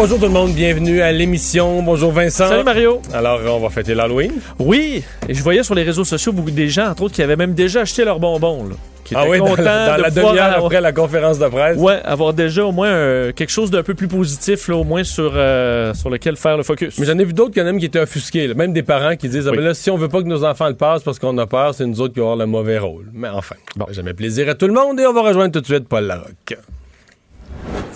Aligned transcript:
Bonjour 0.00 0.16
tout 0.20 0.26
le 0.26 0.30
monde, 0.30 0.52
bienvenue 0.52 1.00
à 1.00 1.10
l'émission. 1.10 1.82
Bonjour 1.82 2.12
Vincent. 2.12 2.46
Salut 2.46 2.62
Mario. 2.62 3.02
Alors, 3.12 3.40
on 3.48 3.58
va 3.58 3.68
fêter 3.68 3.94
l'Halloween. 3.96 4.30
Oui, 4.60 5.02
et 5.28 5.34
je 5.34 5.42
voyais 5.42 5.64
sur 5.64 5.74
les 5.74 5.82
réseaux 5.82 6.04
sociaux 6.04 6.30
beaucoup 6.30 6.52
des 6.52 6.68
gens, 6.68 6.86
entre 6.90 7.02
autres, 7.02 7.14
qui 7.16 7.22
avaient 7.22 7.34
même 7.34 7.52
déjà 7.52 7.80
acheté 7.80 8.04
leurs 8.04 8.20
bonbons. 8.20 8.62
Là, 8.68 8.76
qui 9.02 9.16
Ah 9.16 9.22
étaient 9.22 9.30
oui, 9.32 9.38
dans, 9.38 9.46
contents 9.46 9.62
dans 9.64 9.96
de 9.96 10.02
la 10.02 10.10
demi-heure 10.10 10.44
avoir- 10.44 10.66
après 10.66 10.80
la 10.80 10.92
conférence 10.92 11.40
de 11.40 11.48
presse. 11.48 11.76
Ouais, 11.78 11.98
avoir 12.04 12.32
déjà 12.32 12.64
au 12.64 12.70
moins 12.70 12.86
euh, 12.90 13.32
quelque 13.32 13.50
chose 13.50 13.72
d'un 13.72 13.82
peu 13.82 13.94
plus 13.94 14.06
positif, 14.06 14.68
là, 14.68 14.76
au 14.76 14.84
moins 14.84 15.02
sur, 15.02 15.32
euh, 15.34 15.92
sur 15.94 16.10
lequel 16.10 16.36
faire 16.36 16.56
le 16.56 16.62
focus. 16.62 16.96
Mais 17.00 17.04
j'en 17.06 17.18
ai 17.18 17.24
vu 17.24 17.32
d'autres 17.32 17.52
quand 17.52 17.64
même 17.64 17.80
qui 17.80 17.86
étaient 17.86 17.98
offusqués. 17.98 18.46
là. 18.46 18.54
Même 18.54 18.72
des 18.72 18.84
parents 18.84 19.16
qui 19.16 19.28
disent 19.28 19.48
ah, 19.48 19.50
ben 19.50 19.60
là, 19.64 19.74
si 19.74 19.90
on 19.90 19.96
veut 19.96 20.08
pas 20.08 20.22
que 20.22 20.28
nos 20.28 20.44
enfants 20.44 20.68
le 20.68 20.76
passent 20.76 21.02
parce 21.02 21.18
qu'on 21.18 21.36
a 21.38 21.46
peur, 21.48 21.74
c'est 21.74 21.84
nous 21.86 22.00
autres 22.00 22.14
qui 22.14 22.20
allons 22.20 22.30
avoir 22.34 22.46
le 22.46 22.50
mauvais 22.52 22.78
rôle. 22.78 23.06
Mais 23.12 23.28
enfin, 23.30 23.56
bon, 23.74 23.86
jamais 23.90 24.14
plaisir 24.14 24.48
à 24.48 24.54
tout 24.54 24.68
le 24.68 24.74
monde 24.74 25.00
et 25.00 25.06
on 25.06 25.12
va 25.12 25.22
rejoindre 25.22 25.52
tout 25.52 25.60
de 25.60 25.66
suite 25.66 25.88
Paul 25.88 26.04
Larocque. 26.04 26.56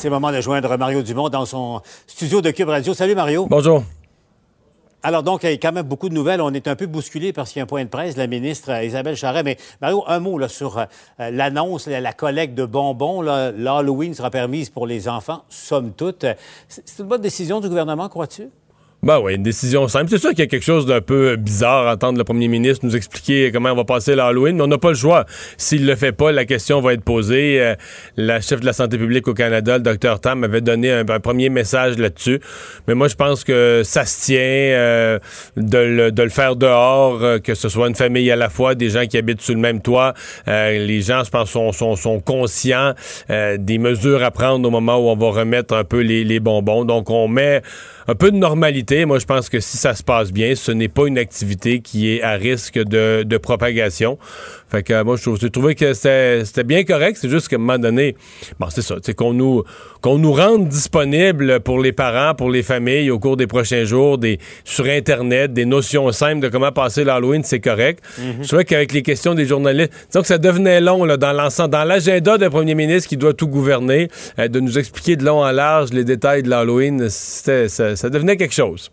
C'est 0.02 0.08
le 0.08 0.14
moment 0.14 0.32
de 0.32 0.40
joindre 0.40 0.76
Mario 0.76 1.00
Dumont 1.00 1.28
dans 1.28 1.46
son 1.46 1.80
studio 2.08 2.40
de 2.40 2.50
Cube 2.50 2.68
Radio. 2.68 2.92
Salut 2.92 3.14
Mario. 3.14 3.46
Bonjour. 3.48 3.84
Alors 5.04 5.22
donc, 5.22 5.44
il 5.44 5.50
y 5.50 5.52
a 5.52 5.56
quand 5.58 5.70
même 5.70 5.86
beaucoup 5.86 6.08
de 6.08 6.14
nouvelles. 6.14 6.40
On 6.40 6.52
est 6.52 6.66
un 6.66 6.74
peu 6.74 6.86
bousculé 6.86 7.32
parce 7.32 7.52
qu'il 7.52 7.60
y 7.60 7.62
a 7.62 7.62
un 7.62 7.66
point 7.68 7.84
de 7.84 7.88
presse 7.88 8.14
de 8.14 8.18
la 8.18 8.26
ministre 8.26 8.72
euh, 8.72 8.82
Isabelle 8.82 9.14
Charret. 9.14 9.44
Mais 9.44 9.58
Mario, 9.80 10.02
un 10.08 10.18
mot 10.18 10.38
là, 10.38 10.48
sur 10.48 10.78
euh, 10.78 10.86
l'annonce, 11.30 11.86
la, 11.86 12.12
collecte 12.12 12.56
de 12.56 12.64
bonbons. 12.64 13.22
L'Halloween 13.22 14.12
sera 14.12 14.30
permise 14.30 14.70
pour 14.70 14.88
les 14.88 15.06
enfants, 15.06 15.44
somme 15.48 15.92
toute. 15.92 16.26
C'est 16.66 16.98
une 16.98 17.06
bonne 17.06 17.22
décision 17.22 17.60
du 17.60 17.68
gouvernement, 17.68 18.08
crois-tu? 18.08 18.48
Ben 19.04 19.18
oui, 19.18 19.34
une 19.34 19.42
décision 19.42 19.88
simple. 19.88 20.10
C'est 20.10 20.18
sûr 20.18 20.30
qu'il 20.30 20.38
y 20.38 20.42
a 20.42 20.46
quelque 20.46 20.62
chose 20.62 20.86
d'un 20.86 21.00
peu 21.00 21.34
bizarre 21.34 21.88
à 21.88 21.94
entendre 21.94 22.18
le 22.18 22.22
premier 22.22 22.46
ministre 22.46 22.86
nous 22.86 22.94
expliquer 22.94 23.50
comment 23.50 23.72
on 23.72 23.74
va 23.74 23.82
passer 23.82 24.14
l'Halloween, 24.14 24.54
mais 24.54 24.62
on 24.62 24.68
n'a 24.68 24.78
pas 24.78 24.90
le 24.90 24.96
choix. 24.96 25.26
S'il 25.56 25.86
le 25.86 25.96
fait 25.96 26.12
pas, 26.12 26.30
la 26.30 26.44
question 26.44 26.80
va 26.80 26.92
être 26.92 27.02
posée. 27.02 27.60
Euh, 27.60 27.74
la 28.16 28.40
chef 28.40 28.60
de 28.60 28.64
la 28.64 28.72
santé 28.72 28.98
publique 28.98 29.26
au 29.26 29.34
Canada, 29.34 29.78
le 29.78 29.82
docteur 29.82 30.20
Tam, 30.20 30.44
avait 30.44 30.60
donné 30.60 30.92
un, 30.92 31.04
premier 31.04 31.48
message 31.48 31.98
là-dessus. 31.98 32.38
Mais 32.86 32.94
moi, 32.94 33.08
je 33.08 33.16
pense 33.16 33.42
que 33.42 33.82
ça 33.84 34.04
se 34.04 34.26
tient 34.26 34.38
euh, 34.38 35.18
de, 35.56 35.78
le, 35.78 36.12
de 36.12 36.22
le 36.22 36.30
faire 36.30 36.54
dehors, 36.54 37.24
euh, 37.24 37.38
que 37.40 37.56
ce 37.56 37.68
soit 37.68 37.88
une 37.88 37.96
famille 37.96 38.30
à 38.30 38.36
la 38.36 38.50
fois, 38.50 38.76
des 38.76 38.90
gens 38.90 39.06
qui 39.06 39.18
habitent 39.18 39.42
sous 39.42 39.54
le 39.54 39.58
même 39.58 39.82
toit. 39.82 40.14
Euh, 40.46 40.78
les 40.78 41.00
gens, 41.00 41.24
je 41.24 41.30
pense, 41.30 41.50
sont, 41.50 41.72
sont, 41.72 41.96
sont 41.96 42.20
conscients 42.20 42.94
des 43.28 43.78
mesures 43.78 44.22
à 44.22 44.30
prendre 44.30 44.68
au 44.68 44.70
moment 44.70 44.98
où 44.98 45.08
on 45.08 45.16
va 45.16 45.40
remettre 45.40 45.74
un 45.74 45.82
peu 45.82 46.02
les, 46.02 46.22
les 46.22 46.38
bonbons. 46.38 46.84
Donc, 46.84 47.10
on 47.10 47.26
met 47.26 47.62
un 48.08 48.14
peu 48.14 48.30
de 48.30 48.36
normalité. 48.36 49.04
Moi, 49.04 49.18
je 49.18 49.26
pense 49.26 49.48
que 49.48 49.60
si 49.60 49.76
ça 49.76 49.94
se 49.94 50.02
passe 50.02 50.32
bien, 50.32 50.54
ce 50.54 50.72
n'est 50.72 50.88
pas 50.88 51.06
une 51.06 51.18
activité 51.18 51.80
qui 51.80 52.10
est 52.10 52.22
à 52.22 52.32
risque 52.32 52.78
de, 52.78 53.22
de 53.22 53.36
propagation. 53.38 54.18
Fait 54.72 54.82
que 54.82 54.92
euh, 54.94 55.04
moi, 55.04 55.16
je 55.16 55.22
trouve- 55.22 55.38
j'ai 55.38 55.50
trouvé 55.50 55.74
que 55.74 55.92
c'était 55.92 56.64
bien 56.64 56.82
correct. 56.82 57.18
C'est 57.20 57.28
juste 57.28 57.48
qu'à 57.48 57.56
un 57.56 57.58
moment 57.58 57.78
donné, 57.78 58.16
bon, 58.58 58.68
c'est 58.70 58.80
ça, 58.82 58.96
c'est 59.02 59.14
qu'on 59.14 59.34
nous 59.34 59.62
qu'on 60.00 60.18
nous 60.18 60.32
rende 60.32 60.66
disponible 60.66 61.60
pour 61.60 61.78
les 61.78 61.92
parents, 61.92 62.34
pour 62.34 62.50
les 62.50 62.62
familles 62.64 63.10
au 63.10 63.18
cours 63.20 63.36
des 63.36 63.46
prochains 63.46 63.84
jours, 63.84 64.16
des 64.18 64.38
sur 64.64 64.86
Internet, 64.86 65.52
des 65.52 65.66
notions 65.66 66.10
simples 66.10 66.40
de 66.40 66.48
comment 66.48 66.72
passer 66.72 67.04
l'Halloween, 67.04 67.42
c'est 67.44 67.60
correct. 67.60 68.02
Je 68.40 68.48
trouvais 68.48 68.64
qu'avec 68.64 68.92
les 68.92 69.02
questions 69.02 69.34
des 69.34 69.44
journalistes, 69.46 69.92
disons 70.10 70.22
que 70.22 70.26
ça 70.26 70.38
devenait 70.38 70.80
long 70.80 71.04
là, 71.04 71.16
dans 71.18 71.32
l'ensemble, 71.32 71.70
dans 71.70 71.84
l'agenda 71.84 72.38
d'un 72.38 72.50
premier 72.50 72.74
ministre 72.74 73.08
qui 73.10 73.16
doit 73.18 73.34
tout 73.34 73.46
gouverner, 73.48 74.08
euh, 74.38 74.48
de 74.48 74.58
nous 74.58 74.78
expliquer 74.78 75.16
de 75.16 75.24
long 75.24 75.44
en 75.44 75.52
large 75.52 75.90
les 75.92 76.04
détails 76.04 76.42
de 76.42 76.48
l'Halloween, 76.50 77.08
ça 77.10 78.08
devenait 78.10 78.36
quelque 78.38 78.54
chose. 78.54 78.90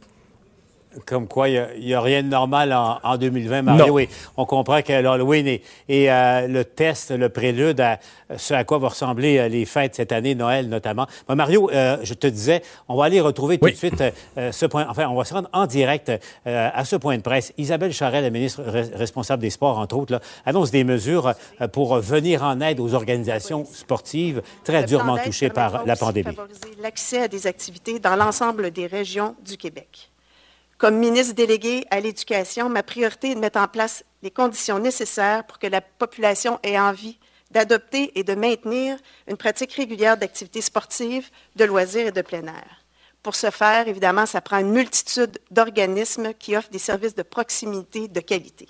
Comme 1.05 1.27
quoi, 1.27 1.47
il 1.49 1.67
n'y 1.81 1.93
a, 1.93 2.01
rien 2.01 2.23
de 2.23 2.29
normal 2.29 2.73
en, 2.73 2.99
en 3.03 3.17
2020, 3.17 3.61
Mario. 3.61 3.99
Et 3.99 4.09
on 4.37 4.45
comprend 4.45 4.81
que 4.81 4.91
l'Halloween 4.91 5.45
est, 5.47 5.61
est, 5.87 6.09
euh, 6.09 6.47
le 6.47 6.65
test, 6.65 7.11
le 7.11 7.29
prélude 7.29 7.79
à 7.79 7.99
ce 8.35 8.55
à 8.55 8.63
quoi 8.63 8.79
vont 8.79 8.87
ressembler 8.87 9.37
euh, 9.37 9.47
les 9.47 9.65
fêtes 9.65 9.93
cette 9.95 10.11
année, 10.11 10.33
Noël 10.33 10.67
notamment. 10.67 11.05
Mario, 11.27 11.69
euh, 11.71 11.97
je 12.01 12.13
te 12.15 12.25
disais, 12.25 12.63
on 12.87 12.95
va 12.95 13.05
aller 13.05 13.21
retrouver 13.21 13.59
tout 13.59 13.65
Oui. 13.65 13.73
de 13.73 13.77
suite 13.77 14.03
euh, 14.37 14.51
ce 14.51 14.65
point. 14.65 14.87
Enfin, 14.89 15.07
on 15.09 15.15
va 15.15 15.25
se 15.25 15.33
rendre 15.35 15.47
en 15.53 15.67
direct 15.67 16.09
euh, 16.47 16.69
à 16.73 16.83
ce 16.85 16.95
point 16.95 17.15
de 17.17 17.21
presse. 17.21 17.53
Isabelle 17.59 17.93
Charret, 17.93 18.21
la 18.21 18.31
ministre 18.31 18.63
re- 18.63 18.95
responsable 18.95 19.41
des 19.43 19.51
sports, 19.51 19.77
entre 19.77 19.95
autres, 19.95 20.13
là, 20.13 20.19
annonce 20.45 20.71
des 20.71 20.83
mesures 20.83 21.33
euh, 21.61 21.67
pour 21.67 21.97
venir 21.99 22.41
en 22.43 22.61
aide 22.61 22.79
aux 22.79 22.95
organisations 22.95 23.63
sportives 23.65 24.41
très 24.63 24.81
Le 24.81 24.87
durement 24.87 25.17
touchées 25.19 25.49
par 25.49 25.85
la 25.85 25.95
pandémie. 25.95 26.35
l'accès 26.81 27.21
à 27.21 27.27
des 27.27 27.45
activités 27.45 27.99
dans 27.99 28.15
l'ensemble 28.15 28.71
des 28.71 28.87
régions 28.87 29.35
du 29.45 29.55
Québec. 29.55 30.09
Comme 30.79 30.95
ministre 30.95 31.35
délégué 31.35 31.85
à 31.91 31.99
l'éducation, 31.99 32.69
ma 32.69 32.83
priorité 32.83 33.31
est 33.31 33.35
de 33.35 33.41
mettre 33.41 33.59
en 33.59 33.67
place 33.67 34.05
les 34.23 34.31
conditions 34.31 34.79
nécessaires 34.79 35.45
pour 35.45 35.59
que 35.59 35.67
la 35.67 35.81
population 35.81 36.57
ait 36.63 36.79
envie 36.79 37.19
d'adopter 37.51 38.17
et 38.17 38.23
de 38.23 38.33
maintenir 38.33 38.97
une 39.27 39.35
pratique 39.35 39.73
régulière 39.73 40.15
d'activités 40.15 40.61
sportives, 40.61 41.29
de 41.57 41.65
loisirs 41.65 42.07
et 42.07 42.11
de 42.13 42.21
plein 42.21 42.45
air. 42.45 42.85
Pour 43.23 43.35
ce 43.35 43.51
faire, 43.51 43.89
évidemment, 43.89 44.25
ça 44.25 44.39
prend 44.39 44.59
une 44.59 44.71
multitude 44.71 45.37
d'organismes 45.51 46.33
qui 46.33 46.55
offrent 46.55 46.69
des 46.69 46.79
services 46.79 47.15
de 47.15 47.23
proximité 47.23 48.07
de 48.07 48.21
qualité. 48.21 48.65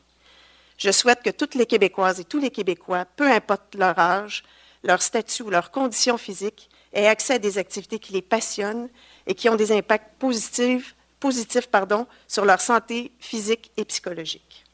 Je 0.80 0.90
souhaite 0.90 1.22
que 1.22 1.30
toutes 1.30 1.54
les 1.54 1.68
Québécoises 1.68 2.20
et 2.20 2.26
tous 2.26 2.40
les 2.40 2.50
Québécois, 2.50 3.06
peu 3.06 3.30
importe 3.32 3.76
leur 3.76 4.00
âge, 4.00 4.44
leur 4.84 5.04
statut 5.04 5.44
ou 5.44 5.52
leur 5.52 5.70
condition 5.70 6.18
physique, 6.18 6.72
aient 6.92 7.06
accès 7.06 7.36
à 7.36 7.40
des 7.40 7.60
activités 7.60 8.00
qui 8.00 8.14
les 8.14 8.24
passionnent 8.24 8.90
et 9.28 9.36
qui 9.36 9.48
ont 9.48 9.56
des 9.56 9.72
impacts 9.72 10.18
positifs, 10.18 10.96
positifs 11.20 11.68
pardon, 11.68 12.08
sur 12.28 12.46
leur 12.46 12.62
santé 12.62 13.12
physique 13.20 13.72
et 13.78 13.86
psychologique. 13.86 14.66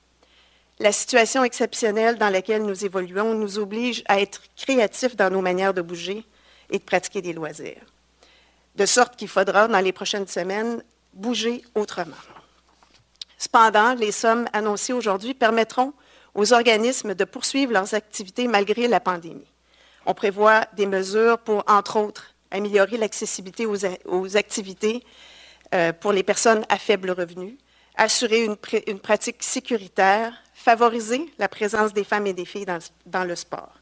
La 0.80 0.92
situation 0.92 1.44
exceptionnelle 1.44 2.18
dans 2.18 2.30
laquelle 2.30 2.64
nous 2.64 2.84
évoluons 2.84 3.34
nous 3.34 3.60
oblige 3.60 4.04
à 4.08 4.20
être 4.20 4.42
créatifs 4.58 5.16
dans 5.16 5.30
nos 5.30 5.42
manières 5.42 5.74
de 5.74 5.82
bouger 5.82 6.26
et 6.70 6.80
de 6.80 6.84
pratiquer 6.84 7.22
des 7.22 7.34
loisirs. 7.34 7.82
De 8.76 8.86
sorte 8.86 9.16
qu'il 9.16 9.30
faudra, 9.30 9.70
dans 9.70 9.80
les 9.80 9.94
prochaines 9.94 10.28
semaines, 10.28 10.84
bouger 11.14 11.64
autrement. 11.76 12.16
Cependant, 13.38 13.94
les 13.94 14.12
sommes 14.12 14.48
annoncées 14.52 14.92
aujourd'hui 14.92 15.34
permettront 15.34 15.94
aux 16.34 16.52
organismes 16.52 17.16
de 17.16 17.24
poursuivre 17.24 17.72
leurs 17.72 17.94
activités 17.94 18.50
malgré 18.50 18.90
la 18.90 19.00
pandémie. 19.00 19.48
On 20.06 20.14
prévoit 20.14 20.66
des 20.76 20.86
mesures 20.86 21.38
pour, 21.38 21.64
entre 21.68 21.98
autres, 21.98 22.36
améliorer 22.52 22.98
l'accessibilité 22.98 23.66
aux, 23.66 23.78
aux 24.06 24.38
activités 24.38 25.04
euh, 25.76 25.94
pour 25.94 26.12
les 26.12 26.24
personnes 26.24 26.66
à 26.70 26.78
faible 26.80 27.12
revenu, 27.12 27.58
assurer 27.96 28.44
une, 28.44 28.56
pr- 28.56 28.84
une 28.88 29.00
pratique 29.00 29.44
sécuritaire, 29.44 30.34
favoriser 30.54 31.32
la 31.38 31.48
présence 31.48 31.94
des 31.94 32.04
femmes 32.04 32.26
et 32.28 32.34
des 32.34 32.46
filles 32.46 32.66
dans, 32.66 32.76
le- 32.76 32.82
dans 33.06 33.24
le 33.24 33.36
sport. 33.36 33.74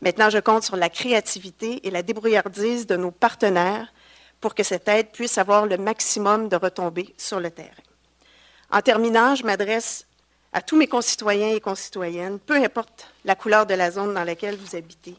Maintenant, 0.00 0.30
je 0.30 0.38
compte 0.38 0.62
sur 0.62 0.76
la 0.76 0.88
créativité 0.88 1.86
et 1.86 1.90
la 1.90 2.02
débrouillardise 2.02 2.86
de 2.86 2.96
nos 2.96 3.10
partenaires 3.10 3.92
pour 4.40 4.54
que 4.54 4.62
cette 4.62 4.88
aide 4.88 5.08
puisse 5.12 5.36
avoir 5.36 5.66
le 5.66 5.76
maximum 5.76 6.48
de 6.48 6.56
retombées 6.56 7.14
sur 7.18 7.40
le 7.40 7.50
terrain. 7.50 7.68
En 8.70 8.80
terminant, 8.80 9.34
je 9.34 9.44
m'adresse 9.44 10.06
à 10.52 10.62
tous 10.62 10.76
mes 10.76 10.86
concitoyens 10.86 11.54
et 11.54 11.60
concitoyennes, 11.60 12.38
peu 12.38 12.56
importe 12.56 13.08
la 13.24 13.34
couleur 13.34 13.66
de 13.66 13.74
la 13.74 13.90
zone 13.90 14.14
dans 14.14 14.24
laquelle 14.24 14.56
vous 14.56 14.74
habitez. 14.76 15.16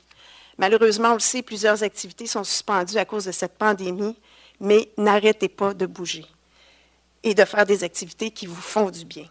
Malheureusement, 0.58 1.12
on 1.12 1.14
le 1.16 1.20
sait, 1.20 1.42
plusieurs 1.42 1.84
activités 1.84 2.28
sont 2.28 2.44
suspendues 2.44 2.98
à 2.98 3.06
cause 3.06 3.26
de 3.26 3.32
cette 3.32 3.58
pandémie, 3.58 4.16
mais 4.62 4.90
n'arrêtez 4.98 5.50
pas 5.50 5.74
de 5.74 5.86
bouger 5.86 6.26
et 7.24 7.34
de 7.34 7.44
faire 7.44 7.66
des 7.66 7.84
activités 7.84 8.32
qui 8.32 8.46
vous 8.46 8.56
font 8.56 8.90
du 8.90 9.04
bien. 9.04 9.26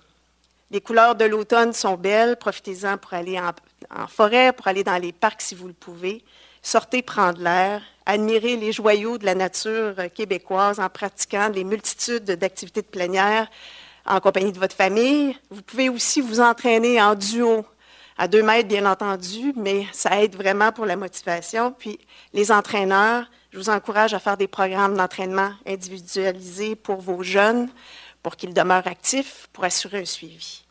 Les 0.71 0.81
couleurs 0.81 1.15
de 1.15 1.25
l'automne 1.25 1.73
sont 1.73 1.97
belles, 1.97 2.37
profitez-en 2.37 2.99
pour 2.99 3.15
aller 3.15 3.41
en, 3.41 4.07
forêt, 4.07 4.53
pour 4.53 4.69
aller 4.69 4.85
dans 4.85 5.01
les 5.01 5.13
parcs 5.13 5.41
si 5.41 5.55
vous 5.55 5.67
le 5.67 5.73
pouvez. 5.73 6.23
Sortez 6.63 7.03
prendre 7.03 7.41
l'air, 7.41 7.83
admirez 8.07 8.57
les 8.57 8.73
joyaux 8.73 9.19
de 9.19 9.25
la 9.25 9.35
nature 9.35 9.95
québécoise 10.15 10.79
en 10.79 10.89
pratiquant 10.89 11.49
les 11.49 11.65
multitudes 11.65 12.25
d'activités 12.25 12.83
de 12.83 12.87
plénière 12.87 13.49
en 14.07 14.21
compagnie 14.21 14.53
de 14.53 14.59
votre 14.59 14.77
famille. 14.77 15.37
Vous 15.51 15.63
pouvez 15.63 15.89
aussi 15.89 16.21
vous 16.21 16.41
entraîner 16.41 17.01
en 17.01 17.15
duo, 17.15 17.65
à 18.19 18.29
deux 18.29 18.43
mètres 18.43 18.69
bien 18.69 18.87
entendu, 18.87 19.53
mais 19.57 19.87
ça 19.93 20.23
aide 20.23 20.37
vraiment 20.37 20.73
pour 20.73 20.87
la 20.87 20.97
motivation. 20.97 21.73
Puis 21.73 21.99
les 22.33 22.53
entraîneurs, 22.53 23.27
je 23.51 23.59
vous 23.59 23.69
encourage 23.69 24.15
à 24.15 24.21
faire 24.21 24.37
des 24.37 24.47
programmes 24.47 24.97
d'entraînement 24.97 25.53
individualisés 25.67 26.77
pour 26.77 27.01
vos 27.01 27.23
jeunes, 27.23 27.69
pour 28.23 28.37
qu'ils 28.37 28.55
demeurent 28.55 28.87
actifs, 28.87 29.49
pour 29.53 29.65
assurer 29.65 30.01
un 30.01 30.05
suivi. 30.05 30.65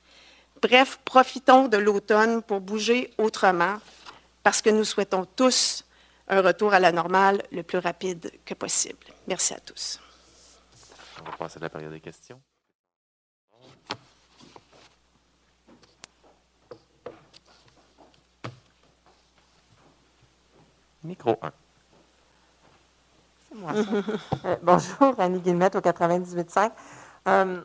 Bref, 0.61 0.99
profitons 1.03 1.67
de 1.67 1.77
l'automne 1.77 2.41
pour 2.41 2.61
bouger 2.61 3.13
autrement, 3.17 3.77
parce 4.43 4.61
que 4.61 4.69
nous 4.69 4.85
souhaitons 4.85 5.25
tous 5.25 5.83
un 6.29 6.41
retour 6.41 6.73
à 6.73 6.79
la 6.79 6.91
normale 6.91 7.43
le 7.51 7.63
plus 7.63 7.79
rapide 7.79 8.31
que 8.45 8.53
possible. 8.53 9.07
Merci 9.27 9.53
à 9.53 9.59
tous. 9.59 9.99
On 11.21 11.29
va 11.29 11.35
passer 11.35 11.57
à 11.57 11.61
la 11.61 11.69
période 11.69 11.91
des 11.91 11.99
questions. 11.99 12.41
Micro 21.03 21.37
1. 21.41 21.51
Euh, 24.46 24.56
bonjour, 24.63 25.16
Annie 25.18 25.40
Guillemette 25.40 25.75
au 25.75 25.80
98.5. 25.80 26.72
Euh, 27.28 27.62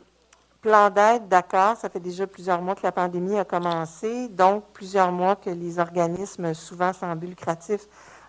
plan 0.60 0.90
d'aide, 0.90 1.28
d'accord, 1.28 1.76
ça 1.76 1.88
fait 1.88 2.00
déjà 2.00 2.26
plusieurs 2.26 2.60
mois 2.62 2.74
que 2.74 2.82
la 2.82 2.90
pandémie 2.90 3.38
a 3.38 3.44
commencé, 3.44 4.28
donc 4.28 4.64
plusieurs 4.72 5.12
mois 5.12 5.36
que 5.36 5.50
les 5.50 5.78
organismes, 5.78 6.52
souvent 6.54 6.92
sans 6.92 7.14
but 7.14 7.28
lucratif, 7.28 7.82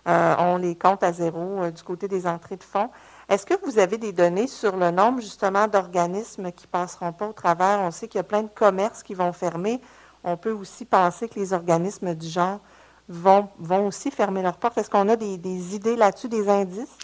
euh, 0.06 0.36
ont 0.38 0.56
les 0.58 0.76
comptes 0.76 1.02
à 1.02 1.12
zéro 1.12 1.68
du 1.70 1.82
côté 1.82 2.06
des 2.08 2.26
entrées 2.26 2.56
de 2.56 2.62
fonds. 2.62 2.90
Est-ce 3.28 3.44
que 3.44 3.54
vous 3.64 3.78
avez 3.78 3.98
des 3.98 4.12
données 4.12 4.46
sur 4.46 4.76
le 4.76 4.90
nombre 4.90 5.20
justement 5.20 5.66
d'organismes 5.66 6.52
qui 6.52 6.66
passeront 6.66 7.12
pas 7.12 7.26
au 7.26 7.32
travers? 7.32 7.80
On 7.80 7.90
sait 7.90 8.06
qu'il 8.06 8.18
y 8.18 8.20
a 8.20 8.24
plein 8.24 8.42
de 8.42 8.50
commerces 8.54 9.02
qui 9.02 9.14
vont 9.14 9.32
fermer. 9.32 9.80
On 10.22 10.36
peut 10.36 10.52
aussi 10.52 10.84
penser 10.84 11.28
que 11.28 11.40
les 11.40 11.52
organismes 11.52 12.14
du 12.14 12.28
genre 12.28 12.60
vont, 13.08 13.48
vont 13.58 13.86
aussi 13.86 14.10
fermer 14.10 14.42
leurs 14.42 14.56
portes? 14.56 14.78
Est-ce 14.78 14.90
qu'on 14.90 15.08
a 15.08 15.16
des, 15.16 15.38
des 15.38 15.74
idées 15.74 15.96
là-dessus, 15.96 16.28
des 16.28 16.48
indices? 16.48 16.96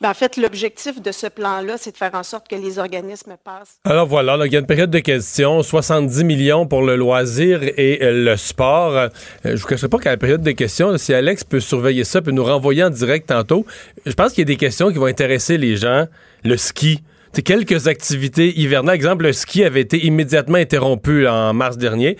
Bien, 0.00 0.10
en 0.10 0.14
fait, 0.14 0.36
l'objectif 0.36 1.02
de 1.02 1.10
ce 1.10 1.26
plan-là, 1.26 1.76
c'est 1.78 1.92
de 1.92 1.96
faire 1.96 2.14
en 2.14 2.22
sorte 2.22 2.48
que 2.48 2.54
les 2.54 2.78
organismes 2.78 3.36
passent. 3.42 3.78
Alors 3.84 4.06
voilà, 4.06 4.36
là, 4.36 4.46
il 4.46 4.52
y 4.52 4.56
a 4.56 4.60
une 4.60 4.66
période 4.66 4.90
de 4.90 5.00
questions, 5.00 5.62
70 5.62 6.24
millions 6.24 6.66
pour 6.66 6.82
le 6.82 6.96
loisir 6.96 7.62
et 7.62 7.98
euh, 8.02 8.24
le 8.24 8.36
sport. 8.36 8.96
Euh, 8.96 9.08
je 9.44 9.56
vous 9.56 9.66
cacherai 9.66 9.88
pas 9.88 9.98
qu'à 9.98 10.10
la 10.10 10.16
période 10.16 10.42
de 10.42 10.52
questions, 10.52 10.90
là, 10.90 10.98
si 10.98 11.12
Alex 11.12 11.44
peut 11.44 11.60
surveiller 11.60 12.04
ça, 12.04 12.22
peut 12.22 12.30
nous 12.30 12.44
renvoyer 12.44 12.84
en 12.84 12.90
direct 12.90 13.28
tantôt, 13.28 13.66
je 14.06 14.12
pense 14.12 14.32
qu'il 14.32 14.42
y 14.42 14.42
a 14.42 14.52
des 14.52 14.56
questions 14.56 14.90
qui 14.90 14.98
vont 14.98 15.06
intéresser 15.06 15.58
les 15.58 15.76
gens. 15.76 16.06
Le 16.44 16.56
ski. 16.56 17.02
C'est 17.32 17.42
quelques 17.42 17.88
activités 17.88 18.58
hivernales. 18.58 18.94
Exemple, 18.94 19.24
le 19.24 19.32
ski 19.32 19.64
avait 19.64 19.80
été 19.80 20.04
immédiatement 20.04 20.56
interrompu 20.56 21.22
là, 21.22 21.34
en 21.34 21.52
mars 21.52 21.76
dernier. 21.76 22.16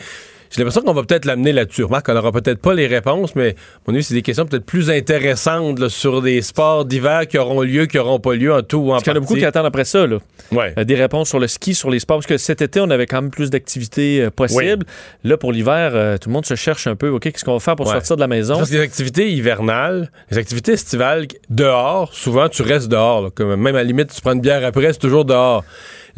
J'ai 0.51 0.59
l'impression 0.63 0.81
qu'on 0.83 0.95
va 0.95 1.03
peut-être 1.03 1.25
l'amener 1.27 1.53
là-dessus. 1.53 1.85
Remarque, 1.85 2.09
on 2.09 2.15
n'aura 2.15 2.33
peut-être 2.33 2.61
pas 2.61 2.75
les 2.75 2.87
réponses, 2.87 3.35
mais 3.37 3.51
à 3.51 3.55
mon 3.87 3.95
avis, 3.95 4.03
c'est 4.05 4.15
des 4.15 4.23
questions 4.23 4.47
peut-être 4.47 4.65
plus 4.65 4.91
intéressantes 4.91 5.79
là, 5.79 5.89
sur 5.89 6.23
des 6.23 6.41
sports 6.43 6.85
d'hiver 6.85 7.27
qui 7.29 7.39
auront 7.39 7.63
lieu, 7.63 7.87
qui 7.87 7.97
n'auront 7.99 8.19
pas 8.21 8.35
lieu 8.35 8.53
en 8.55 8.63
tout 8.63 8.79
ou 8.79 8.89
en 8.89 8.93
Parce 8.93 9.05
qu'il 9.05 9.13
y 9.13 9.15
en 9.15 9.17
a 9.17 9.21
beaucoup 9.21 9.35
partie. 9.35 9.41
qui 9.43 9.47
attendent 9.47 9.67
après 9.67 9.85
ça, 9.85 10.07
là. 10.07 10.19
Ouais. 10.53 10.73
Euh, 10.79 10.85
des 10.85 10.95
réponses 10.95 11.29
sur 11.29 11.39
le 11.39 11.47
ski, 11.49 11.75
sur 11.75 11.91
les 11.91 11.99
sports. 12.01 12.19
Parce 12.19 12.27
que 12.27 12.39
cet 12.39 12.63
été, 12.63 12.81
on 12.81 12.91
avait 12.91 13.07
quand 13.07 13.21
même 13.21 13.31
plus 13.31 13.51
d'activités 13.51 14.23
euh, 14.23 14.31
possibles. 14.31 14.87
Là, 15.25 15.37
pour 15.37 15.53
l'hiver, 15.53 15.93
euh, 15.95 16.17
tout 16.17 16.29
le 16.29 16.33
monde 16.33 16.47
se 16.47 16.55
cherche 16.55 16.87
un 16.87 16.97
peu. 16.97 17.09
OK, 17.11 17.23
qu'est-ce 17.23 17.45
qu'on 17.45 17.53
va 17.55 17.61
faire 17.61 17.77
pour 17.77 17.87
Ouais. 17.87 17.93
sortir 17.95 18.17
de 18.17 18.21
la 18.21 18.27
maison? 18.29 18.57
Parce 18.57 18.71
que 18.71 18.75
les 18.77 18.81
activités 18.81 19.31
hivernales, 19.31 20.11
les 20.31 20.39
activités 20.39 20.73
estivales, 20.73 21.27
dehors, 21.51 22.15
souvent, 22.15 22.49
tu 22.49 22.63
restes 22.63 22.89
dehors. 22.89 23.23
là. 23.23 23.29
Comme 23.35 23.55
même 23.57 23.75
à 23.75 23.79
la 23.79 23.85
limite, 23.85 24.15
tu 24.15 24.21
prends 24.21 24.33
une 24.33 24.41
bière 24.41 24.65
après, 24.65 24.93
c'est 24.93 24.99
toujours 24.99 25.25
dehors. 25.25 25.65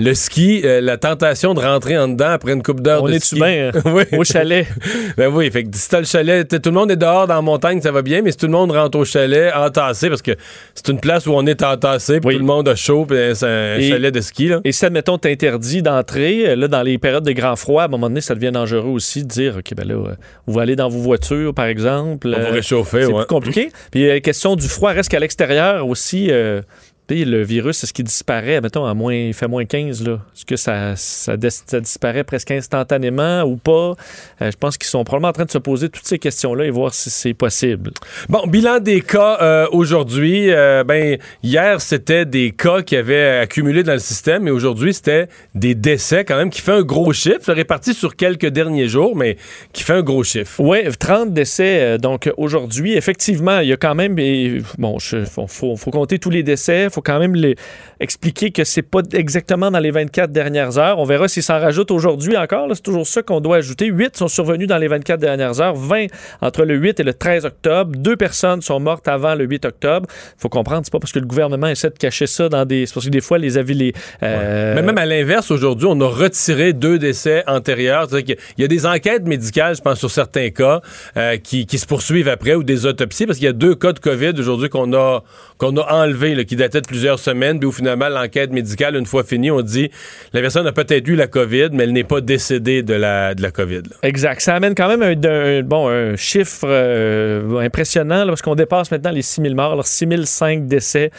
Le 0.00 0.14
ski, 0.14 0.62
euh, 0.64 0.81
la 0.81 0.97
tentation 0.97 1.52
de 1.52 1.61
rentrer 1.61 1.99
en 1.99 2.08
dedans 2.08 2.31
après 2.31 2.52
une 2.52 2.62
coupe 2.62 2.81
d'heure 2.81 3.02
On 3.02 3.08
de 3.08 3.19
ski. 3.19 3.35
bien, 3.37 3.70
euh, 3.75 3.81
oui. 3.85 4.05
au 4.19 4.25
chalet? 4.25 4.67
Ben 5.17 5.29
oui, 5.29 5.50
fait 5.50 5.64
que 5.64 5.69
si 5.76 5.88
t'as 5.88 5.99
le 5.99 6.06
chalet, 6.06 6.49
tout 6.49 6.70
le 6.70 6.75
monde 6.75 6.91
est 6.91 6.97
dehors 6.97 7.26
dans 7.26 7.35
la 7.35 7.43
montagne, 7.43 7.81
ça 7.82 7.93
va 7.93 8.00
bien, 8.00 8.23
mais 8.23 8.31
si 8.31 8.38
tout 8.38 8.47
le 8.47 8.52
monde 8.52 8.70
rentre 8.73 8.99
au 8.99 9.05
chalet 9.05 9.52
entassé, 9.55 10.08
parce 10.08 10.23
que 10.23 10.31
c'est 10.75 10.88
une 10.88 11.00
place 11.00 11.26
où 11.26 11.32
on 11.35 11.44
est 11.47 11.62
entassé, 11.62 12.20
puis 12.20 12.35
tout 12.35 12.41
le 12.41 12.47
monde 12.47 12.69
a 12.69 12.75
chaud, 12.76 13.05
puis 13.05 13.19
c'est 13.35 13.47
un 13.47 13.76
Et- 13.76 13.88
chalet 13.91 14.14
de 14.14 14.20
ski, 14.20 14.49
là. 14.49 14.61
Et 14.64 14.73
si, 14.73 14.87
admettons, 14.87 15.19
t'interdis 15.19 15.82
d'entrer, 15.82 16.49
euh, 16.50 16.56
là, 16.56 16.69
dans 16.69 16.82
les 16.82 16.97
périodes 16.97 17.25
de 17.25 17.32
grand 17.32 17.56
froid, 17.56 17.82
à 17.82 17.85
un 17.87 17.88
moment 17.88 18.08
donné, 18.08 18.20
ça 18.23 18.35
devient 18.35 18.52
dangereux 18.52 18.88
aussi 18.88 19.23
de 19.25 19.29
dire, 19.29 19.56
OK, 19.58 19.75
ben 19.76 19.87
là, 19.87 19.94
euh, 19.94 20.14
vous 20.47 20.58
allez 20.58 20.76
dans 20.76 20.88
vos 20.88 21.00
voitures, 21.00 21.52
par 21.52 21.67
exemple. 21.67 22.29
On 22.35 22.41
Euh, 22.41 22.50
réchauffer, 22.50 23.02
c'est 23.02 23.12
ouais. 23.12 23.19
plus 23.25 23.26
compliqué. 23.26 23.70
Puis 23.91 24.06
la 24.06 24.20
question 24.20 24.56
du 24.56 24.67
froid 24.69 24.93
reste 24.93 25.11
qu'à 25.11 25.20
l'extérieur 25.20 25.87
aussi. 25.87 26.29
euh, 26.31 26.62
le 27.11 27.43
virus, 27.43 27.83
est-ce 27.85 27.93
qu'il 27.93 28.05
disparaît, 28.05 28.61
mettons, 28.61 28.85
à 28.87 28.95
moins, 28.95 29.15
il 29.15 29.35
fait 29.35 29.49
moins 29.49 29.65
15, 29.65 30.05
là? 30.05 30.21
Est-ce 30.35 30.45
que 30.45 30.57
ça, 30.57 30.95
ça, 30.97 31.35
ça 31.67 31.81
disparaît 31.81 32.25
presque 32.25 32.51
instantanément 32.51 33.43
ou 33.43 33.57
pas? 33.57 33.95
Euh, 34.43 34.51
je 34.51 34.57
pense 34.57 34.79
qu'ils 34.79 34.89
sont 34.89 35.05
probablement 35.05 35.29
en 35.29 35.33
train 35.33 35.45
de 35.45 35.51
se 35.51 35.59
poser 35.59 35.89
toutes 35.89 36.07
ces 36.07 36.19
questions-là 36.19 36.65
et 36.65 36.71
voir 36.71 36.95
si 36.95 37.11
c'est 37.11 37.35
possible. 37.35 37.91
Bon, 38.29 38.47
bilan 38.47 38.79
des 38.81 39.01
cas 39.01 39.39
euh, 39.43 39.67
aujourd'hui. 39.73 40.51
Euh, 40.51 40.85
ben, 40.85 41.19
hier, 41.43 41.81
c'était 41.81 42.25
des 42.25 42.53
cas 42.53 42.83
qui 42.83 42.97
avaient 42.97 43.39
accumulé 43.39 43.83
dans 43.83 43.93
le 43.95 43.99
système, 43.99 44.49
et 44.49 44.51
aujourd'hui, 44.51 44.95
c'était 44.95 45.29
des 45.55 45.75
décès 45.75 46.25
quand 46.25 46.37
même, 46.37 46.51
qui 46.51 46.61
fait 46.61 46.73
un 46.73 46.83
gros 46.83 47.12
chiffre, 47.12 47.53
réparti 47.53 47.95
sur 47.95 48.17
quelques 48.17 48.47
derniers 48.47 48.89
jours, 48.89 49.17
mais 49.17 49.37
qui 49.73 49.83
fait 49.83 49.95
un 49.95 50.03
gros 50.03 50.25
chiffre. 50.25 50.61
Oui, 50.61 50.79
30 50.99 51.33
décès 51.33 51.81
euh, 51.81 51.99
donc 51.99 52.31
aujourd'hui. 52.37 52.95
Effectivement, 52.97 53.61
il 53.61 53.69
y 53.69 53.73
a 53.73 53.77
quand 53.77 53.95
même 53.95 54.19
et, 54.19 54.59
bon, 54.79 54.99
il 55.12 55.27
faut, 55.27 55.47
faut- 55.47 55.77
faut 55.77 55.91
compter 55.91 56.19
tous 56.19 56.31
les 56.31 56.43
décès, 56.43 56.89
faut 57.00 57.12
quand 57.12 57.19
même 57.19 57.35
les 57.35 57.56
expliquer 57.99 58.50
que 58.50 58.64
c'est 58.64 58.82
pas 58.82 59.00
exactement 59.12 59.70
dans 59.70 59.79
les 59.79 59.91
24 59.91 60.32
dernières 60.32 60.79
heures. 60.79 60.99
On 60.99 61.05
verra 61.05 61.29
s'il 61.29 61.43
s'en 61.43 61.58
rajoute 61.58 61.91
aujourd'hui 61.91 62.37
encore, 62.37 62.69
c'est 62.75 62.82
toujours 62.82 63.06
ça 63.06 63.23
qu'on 63.23 63.41
doit 63.41 63.56
ajouter. 63.56 63.87
8 63.87 64.17
sont 64.17 64.29
survenus 64.29 64.69
dans 64.69 64.79
les 64.79 64.88
24 64.88 65.20
dernières 65.20 65.61
heures, 65.61 65.75
20 65.75 66.06
entre 66.41 66.64
le 66.64 66.75
8 66.76 67.00
et 67.00 67.02
le 67.02 67.14
13 67.14 67.44
octobre. 67.47 67.93
Deux 67.97 68.17
personnes 68.17 68.62
sont 68.62 68.81
mortes 68.81 69.08
avant 69.08 69.35
le 69.35 69.44
8 69.44 69.64
octobre. 69.64 70.06
faut 70.37 70.49
comprendre, 70.49 70.82
c'est 70.85 70.93
pas 70.93 70.99
parce 70.99 71.12
que 71.12 71.19
le 71.19 71.26
gouvernement 71.26 71.69
essaie 71.69 71.91
de 71.91 71.99
cacher 71.99 72.26
ça 72.26 72.49
dans 72.49 72.64
des 72.64 72.87
c'est 72.87 72.94
parce 72.94 73.06
que 73.06 73.11
des 73.11 73.20
fois 73.20 73.38
les 73.38 73.56
avis 73.56 73.75
les 73.75 73.93
euh, 74.23 74.75
Mais 74.75 74.82
même 74.82 74.99
à 74.99 75.06
l'inverse, 75.06 75.50
aujourd'hui, 75.50 75.87
on 75.91 76.00
a 76.00 76.08
retiré 76.08 76.73
deux 76.73 76.99
décès 76.99 77.44
antérieurs. 77.47 78.08
Qu'il 78.08 78.37
y 78.58 78.64
a 78.64 78.69
des 78.69 78.87
enquêtes 78.87 79.26
médicales, 79.26 79.76
je 79.76 79.81
pense, 79.81 79.99
sur 79.99 80.11
certains 80.11 80.50
cas, 80.50 80.81
euh, 81.17 81.37
qui, 81.37 81.67
se 81.70 81.87
poursuivent 81.87 82.29
après 82.29 82.55
ou 82.55 82.62
des 82.62 82.85
autopsies, 82.85 83.26
parce 83.26 83.38
qu'il 83.38 83.47
y 83.47 83.50
a 83.50 83.55
deux 83.55 83.75
cas 83.75 83.93
de 83.93 84.00
COVID 84.00 84.32
aujourd'hui 84.38 84.69
qu'on 84.69 84.93
a, 84.93 85.23
qu'on 85.58 85.76
a 85.76 85.93
enlevés, 85.93 86.35
là, 86.35 86.44
qui 86.44 86.56
dataient 86.56 86.81
de 86.81 86.87
plusieurs 86.91 87.19
semaines, 87.21 87.59
puis 87.61 87.69
où 87.69 87.73
finalement, 87.73 88.09
l'enquête 88.09 88.51
médicale, 88.53 88.97
une 88.97 89.07
fois 89.07 89.23
finie, 89.25 89.51
on 89.51 89.63
dit 89.63 89.91
la 90.33 90.41
personne 90.41 90.67
a 90.67 90.73
peut-être 90.73 91.07
eu 91.09 91.15
la 91.15 91.29
COVID, 91.29 91.69
mais 91.73 91.85
elle 91.85 91.93
n'est 91.93 92.05
pas 92.05 92.21
décédée 92.21 92.83
de 92.83 92.95
la, 92.95 93.35
de 93.35 93.43
la 93.43 93.51
COVID. 93.53 93.83
là. 93.91 93.97
Exact. 94.03 94.41
Ça 94.41 94.55
amène 94.57 94.75
quand 94.75 94.89
même 94.89 95.03
un, 95.03 95.15
un- 95.31 95.63
bon, 95.63 95.89
un 95.89 96.17
chiffre 96.17 96.67
euh, 96.69 97.61
impressionnant 97.61 98.25
là, 98.25 98.27
parce 98.27 98.43
qu'on 98.43 98.57
dépasse 98.57 98.91
maintenant 98.91 99.13
les 99.13 99.23
6000 99.23 99.55
morts, 99.55 99.73
alors 99.73 99.87
6005 99.87 100.67
décès 100.67 101.11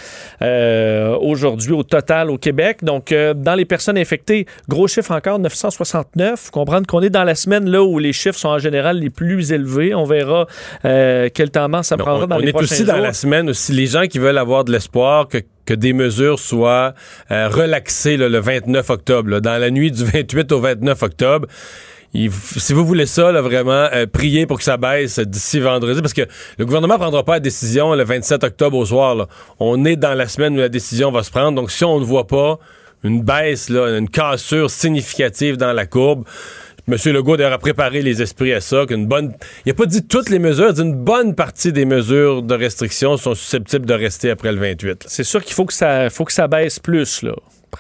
euh, 0.42 1.16
aujourd'hui 1.22 1.72
au 1.72 1.84
total 1.84 2.30
au 2.30 2.38
Québec. 2.38 2.80
Donc, 2.84 3.12
euh, 3.12 3.34
dans 3.34 3.56
les 3.56 3.66
personnes 3.66 3.98
infectées, 3.98 4.46
gros 4.68 4.88
chiffre 4.88 5.12
encore, 5.12 5.40
969. 5.40 6.40
Faut 6.40 6.52
comprendre 6.52 6.86
qu'on 6.86 7.02
est 7.02 7.10
dans 7.10 7.24
la 7.24 7.36
semaine 7.36 7.70
là 7.70 7.82
où 7.82 7.98
les 7.98 8.12
chiffres 8.14 8.38
sont 8.38 8.50
en 8.50 8.60
général 8.60 9.00
les 9.00 9.10
plus 9.10 9.52
élevés. 9.54 9.96
On 9.96 10.04
verra 10.04 10.48
euh, 10.86 11.30
quel 11.34 11.50
temps 11.50 11.62
ça 11.84 11.96
prendra 11.96 12.26
on 12.26 12.28
dans 12.28 12.36
on 12.36 12.40
les 12.40 12.50
est 12.50 12.52
prochains 12.52 12.76
aussi 12.76 12.84
dans 12.84 12.98
la 12.98 13.14
semaine 13.14 13.50
aussi 13.50 13.72
les 13.72 13.86
gens 13.86 14.08
qui 14.08 14.20
veulent 14.20 14.38
avoir 14.38 14.66
de 14.66 14.72
l'espoir 14.72 15.28
que, 15.28 15.38
que 15.72 15.76
des 15.76 15.94
mesures 15.94 16.38
soient 16.38 16.94
euh, 17.32 17.48
relaxées 17.48 18.18
le 18.18 18.38
29 18.38 18.90
octobre, 18.90 19.40
dans 19.40 19.58
la 19.58 19.70
nuit 19.70 19.90
du 19.90 20.04
28 20.04 20.52
au 20.52 20.60
29 20.60 21.02
octobre. 21.02 21.48
Si 22.14 22.74
vous 22.74 22.86
voulez 22.86 23.06
ça, 23.06 23.32
vraiment, 23.42 23.88
euh, 23.94 24.06
priez 24.06 24.46
pour 24.46 24.58
que 24.58 24.66
ça 24.66 24.76
baisse 24.76 25.18
d'ici 25.20 25.62
vendredi, 25.62 26.02
parce 26.02 26.14
que 26.14 26.24
le 26.58 26.66
gouvernement 26.66 26.98
prendra 26.98 27.24
pas 27.24 27.34
la 27.36 27.40
décision 27.40 27.96
le 27.96 28.04
27 28.04 28.44
octobre 28.44 28.78
au 28.78 28.86
soir. 28.86 29.30
On 29.62 29.86
est 29.86 29.96
dans 29.96 30.14
la 30.14 30.28
semaine 30.28 30.56
où 30.56 30.58
la 30.58 30.68
décision 30.68 31.10
va 31.10 31.24
se 31.24 31.32
prendre, 31.32 31.54
donc 31.54 31.72
si 31.72 31.86
on 31.86 32.02
ne 32.02 32.06
voit 32.06 32.28
pas 32.28 32.60
une 33.06 33.22
baisse, 33.22 33.70
une 33.70 34.10
cassure 34.10 34.70
significative 34.70 35.56
dans 35.56 35.72
la 35.72 35.86
courbe, 35.86 36.26
M. 36.88 36.96
Legault 37.14 37.40
a 37.40 37.58
préparé 37.58 38.02
les 38.02 38.22
esprits 38.22 38.54
à 38.54 38.62
ça, 38.62 38.86
qu'une 38.88 39.06
bonne. 39.08 39.34
Il 39.66 39.70
n'a 39.70 39.74
pas 39.74 39.86
dit 39.86 40.06
toutes 40.06 40.30
les 40.30 40.40
mesures, 40.40 40.70
il 40.70 40.74
dit 40.74 40.82
une 40.82 40.96
bonne 40.96 41.36
partie 41.36 41.72
des 41.72 41.86
mesures 41.86 42.42
de 42.42 42.56
restriction 42.56 43.18
sont 43.18 43.36
susceptibles 43.36 43.86
de 43.86 43.94
rester 43.94 44.30
après 44.32 44.52
le 44.52 44.60
28. 44.60 44.88
là. 44.88 44.96
C'est 45.08 45.24
sûr 45.24 45.44
qu'il 45.44 45.54
faut 45.54 45.66
que 45.66 45.74
ça 45.74 46.10
faut 46.10 46.26
que 46.26 46.34
ça 46.34 46.48
baisse 46.48 46.80
plus 46.80 47.22
là. 47.24 47.34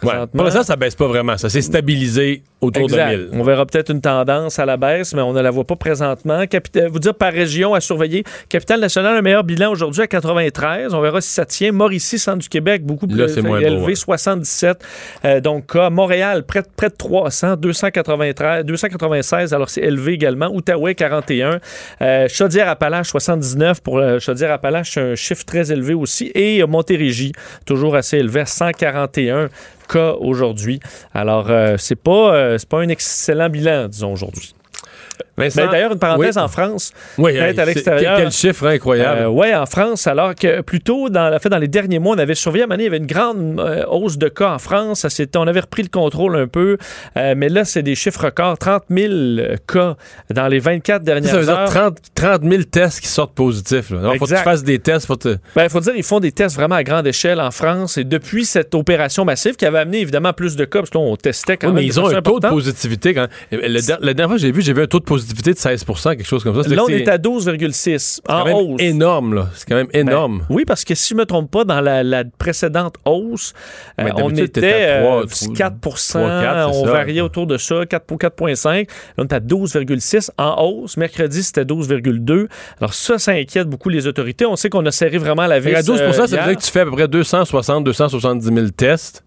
Ouais. 0.04 0.10
présentement. 0.10 0.28
Pour 0.38 0.44
l'instant, 0.46 0.64
ça 0.64 0.76
baisse 0.76 0.96
pas 0.96 1.08
vraiment. 1.08 1.38
Ça 1.38 1.50
s'est 1.50 1.62
stabilisé 1.62 2.44
autour 2.62 2.84
Exact. 2.84 3.12
de 3.12 3.18
1000. 3.18 3.30
On 3.34 3.44
verra 3.44 3.66
peut-être 3.66 3.90
une 3.92 4.02
tendance 4.02 4.58
à 4.60 4.66
la 4.66 4.78
baisse, 4.78 5.14
mais 5.14 5.22
on 5.22 5.34
ne 5.34 5.42
la 5.42 5.50
voit 5.52 5.66
pas 5.66 5.76
présentement. 5.76 6.46
Capita- 6.46 6.88
vous 6.88 7.00
dire 7.00 7.16
par 7.16 7.34
région 7.34 7.74
à 7.74 7.82
surveiller. 7.82 8.24
Capitale 8.50 8.80
nationale, 8.80 9.18
un 9.18 9.22
meilleur 9.22 9.44
bilan 9.44 9.72
aujourd'hui 9.72 10.02
à 10.04 10.08
93. 10.08 10.94
On 10.94 11.02
verra 11.02 11.20
si 11.22 11.30
ça 11.30 11.46
tient. 11.46 11.72
Mauricie, 11.72 12.20
centre 12.20 12.38
du 12.40 12.50
Québec, 12.50 12.86
beaucoup 12.86 13.08
plus 13.08 13.18
Là, 13.18 13.26
élevé, 13.26 13.42
beau, 13.42 13.86
ouais. 13.88 13.96
77. 13.96 14.84
Euh, 15.26 15.42
donc, 15.42 15.72
cas. 15.74 15.90
Montréal, 15.90 16.44
près, 16.46 16.62
de- 16.62 16.68
près 16.76 16.90
de 16.90 16.96
300, 16.96 17.56
293, 17.58 18.64
296. 18.66 19.54
Alors, 19.54 19.70
c'est 19.70 19.82
élevé 19.82 20.14
également. 20.14 20.48
Outaouais, 20.54 20.96
41. 20.96 21.60
Euh, 22.02 22.28
Chaudière-Appalaches, 22.30 23.10
79. 23.10 23.82
Pour 23.82 23.98
euh, 23.98 24.20
Chaudière-Appalaches, 24.20 24.92
c'est 24.94 25.02
un 25.02 25.16
chiffre 25.16 25.44
très 25.46 25.72
élevé 25.72 25.94
aussi. 25.94 26.32
Et 26.36 26.64
Montérégie, 26.66 27.34
toujours 27.66 27.96
assez 27.96 28.18
élevé 28.18 28.42
à 28.42 28.46
141 28.46 29.50
aujourd'hui. 30.00 30.80
Alors, 31.14 31.50
euh, 31.50 31.76
c'est 31.78 31.96
pas, 31.96 32.34
euh, 32.34 32.58
pas 32.70 32.80
un 32.80 32.90
excellent 32.90 33.50
bilan, 33.50 33.88
disons, 33.88 34.14
aujourd'hui. 34.14 34.54
Vincent, 35.38 35.62
Mais 35.64 35.72
d'ailleurs, 35.72 35.92
une 35.94 36.00
parenthèse 36.00 36.38
oui. 36.38 36.44
en 36.44 36.48
France. 36.48 36.92
Oui, 37.18 37.34
peut-être 37.34 37.60
à 37.60 37.66
l'extérieur. 37.66 38.18
Quel 38.18 38.32
chiffre 38.32 38.68
incroyable. 38.68 39.22
Euh, 39.22 39.30
ouais, 39.30 39.54
en 39.56 39.66
France, 39.66 40.08
alors 40.08 40.36
que 40.36 40.62
plutôt 40.62 41.10
dans, 41.10 41.30
la 41.30 41.40
fait, 41.40 41.50
dans 41.50 41.58
les 41.58 41.68
derniers 41.68 42.00
mois, 42.00 42.16
on 42.16 42.20
avait 42.20 42.36
surveillé 42.36 42.64
à 42.64 42.66
un 42.66 42.68
moment 42.68 42.80
il 42.80 42.84
y 42.84 42.88
avait 42.88 42.98
une 42.98 43.06
grande 43.08 43.60
euh, 43.60 43.86
hausse 43.88 44.18
de 44.18 44.28
cas 44.28 44.54
en 44.54 44.60
France. 44.60 45.08
Ça, 45.08 45.24
on 45.36 45.48
avait 45.48 45.60
repris 45.62 45.84
le 45.84 45.90
contrôle 45.90 46.36
un 46.36 46.48
peu. 46.48 46.78
Euh, 47.18 47.34
mais 47.38 47.50
là, 47.50 47.66
c'est 47.66 47.84
des 47.84 47.96
chiffres 47.96 48.26
records. 48.26 48.58
30 48.58 48.84
000 48.90 49.14
cas 49.68 49.96
dans 50.30 50.48
les 50.48 50.60
24 50.60 51.04
dernières 51.04 51.32
ça 51.32 51.38
veut 51.38 51.46
dire 51.46 51.58
heures. 51.58 51.70
30, 51.70 51.98
30 52.16 52.44
000 52.44 52.64
tests 52.64 53.00
qui 53.02 53.08
sortent 53.08 53.34
positifs. 53.34 53.92
Alors, 53.92 54.16
faut 54.18 54.26
que 54.26 54.36
tu 54.36 54.44
fasses 54.44 54.64
des 54.64 54.80
tests. 54.80 55.08
Te... 55.20 55.30
Il 55.30 55.40
Ben, 55.56 55.70
faut 55.70 55.80
dire, 55.80 55.94
ils 55.96 56.04
font 56.04 56.20
des 56.20 56.32
tests 56.32 56.56
vraiment 56.56 56.76
à 56.76 56.84
grande 56.84 57.08
échelle 57.08 57.40
en 57.42 57.52
France. 57.52 57.98
Et 57.98 58.04
depuis 58.04 58.46
cette 58.46 58.74
opération 58.76 59.26
massive 59.26 59.56
qui 59.56 59.66
avait 59.66 59.80
amené 59.80 60.00
évidemment 60.02 60.34
plus 60.34 60.56
de 60.56 60.66
cas, 60.66 60.80
parce 60.80 60.90
qu'on 60.90 61.16
testait 61.16 61.58
quand 61.58 61.68
Oui, 61.68 61.74
même. 61.74 61.84
mais 61.84 61.88
ils 61.88 62.00
ont 62.00 62.08
un 62.08 62.22
taux 62.22 62.40
de 62.40 62.48
positivité. 62.48 63.14
Quand... 63.14 63.28
Le, 63.52 63.60
la 64.02 64.14
dernière 64.14 64.28
fois 64.28 64.36
que 64.36 64.42
j'ai 64.42 64.52
vu, 64.52 64.62
j'ai 64.62 64.74
vu 64.74 64.82
un 64.84 64.88
taux 64.88 65.00
de 65.00 65.06
positivité 65.12 65.54
de 65.54 65.60
16 65.60 65.84
quelque 65.84 66.24
chose 66.24 66.42
comme 66.42 66.64
ça. 66.64 66.70
Là, 66.70 66.84
on 66.86 66.88
est 66.88 67.08
à 67.10 67.18
12,6 67.18 68.22
en 68.30 68.44
quand 68.46 68.54
hausse. 68.54 68.82
énorme, 68.82 69.34
là. 69.34 69.50
C'est 69.54 69.68
quand 69.68 69.76
même 69.76 69.90
énorme. 69.94 70.46
Ben, 70.48 70.56
oui, 70.56 70.64
parce 70.64 70.86
que 70.86 70.96
si 70.96 71.10
je 71.10 71.16
me 71.16 71.26
trompe 71.26 71.52
pas, 71.52 71.66
dans 71.66 71.82
la, 71.82 72.02
la 72.02 72.24
précédente 72.24 72.96
hausse, 73.04 73.54
euh, 74.00 74.08
on 74.16 74.34
était 74.34 74.72
à 74.72 75.02
euh, 75.04 75.26
trois, 75.26 75.54
4 75.54 75.80
trois, 75.82 75.98
quatre, 76.42 76.70
on 76.70 76.74
c'est 76.74 76.86
ça. 76.86 76.92
variait 76.94 77.20
autour 77.20 77.46
de 77.46 77.58
ça, 77.58 77.86
4 77.86 78.06
pour 78.06 78.20
4,5. 78.20 78.68
Là, 78.68 78.86
on 79.18 79.24
est 79.24 79.34
à 79.34 79.42
12,6 79.42 80.30
en 80.38 80.64
hausse. 80.64 80.96
Mercredi, 80.96 81.44
c'était 81.44 81.66
12,2. 81.66 82.48
Alors 82.80 82.94
ça, 82.94 83.20
ça 83.20 83.34
inquiète 83.34 83.68
beaucoup 83.68 83.90
les 83.90 84.08
autorités. 84.08 84.46
On 84.46 84.56
sait 84.56 84.70
qu'on 84.70 84.86
a 84.86 84.92
serré 84.92 85.18
vraiment 85.18 85.46
la 85.46 85.60
vis. 85.60 85.74
Qu'à 85.74 85.84
12 85.84 86.00
euh, 86.00 86.12
ça 86.14 86.22
veut 86.22 86.28
dire 86.28 86.58
que 86.58 86.64
tu 86.64 86.72
fais 86.72 86.82
à 86.82 86.86
peu 86.86 86.92
près 86.92 87.10
260, 87.10 87.84
270 87.84 88.46
000 88.46 88.68
tests, 88.70 89.26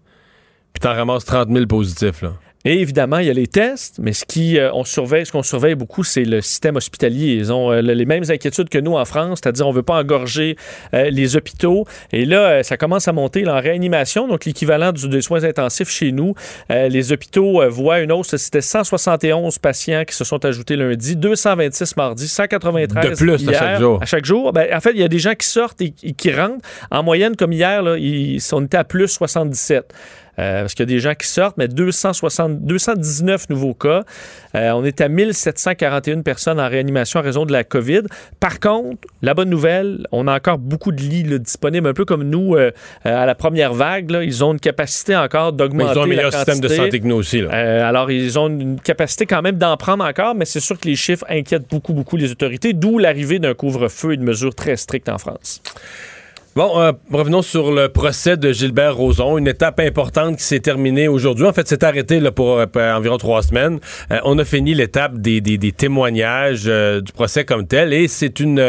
puis 0.73 0.79
t'en 0.79 0.95
ramasses 0.95 1.25
30 1.25 1.49
000 1.51 1.67
positifs, 1.67 2.23
là. 2.23 2.31
Et 2.65 2.81
évidemment, 2.81 3.19
il 3.19 3.27
y 3.27 3.29
a 3.29 3.33
les 3.33 3.47
tests, 3.47 3.97
mais 3.99 4.11
ce 4.11 4.25
qui 4.25 4.57
euh, 4.59 4.71
on 4.73 4.83
surveille, 4.83 5.25
ce 5.25 5.31
qu'on 5.31 5.43
surveille 5.43 5.75
beaucoup, 5.75 6.03
c'est 6.03 6.23
le 6.25 6.41
système 6.41 6.75
hospitalier. 6.75 7.33
Ils 7.35 7.53
ont 7.53 7.71
euh, 7.71 7.81
le- 7.81 7.93
les 7.93 8.05
mêmes 8.05 8.23
inquiétudes 8.29 8.69
que 8.69 8.79
nous 8.79 8.93
en 8.95 9.05
France, 9.05 9.39
c'est-à-dire 9.43 9.67
on 9.67 9.71
veut 9.71 9.83
pas 9.83 9.99
engorger 9.99 10.55
euh, 10.95 11.09
les 11.11 11.35
hôpitaux. 11.37 11.85
Et 12.11 12.25
là, 12.25 12.39
euh, 12.49 12.63
ça 12.63 12.75
commence 12.77 13.07
à 13.07 13.13
monter 13.13 13.43
là, 13.43 13.55
en 13.55 13.61
réanimation, 13.61 14.27
donc 14.27 14.45
l'équivalent 14.45 14.91
du- 14.91 15.07
des 15.07 15.21
soins 15.21 15.43
intensifs 15.43 15.89
chez 15.89 16.11
nous. 16.11 16.33
Euh, 16.71 16.87
les 16.87 17.11
hôpitaux 17.11 17.61
euh, 17.61 17.69
voient 17.69 17.99
une 17.99 18.11
hausse. 18.11 18.35
C'était 18.35 18.61
171 18.61 19.59
patients 19.59 20.03
qui 20.07 20.15
se 20.15 20.23
sont 20.23 20.43
ajoutés 20.43 20.75
lundi, 20.75 21.15
226 21.15 21.95
mardi, 21.97 22.27
193 22.27 23.09
De 23.11 23.15
plus 23.15 23.47
à 23.49 23.53
chaque 23.53 23.79
jour. 23.79 23.99
À 24.01 24.05
chaque 24.05 24.25
jour. 24.25 24.53
Ben, 24.53 24.67
en 24.75 24.79
fait, 24.79 24.91
il 24.91 24.99
y 24.99 25.03
a 25.03 25.07
des 25.07 25.19
gens 25.19 25.35
qui 25.35 25.47
sortent 25.47 25.81
et, 25.81 25.93
et 26.03 26.13
qui 26.13 26.31
rentrent. 26.33 26.65
En 26.89 27.03
moyenne, 27.03 27.35
comme 27.35 27.51
hier, 27.53 27.83
là, 27.83 27.95
ils, 27.97 28.39
on 28.53 28.63
était 28.65 28.77
à 28.77 28.83
plus 28.83 29.07
77. 29.07 29.93
Euh, 30.37 30.61
parce 30.61 30.73
qu'il 30.73 30.83
y 30.83 30.91
a 30.91 30.93
des 30.93 30.99
gens 30.99 31.13
qui 31.15 31.27
sortent, 31.27 31.57
mais 31.57 31.67
260, 31.67 32.61
219 32.61 33.49
nouveaux 33.49 33.73
cas. 33.73 34.03
Euh, 34.55 34.71
on 34.71 34.83
est 34.83 35.01
à 35.01 35.07
1741 35.07 36.21
personnes 36.21 36.59
en 36.59 36.67
réanimation 36.67 37.19
en 37.19 37.23
raison 37.23 37.45
de 37.45 37.51
la 37.51 37.63
COVID. 37.63 38.01
Par 38.39 38.59
contre, 38.59 39.07
la 39.21 39.33
bonne 39.33 39.49
nouvelle, 39.49 40.07
on 40.11 40.27
a 40.27 40.35
encore 40.35 40.57
beaucoup 40.57 40.91
de 40.91 41.01
lits 41.01 41.23
là, 41.23 41.37
disponibles, 41.37 41.87
un 41.87 41.93
peu 41.93 42.05
comme 42.05 42.23
nous 42.23 42.55
euh, 42.55 42.71
à 43.03 43.25
la 43.25 43.35
première 43.35 43.73
vague. 43.73 44.11
là. 44.11 44.23
ils 44.23 44.43
ont 44.43 44.53
une 44.53 44.59
capacité 44.59 45.15
encore 45.15 45.53
d'augmenter 45.53 45.91
ils 45.93 45.99
ont 45.99 46.03
un 46.03 46.07
la 46.07 46.15
meilleur 46.15 46.33
système 46.33 46.59
de 46.59 46.67
santé 46.67 46.99
que 46.99 47.07
nous 47.07 47.15
aussi, 47.15 47.41
là. 47.41 47.87
Alors, 47.87 48.11
ils 48.11 48.37
ont 48.37 48.47
une 48.47 48.79
capacité 48.79 49.25
quand 49.25 49.41
même 49.41 49.57
d'en 49.57 49.77
prendre 49.77 50.03
encore, 50.03 50.35
mais 50.35 50.45
c'est 50.45 50.59
sûr 50.59 50.79
que 50.79 50.87
les 50.87 50.95
chiffres 50.95 51.25
inquiètent 51.29 51.69
beaucoup, 51.69 51.93
beaucoup 51.93 52.17
les 52.17 52.31
autorités, 52.31 52.73
d'où 52.73 52.97
l'arrivée 52.97 53.39
d'un 53.39 53.53
couvre-feu 53.53 54.13
et 54.13 54.17
de 54.17 54.23
mesures 54.23 54.55
très 54.55 54.75
strictes 54.75 55.09
en 55.09 55.17
France. 55.17 55.61
Bon, 56.55 56.79
euh, 56.79 56.93
revenons 57.11 57.41
sur 57.41 57.73
le 57.73 57.89
procès 57.89 58.37
de 58.37 58.53
Gilbert 58.53 58.95
Rozon, 58.95 59.37
une 59.37 59.47
étape 59.47 59.81
importante 59.81 60.37
qui 60.37 60.43
s'est 60.43 60.61
terminée 60.61 61.09
aujourd'hui. 61.09 61.45
En 61.45 61.51
fait, 61.51 61.67
c'est 61.67 61.83
arrêté 61.83 62.21
là, 62.21 62.31
pour 62.31 62.57
euh, 62.59 62.65
environ 62.93 63.17
trois 63.17 63.43
semaines. 63.43 63.79
Euh, 64.09 64.19
on 64.23 64.37
a 64.39 64.45
fini 64.45 64.73
l'étape 64.73 65.17
des, 65.17 65.41
des- 65.41 65.57
des 65.57 65.73
témoignages 65.73 66.63
euh, 66.67 67.01
du 67.01 67.11
procès 67.11 67.43
comme 67.43 67.67
tel, 67.67 67.91
et 67.91 68.07
c'est 68.07 68.39
une... 68.39 68.59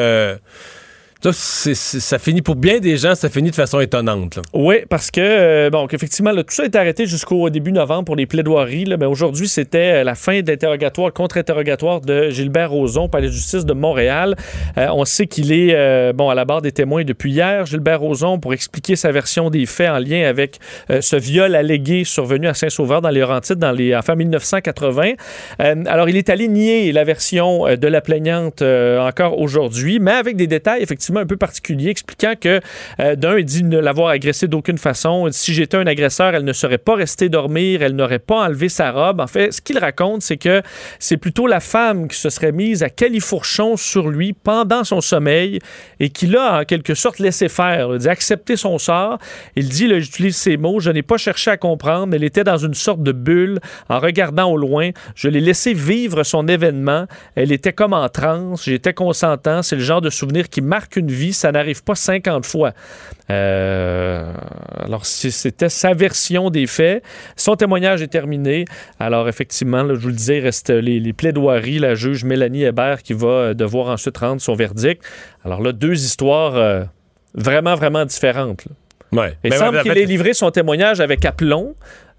ça, 1.33 1.75
ça 1.75 2.19
finit 2.19 2.43
pour 2.43 2.57
bien 2.57 2.79
des 2.79 2.97
gens, 2.97 3.15
ça 3.15 3.29
finit 3.29 3.51
de 3.51 3.55
façon 3.55 3.81
étonnante. 3.81 4.39
Oui, 4.53 4.77
parce 4.89 5.11
que, 5.11 5.21
euh, 5.21 5.71
bon, 5.71 5.87
qu'effectivement, 5.87 6.33
là, 6.33 6.43
tout 6.43 6.55
ça 6.55 6.65
est 6.65 6.77
arrêté 6.77 7.07
jusqu'au 7.07 7.51
début 7.51 7.73
novembre 7.73 8.05
pour 8.05 8.17
les 8.17 8.27
plaidoiries. 8.27 8.87
mais 8.99 9.07
aujourd'hui, 9.07 9.49
c'était 9.49 10.01
euh, 10.01 10.05
la 10.05 10.15
fin 10.15 10.41
de 10.41 10.51
l'interrogatoire, 10.51 11.13
contre-interrogatoire 11.13 12.01
de 12.01 12.31
Gilbert 12.31 12.71
Rozon, 12.71 13.09
palais 13.09 13.29
de 13.29 13.33
justice 13.33 13.65
de 13.65 13.73
Montréal. 13.73 14.37
Euh, 14.79 14.89
on 14.93 15.05
sait 15.05 15.27
qu'il 15.27 15.53
est, 15.53 16.13
bon, 16.13 16.31
à 16.31 16.35
la 16.35 16.45
barre 16.45 16.63
des 16.63 16.73
témoins 16.73 17.05
depuis 17.05 17.33
hier. 17.33 17.67
Gilbert 17.67 18.01
Rozon, 18.01 18.39
pour 18.39 18.53
expliquer 18.53 18.97
sa 18.97 19.13
version 19.13 19.51
des 19.51 19.67
faits 19.67 19.91
en 19.91 19.99
lien 19.99 20.27
avec 20.29 20.59
ce 20.89 21.17
viol 21.17 21.55
allégué 21.55 22.05
survenu 22.05 22.49
à 22.49 22.55
Saint-Sauveur 22.55 23.01
dans 23.01 23.11
les 23.11 23.21
Laurentides 23.21 23.59
dans 23.59 23.73
les, 23.73 23.95
en 23.95 24.03
fin 24.03 24.15
1980. 24.15 25.13
Euh, 25.61 25.85
alors, 25.87 26.09
il 26.09 26.17
est 26.17 26.31
allé 26.31 26.49
nier 26.49 26.93
la 26.93 27.05
version 27.05 27.65
de 27.77 27.87
la 27.87 28.01
plaignante 28.01 28.63
encore 28.63 29.39
aujourd'hui, 29.39 29.99
mais 30.01 30.13
avec 30.13 30.37
des 30.37 30.47
détails 30.47 30.83
effectivement 30.83 31.16
un 31.21 31.27
peu 31.27 31.37
particuliers, 31.37 31.91
expliquant 31.91 32.35
que 32.41 32.61
euh, 33.01 33.17
d'un, 33.17 33.39
il 33.39 33.45
dit 33.45 33.65
ne 33.65 33.79
l'avoir 33.79 34.09
agressée 34.09 34.49
d'aucune 34.49 34.79
façon. 34.79 35.29
Si 35.31 35.55
j'étais 35.55 35.77
un 35.77 35.87
agresseur, 35.87 36.35
elle 36.35 36.45
ne 36.45 36.53
serait 36.53 36.79
pas 36.79 36.95
restée 36.95 37.29
dormir, 37.29 37.83
elle 37.83 37.97
n'aurait 37.97 38.19
pas 38.19 38.47
enlevé 38.47 38.69
sa 38.69 38.93
robe. 38.93 39.21
En 39.21 39.27
fait, 39.27 39.53
ce 39.53 39.61
qu'il 39.61 39.79
raconte, 39.79 40.23
c'est 40.23 40.37
que 40.37 40.63
c'est 40.99 41.17
plutôt 41.17 41.47
la 41.47 41.61
femme 41.61 42.09
qui 42.09 42.17
se 42.17 42.31
serait 42.31 42.53
mise 42.53 42.83
à 42.83 42.91
califourchon 42.91 43.77
sur 43.77 44.09
lui 44.09 44.33
pendant 44.33 44.85
son 44.85 45.01
sommeil 45.01 45.59
et 46.01 46.11
qui 46.11 46.27
l'a 46.27 46.61
en 46.61 46.65
quelque 46.65 46.95
sorte 46.95 47.19
laissé 47.19 47.49
faire, 47.49 47.91
il 47.93 47.99
dit 47.99 48.09
accepter 48.09 48.57
son 48.57 48.79
sort. 48.79 49.19
Il 49.57 49.69
dit, 49.69 49.89
j'utilise 50.01 50.37
ces 50.37 50.57
mots, 50.57 50.81
je 50.81 50.91
n'ai 50.91 51.03
pas 51.03 51.17
cherché 51.17 51.51
à 51.51 51.57
comprendre, 51.57 52.15
elle 52.15 52.25
était 52.25 52.45
dans 52.45 52.59
une 52.59 52.75
sorte 52.75 53.03
de 53.03 53.13
bulle 53.13 53.59
en 53.89 53.99
regardant 53.99 54.51
au 54.51 54.57
loin. 54.57 54.91
Je 55.15 55.29
l'ai 55.29 55.41
laissé 55.41 55.73
vivre 55.73 56.23
son 56.23 56.49
événement. 56.49 57.07
Elle 57.35 57.53
était 57.53 57.73
comme 57.73 57.93
en 57.93 58.09
transe, 58.09 58.65
j'étais 58.65 58.95
consentant. 58.95 59.63
C'est 59.63 59.77
le 59.77 59.83
genre 59.83 60.01
de 60.01 60.11
souvenir 60.11 60.49
qui 60.49 60.61
marque 60.61 60.96
une 60.97 61.11
vie, 61.11 61.33
ça 61.33 61.53
n'arrive 61.53 61.83
pas 61.83 61.95
50 61.95 62.45
fois. 62.47 62.73
Euh, 63.31 64.33
alors, 64.79 65.05
c'était 65.07 65.69
sa 65.69 65.93
version 65.95 66.51
des 66.51 66.67
faits. 66.67 67.03
Son 67.37 67.57
témoignage 67.57 68.03
est 68.03 68.09
terminé. 68.09 68.65
Alors, 69.01 69.29
effectivement, 69.29 69.83
là, 69.83 69.95
je 69.95 70.01
vous 70.01 70.09
le 70.09 70.15
disais, 70.15 70.39
il 70.39 70.45
reste 70.45 70.71
les, 70.71 71.01
les 71.01 71.13
plaidoiries. 71.13 71.79
La 71.79 71.95
juge 71.95 72.25
Mélanie 72.25 72.65
Hébert 72.65 73.03
qui 73.03 73.13
va 73.13 73.29
euh, 73.29 73.55
devoir 73.55 73.89
ensuite 73.89 74.17
rendre 74.19 74.41
son 74.41 74.55
verdict. 74.55 75.03
Alors 75.45 75.61
là, 75.61 75.73
deux 75.73 75.95
histoires 76.05 76.57
euh, 76.57 76.85
vraiment, 77.35 77.75
vraiment 77.75 78.05
différentes. 78.05 78.65
là. 78.67 78.73
Ouais. 79.13 79.37
Il 79.45 79.51
Mais 79.51 79.57
semble 79.57 79.81
qu'il 79.83 79.97
ait 79.97 80.05
livré 80.05 80.35
son 80.35 80.51
témoignage 80.51 81.01
avec 81.01 81.25
aplomb. 81.25 81.75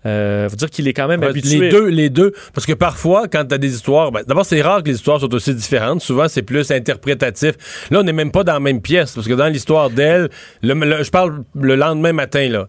Euh, 0.05 0.47
faut 0.47 0.55
dire 0.55 0.69
qu'il 0.69 0.87
est 0.87 0.93
quand 0.93 1.07
même 1.07 1.21
Ouais, 1.21 1.27
habitué. 1.27 1.59
Les 1.59 1.69
deux, 1.69 1.87
les 1.87 2.09
deux. 2.09 2.31
Parce 2.53 2.65
que 2.65 2.73
parfois, 2.73 3.27
quand 3.27 3.43
t'as 3.45 3.57
des 3.57 3.73
histoires, 3.73 4.11
ben, 4.11 4.21
d'abord, 4.25 4.45
c'est 4.45 4.61
rare 4.61 4.81
que 4.83 4.89
les 4.89 4.95
histoires 4.95 5.19
soient 5.19 5.33
aussi 5.33 5.53
différentes. 5.53 6.01
Souvent, 6.01 6.27
c'est 6.29 6.43
plus 6.43 6.71
interprétatif. 6.71 7.55
Là, 7.91 7.99
on 7.99 8.03
n'est 8.03 8.13
même 8.13 8.31
pas 8.31 8.43
dans 8.43 8.53
la 8.53 8.59
même 8.59 8.81
pièce. 8.81 9.13
Parce 9.15 9.27
que 9.27 9.33
dans 9.33 9.47
l'histoire 9.47 9.89
d'elle, 9.89 10.29
le- 10.61 10.73
le- 10.75 11.03
je 11.03 11.09
parle 11.11 11.43
le 11.55 11.75
lendemain 11.75 12.13
matin, 12.13 12.47
là. 12.47 12.67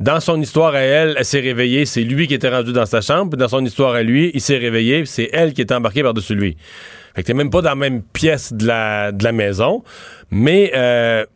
Dans 0.00 0.18
son 0.18 0.40
histoire 0.40 0.74
à 0.74 0.80
elle, 0.80 1.14
elle 1.18 1.24
s'est 1.26 1.40
réveillée, 1.40 1.84
c'est 1.84 2.00
lui 2.02 2.26
qui 2.26 2.32
était 2.32 2.48
rendu 2.48 2.72
dans 2.72 2.86
sa 2.86 3.02
chambre. 3.02 3.36
Dans 3.36 3.48
son 3.48 3.62
histoire 3.64 3.92
à 3.94 4.02
lui, 4.02 4.30
il 4.32 4.40
s'est 4.40 4.56
réveillé, 4.56 5.04
c'est 5.04 5.28
elle 5.34 5.52
qui 5.52 5.60
était 5.60 5.74
embarquée 5.74 6.02
par-dessus 6.02 6.34
lui. 6.34 6.56
Fait 7.14 7.20
que 7.22 7.26
t'es 7.26 7.34
même 7.34 7.50
pas 7.50 7.60
dans 7.60 7.68
la 7.68 7.74
même 7.74 8.00
pièce 8.02 8.52
de 8.54 8.66
la, 8.66 9.12
de 9.12 9.22
la 9.22 9.32
maison. 9.32 9.84
Mais 10.30 10.72
euh, 10.74 11.26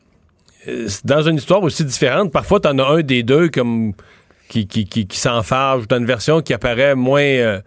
dans 1.05 1.21
une 1.23 1.37
histoire 1.37 1.63
aussi 1.63 1.85
différente, 1.85 2.33
parfois, 2.33 2.59
t'en 2.59 2.79
as 2.79 2.85
un 2.87 3.03
des 3.03 3.23
deux 3.23 3.49
comme 3.51 3.93
qui, 4.49 4.67
qui, 4.67 4.85
qui, 4.87 5.07
qui 5.07 5.19
s'enfarge, 5.19 5.85
t'as 5.89 5.99
une 5.99 6.07
version 6.07 6.41
qui 6.43 6.53
apparaît 6.55 6.95
moins. 6.95 7.21
euh, 7.23 7.61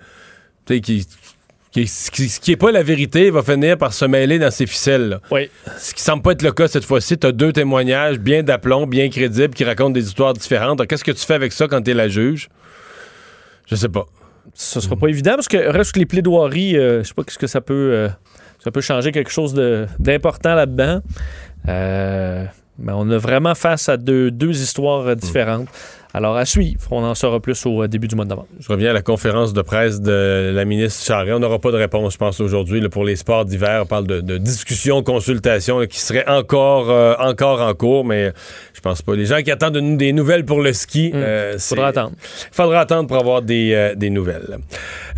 tu 0.65 0.75
sais, 0.75 0.81
qui. 0.81 1.07
Qui, 1.69 1.85
qui, 2.11 2.27
qui 2.27 2.51
est 2.53 2.57
pas 2.57 2.71
la 2.71 2.81
vérité 2.81 3.29
va 3.29 3.43
finir 3.43 3.77
par 3.77 3.93
se 3.93 4.05
mêler 4.05 4.39
dans 4.39 4.49
ses 4.49 4.65
ficelles. 4.65 5.09
là. 5.09 5.19
Oui. 5.29 5.51
Ce 5.77 5.93
qui 5.93 6.01
semble 6.01 6.23
pas 6.23 6.31
être 6.31 6.41
le 6.41 6.51
cas 6.51 6.67
cette 6.67 6.85
fois-ci. 6.85 7.17
T'as 7.19 7.31
deux 7.33 7.53
témoignages 7.53 8.17
bien 8.17 8.41
d'aplomb, 8.41 8.87
bien 8.87 9.09
crédibles, 9.09 9.53
qui 9.53 9.63
racontent 9.63 9.91
des 9.91 10.07
histoires 10.07 10.33
différentes. 10.33 10.87
Qu'est-ce 10.87 11.03
que 11.03 11.11
tu 11.11 11.23
fais 11.23 11.35
avec 11.35 11.51
ça 11.51 11.67
quand 11.67 11.81
t'es 11.83 11.93
la 11.93 12.07
juge? 12.07 12.49
Je 13.67 13.75
sais 13.75 13.89
pas. 13.89 14.05
Ce 14.55 14.79
sera 14.79 14.95
pas 14.95 15.07
évident 15.07 15.33
parce 15.35 15.47
que 15.47 15.57
reste 15.57 15.91
que 15.91 15.99
les 15.99 16.07
plaidoiries, 16.07 16.77
euh, 16.77 17.03
je 17.03 17.09
sais 17.09 17.13
pas 17.13 17.23
qu'est-ce 17.23 17.37
que 17.37 17.47
ça 17.47 17.61
peut, 17.61 17.91
euh, 17.93 18.09
ça 18.63 18.71
peut 18.71 18.81
changer 18.81 19.11
quelque 19.11 19.29
chose 19.29 19.53
d'important 19.99 20.55
là-dedans. 20.55 21.01
Euh, 21.67 22.45
mais 22.79 22.93
on 22.95 23.07
a 23.11 23.17
vraiment 23.19 23.53
face 23.53 23.87
à 23.89 23.97
deux, 23.97 24.31
deux 24.31 24.61
histoires 24.61 25.15
différentes. 25.15 25.67
Alors 26.17 26.35
à 26.35 26.45
suivre, 26.45 26.79
on 26.89 27.03
en 27.03 27.13
saura 27.13 27.39
plus 27.39 27.63
au 27.67 27.83
euh, 27.83 27.87
début 27.87 28.07
du 28.07 28.15
mois 28.15 28.25
de 28.25 28.31
novembre. 28.31 28.47
Je 28.59 28.67
reviens 28.69 28.89
à 28.89 28.93
la 28.93 29.03
conférence 29.03 29.53
de 29.53 29.61
presse 29.61 30.01
de 30.01 30.51
la 30.51 30.65
ministre 30.65 31.05
Charest. 31.05 31.31
On 31.35 31.39
n'aura 31.39 31.59
pas 31.59 31.69
de 31.71 31.77
réponse, 31.77 32.13
je 32.13 32.17
pense, 32.17 32.39
aujourd'hui 32.39 32.81
pour 32.89 33.03
les 33.05 33.15
sports 33.15 33.45
d'hiver. 33.45 33.81
On 33.83 33.85
parle 33.85 34.07
de, 34.07 34.21
de 34.21 34.39
discussions, 34.39 35.03
consultations 35.03 35.77
là, 35.77 35.85
qui 35.85 35.99
seraient 35.99 36.27
encore, 36.27 36.89
euh, 36.89 37.13
encore 37.19 37.61
en 37.61 37.71
cours, 37.75 38.03
mais 38.03 38.31
je 38.73 38.81
pense 38.81 39.03
pas. 39.03 39.13
Les 39.13 39.27
gens 39.27 39.43
qui 39.43 39.51
attendent 39.51 39.75
de 39.75 39.79
nous 39.79 39.95
des 39.95 40.11
nouvelles 40.11 40.43
pour 40.43 40.59
le 40.59 40.73
ski, 40.73 41.11
euh, 41.13 41.53
c'est- 41.59 41.75
Faudra 41.75 41.89
attendre. 41.89 42.13
faudra 42.51 42.79
attendre 42.79 43.07
pour 43.07 43.17
avoir 43.17 43.43
des, 43.43 43.73
euh, 43.75 43.93
des 43.93 44.09
nouvelles. 44.09 44.57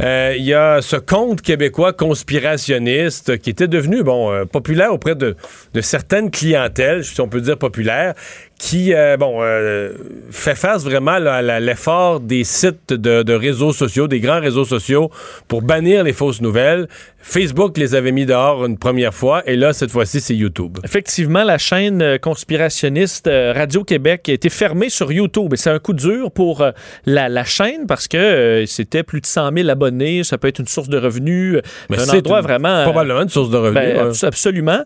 Il 0.02 0.44
y 0.44 0.54
a 0.54 0.82
ce 0.82 0.98
conte 0.98 1.42
québécois 1.42 1.94
conspirationniste 1.94 3.38
qui 3.38 3.50
était 3.52 3.68
devenu 3.70 4.04
bon 4.04 4.46
populaire 4.48 4.94
auprès 4.94 5.16
de, 5.16 5.36
de 5.74 5.82
certaines 5.82 6.30
clientèles, 6.30 7.06
si 7.06 7.22
on 7.22 7.30
peut 7.30 7.42
dire 7.42 7.58
populaire, 7.58 8.16
qui 8.60 8.94
euh, 8.94 9.18
bon 9.18 9.40
euh, 9.42 9.94
fait 10.30 10.54
face 10.54 10.84
vraiment 10.84 11.14
à 11.14 11.60
l'effort 11.60 12.20
des 12.20 12.44
sites 12.44 12.94
de 12.94 13.34
réseaux 13.34 13.74
sociaux, 13.74 14.08
des 14.08 14.20
grands 14.20 14.42
réseaux 14.42 14.66
sociaux 14.66 15.10
pour 15.48 15.64
bannir 15.64 16.04
les 16.04 16.14
fausses 16.14 16.42
nouvelles. 16.42 16.88
Facebook 17.22 17.78
les 17.78 17.96
avait 17.96 18.12
mis 18.12 18.26
dehors 18.26 18.66
une 18.66 18.78
première 18.78 19.14
fois 19.14 19.44
et 19.46 19.56
là 19.56 19.74
cette 19.74 19.92
fois-ci 19.92 20.22
c'est 20.22 20.36
YouTube. 20.36 20.78
Effectivement, 20.84 21.44
la 21.44 21.58
chaîne 21.58 22.02
euh, 22.02 22.18
conspirationniste 22.18 23.28
euh, 23.28 23.54
Radio-Québec 23.54 24.30
a 24.30 24.32
été 24.32 24.50
fermée 24.50 24.90
sur 24.90 25.12
YouTube. 25.12 25.54
Et 25.54 25.58
c'est 25.58 25.70
un 25.70 25.80
coup 25.80 25.94
dur 25.94 26.32
pour 26.32 26.62
euh, 26.62 26.72
la, 27.06 27.30
la 27.30 27.44
chaîne 27.44 27.86
parce 27.88 28.08
que 28.08 28.64
c'était 28.68 29.04
plus 29.04 29.22
de 29.22 29.26
100 29.26 29.52
000 29.56 29.70
abonnés. 29.70 30.24
Ça 30.24 30.38
peut 30.38 30.48
être 30.48 30.60
une 30.60 30.68
source 30.68 30.90
de 30.90 30.98
revenus. 30.98 31.58
Mais 31.90 31.98
C'est 31.98 32.10
un 32.16 32.18
endroit 32.20 32.40
une- 32.40 32.44
vraiment... 32.44 32.84
Probablement 32.84 33.22
une 33.22 33.30
source 33.30 33.50
de 33.50 33.58
revenus. 33.58 33.74
Ben, 33.96 34.08
ouais. 34.10 34.26
absolument. 34.26 34.82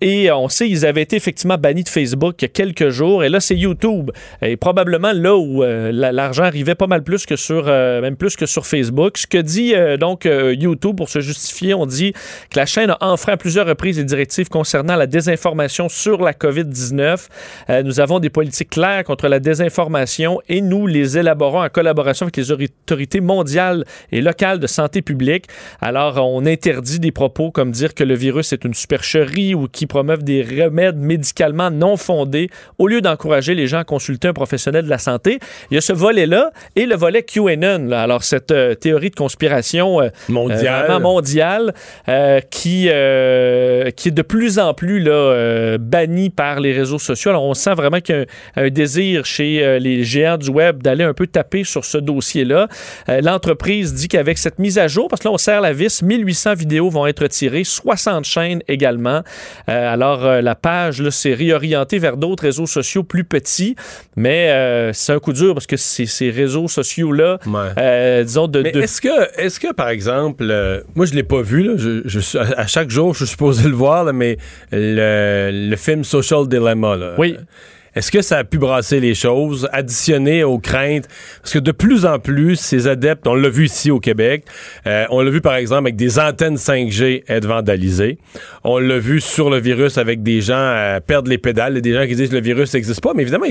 Et 0.00 0.30
on 0.32 0.48
sait, 0.48 0.68
ils 0.68 0.84
avaient 0.84 1.02
été 1.02 1.16
effectivement 1.16 1.56
bannis 1.58 1.84
de 1.84 1.88
Facebook 1.88 2.36
il 2.40 2.44
y 2.44 2.46
a 2.46 2.48
quelques 2.48 2.88
jours. 2.90 3.24
Et 3.24 3.28
là, 3.28 3.40
c'est 3.40 3.56
YouTube. 3.56 4.10
Et 4.42 4.56
probablement 4.56 5.12
là 5.12 5.36
où 5.36 5.62
l'argent 5.62 6.44
arrivait 6.44 6.74
pas 6.74 6.86
mal 6.86 7.02
plus 7.02 7.24
que 7.26 7.36
sur, 7.36 7.66
même 7.66 8.16
plus 8.16 8.36
que 8.36 8.46
sur 8.46 8.66
Facebook. 8.66 9.16
Ce 9.18 9.26
que 9.26 9.38
dit 9.38 9.74
donc 9.98 10.24
YouTube 10.26 10.96
pour 10.96 11.08
se 11.20 11.26
justifier, 11.26 11.74
on 11.74 11.86
dit 11.86 12.12
que 12.12 12.58
la 12.58 12.66
chaîne 12.66 12.90
a 12.90 12.98
enfreint 13.00 13.34
à 13.34 13.36
plusieurs 13.36 13.66
reprises 13.66 13.98
les 13.98 14.04
directives 14.04 14.48
concernant 14.48 14.96
la 14.96 15.06
désinformation 15.06 15.88
sur 15.88 16.22
la 16.22 16.32
COVID-19. 16.32 17.82
nous 17.84 18.00
avons 18.00 18.18
des 18.18 18.30
politiques 18.30 18.70
claires 18.70 19.04
contre 19.04 19.28
la 19.28 19.40
désinformation 19.40 20.40
et 20.48 20.60
nous 20.60 20.86
les 20.86 21.18
élaborons 21.18 21.62
en 21.62 21.68
collaboration 21.68 22.24
avec 22.24 22.36
les 22.36 22.50
autorités 22.50 23.20
mondiales 23.20 23.84
et 24.12 24.20
locales 24.20 24.58
de 24.58 24.66
santé 24.66 25.02
publique. 25.02 25.46
Alors, 25.80 26.16
on 26.16 26.46
interdit 26.46 26.98
des 26.98 27.12
propos 27.12 27.50
comme 27.50 27.70
dire 27.70 27.94
que 27.94 28.04
le 28.04 28.14
virus 28.14 28.52
est 28.52 28.64
une 28.64 28.74
supercherie 28.74 29.54
ou 29.54 29.68
qui 29.68 29.86
promeuvent 29.86 30.24
des 30.24 30.42
remèdes 30.42 30.96
médicalement 30.96 31.70
non 31.70 31.96
fondés 31.96 32.50
au 32.78 32.86
lieu 32.86 33.00
d'encourager 33.00 33.54
les 33.54 33.66
gens 33.66 33.78
à 33.78 33.84
consulter 33.84 34.28
un 34.28 34.32
professionnel 34.32 34.84
de 34.84 34.90
la 34.90 34.98
santé. 34.98 35.38
Il 35.70 35.74
y 35.74 35.78
a 35.78 35.80
ce 35.80 35.92
volet-là 35.92 36.50
et 36.76 36.86
le 36.86 36.96
volet 36.96 37.22
QAnon. 37.22 37.90
Alors, 37.92 38.22
cette 38.22 38.50
euh, 38.50 38.74
théorie 38.74 39.10
de 39.10 39.16
conspiration 39.16 40.00
euh, 40.00 40.08
mondiale, 40.28 40.90
euh, 40.90 40.98
mondiale 40.98 41.02
qui, 42.50 42.82
qui 42.82 42.88
est 42.88 44.10
de 44.10 44.22
plus 44.22 44.58
en 44.58 44.74
plus 44.74 45.00
là, 45.00 45.78
bannie 45.78 46.30
par 46.30 46.60
les 46.60 46.72
réseaux 46.72 46.98
sociaux. 46.98 47.30
Alors, 47.30 47.44
on 47.44 47.54
sent 47.54 47.74
vraiment 47.74 48.00
qu'il 48.00 48.14
y 48.14 48.18
a 48.18 48.22
un, 48.56 48.66
un 48.66 48.70
désir 48.70 49.24
chez 49.24 49.78
les 49.80 50.04
géants 50.04 50.38
du 50.38 50.50
web 50.50 50.82
d'aller 50.82 51.04
un 51.04 51.14
peu 51.14 51.26
taper 51.26 51.64
sur 51.64 51.84
ce 51.84 51.98
dossier-là. 51.98 52.68
L'entreprise 53.08 53.94
dit 53.94 54.08
qu'avec 54.08 54.38
cette 54.38 54.58
mise 54.58 54.78
à 54.78 54.88
jour, 54.88 55.08
parce 55.08 55.20
que 55.20 55.28
là, 55.28 55.34
on 55.34 55.38
serre 55.38 55.60
la 55.60 55.72
vis, 55.72 56.02
1800 56.02 56.54
vidéos 56.54 56.90
vont 56.90 57.06
être 57.06 57.26
tirées, 57.26 57.64
60 57.64 58.24
chaînes 58.24 58.62
également. 58.68 59.22
alors, 59.66 60.24
la 60.42 60.54
page 60.54 61.08
s'est 61.10 61.34
réorientée 61.34 61.98
vers 61.98 62.16
d'autres 62.16 62.44
réseaux 62.44 62.66
sociaux 62.66 63.02
plus 63.02 63.24
petits, 63.24 63.76
mais 64.16 64.50
euh, 64.50 64.92
c'est 64.92 65.12
un 65.12 65.18
coup 65.18 65.32
dur 65.32 65.54
parce 65.54 65.66
que 65.66 65.76
ces 65.76 66.30
réseaux 66.30 66.68
sociaux-là, 66.68 67.38
euh, 67.78 68.24
disons, 68.24 68.48
de. 68.48 68.64
Est-ce 68.64 69.00
que, 69.00 69.40
est 69.40 69.58
que, 69.58 69.72
par 69.72 69.88
exemple, 69.88 70.44
euh, 70.48 70.82
moi, 71.00 71.06
je 71.06 71.14
l'ai 71.14 71.22
pas 71.22 71.40
vu, 71.40 71.62
là, 71.62 71.72
je, 71.78 72.38
à 72.38 72.66
chaque 72.66 72.90
jour, 72.90 73.14
je 73.14 73.24
suis 73.24 73.28
supposé 73.28 73.66
le 73.66 73.74
voir, 73.74 74.12
mais 74.12 74.36
le, 74.70 75.74
film 75.76 76.04
Social 76.04 76.46
Dilemma, 76.46 76.94
là, 76.94 77.14
oui. 77.16 77.38
Est-ce 77.94 78.12
que 78.12 78.20
ça 78.20 78.36
a 78.36 78.44
pu 78.44 78.58
brasser 78.58 79.00
les 79.00 79.14
choses, 79.14 79.66
additionner 79.72 80.44
aux 80.44 80.58
craintes? 80.58 81.08
Parce 81.40 81.54
que 81.54 81.58
de 81.58 81.72
plus 81.72 82.04
en 82.04 82.18
plus, 82.18 82.56
ces 82.56 82.86
adeptes, 82.86 83.26
on 83.26 83.34
l'a 83.34 83.48
vu 83.48 83.64
ici 83.64 83.90
au 83.90 83.98
Québec, 83.98 84.44
euh, 84.86 85.06
on 85.08 85.22
l'a 85.22 85.30
vu 85.30 85.40
par 85.40 85.54
exemple 85.54 85.84
avec 85.84 85.96
des 85.96 86.18
antennes 86.18 86.56
5G 86.56 87.24
être 87.26 87.46
vandalisées. 87.46 88.18
On 88.62 88.78
l'a 88.78 88.98
vu 88.98 89.22
sur 89.22 89.48
le 89.48 89.58
virus 89.58 89.96
avec 89.96 90.22
des 90.22 90.42
gens 90.42 90.54
euh, 90.54 91.00
perdre 91.00 91.30
les 91.30 91.38
pédales, 91.38 91.78
et 91.78 91.80
des 91.80 91.94
gens 91.94 92.06
qui 92.06 92.14
disent 92.14 92.28
que 92.28 92.34
le 92.34 92.42
virus 92.42 92.74
n'existe 92.74 93.00
pas. 93.00 93.14
Mais 93.14 93.22
évidemment, 93.22 93.46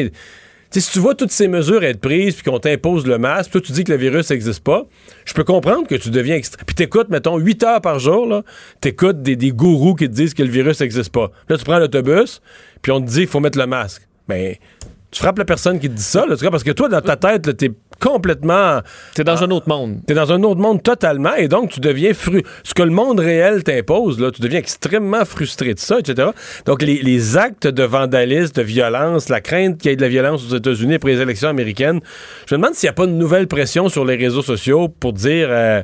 si 0.72 0.92
tu 0.92 1.00
vois 1.00 1.16
toutes 1.16 1.32
ces 1.32 1.48
mesures 1.48 1.84
être 1.84 2.00
prises 2.00 2.36
puis 2.36 2.44
qu'on 2.50 2.60
t'impose 2.60 3.06
le 3.08 3.18
masque, 3.18 3.52
toi 3.52 3.62
tu 3.62 3.72
dis 3.72 3.84
que 3.84 3.92
le 3.92 3.98
virus 3.98 4.30
n'existe 4.30 4.64
pas, 4.64 4.86
je 5.26 5.34
peux 5.34 5.44
comprendre 5.44 5.88
que 5.88 5.96
tu 5.96 6.10
deviens 6.10 6.36
extra... 6.36 6.64
Puis 6.64 6.76
t'écoutes, 6.76 7.10
mettons, 7.10 7.38
8 7.38 7.64
heures 7.64 7.82
par 7.82 8.00
jour, 8.00 8.44
t'écoutes 8.80 9.22
des, 9.22 9.36
des 9.36 9.52
gourous 9.52 9.96
qui 9.96 10.08
te 10.08 10.14
disent 10.14 10.34
que 10.34 10.44
le 10.44 10.50
virus 10.50 10.80
n'existe 10.80 11.12
pas. 11.12 11.32
Là, 11.48 11.58
tu 11.58 11.64
prends 11.64 11.80
l'autobus, 11.80 12.42
puis 12.82 12.92
on 12.92 13.02
te 13.02 13.08
dit 13.08 13.20
qu'il 13.22 13.28
faut 13.28 13.40
mettre 13.40 13.58
le 13.58 13.68
masque. 13.68 14.08
Mais 14.28 14.60
ben, 14.82 14.88
tu 15.12 15.20
frappes 15.20 15.40
la 15.40 15.46
personne 15.46 15.80
qui 15.80 15.90
te 15.90 15.96
dit 15.96 16.04
ça, 16.04 16.26
là, 16.26 16.36
parce 16.52 16.64
que 16.64 16.72
toi, 16.72 16.88
dans 16.88 17.02
ta 17.02 17.16
tête, 17.16 17.58
t'es 17.58 17.72
complètement. 18.00 18.80
T'es 19.16 19.24
dans 19.24 19.44
un 19.44 19.52
autre 19.52 19.70
monde. 19.70 19.98
T'es 20.08 20.14
dans 20.14 20.32
un 20.32 20.44
autre 20.44 20.60
monde 20.60 20.82
totalement, 20.82 21.36
et 21.36 21.48
donc 21.48 21.70
tu 21.70 21.80
deviens 21.80 22.14
fru. 22.14 22.44
Ce 22.64 22.74
que 22.74 22.84
le 22.84 22.92
monde 22.92 23.20
réel 23.20 23.64
t'impose, 23.64 24.20
là, 24.20 24.32
tu 24.32 24.42
deviens 24.42 24.60
extrêmement 24.60 25.26
frustré 25.26 25.74
de 25.74 25.80
ça, 25.80 26.00
etc. 26.00 26.30
Donc 26.66 26.82
les, 26.82 27.02
les 27.02 27.38
actes 27.38 27.68
de 27.68 27.84
vandalisme, 27.84 28.54
de 28.54 28.62
violence, 28.62 29.30
la 29.30 29.42
crainte 29.42 29.78
qu'il 29.78 29.92
y 29.92 29.94
ait 29.94 29.98
de 29.98 30.02
la 30.02 30.10
violence 30.10 30.46
aux 30.46 30.56
États-Unis 30.56 31.00
pour 31.00 31.10
les 31.10 31.22
élections 31.22 31.50
américaines, 31.50 32.00
je 32.48 32.56
me 32.56 32.60
demande 32.62 32.76
s'il 32.76 32.88
n'y 32.88 32.92
a 32.92 32.94
pas 32.94 33.06
de 33.06 33.12
nouvelle 33.12 33.48
pression 33.48 33.90
sur 33.90 34.06
les 34.06 34.16
réseaux 34.16 34.42
sociaux 34.42 34.88
pour 34.88 35.14
dire, 35.14 35.48
euh, 35.52 35.82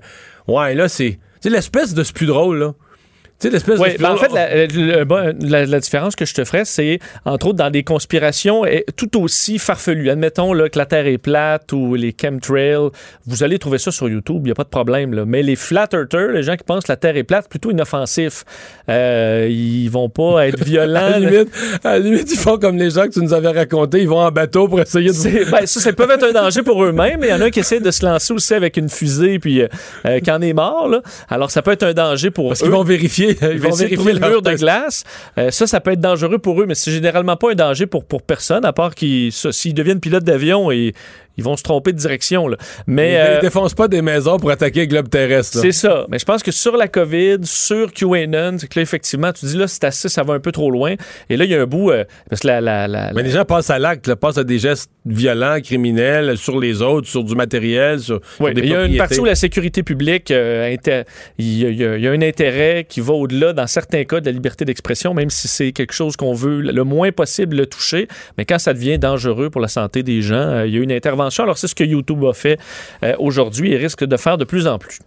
ouais, 0.47 0.75
là, 0.75 0.87
c'est. 0.87 1.19
C'est 1.41 1.51
l'espèce 1.51 1.93
de 1.93 2.01
ce 2.01 2.11
plus 2.11 2.25
drôle, 2.25 2.57
là. 2.57 2.73
Tu 3.39 3.47
sais, 3.47 3.53
l'espèce 3.53 3.79
de... 3.79 4.01
Ben, 4.01 4.11
en 4.11 4.17
fait, 4.17 4.31
la, 5.41 5.65
la, 5.65 5.79
différence 5.79 6.15
que 6.15 6.25
je 6.25 6.33
te 6.33 6.45
ferais, 6.45 6.63
c'est, 6.63 6.99
entre 7.25 7.47
autres, 7.47 7.57
dans 7.57 7.69
des 7.69 7.83
conspirations 7.83 8.63
tout 8.95 9.21
aussi 9.21 9.59
farfelues. 9.59 10.09
Admettons 10.09 10.53
là, 10.53 10.69
que 10.69 10.77
la 10.77 10.85
Terre 10.85 11.05
est 11.05 11.17
plate 11.17 11.73
ou 11.73 11.95
les 11.95 12.15
chemtrails, 12.19 12.89
vous 13.27 13.43
allez 13.43 13.59
trouver 13.59 13.77
ça 13.77 13.91
sur 13.91 14.07
YouTube, 14.07 14.41
il 14.43 14.45
n'y 14.45 14.51
a 14.51 14.55
pas 14.55 14.63
de 14.63 14.69
problème. 14.69 15.13
Là. 15.13 15.25
Mais 15.25 15.43
les 15.43 15.57
flat 15.57 15.89
earthers, 15.93 16.31
les 16.31 16.43
gens 16.43 16.55
qui 16.55 16.63
pensent 16.63 16.85
que 16.85 16.91
la 16.91 16.95
Terre 16.95 17.17
est 17.17 17.23
plate, 17.23 17.49
plutôt 17.49 17.71
inoffensif. 17.71 18.45
Euh, 18.89 19.47
ils 19.49 19.89
vont 19.89 20.07
pas 20.09 20.47
être 20.47 20.63
violents. 20.63 20.99
à, 20.99 21.09
la 21.09 21.19
limite, 21.19 21.49
à, 21.83 21.91
la 21.93 21.99
limite, 21.99 22.31
ils 22.31 22.39
font 22.39 22.57
comme 22.57 22.77
les 22.77 22.91
gens 22.91 23.03
que 23.03 23.13
tu 23.13 23.19
nous 23.19 23.33
avais 23.33 23.51
racontés, 23.51 23.99
ils 23.99 24.07
vont 24.07 24.21
en 24.21 24.31
bateau 24.31 24.69
pour 24.69 24.79
essayer 24.79 25.09
de... 25.09 25.51
Ben, 25.51 25.65
ça, 25.65 25.79
ça 25.81 25.91
peut 25.91 26.07
être 26.09 26.23
un 26.23 26.31
danger 26.31 26.63
pour 26.63 26.83
eux-mêmes, 26.83 27.19
mais 27.19 27.27
il 27.27 27.31
y 27.31 27.33
en 27.33 27.41
a 27.41 27.45
un 27.45 27.49
qui 27.49 27.59
essaie 27.59 27.81
de 27.81 27.91
se 27.91 28.05
lancer 28.05 28.33
aussi 28.33 28.53
avec 28.53 28.77
une 28.77 28.89
fusée, 28.89 29.39
puis 29.39 29.61
euh, 29.61 29.67
euh 30.05 30.19
qui 30.19 30.31
en 30.31 30.41
est 30.41 30.53
mort. 30.53 30.87
Là. 30.87 31.01
Alors, 31.29 31.51
ça 31.51 31.61
peut 31.61 31.71
être 31.71 31.83
un 31.83 31.93
danger 31.93 32.31
pour 32.31 32.49
Parce 32.49 32.61
eux. 32.61 32.65
qu'ils 32.65 32.73
vont 32.73 32.83
vérifier 32.83 33.24
Ils 33.29 33.59
vont 33.59 33.75
vérifier 33.75 34.13
le 34.13 34.19
mur 34.19 34.41
de 34.41 34.53
glace. 34.53 35.03
Euh, 35.37 35.51
ça, 35.51 35.67
ça 35.67 35.79
peut 35.79 35.91
être 35.91 36.01
dangereux 36.01 36.37
pour 36.37 36.61
eux, 36.61 36.65
mais 36.65 36.75
c'est 36.75 36.91
généralement 36.91 37.35
pas 37.35 37.51
un 37.51 37.55
danger 37.55 37.85
pour, 37.85 38.05
pour 38.05 38.21
personne, 38.21 38.65
à 38.65 38.73
part 38.73 38.95
qu'ils 38.95 39.31
s'ils 39.31 39.73
deviennent 39.73 39.99
pilotes 39.99 40.23
d'avion 40.23 40.71
et 40.71 40.93
ils 41.37 41.43
vont 41.43 41.57
se 41.57 41.63
tromper 41.63 41.91
de 41.91 41.97
direction. 41.97 42.47
Là. 42.47 42.57
Mais, 42.87 43.13
ils, 43.13 43.17
euh, 43.17 43.41
défoncent 43.41 43.73
pas 43.73 43.87
des 43.87 44.01
maisons 44.01 44.37
pour 44.37 44.51
attaquer 44.51 44.81
le 44.81 44.85
globe 44.87 45.09
terrestre. 45.09 45.59
C'est 45.59 45.71
ça. 45.71 46.05
Mais 46.09 46.19
je 46.19 46.25
pense 46.25 46.43
que 46.43 46.51
sur 46.51 46.77
la 46.77 46.87
COVID, 46.87 47.39
sur 47.43 47.91
QAnon, 47.91 48.57
c'est 48.59 48.67
que 48.67 48.79
là, 48.79 48.83
effectivement, 48.83 49.31
tu 49.33 49.45
dis 49.45 49.57
là, 49.57 49.67
c'est 49.67 49.83
assez, 49.83 50.09
ça 50.09 50.23
va 50.23 50.33
un 50.33 50.39
peu 50.39 50.51
trop 50.51 50.71
loin. 50.71 50.95
Et 51.29 51.37
là, 51.37 51.45
il 51.45 51.51
y 51.51 51.55
a 51.55 51.61
un 51.61 51.65
bout. 51.65 51.91
Euh, 51.91 52.05
parce 52.29 52.41
que 52.41 52.47
la, 52.47 52.61
la, 52.61 53.11
Mais 53.13 53.23
les 53.23 53.31
gens 53.31 53.45
passent 53.45 53.69
à 53.69 53.79
l'acte, 53.79 54.13
passent 54.15 54.37
à 54.37 54.43
des 54.43 54.59
gestes 54.59 54.89
violents, 55.05 55.59
criminels, 55.61 56.37
sur 56.37 56.59
les 56.59 56.81
autres, 56.81 57.07
sur 57.07 57.23
du 57.23 57.35
matériel, 57.35 57.99
sur, 57.99 58.21
oui, 58.39 58.51
Il 58.55 58.65
y 58.65 58.75
a 58.75 58.85
une 58.85 58.97
partie 58.97 59.19
où 59.19 59.25
la 59.25 59.35
sécurité 59.35 59.83
publique, 59.83 60.31
euh, 60.31 60.75
il, 61.37 61.75
y 61.75 62.07
a, 62.07 62.11
un 62.11 62.21
intérêt 62.21 62.85
qui 62.87 63.01
va 63.01 63.13
au-delà, 63.13 63.53
dans 63.53 63.67
certains 63.67 64.03
cas, 64.05 64.19
de 64.19 64.25
la 64.25 64.31
liberté 64.31 64.65
d'expression, 64.65 65.13
même 65.13 65.29
si 65.29 65.47
c'est 65.47 65.71
quelque 65.73 65.93
chose 65.93 66.15
qu'on 66.15 66.33
veut 66.33 66.61
le 66.61 66.83
moins 66.83 67.11
possible 67.11 67.57
le 67.57 67.65
toucher. 67.65 68.07
Mais 68.37 68.45
quand 68.45 68.59
ça 68.59 68.73
devient 68.73 68.97
dangereux 68.97 69.49
pour 69.49 69.61
la 69.61 69.67
santé 69.67 70.01
des 70.01 70.21
gens, 70.21 70.63
il 70.63 70.73
y 70.73 70.77
a 70.77 70.81
une 70.81 70.91
intervention 70.91 71.24
alors, 71.39 71.57
c'est 71.57 71.67
ce 71.67 71.75
que 71.75 71.83
YouTube 71.83 72.23
a 72.23 72.33
fait 72.33 72.59
euh, 73.03 73.15
aujourd'hui 73.19 73.73
et 73.73 73.77
risque 73.77 74.03
de 74.03 74.17
faire 74.17 74.37
de 74.37 74.45
plus 74.45 74.67
en 74.67 74.77
plus. 74.77 74.99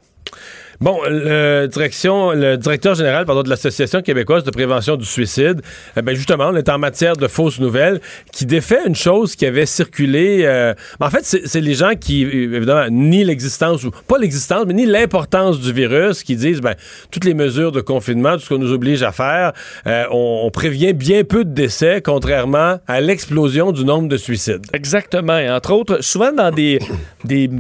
Bon, 0.81 1.01
le, 1.09 1.67
direction, 1.67 2.31
le 2.31 2.57
directeur 2.57 2.95
général 2.95 3.25
de 3.25 3.49
l'Association 3.49 4.01
québécoise 4.01 4.45
de 4.45 4.53
prévention 4.53 4.97
du 4.97 5.05
suicide, 5.05 5.61
eh 5.97 6.03
ben 6.03 6.15
justement, 6.15 6.51
on 6.51 6.55
est 6.55 6.69
en 6.69 6.79
matière 6.79 7.17
de 7.17 7.27
fausses 7.27 7.59
nouvelles, 7.59 8.01
qui 8.33 8.47
défait 8.47 8.83
une 8.87 8.95
chose 8.95 9.35
qui 9.35 9.45
avait 9.45 9.67
circulé. 9.67 10.43
Euh, 10.45 10.75
en 11.01 11.11
fait, 11.11 11.25
c'est 11.25 11.61
les 11.61 11.75
gens 11.75 11.95
qui, 12.01 12.23
évidemment, 12.23 12.87
ni 12.93 13.25
l'existence, 13.25 13.83
ou 13.83 13.91
pas 14.07 14.19
l'existence, 14.19 14.67
mais 14.69 14.75
ni 14.75 14.87
l'importance 14.87 15.59
du 15.59 15.73
virus, 15.73 16.23
qui 16.23 16.37
disent, 16.37 16.61
ben, 16.61 16.77
toutes 17.11 17.25
les 17.25 17.35
mesures 17.35 17.73
de 17.73 17.81
confinement, 17.81 18.35
tout 18.35 18.43
ce 18.43 18.49
qu'on 18.51 18.59
nous 18.59 18.73
oblige 18.73 19.03
à 19.03 19.11
faire, 19.11 19.55
euh, 19.89 20.05
on, 20.13 20.43
on, 20.45 20.51
prévient 20.53 20.93
bien 20.93 21.25
peu 21.25 21.45
de 21.45 21.51
décès, 21.51 22.03
contrairement 22.05 22.79
à 22.87 23.01
l'explosion 23.01 23.73
du 23.73 23.85
nombre 23.85 24.07
de 24.09 24.17
suicides. 24.17 24.65
Exactement. 24.73 25.39
Et 25.39 25.51
entre 25.51 25.73
autres, 25.73 26.05
souvent 26.05 26.33
dans 26.33 26.53
des, 26.53 26.79
des 27.25 27.51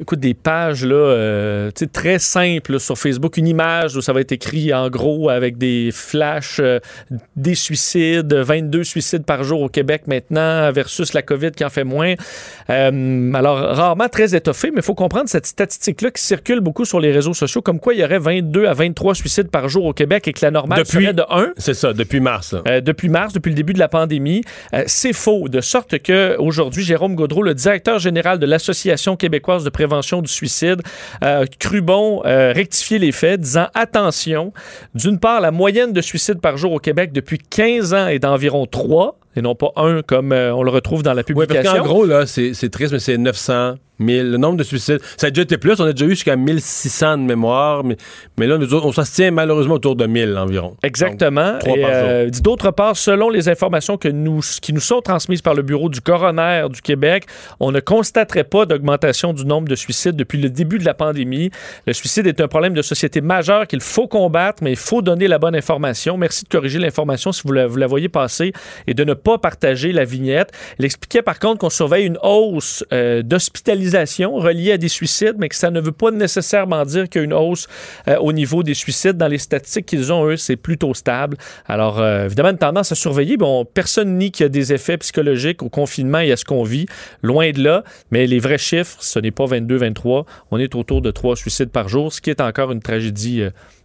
écoute, 0.00 0.20
des 0.20 0.34
pages 0.34 0.84
là, 0.84 0.94
euh, 0.94 1.70
très 1.92 2.18
simples 2.18 2.80
sur 2.80 2.98
Facebook, 2.98 3.36
une 3.36 3.46
image 3.46 3.96
où 3.96 4.00
ça 4.00 4.12
va 4.12 4.20
être 4.20 4.32
écrit 4.32 4.72
en 4.74 4.88
gros 4.88 5.30
avec 5.30 5.58
des 5.58 5.90
flashs, 5.92 6.58
euh, 6.60 6.80
des 7.36 7.54
suicides, 7.54 8.32
22 8.32 8.84
suicides 8.84 9.24
par 9.24 9.44
jour 9.44 9.62
au 9.62 9.68
Québec 9.68 10.02
maintenant 10.06 10.70
versus 10.72 11.12
la 11.12 11.22
COVID 11.22 11.52
qui 11.52 11.64
en 11.64 11.70
fait 11.70 11.84
moins. 11.84 12.14
Euh, 12.70 13.32
alors, 13.34 13.58
rarement 13.58 14.08
très 14.08 14.34
étoffé, 14.34 14.70
mais 14.70 14.78
il 14.78 14.84
faut 14.84 14.94
comprendre 14.94 15.28
cette 15.28 15.46
statistique-là 15.46 16.10
qui 16.10 16.22
circule 16.22 16.60
beaucoup 16.60 16.84
sur 16.84 17.00
les 17.00 17.12
réseaux 17.12 17.34
sociaux, 17.34 17.62
comme 17.62 17.80
quoi 17.80 17.94
il 17.94 18.00
y 18.00 18.04
aurait 18.04 18.18
22 18.18 18.66
à 18.66 18.74
23 18.74 19.14
suicides 19.14 19.48
par 19.48 19.68
jour 19.68 19.84
au 19.84 19.92
Québec 19.92 20.26
et 20.28 20.32
que 20.32 20.44
la 20.44 20.50
normale 20.50 20.80
depuis, 20.80 21.04
serait 21.04 21.14
de 21.14 21.24
1. 21.28 21.52
C'est 21.56 21.74
ça, 21.74 21.92
depuis 21.92 22.20
mars. 22.20 22.54
depuis 22.82 23.08
mars, 23.08 23.32
depuis 23.32 23.50
le 23.50 23.56
début 23.56 23.72
de 23.72 23.78
la 23.78 23.88
pandémie. 23.88 24.42
C'est 24.86 25.12
faux, 25.12 25.48
de 25.48 25.60
sorte 25.60 25.98
que 26.00 26.36
aujourd'hui, 26.38 26.82
Jérôme 26.82 27.14
Gaudreau, 27.14 27.42
le 27.42 27.54
directeur 27.54 27.98
général 27.98 28.38
de 28.38 28.46
l'Association 28.46 29.16
québécoise 29.16 29.64
de 29.64 29.70
prévention 29.70 29.83
prévention 29.86 30.22
du 30.22 30.32
suicide, 30.32 30.82
euh, 31.22 31.44
cru 31.58 31.82
bon 31.82 32.22
euh, 32.24 32.52
rectifier 32.52 32.98
les 32.98 33.12
faits, 33.12 33.40
disant 33.40 33.66
attention, 33.74 34.52
d'une 34.94 35.18
part, 35.18 35.40
la 35.40 35.50
moyenne 35.50 35.92
de 35.92 36.00
suicides 36.00 36.40
par 36.40 36.56
jour 36.56 36.72
au 36.72 36.78
Québec 36.78 37.12
depuis 37.12 37.38
15 37.38 37.92
ans 37.92 38.06
est 38.06 38.18
d'environ 38.18 38.66
3 38.66 39.18
et 39.36 39.42
non 39.42 39.54
pas 39.54 39.72
un 39.76 40.02
comme 40.02 40.32
euh, 40.32 40.54
on 40.54 40.62
le 40.62 40.70
retrouve 40.70 41.02
dans 41.02 41.12
la 41.12 41.22
publication. 41.22 41.60
Oui, 41.60 41.64
parce 41.64 41.78
qu'en 41.78 41.84
gros, 41.84 42.06
là, 42.06 42.24
c'est 42.26 42.70
triste, 42.70 42.92
mais 42.92 42.98
c'est 42.98 43.18
900 43.18 43.74
le 44.00 44.36
nombre 44.36 44.56
de 44.56 44.64
suicides. 44.64 45.00
Ça 45.16 45.28
a 45.28 45.30
déjà 45.30 45.42
été 45.42 45.58
plus. 45.58 45.80
On 45.80 45.84
a 45.84 45.92
déjà 45.92 46.06
eu 46.06 46.10
jusqu'à 46.10 46.36
1600 46.36 47.18
de 47.18 47.22
mémoire. 47.22 47.84
Mais, 47.84 47.96
mais 48.38 48.46
là, 48.46 48.58
nous 48.58 48.74
on 48.74 48.92
se 48.92 49.14
tient 49.14 49.30
malheureusement 49.30 49.74
autour 49.74 49.96
de 49.96 50.06
1000 50.06 50.36
environ. 50.36 50.76
Exactement. 50.82 51.58
Euh, 51.66 52.30
d'autre 52.42 52.70
part, 52.70 52.96
selon 52.96 53.28
les 53.28 53.48
informations 53.48 53.96
que 53.96 54.08
nous, 54.08 54.40
qui 54.60 54.72
nous 54.72 54.80
sont 54.80 55.00
transmises 55.00 55.42
par 55.42 55.54
le 55.54 55.62
bureau 55.62 55.88
du 55.88 56.00
coroner 56.00 56.66
du 56.70 56.82
Québec, 56.82 57.26
on 57.60 57.72
ne 57.72 57.80
constaterait 57.80 58.44
pas 58.44 58.66
d'augmentation 58.66 59.32
du 59.32 59.44
nombre 59.44 59.68
de 59.68 59.74
suicides 59.74 60.16
depuis 60.16 60.38
le 60.40 60.50
début 60.50 60.78
de 60.78 60.84
la 60.84 60.94
pandémie. 60.94 61.50
Le 61.86 61.92
suicide 61.92 62.26
est 62.26 62.40
un 62.40 62.48
problème 62.48 62.74
de 62.74 62.82
société 62.82 63.20
majeur 63.20 63.66
qu'il 63.66 63.80
faut 63.80 64.08
combattre, 64.08 64.62
mais 64.62 64.72
il 64.72 64.76
faut 64.76 65.02
donner 65.02 65.28
la 65.28 65.38
bonne 65.38 65.54
information. 65.54 66.16
Merci 66.16 66.44
de 66.44 66.48
corriger 66.48 66.78
l'information 66.78 67.32
si 67.32 67.42
vous 67.44 67.52
la, 67.52 67.66
vous 67.66 67.76
la 67.76 67.86
voyez 67.86 68.08
passer 68.08 68.52
et 68.86 68.94
de 68.94 69.04
ne 69.04 69.14
pas 69.14 69.38
partager 69.38 69.92
la 69.92 70.04
vignette. 70.04 70.50
Il 70.78 70.84
expliquait 70.84 71.22
par 71.22 71.38
contre 71.38 71.58
qu'on 71.58 71.70
surveille 71.70 72.06
une 72.06 72.18
hausse 72.22 72.84
euh, 72.92 73.22
d'hospitalisation 73.22 73.83
reliée 73.90 74.72
à 74.72 74.78
des 74.78 74.88
suicides, 74.88 75.36
mais 75.38 75.48
que 75.48 75.54
ça 75.54 75.70
ne 75.70 75.80
veut 75.80 75.92
pas 75.92 76.10
nécessairement 76.10 76.84
dire 76.84 77.08
qu'il 77.08 77.20
y 77.20 77.22
a 77.22 77.24
une 77.24 77.32
hausse 77.32 77.66
euh, 78.08 78.16
au 78.18 78.32
niveau 78.32 78.62
des 78.62 78.74
suicides. 78.74 79.16
Dans 79.16 79.28
les 79.28 79.38
statistiques 79.38 79.86
qu'ils 79.86 80.12
ont, 80.12 80.26
eux, 80.26 80.36
c'est 80.36 80.56
plutôt 80.56 80.94
stable. 80.94 81.36
Alors, 81.66 82.00
euh, 82.00 82.26
évidemment, 82.26 82.50
une 82.50 82.58
tendance 82.58 82.92
à 82.92 82.94
surveiller. 82.94 83.36
Bon, 83.36 83.64
personne 83.64 84.16
nie 84.16 84.30
qu'il 84.30 84.44
y 84.44 84.46
a 84.46 84.48
des 84.48 84.72
effets 84.72 84.98
psychologiques 84.98 85.62
au 85.62 85.68
confinement 85.68 86.20
et 86.20 86.32
à 86.32 86.36
ce 86.36 86.44
qu'on 86.44 86.62
vit. 86.62 86.86
Loin 87.22 87.50
de 87.50 87.62
là. 87.62 87.84
Mais 88.10 88.26
les 88.26 88.38
vrais 88.38 88.58
chiffres, 88.58 88.96
ce 89.00 89.18
n'est 89.18 89.30
pas 89.30 89.46
22, 89.46 89.76
23. 89.76 90.26
On 90.50 90.58
est 90.58 90.74
autour 90.74 91.02
de 91.02 91.10
3 91.10 91.36
suicides 91.36 91.70
par 91.70 91.88
jour, 91.88 92.12
ce 92.12 92.20
qui 92.20 92.30
est 92.30 92.40
encore 92.40 92.72
une 92.72 92.80
tragédie 92.80 93.42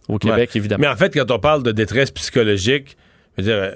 au 0.08 0.18
Québec, 0.18 0.50
évidemment. 0.54 0.80
Mais 0.80 0.88
en 0.88 0.96
fait, 0.96 1.12
quand 1.14 1.30
on 1.30 1.38
parle 1.38 1.62
de 1.62 1.72
détresse 1.72 2.10
psychologique, 2.10 2.96
je 3.36 3.42
veux 3.42 3.48
dire, 3.48 3.72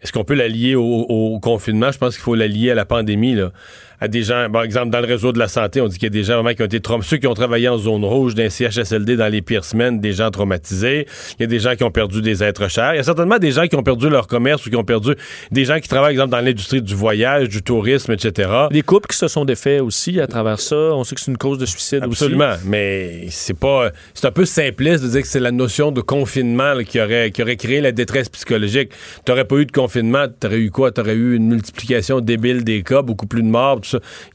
est-ce 0.00 0.12
qu'on 0.12 0.24
peut 0.24 0.34
la 0.34 0.48
lier 0.48 0.76
au, 0.76 0.84
au, 0.84 1.40
confinement? 1.40 1.90
Je 1.90 1.98
pense 1.98 2.14
qu'il 2.14 2.22
faut 2.22 2.36
la 2.36 2.46
lier 2.46 2.70
à 2.70 2.74
la 2.74 2.84
pandémie. 2.84 3.34
Là 3.34 3.52
à 4.00 4.08
des 4.08 4.22
gens, 4.22 4.48
par 4.50 4.62
exemple, 4.62 4.90
dans 4.90 5.00
le 5.00 5.06
réseau 5.06 5.32
de 5.32 5.38
la 5.38 5.48
santé, 5.48 5.80
on 5.80 5.88
dit 5.88 5.98
qu'il 5.98 6.06
y 6.06 6.06
a 6.06 6.10
des 6.10 6.24
gens 6.24 6.34
vraiment 6.34 6.54
qui 6.54 6.62
ont 6.62 6.66
été 6.66 6.80
traumatisés, 6.80 7.10
ceux 7.10 7.16
qui 7.16 7.26
ont 7.26 7.34
travaillé 7.34 7.68
en 7.68 7.78
zone 7.78 8.04
rouge 8.04 8.34
d'un 8.34 8.48
CHSLD 8.48 9.16
dans 9.16 9.28
les 9.28 9.42
pires 9.42 9.64
semaines, 9.64 10.00
des 10.00 10.12
gens 10.12 10.30
traumatisés. 10.30 11.06
Il 11.38 11.42
y 11.42 11.44
a 11.44 11.46
des 11.46 11.58
gens 11.58 11.74
qui 11.74 11.84
ont 11.84 11.90
perdu 11.90 12.22
des 12.22 12.42
êtres 12.44 12.68
chers. 12.68 12.94
Il 12.94 12.96
y 12.98 13.00
a 13.00 13.02
certainement 13.02 13.38
des 13.38 13.50
gens 13.50 13.66
qui 13.66 13.76
ont 13.76 13.82
perdu 13.82 14.08
leur 14.08 14.26
commerce 14.26 14.66
ou 14.66 14.70
qui 14.70 14.76
ont 14.76 14.84
perdu 14.84 15.14
des 15.50 15.64
gens 15.64 15.80
qui 15.80 15.88
travaillent, 15.88 16.16
par 16.16 16.24
exemple, 16.24 16.30
dans 16.30 16.40
l'industrie 16.40 16.82
du 16.82 16.94
voyage, 16.94 17.48
du 17.48 17.62
tourisme, 17.62 18.12
etc. 18.12 18.50
Des 18.70 18.82
couples 18.82 19.08
qui 19.08 19.16
se 19.16 19.28
sont 19.28 19.44
défaits 19.44 19.80
aussi 19.80 20.20
à 20.20 20.26
travers 20.26 20.60
ça. 20.60 20.76
On 20.76 21.04
sait 21.04 21.14
que 21.14 21.20
c'est 21.20 21.30
une 21.30 21.38
cause 21.38 21.58
de 21.58 21.66
suicide 21.66 22.02
Absolument. 22.02 22.54
Mais 22.64 23.26
c'est 23.30 23.58
pas, 23.58 23.90
c'est 24.14 24.26
un 24.26 24.32
peu 24.32 24.44
simpliste 24.44 25.04
de 25.04 25.08
dire 25.08 25.22
que 25.22 25.28
c'est 25.28 25.40
la 25.40 25.50
notion 25.50 25.92
de 25.92 26.00
confinement 26.00 26.74
qui 26.86 27.00
aurait, 27.00 27.30
qui 27.30 27.42
aurait 27.42 27.56
créé 27.56 27.80
la 27.80 27.92
détresse 27.92 28.28
psychologique. 28.28 28.92
T'aurais 29.24 29.44
pas 29.44 29.56
eu 29.56 29.66
de 29.66 29.72
confinement, 29.72 30.26
t'aurais 30.40 30.58
eu 30.58 30.70
quoi? 30.70 30.90
T'aurais 30.92 31.14
eu 31.14 31.36
une 31.36 31.48
multiplication 31.48 32.20
débile 32.20 32.64
des 32.64 32.82
cas, 32.82 33.02
beaucoup 33.02 33.26
plus 33.26 33.42
de 33.42 33.48
morts, 33.48 33.80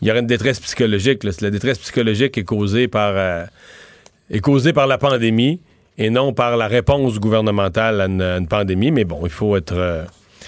il 0.01 0.07
y 0.07 0.11
aurait 0.11 0.19
une 0.19 0.27
détresse 0.27 0.59
psychologique. 0.59 1.23
La 1.41 1.49
détresse 1.49 1.79
psychologique 1.79 2.37
est 2.37 2.43
causée 2.43 2.87
par 2.87 3.13
euh, 3.15 3.45
est 4.29 4.39
causée 4.39 4.73
par 4.73 4.87
la 4.87 4.97
pandémie 4.97 5.59
et 5.97 6.09
non 6.09 6.33
par 6.33 6.57
la 6.57 6.67
réponse 6.67 7.19
gouvernementale 7.19 8.01
à 8.01 8.05
une, 8.05 8.47
pandémie. 8.47 8.91
Mais 8.91 9.05
bon, 9.05 9.21
il 9.23 9.31
faut 9.31 9.55
être. 9.55 9.75
Euh, 9.75 10.03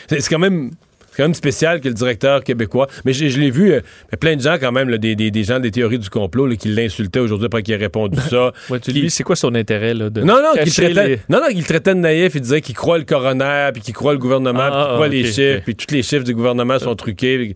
c'est 0.10 0.28
quand 0.28 0.40
même. 0.40 0.72
quand 1.16 1.24
même 1.24 1.34
spécial 1.34 1.82
que 1.82 1.88
le 1.88 1.94
directeur 1.94 2.44
québécois. 2.44 2.88
Mais 3.06 3.14
je, 3.14 3.40
l'ai 3.40 3.52
vu, 3.52 3.72
euh, 3.72 3.82
plein 4.20 4.36
de 4.36 4.42
gens 4.42 4.58
quand 4.60 4.72
même, 4.72 4.96
des, 4.98 5.16
des, 5.16 5.44
gens 5.44 5.60
des 5.60 5.72
théories 5.72 6.00
du 6.00 6.10
complot 6.10 6.50
qui 6.58 6.70
l'insultaient 6.70 7.20
aujourd'hui 7.20 7.46
après 7.46 7.64
qu'il 7.64 7.74
ait 7.74 7.78
répondu 7.78 8.20
ça. 8.20 8.52
c'est 9.10 9.24
quoi 9.24 9.36
son 9.36 9.54
intérêt 9.56 9.94
là, 9.94 10.10
de 10.10 10.22
Non, 10.22 10.42
non, 10.42 10.62
qu'il 10.62 10.74
traitait, 10.74 11.20
non, 11.30 11.40
non, 11.40 11.62
traitait 11.62 11.96
de 11.96 12.00
naïf. 12.00 12.34
Il 12.36 12.42
disait 12.42 12.62
qu'il 12.62 12.76
croit 12.76 12.98
le 12.98 13.06
coroner, 13.06 13.70
puis 13.74 13.82
qu'il 13.82 13.94
croit 13.94 14.14
le 14.14 14.20
gouvernement, 14.20 14.70
puis 14.70 14.80
qu'il 14.80 14.94
croit 14.94 15.06
ah, 15.06 15.10
les 15.10 15.26
chiffres, 15.26 15.62
puis 15.64 15.76
tous 15.76 15.94
les 15.94 16.04
chiffres 16.04 16.26
du 16.26 16.34
gouvernement 16.34 16.80
sont 16.80 16.96
truqués. 16.96 17.56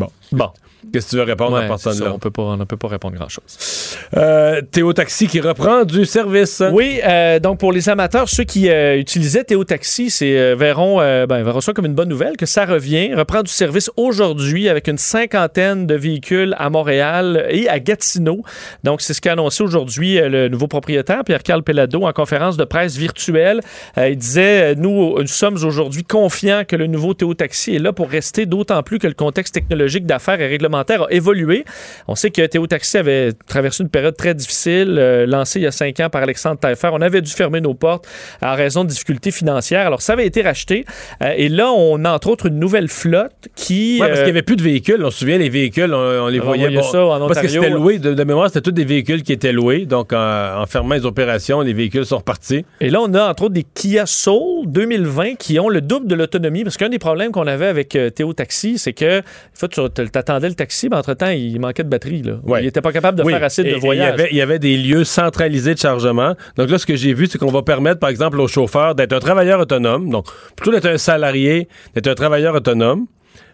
Bon. 0.00 0.10
Bon. 0.32 0.50
Qu'est-ce 0.92 1.06
que 1.06 1.10
tu 1.10 1.16
veux 1.16 1.22
répondre 1.22 1.56
à 1.56 1.62
personne 1.62 1.98
là? 2.00 2.12
On 2.14 2.18
peut 2.18 2.30
pas, 2.30 2.42
on 2.42 2.56
ne 2.56 2.64
peut 2.64 2.76
pas 2.76 2.88
répondre 2.88 3.16
grand-chose. 3.16 3.96
Euh, 4.16 4.62
Théo 4.62 4.92
Taxi 4.92 5.26
qui 5.26 5.40
reprend 5.40 5.84
du 5.84 6.04
service. 6.06 6.62
Oui, 6.72 7.00
euh, 7.06 7.38
donc 7.38 7.58
pour 7.58 7.72
les 7.72 7.88
amateurs, 7.88 8.28
ceux 8.28 8.44
qui 8.44 8.70
euh, 8.70 8.98
utilisaient 8.98 9.44
Théo 9.44 9.64
Taxi, 9.64 10.10
c'est 10.10 10.54
verront, 10.54 10.98
ben, 10.98 11.42
verront 11.42 11.60
ça 11.60 11.72
comme 11.72 11.86
une 11.86 11.94
bonne 11.94 12.08
nouvelle 12.08 12.36
que 12.36 12.46
ça 12.46 12.64
revient, 12.64 13.14
reprend 13.14 13.42
du 13.42 13.50
service 13.50 13.90
aujourd'hui 13.96 14.68
avec 14.68 14.88
une 14.88 14.98
cinquantaine 14.98 15.86
de 15.86 15.94
véhicules 15.94 16.54
à 16.58 16.70
Montréal 16.70 17.46
et 17.50 17.68
à 17.68 17.78
Gatineau. 17.78 18.42
Donc 18.84 19.00
c'est 19.00 19.14
ce 19.14 19.20
qu'a 19.20 19.32
annoncé 19.32 19.62
aujourd'hui 19.62 20.18
le 20.20 20.48
nouveau 20.48 20.66
propriétaire 20.66 21.24
Pierre-Carl 21.24 21.62
Pelado 21.62 22.04
en 22.04 22.12
conférence 22.12 22.56
de 22.56 22.64
presse 22.64 22.96
virtuelle. 22.96 23.60
il 23.96 24.16
disait 24.16 24.74
nous, 24.74 25.18
nous 25.18 25.26
sommes 25.26 25.54
aujourd'hui 25.54 26.04
confiants 26.04 26.62
que 26.66 26.76
le 26.76 26.86
nouveau 26.86 27.14
Théo 27.14 27.34
Taxi 27.34 27.74
est 27.74 27.78
là 27.78 27.92
pour 27.92 28.08
rester, 28.08 28.46
d'autant 28.46 28.82
plus 28.82 28.98
que 28.98 29.06
le 29.06 29.14
contexte 29.14 29.54
technologique 29.54 30.06
d'affaires 30.06 30.40
et 30.40 30.48
réglementaire 30.70 31.02
a 31.02 31.12
évolué. 31.12 31.64
On 32.08 32.14
sait 32.14 32.30
que 32.30 32.44
Théo 32.46 32.66
Taxi 32.66 32.98
avait 32.98 33.32
traversé 33.46 33.82
une 33.82 33.88
période 33.88 34.16
très 34.16 34.34
difficile, 34.34 34.96
euh, 34.98 35.26
lancée 35.26 35.60
il 35.60 35.62
y 35.62 35.66
a 35.66 35.72
cinq 35.72 36.00
ans 36.00 36.08
par 36.08 36.22
Alexandre 36.22 36.58
Taillefer. 36.58 36.90
On 36.92 37.00
avait 37.00 37.20
dû 37.20 37.30
fermer 37.30 37.60
nos 37.60 37.74
portes 37.74 38.06
en 38.42 38.54
raison 38.54 38.84
de 38.84 38.88
difficultés 38.88 39.30
financières. 39.30 39.86
Alors, 39.86 40.02
ça 40.02 40.14
avait 40.14 40.26
été 40.26 40.42
racheté. 40.42 40.84
Euh, 41.22 41.32
et 41.36 41.48
là, 41.48 41.70
on 41.72 42.04
a 42.04 42.12
entre 42.12 42.28
autres 42.28 42.46
une 42.46 42.58
nouvelle 42.58 42.88
flotte 42.88 43.48
qui. 43.54 43.98
Oui, 44.00 44.06
parce 44.06 44.20
qu'il 44.20 44.24
n'y 44.24 44.30
avait 44.30 44.42
plus 44.42 44.56
de 44.56 44.62
véhicules. 44.62 45.04
On 45.04 45.10
se 45.10 45.20
souvient, 45.20 45.38
les 45.38 45.48
véhicules, 45.48 45.92
on, 45.92 46.28
les 46.28 46.38
voyait. 46.38 46.76
On 46.76 46.82
ça 46.82 47.04
en 47.04 47.16
Ontario. 47.16 47.28
Parce 47.28 47.40
que 47.40 47.48
c'était 47.48 47.70
loué. 47.70 47.98
De, 47.98 48.24
mémoire, 48.24 48.48
c'était 48.48 48.60
tous 48.60 48.72
des 48.72 48.84
véhicules 48.84 49.22
qui 49.22 49.32
étaient 49.32 49.52
loués. 49.52 49.86
Donc, 49.86 50.12
en, 50.12 50.64
fermant 50.68 50.94
les 50.94 51.06
opérations, 51.06 51.60
les 51.60 51.72
véhicules 51.72 52.06
sont 52.06 52.18
repartis. 52.18 52.64
Et 52.80 52.90
là, 52.90 53.00
on 53.00 53.12
a 53.14 53.28
entre 53.28 53.44
autres 53.44 53.54
des 53.54 53.64
Kia 53.74 54.06
Soul 54.06 54.66
2020 54.66 55.34
qui 55.36 55.58
ont 55.58 55.68
le 55.68 55.80
double 55.80 56.06
de 56.06 56.14
l'autonomie. 56.14 56.64
Parce 56.64 56.76
qu'un 56.76 56.88
des 56.88 56.98
problèmes 56.98 57.32
qu'on 57.32 57.46
avait 57.46 57.66
avec 57.66 57.96
euh, 57.96 58.10
Théo 58.10 58.32
Taxi, 58.32 58.78
c'est 58.78 58.92
que, 58.92 59.20
en 59.62 59.68
tu 59.68 59.80
attendais 60.14 60.48
le 60.48 60.54
taxi, 60.60 60.88
mais 60.90 60.96
entre-temps, 60.96 61.30
il 61.30 61.58
manquait 61.58 61.84
de 61.84 61.88
batterie. 61.88 62.22
Là. 62.22 62.34
Il 62.58 62.64
n'était 62.64 62.82
pas 62.82 62.92
capable 62.92 63.18
de 63.18 63.24
faire 63.28 63.42
assez 63.42 63.64
de 63.64 63.76
voyages. 63.76 64.20
Il 64.30 64.36
y, 64.36 64.42
avait, 64.42 64.58
des 64.58 64.76
lieux 64.76 65.04
centralisés 65.04 65.74
de 65.74 65.78
chargement. 65.78 66.34
Donc 66.56 66.70
là, 66.70 66.78
ce 66.78 66.86
que 66.86 66.96
j'ai 66.96 67.14
vu, 67.14 67.26
c'est 67.26 67.38
qu'on 67.38 67.50
va 67.50 67.62
permettre, 67.62 67.98
par 67.98 68.10
exemple, 68.10 68.38
aux 68.40 68.48
chauffeurs 68.48 68.94
d'être 68.94 69.12
un 69.12 69.20
travailleur 69.20 69.60
autonome. 69.60 70.10
Donc, 70.10 70.26
plutôt 70.56 70.72
d'être 70.72 70.86
un 70.86 70.98
salarié, 70.98 71.68
d'être 71.94 72.08
un 72.08 72.14
travailleur 72.14 72.54
autonome. 72.54 73.06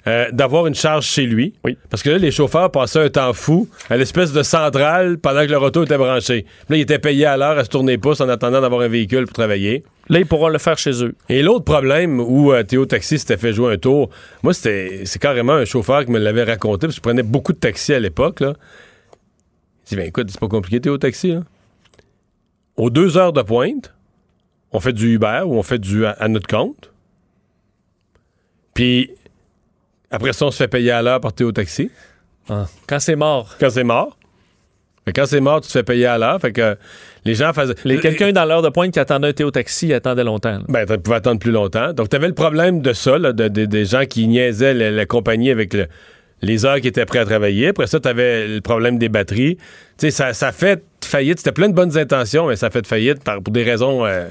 Euh, 0.08 0.30
d'avoir 0.30 0.68
une 0.68 0.74
charge 0.74 1.04
chez 1.04 1.26
lui. 1.26 1.54
Oui. 1.64 1.76
Parce 1.90 2.04
que 2.04 2.10
là, 2.10 2.18
les 2.18 2.30
chauffeurs 2.30 2.70
passaient 2.70 3.00
un 3.00 3.08
temps 3.08 3.32
fou 3.32 3.68
à 3.90 3.96
l'espèce 3.96 4.32
de 4.32 4.44
centrale 4.44 5.18
pendant 5.18 5.44
que 5.44 5.50
leur 5.50 5.62
auto 5.62 5.82
était 5.82 5.98
branché. 5.98 6.46
là, 6.68 6.76
ils 6.76 6.82
étaient 6.82 7.00
payés 7.00 7.26
à 7.26 7.36
l'heure 7.36 7.58
à 7.58 7.64
se 7.64 7.70
tourner 7.70 7.98
pouce 7.98 8.20
en 8.20 8.28
attendant 8.28 8.60
d'avoir 8.60 8.82
un 8.82 8.88
véhicule 8.88 9.24
pour 9.24 9.32
travailler. 9.32 9.82
Là, 10.08 10.20
ils 10.20 10.26
pourront 10.26 10.46
le 10.46 10.58
faire 10.58 10.78
chez 10.78 11.02
eux. 11.02 11.16
Et 11.28 11.42
l'autre 11.42 11.64
problème 11.64 12.20
où 12.20 12.52
euh, 12.52 12.62
Théo 12.62 12.86
Taxi 12.86 13.18
s'était 13.18 13.36
fait 13.36 13.52
jouer 13.52 13.74
un 13.74 13.78
tour, 13.78 14.10
moi, 14.44 14.54
c'était 14.54 15.02
c'est 15.06 15.18
carrément 15.18 15.54
un 15.54 15.64
chauffeur 15.64 16.04
qui 16.04 16.12
me 16.12 16.20
l'avait 16.20 16.44
raconté, 16.44 16.86
parce 16.86 16.94
que 16.94 16.98
je 16.98 17.02
prenais 17.02 17.24
beaucoup 17.24 17.52
de 17.52 17.58
taxis 17.58 17.92
à 17.92 17.98
l'époque. 17.98 18.38
Là. 18.38 18.54
Il 19.86 19.88
dit, 19.88 19.96
ben 19.96 20.06
écoute, 20.06 20.28
c'est 20.30 20.40
pas 20.40 20.46
compliqué, 20.46 20.80
Théo 20.80 20.98
Taxi. 20.98 21.32
Là. 21.32 21.40
Aux 22.76 22.90
deux 22.90 23.16
heures 23.16 23.32
de 23.32 23.42
pointe, 23.42 23.92
on 24.70 24.78
fait 24.78 24.92
du 24.92 25.14
Uber 25.14 25.42
ou 25.46 25.56
on 25.56 25.64
fait 25.64 25.80
du 25.80 26.06
à 26.06 26.28
notre 26.28 26.46
compte. 26.46 26.92
Puis 28.72 29.10
après 30.10 30.32
ça, 30.32 30.46
on 30.46 30.50
se 30.50 30.56
fait 30.56 30.68
payer 30.68 30.90
à 30.90 31.02
l'heure 31.02 31.20
par 31.20 31.32
Théo 31.32 31.52
Taxi. 31.52 31.90
Ah. 32.48 32.66
Quand 32.86 33.00
c'est 33.00 33.16
mort. 33.16 33.56
Quand 33.58 33.70
c'est 33.70 33.84
mort. 33.84 34.16
Mais 35.06 35.12
quand 35.12 35.26
c'est 35.26 35.40
mort, 35.40 35.60
tu 35.60 35.68
te 35.68 35.72
fais 35.72 35.84
payer 35.84 36.06
à 36.06 36.18
l'heure. 36.18 36.40
Fait 36.40 36.52
que 36.52 36.76
les 37.24 37.34
gens 37.34 37.52
faisaient. 37.52 37.74
Quelqu'un 38.00 38.32
dans 38.32 38.44
l'heure 38.44 38.62
de 38.62 38.68
pointe 38.68 38.92
qui 38.92 38.98
attendait 38.98 39.28
un 39.28 39.32
Théo 39.32 39.50
Taxi, 39.50 39.88
il 39.88 39.94
attendait 39.94 40.24
longtemps. 40.24 40.60
Ben, 40.68 40.84
tu 40.84 40.98
pouvais 40.98 41.16
attendre 41.16 41.38
plus 41.38 41.52
longtemps. 41.52 41.92
Donc, 41.92 42.08
tu 42.08 42.16
avais 42.16 42.26
le 42.26 42.34
problème 42.34 42.80
de 42.80 42.92
ça, 42.92 43.18
de, 43.18 43.48
des 43.48 43.84
gens 43.84 44.04
qui 44.04 44.26
niaisaient 44.26 44.74
la, 44.74 45.06
compagnie 45.06 45.50
avec 45.50 45.76
les 46.42 46.64
heures 46.64 46.80
qui 46.80 46.88
étaient 46.88 47.06
prêts 47.06 47.20
à 47.20 47.24
travailler. 47.24 47.68
Après 47.68 47.86
ça, 47.86 48.00
tu 48.00 48.08
avais 48.08 48.48
le 48.48 48.60
problème 48.60 48.98
des 48.98 49.08
batteries. 49.08 49.56
Tu 49.56 49.62
sais, 49.98 50.10
ça, 50.10 50.32
ça 50.32 50.50
fait 50.50 50.82
faillite. 51.04 51.38
C'était 51.38 51.52
plein 51.52 51.68
de 51.68 51.74
bonnes 51.74 51.96
intentions, 51.96 52.48
mais 52.48 52.56
ça 52.56 52.70
fait 52.70 52.84
faillite 52.84 53.22
pour 53.22 53.52
des 53.52 53.62
raisons. 53.62 54.04
Euh, 54.04 54.26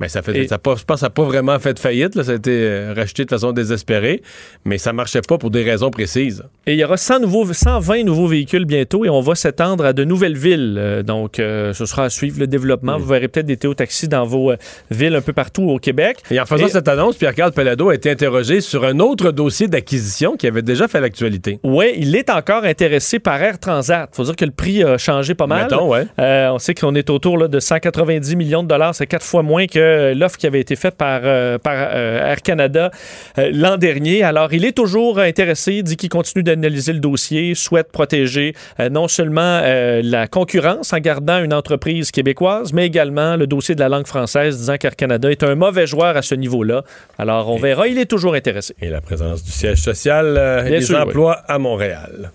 mais 0.00 0.08
ça 0.08 0.22
pas, 0.22 0.74
je 0.76 0.84
pense 0.84 1.00
ça 1.00 1.06
n'a 1.06 1.10
pas 1.10 1.24
vraiment 1.24 1.58
fait 1.58 1.74
de 1.74 1.78
faillite. 1.78 2.14
Là. 2.14 2.24
Ça 2.24 2.32
a 2.32 2.34
été 2.34 2.50
euh, 2.50 2.94
racheté 2.96 3.24
de 3.24 3.30
façon 3.30 3.52
désespérée, 3.52 4.22
mais 4.64 4.78
ça 4.78 4.92
marchait 4.92 5.20
pas 5.20 5.38
pour 5.38 5.50
des 5.50 5.62
raisons 5.62 5.90
précises. 5.90 6.44
Et 6.66 6.74
il 6.74 6.78
y 6.78 6.84
aura 6.84 6.96
100 6.96 7.20
nouveaux, 7.20 7.52
120 7.52 8.04
nouveaux 8.04 8.26
véhicules 8.26 8.64
bientôt 8.64 9.04
et 9.04 9.08
on 9.08 9.20
va 9.20 9.34
s'étendre 9.34 9.84
à 9.84 9.92
de 9.92 10.04
nouvelles 10.04 10.36
villes. 10.36 10.76
Euh, 10.78 11.02
donc, 11.02 11.38
euh, 11.38 11.72
ce 11.72 11.86
sera 11.86 12.04
à 12.04 12.10
suivre 12.10 12.38
le 12.38 12.46
développement. 12.46 12.98
Vous 12.98 13.06
verrez 13.06 13.28
peut-être 13.28 13.46
des 13.46 13.56
Théo-taxis 13.56 14.08
dans 14.08 14.24
vos 14.24 14.52
villes 14.90 15.14
un 15.14 15.20
peu 15.20 15.32
partout 15.32 15.62
au 15.62 15.78
Québec. 15.78 16.18
Et 16.30 16.40
en 16.40 16.46
faisant 16.46 16.68
cette 16.68 16.88
annonce, 16.88 17.16
Pierre-Carl 17.16 17.52
Pellado 17.52 17.88
a 17.88 17.94
été 17.94 18.10
interrogé 18.10 18.60
sur 18.60 18.84
un 18.84 18.98
autre 19.00 19.32
dossier 19.32 19.68
d'acquisition 19.68 20.36
qui 20.36 20.46
avait 20.46 20.62
déjà 20.62 20.88
fait 20.88 21.00
l'actualité. 21.00 21.58
Oui, 21.64 21.92
il 21.96 22.14
est 22.14 22.30
encore 22.30 22.64
intéressé 22.64 23.18
par 23.18 23.42
Air 23.42 23.58
Transat. 23.58 24.08
Il 24.12 24.16
faut 24.16 24.24
dire 24.24 24.36
que 24.36 24.44
le 24.44 24.52
prix 24.52 24.82
a 24.84 24.98
changé 24.98 25.34
pas 25.34 25.46
mal. 25.46 25.64
Mettons, 25.70 25.88
ouais. 25.88 26.06
on 26.18 26.58
sait 26.58 26.74
qu'on 26.74 26.94
est 26.94 27.10
autour 27.10 27.38
là, 27.38 27.48
de 27.48 27.60
190 27.60 28.36
millions 28.36 28.62
de 28.62 28.68
dollars. 28.68 28.94
C'est 28.94 29.06
quatre 29.06 29.26
fois 29.26 29.42
moins 29.42 29.66
que 29.66 29.81
euh, 29.82 30.14
l'offre 30.14 30.36
qui 30.36 30.46
avait 30.46 30.60
été 30.60 30.76
faite 30.76 30.96
par, 30.96 31.20
euh, 31.24 31.58
par 31.58 31.74
euh, 31.76 32.30
Air 32.30 32.42
Canada 32.42 32.90
l'an 33.36 33.76
dernier. 33.76 34.22
Alors, 34.22 34.52
il 34.52 34.64
est 34.64 34.76
toujours 34.76 35.18
intéressé, 35.18 35.82
dit 35.82 35.96
qu'il 35.96 36.08
continue 36.08 36.42
d'analyser 36.42 36.92
le 36.92 37.00
dossier, 37.00 37.54
souhaite 37.54 37.90
protéger 37.90 38.54
non 38.90 39.08
seulement 39.08 39.60
la 39.64 40.26
concurrence 40.26 40.92
en 40.92 40.98
gardant 40.98 41.42
une 41.42 41.54
entreprise 41.54 42.10
québécoise, 42.10 42.72
mais 42.72 42.86
également 42.86 43.36
le 43.36 43.46
dossier 43.46 43.74
de 43.74 43.80
la 43.80 43.88
langue 43.88 44.06
française, 44.06 44.58
disant 44.58 44.76
qu'Air 44.76 44.96
Canada 44.96 45.30
est 45.30 45.42
un 45.42 45.54
mauvais 45.54 45.86
joueur 45.86 46.16
à 46.16 46.22
ce 46.22 46.34
niveau-là. 46.34 46.84
Alors, 47.18 47.48
on 47.48 47.58
verra. 47.58 47.88
Il 47.88 47.98
est 47.98 48.06
toujours 48.06 48.34
intéressé. 48.34 48.74
Et 48.80 48.88
la 48.88 49.00
présence 49.00 49.42
du 49.42 49.50
siège 49.50 49.80
social 49.80 50.64
et 50.66 50.70
des 50.70 50.94
emplois 50.94 51.42
à 51.48 51.58
Montréal. 51.58 52.32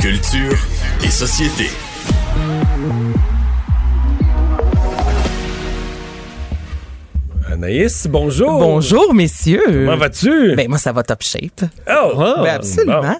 Culture 0.00 0.56
et 1.04 1.10
société. 1.10 1.66
Anaïs, 7.52 8.06
bonjour. 8.08 8.58
Bonjour, 8.58 9.12
messieurs. 9.12 9.62
Comment 9.66 9.96
vas-tu? 9.96 10.54
Ben, 10.54 10.68
moi, 10.68 10.78
ça 10.78 10.92
va 10.92 11.02
top 11.02 11.22
shape. 11.22 11.62
Oh, 11.90 12.12
Ben, 12.42 12.54
absolument. 12.54 13.16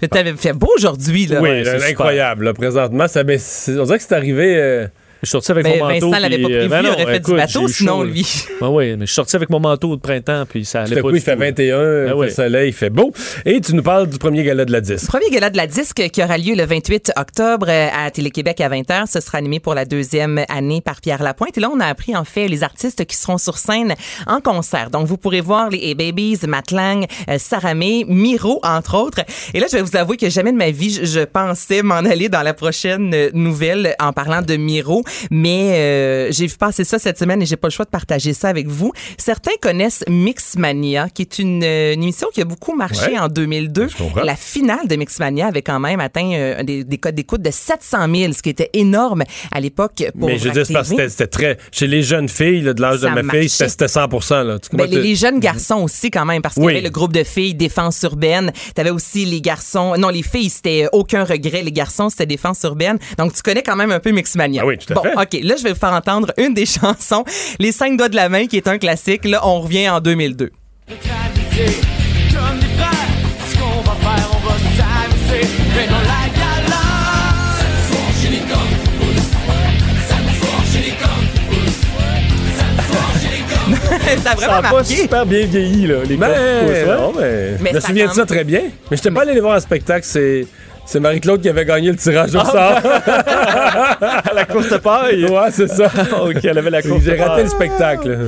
Fait, 0.00 0.08
t'avais 0.08 0.32
fait 0.34 0.52
beau 0.52 0.70
aujourd'hui, 0.76 1.26
là. 1.26 1.40
Oui, 1.40 1.48
Ouais, 1.62 1.90
incroyable. 1.90 2.46
là, 2.46 2.54
présentement, 2.54 3.06
ça, 3.06 3.22
ben, 3.22 3.38
on 3.68 3.82
dirait 3.84 3.98
que 3.98 4.04
c'est 4.04 4.14
arrivé. 4.14 4.56
euh, 4.56 4.86
Je 5.22 5.26
suis 5.26 5.32
sorti 5.32 5.50
avec 5.50 5.66
mon 5.66 5.78
manteau. 5.88 6.10
Vincent 6.10 6.20
l'avait 6.20 6.38
pas 6.38 6.48
euh, 6.48 6.68
prévu, 6.68 6.68
ben 6.68 6.80
il 6.80 6.86
non, 6.86 6.92
aurait 6.92 7.06
fait 7.06 7.16
écoute, 7.16 7.34
du 7.34 7.40
bateau, 7.40 7.68
sinon, 7.68 7.98
chaud, 7.98 8.04
lui. 8.04 8.26
Ben 8.60 8.68
oui, 8.68 8.90
mais 8.96 9.00
je 9.00 9.06
suis 9.06 9.14
sorti 9.14 9.34
avec 9.36 9.50
mon 9.50 9.58
manteau 9.58 9.96
de 9.96 10.00
printemps, 10.00 10.44
puis 10.48 10.64
ça 10.64 10.82
allait 10.82 10.96
pas 10.96 11.02
coup, 11.02 11.10
du 11.10 11.18
il 11.18 11.20
fait 11.22 11.34
tout, 11.34 11.40
là. 11.40 11.46
21, 11.46 11.76
Ben 11.78 12.06
il 12.08 12.14
oui. 12.14 12.30
soleil, 12.30 12.68
il 12.68 12.72
fait 12.72 12.90
beau. 12.90 13.12
Et 13.44 13.60
tu 13.60 13.74
nous 13.74 13.82
parles 13.82 14.08
du 14.08 14.18
premier 14.18 14.44
gala 14.44 14.64
de 14.64 14.70
la 14.70 14.80
disque. 14.80 15.08
Premier 15.08 15.28
gala 15.30 15.50
de 15.50 15.56
la 15.56 15.66
disque 15.66 16.08
qui 16.10 16.22
aura 16.22 16.38
lieu 16.38 16.54
le 16.54 16.64
28 16.64 17.12
octobre 17.16 17.66
euh, 17.68 17.88
à 17.92 18.10
Télé-Québec 18.10 18.60
à 18.60 18.68
20h. 18.68 19.10
Ce 19.10 19.20
sera 19.20 19.38
animé 19.38 19.58
pour 19.58 19.74
la 19.74 19.84
deuxième 19.84 20.44
année 20.48 20.80
par 20.80 21.00
Pierre 21.00 21.22
Lapointe. 21.22 21.58
Et 21.58 21.60
là, 21.60 21.70
on 21.74 21.80
a 21.80 21.86
appris 21.86 22.14
en 22.16 22.24
fait 22.24 22.46
les 22.46 22.62
artistes 22.62 23.04
qui 23.04 23.16
seront 23.16 23.38
sur 23.38 23.58
scène 23.58 23.94
en 24.26 24.40
concert. 24.40 24.90
Donc, 24.90 25.06
vous 25.06 25.16
pourrez 25.16 25.40
voir 25.40 25.70
les 25.70 25.90
A-Babies, 25.92 26.38
Matt 26.46 26.70
Lang, 26.70 27.06
euh, 27.28 27.38
Sarah 27.38 27.74
May, 27.74 28.04
Miro, 28.06 28.60
entre 28.62 28.96
autres. 28.96 29.20
Et 29.52 29.58
là, 29.60 29.66
je 29.70 29.76
vais 29.76 29.82
vous 29.82 29.96
avouer 29.96 30.16
que 30.16 30.28
jamais 30.28 30.52
de 30.52 30.56
ma 30.56 30.70
vie, 30.70 30.90
je, 30.90 31.04
je 31.04 31.20
pensais 31.20 31.82
m'en 31.82 31.96
aller 31.96 32.28
dans 32.28 32.42
la 32.42 32.54
prochaine 32.54 33.30
nouvelle 33.34 33.96
en 33.98 34.12
parlant 34.12 34.42
de 34.42 34.56
Miro. 34.56 35.02
Mais 35.30 35.72
euh, 35.74 36.28
j'ai 36.32 36.46
vu 36.46 36.56
passer 36.56 36.84
ça 36.84 36.98
cette 36.98 37.18
semaine 37.18 37.42
et 37.42 37.46
j'ai 37.46 37.56
pas 37.56 37.68
le 37.68 37.72
choix 37.72 37.84
de 37.84 37.90
partager 37.90 38.32
ça 38.32 38.48
avec 38.48 38.66
vous. 38.68 38.92
Certains 39.18 39.52
connaissent 39.60 40.04
Mixmania, 40.08 41.08
qui 41.08 41.22
est 41.22 41.38
une, 41.38 41.62
euh, 41.64 41.94
une 41.94 42.02
émission 42.02 42.28
qui 42.32 42.40
a 42.40 42.44
beaucoup 42.44 42.74
marché 42.74 43.12
Ouais. 43.12 43.18
en 43.18 43.28
2002. 43.28 43.88
Je 43.88 43.96
comprends. 43.96 44.22
La 44.22 44.36
finale 44.36 44.86
de 44.88 44.96
Mixmania 44.96 45.46
avait 45.46 45.62
quand 45.62 45.80
même 45.80 46.00
atteint 46.00 46.30
euh, 46.32 46.62
des, 46.62 46.84
des 46.84 46.98
codes 46.98 47.14
d'écoute 47.14 47.42
de 47.42 47.50
700 47.50 47.98
000, 48.14 48.32
ce 48.32 48.42
qui 48.42 48.50
était 48.50 48.70
énorme 48.72 49.24
à 49.52 49.60
l'époque 49.60 50.02
pour 50.18 50.28
Mais 50.28 50.38
je 50.38 50.44
veux 50.48 50.50
dire, 50.62 50.66
c'était- 50.66 51.26
très. 51.26 51.58
Chez 51.72 51.86
les 51.86 52.02
jeunes 52.02 52.28
filles, 52.28 52.60
là, 52.62 52.74
de 52.74 52.80
l'âge 52.80 53.00
de 53.00 53.08
ma 53.08 53.22
marchait. 53.22 53.40
fille, 53.42 53.48
c'était 53.48 53.68
c'était 53.68 53.88
100 53.88 54.08
là. 54.44 54.58
Tu 54.58 54.76
Ben, 54.76 54.86
les, 54.88 55.00
les 55.02 55.14
jeunes 55.14 55.40
garçons 55.40 55.82
aussi 55.82 56.10
quand 56.10 56.24
même 56.24 56.42
parce 56.42 56.54
qu'il 56.54 56.64
Oui. 56.64 56.72
y 56.74 56.76
avait 56.76 56.84
le 56.86 56.90
groupe 56.90 57.12
de 57.12 57.24
filles 57.24 57.54
Défense 57.54 58.02
urbaine, 58.02 58.52
t'avais 58.74 58.90
aussi 58.90 59.24
les 59.24 59.40
garçons 59.40 59.94
non 59.98 60.08
les 60.08 60.22
filles 60.22 60.50
c'était 60.50 60.86
aucun 60.92 61.24
regret, 61.24 61.62
les 61.62 61.72
garçons 61.72 62.08
c'était 62.10 62.26
Défense 62.26 62.62
urbaine. 62.64 62.98
Donc 63.18 63.32
tu 63.34 63.42
connais 63.42 63.62
quand 63.62 63.76
même 63.76 63.90
un 63.92 64.00
peu 64.00 64.10
Mixmania. 64.10 64.62
Ah 64.64 64.66
oui, 64.66 64.78
tout 64.78 64.92
à 64.92 64.96
bon, 65.02 65.20
fait. 65.20 65.38
OK, 65.38 65.44
là 65.44 65.54
je 65.58 65.62
vais 65.64 65.72
vous 65.72 65.78
faire 65.78 65.92
entendre 65.92 66.32
une 66.36 66.54
des 66.54 66.66
chansons, 66.78 67.24
Les 67.58 67.72
cinq 67.72 67.96
doigts 67.96 68.08
de 68.08 68.16
la 68.16 68.28
main 68.28 68.46
qui 68.46 68.56
est 68.56 68.68
un 68.68 68.78
classique. 68.78 69.24
Là, 69.24 69.40
on 69.46 69.60
revient 69.60 69.88
en 69.88 70.00
2002. 70.00 70.50
Comme 70.50 70.96
des 72.60 72.66
frères, 72.76 72.90
ce 73.50 73.56
qu'on 73.58 73.80
va 73.82 73.96
faire, 73.96 74.30
on 74.32 74.48
va 74.48 74.54
s'amuser. 74.76 75.48
Mais 75.76 75.86
la 75.86 76.18
ça 84.22 84.30
a 84.32 84.36
Ça 84.36 84.46
vraiment 84.46 84.52
a 84.58 84.62
pas 84.62 84.70
marqué. 84.72 84.96
super 84.96 85.26
bien 85.26 85.46
vieilli, 85.46 85.86
là, 85.86 85.96
les 86.08 86.16
Ben, 86.16 86.26
coupes, 86.28 86.68
ouais. 86.70 86.86
non, 86.86 87.12
mais, 87.18 87.52
Mais 87.60 87.70
je 87.70 87.74
me 87.76 87.80
ça 87.80 87.86
souviens 87.88 88.08
de 88.08 88.12
ça 88.12 88.26
très 88.26 88.44
bien. 88.44 88.60
Mais 88.90 88.96
je 88.96 89.02
n'étais 89.02 89.10
pas 89.10 89.22
allé 89.22 89.34
les 89.34 89.40
voir 89.40 89.56
en 89.56 89.60
spectacle. 89.60 90.06
C'est, 90.08 90.46
c'est 90.90 91.00
Marie-Claude 91.00 91.42
qui 91.42 91.48
avait 91.50 91.66
gagné 91.66 91.90
le 91.90 91.96
tirage 91.96 92.34
au 92.34 92.40
sort. 92.40 92.80
À 92.82 94.32
la 94.34 94.44
courte 94.46 94.78
paille. 94.78 95.24
ouais, 95.26 95.50
c'est 95.52 95.68
ça. 95.68 95.86
OK, 96.22 96.42
elle 96.44 96.56
avait 96.58 96.70
la 96.70 96.80
courte 96.82 97.02
J'ai 97.04 97.14
raté 97.22 97.42
le 97.42 97.48
spectacle. 97.48 98.18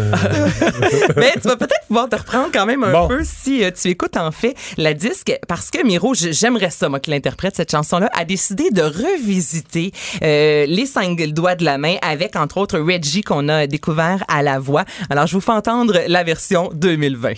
Mais 1.17 1.33
tu 1.41 1.49
vas 1.49 1.57
peut-être 1.57 1.87
pouvoir 1.89 2.09
te 2.09 2.17
reprendre 2.17 2.49
quand 2.53 2.67
même 2.67 2.85
un 2.85 2.93
Bon. 2.93 3.09
peu 3.09 3.21
si 3.25 3.65
euh, 3.65 3.71
tu 3.71 3.89
écoutes 3.89 4.17
en 4.17 4.31
fait 4.31 4.55
la 4.77 4.93
disque 4.95 5.33
parce 5.49 5.71
que 5.71 5.85
Miro, 5.87 6.13
j'aimerais 6.15 6.71
ça 6.71 6.89
moi 6.89 7.01
qui 7.01 7.11
l'interprète 7.11 7.57
cette 7.57 7.71
chanson-là, 7.71 8.11
a 8.15 8.25
décidé 8.25 8.71
de 8.71 8.83
revisiter 8.83 9.93
euh, 10.23 10.67
les 10.67 10.87
cinq 10.87 11.17
doigts 11.33 11.55
de 11.55 11.65
la 11.65 11.79
main 11.79 11.97
avec 12.03 12.37
entre 12.37 12.59
autres 12.59 12.79
Reggie 12.79 13.23
qu'on 13.23 13.49
a 13.49 13.67
découvert 13.67 14.23
à 14.29 14.43
la 14.43 14.59
voix. 14.59 14.85
Alors 15.09 15.27
je 15.27 15.33
vous 15.35 15.41
fais 15.41 15.53
entendre 15.53 15.99
la 16.07 16.23
version 16.25 16.71
2020. 16.75 17.33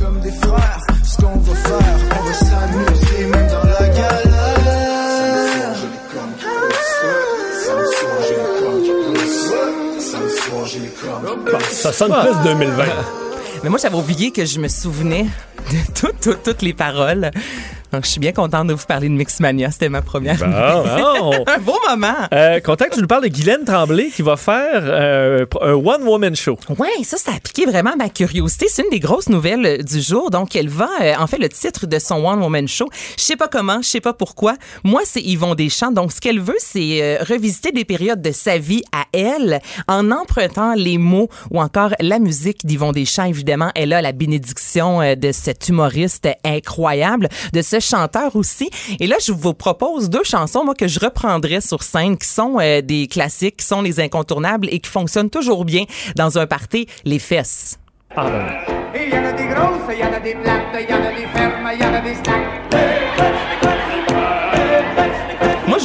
Comme 0.00 0.20
des 0.20 0.30
frères, 0.32 0.78
ce 1.04 1.16
qu'on 1.22 1.38
va 1.38 1.54
faire, 1.54 1.96
on 2.20 2.24
va 2.24 2.32
s'amuser 2.32 3.26
même 3.26 3.46
dans 3.48 3.68
la 3.68 3.73
poussent. 11.24 11.70
Ça 11.70 11.92
sonne 11.92 12.12
plus 12.12 12.50
2020. 12.50 12.84
Mais 13.62 13.70
moi 13.70 13.78
j'avais 13.80 13.96
oublié 13.96 14.30
que 14.30 14.44
je 14.44 14.60
me 14.60 14.68
souvenais 14.68 15.26
de 15.70 15.92
toutes 15.94 16.20
toutes 16.20 16.42
toutes 16.42 16.62
les 16.62 16.74
paroles. 16.74 17.30
Donc 17.94 18.06
je 18.06 18.10
suis 18.10 18.18
bien 18.18 18.32
contente 18.32 18.66
de 18.66 18.74
vous 18.74 18.86
parler 18.86 19.08
de 19.08 19.14
Mixmania, 19.14 19.70
c'était 19.70 19.88
ma 19.88 20.02
première. 20.02 20.34
Bon. 20.44 21.44
Un 21.46 21.58
beau 21.58 21.78
moment. 21.88 22.14
Euh, 22.32 22.58
content 22.60 22.86
que 22.86 22.94
tu 22.94 23.00
nous 23.00 23.06
parles 23.06 23.22
de 23.22 23.28
Guylaine 23.28 23.64
Tremblay 23.64 24.08
qui 24.08 24.22
va 24.22 24.36
faire 24.36 24.82
euh, 24.82 25.46
un 25.60 25.74
one-woman 25.74 26.34
show. 26.34 26.58
Ouais, 26.78 26.88
ça, 27.04 27.16
ça 27.16 27.32
a 27.32 27.40
piqué 27.40 27.66
vraiment 27.66 27.94
ma 27.96 28.08
curiosité. 28.08 28.66
C'est 28.68 28.82
une 28.82 28.90
des 28.90 29.00
grosses 29.00 29.28
nouvelles 29.28 29.64
euh, 29.64 29.82
du 29.82 30.00
jour. 30.00 30.30
Donc, 30.30 30.56
elle 30.56 30.68
va, 30.68 30.88
euh, 31.00 31.12
en 31.18 31.26
fait, 31.26 31.38
le 31.38 31.48
titre 31.48 31.86
de 31.86 31.98
son 31.98 32.24
One 32.26 32.40
Woman 32.40 32.66
Show. 32.66 32.88
Je 33.16 33.22
sais 33.22 33.36
pas 33.36 33.48
comment, 33.48 33.80
je 33.82 33.88
sais 33.88 34.00
pas 34.00 34.12
pourquoi. 34.12 34.54
Moi, 34.82 35.02
c'est 35.04 35.20
Yvon 35.20 35.54
Deschamps. 35.54 35.92
Donc, 35.92 36.12
ce 36.12 36.20
qu'elle 36.20 36.40
veut, 36.40 36.56
c'est 36.58 37.18
revisiter 37.22 37.70
des 37.70 37.84
périodes 37.84 38.22
de 38.22 38.32
sa 38.32 38.58
vie 38.58 38.82
à 38.92 39.04
elle 39.12 39.60
en 39.86 40.10
empruntant 40.10 40.74
les 40.74 40.98
mots 40.98 41.28
ou 41.50 41.60
encore 41.60 41.94
la 42.00 42.18
musique 42.18 42.66
d'Yvon 42.66 42.92
Deschamps. 42.92 43.24
Évidemment, 43.24 43.70
elle 43.74 43.92
a 43.92 44.02
la 44.02 44.12
bénédiction 44.12 45.14
de 45.14 45.32
cet 45.32 45.68
humoriste 45.68 46.28
incroyable, 46.44 47.28
de 47.52 47.62
ce 47.62 47.80
chanteur 47.84 48.34
aussi. 48.36 48.70
Et 49.00 49.06
là, 49.06 49.16
je 49.24 49.32
vous 49.32 49.54
propose 49.54 50.10
deux 50.10 50.24
chansons, 50.24 50.64
moi, 50.64 50.74
que 50.74 50.88
je 50.88 51.00
reprendrai 51.00 51.60
sur 51.60 51.82
scène, 51.82 52.16
qui 52.16 52.28
sont 52.28 52.58
euh, 52.60 52.80
des 52.80 53.06
classiques, 53.06 53.58
qui 53.58 53.66
sont 53.66 53.82
les 53.82 54.00
incontournables 54.00 54.68
et 54.70 54.80
qui 54.80 54.90
fonctionnent 54.90 55.30
toujours 55.30 55.64
bien 55.64 55.84
dans 56.16 56.38
un 56.38 56.46
party, 56.46 56.86
les 57.04 57.18
fesses. 57.18 57.78
Il 58.16 59.12
y 59.12 59.18
en 59.18 59.24
a 59.24 59.32
des 59.32 59.46
grosses, 59.46 59.92
il 59.92 59.98
y 59.98 60.04
en 60.04 60.12
a 60.12 60.20
des 60.20 60.34
plates, 60.34 60.62
il 60.80 60.90
y 60.90 60.94
en 60.94 61.02
a 61.02 61.12
des 61.12 61.26
fermes, 61.26 61.70
il 61.74 61.82
y 61.82 61.84
en 61.84 61.94
a 61.94 62.00
des 62.00 62.14
snacks. 62.14 63.03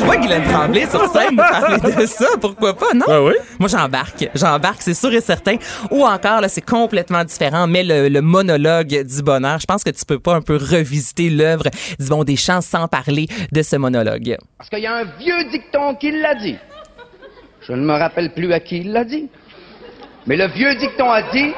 Vois 0.10 0.18
Guylaine 0.18 0.44
Tremblay 0.44 0.88
sur 0.90 1.06
scène 1.14 1.34
nous 1.34 1.38
parler 1.38 1.96
de 1.96 2.06
ça. 2.08 2.26
Pourquoi 2.42 2.76
pas, 2.76 2.96
non? 2.96 3.28
Oui? 3.28 3.34
Moi, 3.60 3.70
j'embarque. 3.70 4.28
J'embarque, 4.34 4.82
c'est 4.82 4.96
sûr 4.96 5.14
et 5.14 5.22
certain. 5.22 5.58
Ou 5.92 6.04
encore, 6.04 6.42
là, 6.42 6.50
c'est 6.50 6.66
complètement 6.66 7.24
différent, 7.24 7.68
mais 7.68 7.84
le, 7.84 8.10
le 8.10 8.22
monologue 8.22 9.04
du 9.04 9.22
bonheur, 9.22 9.60
je 9.60 9.68
pense 9.68 9.84
que 9.84 9.92
tu 9.92 10.04
peux 10.06 10.18
pas 10.18 10.34
un 10.34 10.42
peu 10.42 10.56
revisiter 10.56 11.30
l'œuvre 11.30 11.66
d'Yvon 12.00 12.24
Deschamps 12.24 12.62
sans 12.62 12.88
parler 12.88 13.28
de 13.52 13.62
ce 13.62 13.76
monologue. 13.76 14.36
Parce 14.58 14.72
qu'il 14.72 14.80
y 14.80 14.88
a 14.88 14.96
un 14.96 15.04
vieux 15.20 15.44
dicton 15.52 15.94
qui 15.94 16.10
l'a 16.10 16.34
dit. 16.34 16.58
Je 17.68 17.74
ne 17.74 17.86
me 17.86 17.94
rappelle 17.94 18.34
plus 18.34 18.52
à 18.52 18.60
qui 18.60 18.78
il 18.80 18.92
l'a 18.92 19.04
dit. 19.04 19.30
Mais 20.26 20.38
le 20.38 20.48
vieux 20.48 20.74
dicton 20.74 21.12
a 21.12 21.22
dit 21.32 21.54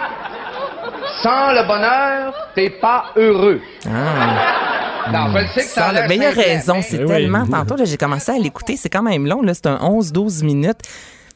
Sans 1.23 1.51
le 1.53 1.67
bonheur, 1.67 2.33
t'es 2.55 2.69
pas 2.69 3.05
heureux. 3.15 3.61
Non, 3.85 5.27
je 5.33 5.37
le 5.39 5.47
sais 5.53 5.61
que 5.61 5.67
Sans 5.69 5.91
le- 5.91 6.07
mais 6.07 6.15
il 6.15 6.23
a 6.23 6.29
raison, 6.31 6.81
c'est 6.81 6.97
Eh 6.97 7.03
oui. 7.03 7.07
tellement. 7.07 7.45
Tantôt, 7.45 7.75
là, 7.75 7.85
j'ai 7.85 7.97
commencé 7.97 8.31
à 8.31 8.37
l'écouter, 8.37 8.77
c'est 8.77 8.89
quand 8.89 9.03
même 9.03 9.25
long, 9.27 9.41
là, 9.41 9.53
c'est 9.53 9.67
un 9.67 9.77
11-12 9.81 10.43
minutes. 10.43 10.79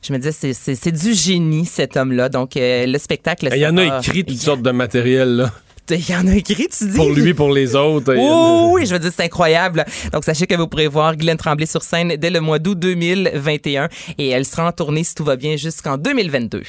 Je 0.07 0.13
me 0.13 0.19
disais, 0.19 0.53
c'est- 0.53 0.91
du 0.91 1.13
génie, 1.13 1.65
cet 1.65 1.97
homme-là. 1.97 2.29
Donc, 2.29 2.57
euh, 2.57 2.85
le 2.85 2.97
spectacle. 2.99 3.49
Il 3.51 3.57
y 3.59 3.65
en 3.67 3.75
a 3.77 3.97
écrit 3.99 4.23
toutes 4.23 4.37
sortes 4.37 4.61
de 4.61 4.71
matériel, 4.71 5.29
là. 5.37 5.51
Il 5.89 6.09
y 6.09 6.15
en 6.15 6.27
a 6.27 6.33
écrit, 6.35 6.67
tu 6.67 6.85
dis? 6.87 6.95
Pour 6.95 7.11
lui, 7.11 7.33
pour 7.35 7.51
les 7.51 7.75
autres. 7.75 8.13
A- 8.13 8.17
Oh, 8.17 8.71
oui, 8.73 8.85
je 8.87 8.93
veux 8.93 8.99
dire, 8.99 9.11
c'est 9.15 9.23
incroyable. 9.25 9.85
Donc, 10.13 10.23
sachez 10.23 10.47
que 10.47 10.55
vous 10.55 10.67
pourrez 10.67 10.87
voir 10.87 11.15
Guylaine 11.15 11.37
Tremblay 11.37 11.67
sur 11.67 11.83
scène 11.83 12.15
dès 12.17 12.31
le 12.31 12.39
mois 12.39 12.57
d'août 12.59 12.77
2021 12.79 13.89
et 14.17 14.29
elle 14.29 14.45
sera 14.45 14.67
en 14.67 14.71
tournée, 14.71 15.03
si 15.03 15.13
tout 15.13 15.23
va 15.23 15.35
bien, 15.35 15.57
jusqu'en 15.57 15.97
2022. 15.97 16.63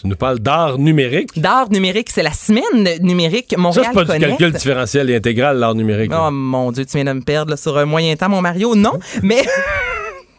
Tu 0.00 0.06
nous 0.06 0.16
parles 0.16 0.38
d'art 0.38 0.78
numérique. 0.78 1.38
D'art 1.38 1.68
numérique, 1.70 2.08
c'est 2.10 2.22
la 2.22 2.32
semaine 2.32 2.62
numérique 3.02 3.48
Ça, 3.50 3.56
Montréal 3.60 3.86
c'est 3.88 3.94
pas 3.94 4.00
du 4.04 4.06
Connect. 4.12 4.28
calcul 4.38 4.52
différentiel 4.52 5.10
et 5.10 5.16
intégral, 5.16 5.58
l'art 5.58 5.74
numérique. 5.74 6.10
là. 6.10 6.26
Oh 6.28 6.30
mon 6.30 6.72
Dieu, 6.72 6.86
tu 6.86 6.96
viens 6.96 7.04
de 7.04 7.12
me 7.12 7.20
perdre 7.20 7.50
là, 7.50 7.56
sur 7.58 7.76
un 7.76 7.84
moyen 7.84 8.16
temps, 8.16 8.30
mon 8.30 8.40
Mario. 8.40 8.74
Non, 8.74 8.92
mais 9.22 9.42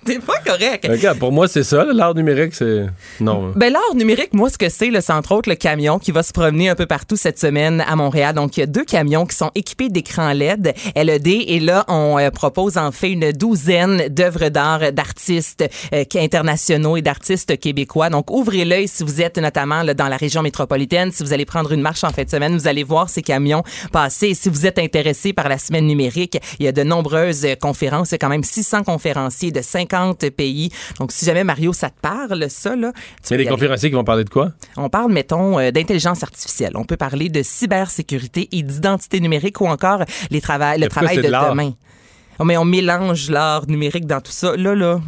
t'es 0.05 0.19
pas 0.19 0.39
correct. 0.45 0.87
Regarde, 0.89 1.19
pour 1.19 1.31
moi, 1.31 1.47
c'est 1.47 1.63
ça, 1.63 1.85
l'art 1.93 2.15
numérique, 2.15 2.55
c'est. 2.55 2.85
Non. 3.19 3.53
Ben, 3.55 3.71
l'art 3.71 3.95
numérique, 3.95 4.33
moi, 4.33 4.49
ce 4.49 4.57
que 4.57 4.69
c'est, 4.69 4.89
c'est 4.99 5.13
entre 5.13 5.33
autres 5.33 5.49
le 5.49 5.55
camion 5.55 5.99
qui 5.99 6.11
va 6.11 6.23
se 6.23 6.33
promener 6.33 6.69
un 6.69 6.75
peu 6.75 6.85
partout 6.85 7.15
cette 7.15 7.39
semaine 7.39 7.83
à 7.87 7.95
Montréal. 7.95 8.33
Donc, 8.35 8.57
il 8.57 8.61
y 8.61 8.63
a 8.63 8.67
deux 8.67 8.83
camions 8.83 9.25
qui 9.25 9.35
sont 9.35 9.51
équipés 9.55 9.89
d'écrans 9.89 10.33
LED, 10.33 10.73
LED, 10.95 11.27
et 11.27 11.59
là, 11.59 11.85
on 11.87 12.17
euh, 12.17 12.31
propose 12.31 12.77
en 12.77 12.91
fait 12.91 13.11
une 13.11 13.31
douzaine 13.31 14.07
d'œuvres 14.09 14.49
d'art 14.49 14.91
d'artistes 14.91 15.65
euh, 15.93 16.03
internationaux 16.15 16.97
et 16.97 17.01
d'artistes 17.01 17.59
québécois. 17.59 18.09
Donc, 18.09 18.31
ouvrez 18.31 18.65
l'œil 18.65 18.87
si 18.87 19.03
vous 19.03 19.21
êtes 19.21 19.37
notamment 19.37 19.83
là, 19.83 19.93
dans 19.93 20.07
la 20.07 20.17
région 20.17 20.41
métropolitaine. 20.41 21.11
Si 21.11 21.23
vous 21.23 21.33
allez 21.33 21.45
prendre 21.45 21.71
une 21.71 21.81
marche 21.81 22.03
en 22.03 22.09
fin 22.09 22.23
de 22.23 22.29
semaine, 22.29 22.57
vous 22.57 22.67
allez 22.67 22.83
voir 22.83 23.09
ces 23.09 23.21
camions 23.21 23.63
passer. 23.91 24.29
Et 24.29 24.33
si 24.33 24.49
vous 24.49 24.65
êtes 24.65 24.79
intéressé 24.79 25.33
par 25.33 25.49
la 25.49 25.57
semaine 25.57 25.85
numérique, 25.85 26.37
il 26.59 26.65
y 26.65 26.67
a 26.67 26.71
de 26.71 26.83
nombreuses 26.83 27.45
euh, 27.45 27.55
conférences. 27.55 28.09
Il 28.09 28.13
y 28.13 28.15
a 28.15 28.17
quand 28.17 28.29
même 28.29 28.43
600 28.43 28.83
conférenciers 28.83 29.51
de 29.51 29.61
50 29.91 30.29
pays. 30.29 30.69
Donc, 30.99 31.11
si 31.11 31.25
jamais 31.25 31.43
Mario, 31.43 31.73
ça 31.73 31.89
te 31.89 31.99
parle, 32.01 32.49
ça, 32.49 32.75
là, 32.75 32.91
tu 33.25 33.31
y 33.31 33.35
aller. 33.35 33.45
conférenciers 33.45 33.89
qui 33.89 33.95
vont 33.95 34.03
parler 34.03 34.23
de 34.23 34.29
quoi? 34.29 34.51
On 34.77 34.89
parle, 34.89 35.11
mettons, 35.11 35.59
euh, 35.59 35.71
d'intelligence 35.71 36.23
artificielle. 36.23 36.71
On 36.75 36.85
peut 36.85 36.97
parler 36.97 37.29
de 37.29 37.41
cybersécurité 37.43 38.47
et 38.51 38.63
d'identité 38.63 39.19
numérique 39.19 39.59
ou 39.61 39.67
encore 39.67 40.03
les 40.29 40.39
trava- 40.39 40.75
le 40.75 40.81
Mais 40.81 40.87
travail 40.87 41.17
de, 41.17 41.21
de 41.23 41.27
demain. 41.27 41.73
Oh, 42.39 42.43
mais 42.45 42.57
on 42.57 42.65
mélange 42.65 43.29
l'art 43.29 43.67
numérique 43.67 44.05
dans 44.07 44.21
tout 44.21 44.31
ça. 44.31 44.55
Là, 44.55 44.73
là, 44.75 44.99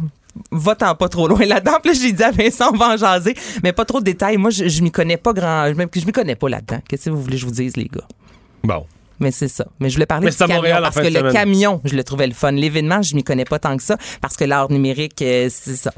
va-t'en 0.52 0.94
pas 0.94 1.08
trop 1.08 1.26
loin 1.28 1.44
là-dedans. 1.46 1.78
Puis 1.82 1.92
là, 1.92 1.98
j'ai 2.00 2.12
dit 2.12 2.22
à 2.22 2.30
Vincent, 2.30 2.70
on 2.72 2.76
va 2.76 2.90
en 2.94 2.96
jaser, 2.96 3.34
mais 3.62 3.72
pas 3.72 3.84
trop 3.84 4.00
de 4.00 4.04
détails. 4.04 4.36
Moi, 4.36 4.50
je, 4.50 4.68
je 4.68 4.82
m'y 4.82 4.90
connais 4.92 5.16
pas 5.16 5.32
grand... 5.32 5.72
Que 5.90 6.00
je 6.00 6.06
m'y 6.06 6.12
connais 6.12 6.36
pas 6.36 6.48
là-dedans. 6.48 6.80
Qu'est-ce 6.88 7.06
que 7.06 7.10
vous 7.10 7.22
voulez 7.22 7.36
que 7.36 7.40
je 7.40 7.46
vous 7.46 7.52
dise, 7.52 7.76
les 7.76 7.86
gars? 7.86 8.06
Bon. 8.62 8.84
Mais 9.20 9.30
c'est 9.30 9.48
ça. 9.48 9.66
Mais 9.80 9.88
je 9.88 9.94
voulais 9.94 10.06
parler 10.06 10.26
Mais 10.26 10.30
du 10.30 10.36
camion 10.36 10.56
Montréal 10.56 10.82
parce 10.82 10.96
que 10.96 11.02
le 11.02 11.10
semaine. 11.10 11.32
camion, 11.32 11.80
je 11.84 11.94
le 11.94 12.04
trouvais 12.04 12.26
le 12.26 12.34
fun. 12.34 12.52
L'événement, 12.52 13.02
je 13.02 13.14
m'y 13.14 13.24
connais 13.24 13.44
pas 13.44 13.58
tant 13.58 13.76
que 13.76 13.82
ça 13.82 13.96
parce 14.20 14.36
que 14.36 14.44
l'art 14.44 14.70
numérique, 14.70 15.20
euh, 15.22 15.48
c'est 15.50 15.76
ça. 15.76 15.92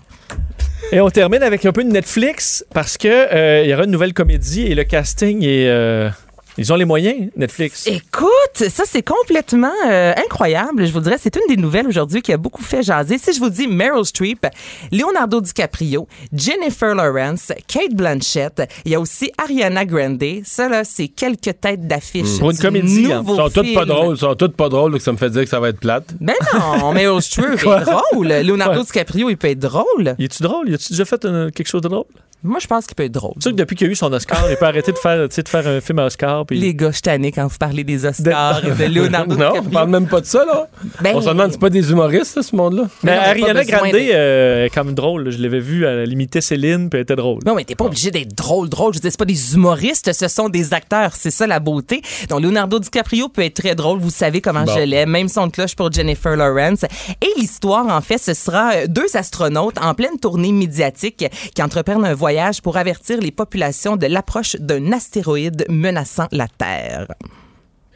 Et 0.92 1.00
on 1.00 1.10
termine 1.10 1.42
avec 1.42 1.64
un 1.64 1.72
peu 1.72 1.82
de 1.82 1.90
Netflix 1.90 2.64
parce 2.72 2.96
que 2.98 3.08
euh, 3.08 3.62
il 3.64 3.70
y 3.70 3.74
aura 3.74 3.84
une 3.84 3.90
nouvelle 3.90 4.14
comédie 4.14 4.62
et 4.62 4.74
le 4.74 4.84
casting 4.84 5.42
est. 5.42 6.10
ils 6.58 6.72
ont 6.72 6.76
les 6.76 6.84
moyens, 6.84 7.30
Netflix. 7.36 7.86
Écoute, 7.86 8.68
ça 8.70 8.84
c'est 8.86 9.02
complètement 9.02 9.72
euh, 9.86 10.12
incroyable. 10.24 10.86
Je 10.86 10.92
vous 10.92 11.00
dirais, 11.00 11.16
c'est 11.20 11.36
une 11.36 11.54
des 11.54 11.60
nouvelles 11.60 11.86
aujourd'hui 11.86 12.22
qui 12.22 12.32
a 12.32 12.36
beaucoup 12.36 12.62
fait 12.62 12.82
jaser. 12.82 13.18
Si 13.18 13.32
je 13.32 13.40
vous 13.40 13.50
dis 13.50 13.66
Meryl 13.68 14.04
Streep, 14.04 14.46
Leonardo 14.92 15.40
DiCaprio, 15.40 16.06
Jennifer 16.32 16.94
Lawrence, 16.94 17.52
Kate 17.66 17.94
Blanchett, 17.94 18.62
il 18.84 18.92
y 18.92 18.94
a 18.94 19.00
aussi 19.00 19.30
Ariana 19.38 19.84
Grande. 19.84 20.22
Ça 20.44 20.68
là, 20.68 20.84
c'est 20.84 21.08
quelques 21.08 21.60
têtes 21.60 21.86
d'affiche. 21.86 22.38
Pour 22.38 22.50
une 22.50 22.58
comédie, 22.58 23.12
hein. 23.12 23.22
Ils 23.26 23.36
sont 23.36 23.48
toutes 23.50 23.74
pas 23.74 23.84
drôles, 23.84 24.14
ils 24.16 24.20
sont 24.20 24.34
toutes 24.34 24.56
pas 24.56 24.68
drôles, 24.68 24.92
donc 24.92 25.00
ça 25.00 25.12
me 25.12 25.16
fait 25.18 25.30
dire 25.30 25.42
que 25.42 25.48
ça 25.50 25.60
va 25.60 25.68
être 25.68 25.80
plate. 25.80 26.14
Ben 26.20 26.34
non, 26.54 26.92
Meryl 26.92 27.20
Streep 27.20 27.54
est 27.60 27.84
drôle. 27.84 28.28
Leonardo 28.28 28.82
DiCaprio, 28.82 29.28
il 29.30 29.36
peut 29.36 29.48
être 29.48 29.58
drôle. 29.58 30.14
Y 30.18 30.24
est-tu 30.24 30.42
drôle? 30.42 30.68
Y 30.70 30.74
a-tu 30.74 30.90
déjà 30.92 31.04
fait 31.04 31.24
un- 31.24 31.50
quelque 31.50 31.68
chose 31.68 31.82
de 31.82 31.88
drôle? 31.88 32.04
Moi, 32.42 32.58
je 32.60 32.66
pense 32.66 32.86
qu'il 32.86 32.94
peut 32.94 33.02
être 33.04 33.12
drôle. 33.12 33.32
Tu 33.36 33.42
sais 33.42 33.50
que 33.50 33.56
depuis 33.56 33.74
qu'il 33.74 33.88
a 33.88 33.90
eu 33.90 33.94
son 33.96 34.12
Oscar, 34.12 34.38
il 34.50 34.56
peut 34.56 34.66
arrêter 34.66 34.92
de 34.92 34.98
faire, 34.98 35.26
de 35.28 35.48
faire 35.48 35.66
un 35.66 35.80
film 35.80 35.98
à 35.98 36.04
Oscar. 36.06 36.45
Puis... 36.46 36.58
Les 36.58 36.74
gars, 36.74 36.90
je 36.92 37.00
quand 37.30 37.46
vous 37.46 37.56
parlez 37.58 37.84
des 37.84 38.04
Oscars 38.04 38.62
et 38.64 38.70
de 38.88 38.94
Leonardo 38.94 39.36
non, 39.36 39.46
on 39.46 39.50
DiCaprio. 39.50 39.70
parle 39.72 39.90
même 39.90 40.06
pas 40.08 40.20
de 40.20 40.26
ça, 40.26 40.44
là. 40.44 40.68
Ben, 41.00 41.12
On 41.16 41.20
se 41.20 41.28
demande, 41.28 41.52
c'est 41.52 41.60
pas 41.60 41.70
des 41.70 41.90
humoristes, 41.90 42.36
là, 42.36 42.42
ce 42.42 42.54
monde-là. 42.56 42.84
Mais 43.02 43.12
non, 43.12 43.16
mais 43.18 43.24
pas 43.24 43.30
Ariana 43.30 43.64
Grande 43.64 43.92
de- 43.92 43.98
euh, 44.12 44.64
est 44.66 44.70
quand 44.70 44.84
même 44.84 44.94
drôle. 44.94 45.24
là. 45.24 45.30
Je 45.30 45.38
l'avais 45.38 45.60
vu, 45.60 45.84
elle 45.84 46.10
imitait 46.12 46.40
Céline, 46.40 46.88
puis 46.90 46.98
elle 46.98 47.02
était 47.04 47.16
drôle. 47.16 47.40
Non, 47.46 47.54
mais 47.54 47.64
t'es 47.64 47.74
pas 47.74 47.84
obligé 47.84 48.10
d'être 48.10 48.34
drôle, 48.34 48.68
drôle. 48.68 48.92
Je 48.92 48.98
veux 48.98 49.02
dire, 49.02 49.10
c'est 49.10 49.18
pas 49.18 49.24
des 49.24 49.54
humoristes, 49.54 50.12
ce 50.12 50.28
sont 50.28 50.48
des 50.48 50.72
acteurs. 50.74 51.12
C'est 51.14 51.30
ça 51.30 51.46
la 51.46 51.60
beauté. 51.60 52.02
Donc, 52.28 52.42
Leonardo 52.42 52.78
DiCaprio 52.78 53.28
peut 53.28 53.42
être 53.42 53.54
très 53.62 53.74
drôle. 53.74 53.98
Vous 53.98 54.10
savez 54.10 54.40
comment 54.40 54.64
Bon. 54.64 54.74
je 54.74 54.80
l'aime. 54.80 55.10
Même 55.10 55.28
son 55.28 55.46
de 55.46 55.52
cloche 55.52 55.74
pour 55.74 55.90
Jennifer 55.92 56.36
Lawrence. 56.36 56.84
Et 57.22 57.28
l'histoire, 57.40 57.86
en 57.88 58.00
fait, 58.00 58.18
ce 58.18 58.34
sera 58.34 58.72
euh, 58.74 58.86
deux 58.88 59.16
astronautes 59.16 59.78
en 59.82 59.94
pleine 59.94 60.18
tournée 60.20 60.52
médiatique 60.52 61.24
qui 61.54 61.62
entreprennent 61.62 62.04
un 62.04 62.14
voyage 62.14 62.60
pour 62.62 62.76
avertir 62.76 63.18
les 63.20 63.30
populations 63.30 63.96
de 63.96 64.06
l'approche 64.06 64.56
d'un 64.60 64.92
astéroïde 64.92 65.64
menaçant 65.68 66.26
la 66.36 66.48
Terre. 66.48 67.06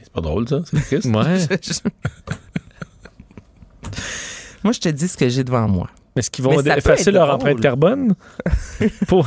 C'est 0.02 0.12
pas 0.12 0.20
drôle, 0.20 0.48
ça. 0.48 0.58
C'est 0.64 0.80
triste. 0.80 1.06
Ouais. 1.06 1.38
Moi, 4.62 4.72
je 4.72 4.80
te 4.80 4.88
dis 4.90 5.08
ce 5.08 5.16
que 5.16 5.28
j'ai 5.28 5.42
devant 5.44 5.66
moi. 5.68 5.88
Mais 6.14 6.20
est-ce 6.20 6.30
qu'ils 6.30 6.44
vont 6.44 6.62
ça 6.62 6.76
effacer 6.76 7.10
leur 7.10 7.26
drôle. 7.26 7.36
empreinte 7.36 7.60
carbone? 7.60 8.14
Pour... 9.08 9.26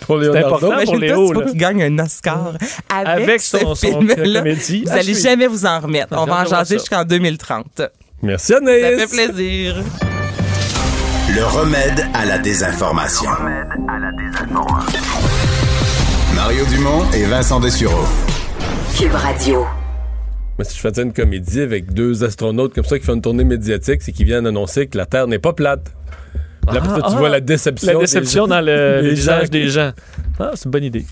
Pour 0.00 0.22
C'est 0.22 0.38
important. 0.38 0.70
pour 0.84 0.96
Léo, 0.96 1.32
là. 1.32 1.46
qui 1.50 1.56
gagne 1.56 1.82
un 1.82 1.98
Oscar 1.98 2.54
avec, 2.88 3.08
Avec 3.08 3.40
ce 3.42 3.58
son- 3.58 3.74
son 3.74 4.00
film-là. 4.00 4.40
comédie. 4.40 4.84
Vous 4.86 4.92
allez 4.92 5.14
je- 5.14 5.20
jamais 5.20 5.46
vous 5.48 5.66
en 5.66 5.80
remettre. 5.80 6.14
On 6.16 6.24
va 6.24 6.42
en 6.42 6.46
jaser 6.46 6.76
ça. 6.76 6.80
jusqu'en 6.82 7.04
2030. 7.04 7.82
Merci, 8.22 8.52
Ça 8.52 8.58
Anaïs. 8.58 9.10
fait 9.10 9.26
plaisir. 9.26 9.76
Le 11.34 11.44
remède 11.44 12.06
à 12.14 12.24
la 12.24 12.38
désinformation. 12.38 13.30
Mario 16.34 16.64
Dumont 16.66 17.04
et 17.12 17.24
Vincent 17.24 17.60
Dessureau. 17.60 18.04
Cube 18.98 19.14
Radio. 19.14 19.66
Mais 20.58 20.64
si 20.64 20.76
je 20.76 20.80
faisais 20.80 21.02
une 21.02 21.12
comédie 21.12 21.60
avec 21.60 21.92
deux 21.92 22.24
astronautes 22.24 22.74
comme 22.74 22.84
ça 22.84 22.98
qui 22.98 23.04
font 23.04 23.14
une 23.14 23.22
tournée 23.22 23.44
médiatique, 23.44 24.02
c'est 24.02 24.12
qu'ils 24.12 24.26
viennent 24.26 24.46
annoncer 24.46 24.86
que 24.86 24.98
la 24.98 25.06
Terre 25.06 25.26
n'est 25.26 25.38
pas 25.38 25.52
plate. 25.52 25.92
Là, 26.72 26.80
tu 26.80 26.88
ah. 27.02 27.08
vois 27.16 27.28
la 27.28 27.40
déception. 27.40 27.92
La 27.94 27.98
déception 27.98 28.46
dans 28.46 28.60
le, 28.60 28.96
le 28.96 29.00
Les 29.08 29.10
visage 29.14 29.50
des 29.50 29.68
gens. 29.68 29.92
Ah, 30.38 30.50
c'est 30.54 30.66
une 30.66 30.70
bonne 30.70 30.84
idée. 30.84 31.04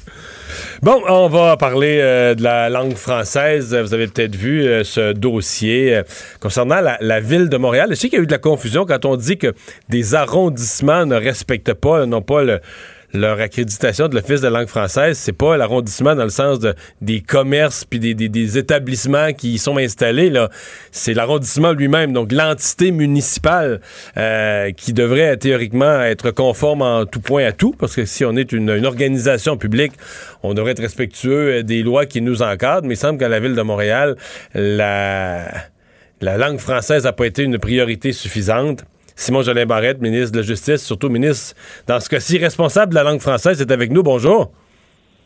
Bon, 0.82 1.02
on 1.08 1.28
va 1.28 1.56
parler 1.56 1.98
euh, 2.00 2.34
de 2.34 2.42
la 2.42 2.68
langue 2.68 2.94
française. 2.94 3.74
Vous 3.74 3.94
avez 3.94 4.06
peut-être 4.06 4.36
vu 4.36 4.64
euh, 4.66 4.84
ce 4.84 5.12
dossier 5.12 5.96
euh, 5.96 6.02
concernant 6.40 6.80
la, 6.80 6.98
la 7.00 7.20
ville 7.20 7.48
de 7.48 7.56
Montréal. 7.56 7.88
Je 7.90 7.94
sais 7.94 8.08
qu'il 8.08 8.18
y 8.18 8.20
a 8.20 8.22
eu 8.22 8.26
de 8.26 8.32
la 8.32 8.38
confusion 8.38 8.84
quand 8.86 9.04
on 9.04 9.16
dit 9.16 9.38
que 9.38 9.54
des 9.88 10.14
arrondissements 10.14 11.06
ne 11.06 11.16
respectent 11.16 11.74
pas, 11.74 12.06
n'ont 12.06 12.22
pas 12.22 12.44
le- 12.44 12.60
leur 13.14 13.40
accréditation 13.40 14.08
de 14.08 14.14
l'Office 14.14 14.40
de 14.42 14.48
langue 14.48 14.66
française. 14.68 15.16
C'est 15.18 15.32
pas 15.32 15.56
l'arrondissement 15.56 16.14
dans 16.14 16.24
le 16.24 16.30
sens 16.30 16.58
de, 16.58 16.74
des 17.00 17.20
commerces 17.20 17.84
puis 17.84 17.98
des, 17.98 18.14
des- 18.14 18.28
des 18.28 18.58
établissements 18.58 19.32
qui 19.32 19.54
y 19.54 19.58
sont 19.58 19.76
installés. 19.78 20.30
là. 20.30 20.50
C'est 20.92 21.14
l'arrondissement 21.14 21.72
lui-même, 21.72 22.12
donc 22.12 22.32
l'entité 22.32 22.90
municipale 22.90 23.80
euh, 24.16 24.70
qui 24.72 24.92
devrait 24.92 25.36
théoriquement 25.36 26.00
être 26.02 26.30
conforme 26.30 26.82
en 26.82 27.06
tout 27.06 27.20
point 27.20 27.44
à 27.44 27.52
tout, 27.52 27.72
parce 27.78 27.94
que 27.96 28.04
si 28.04 28.24
on 28.24 28.36
est 28.36 28.52
une, 28.52 28.68
une 28.70 28.86
organisation 28.86 29.56
publique, 29.56 29.92
on 30.42 30.54
devrait 30.54 30.72
être 30.72 30.82
respectueux 30.82 31.58
euh, 31.58 31.62
des 31.62 31.82
lois 31.82 32.04
qui 32.06 32.20
nous 32.20 32.42
encadrent, 32.42 32.86
mais 32.86 32.94
il 32.94 32.98
semble 32.98 33.18
qu'à 33.18 33.28
la 33.28 33.40
ville 33.40 33.54
de 33.54 33.62
Montréal, 33.62 34.16
la, 34.54 35.48
la 36.20 36.36
langue 36.36 36.58
française 36.58 37.04
n'a 37.04 37.12
pas 37.12 37.26
été 37.26 37.42
une 37.42 37.58
priorité 37.58 38.12
suffisante. 38.12 38.84
Simon 39.18 39.42
Jolin 39.42 39.66
Barrette, 39.66 40.00
ministre 40.00 40.30
de 40.30 40.36
la 40.38 40.42
Justice, 40.44 40.86
surtout 40.86 41.08
ministre, 41.08 41.56
dans 41.88 41.98
ce 41.98 42.08
cas-ci, 42.08 42.38
responsable 42.38 42.90
de 42.90 42.94
la 42.94 43.02
langue 43.02 43.18
française, 43.20 43.60
est 43.60 43.72
avec 43.72 43.90
nous. 43.90 44.04
Bonjour. 44.04 44.52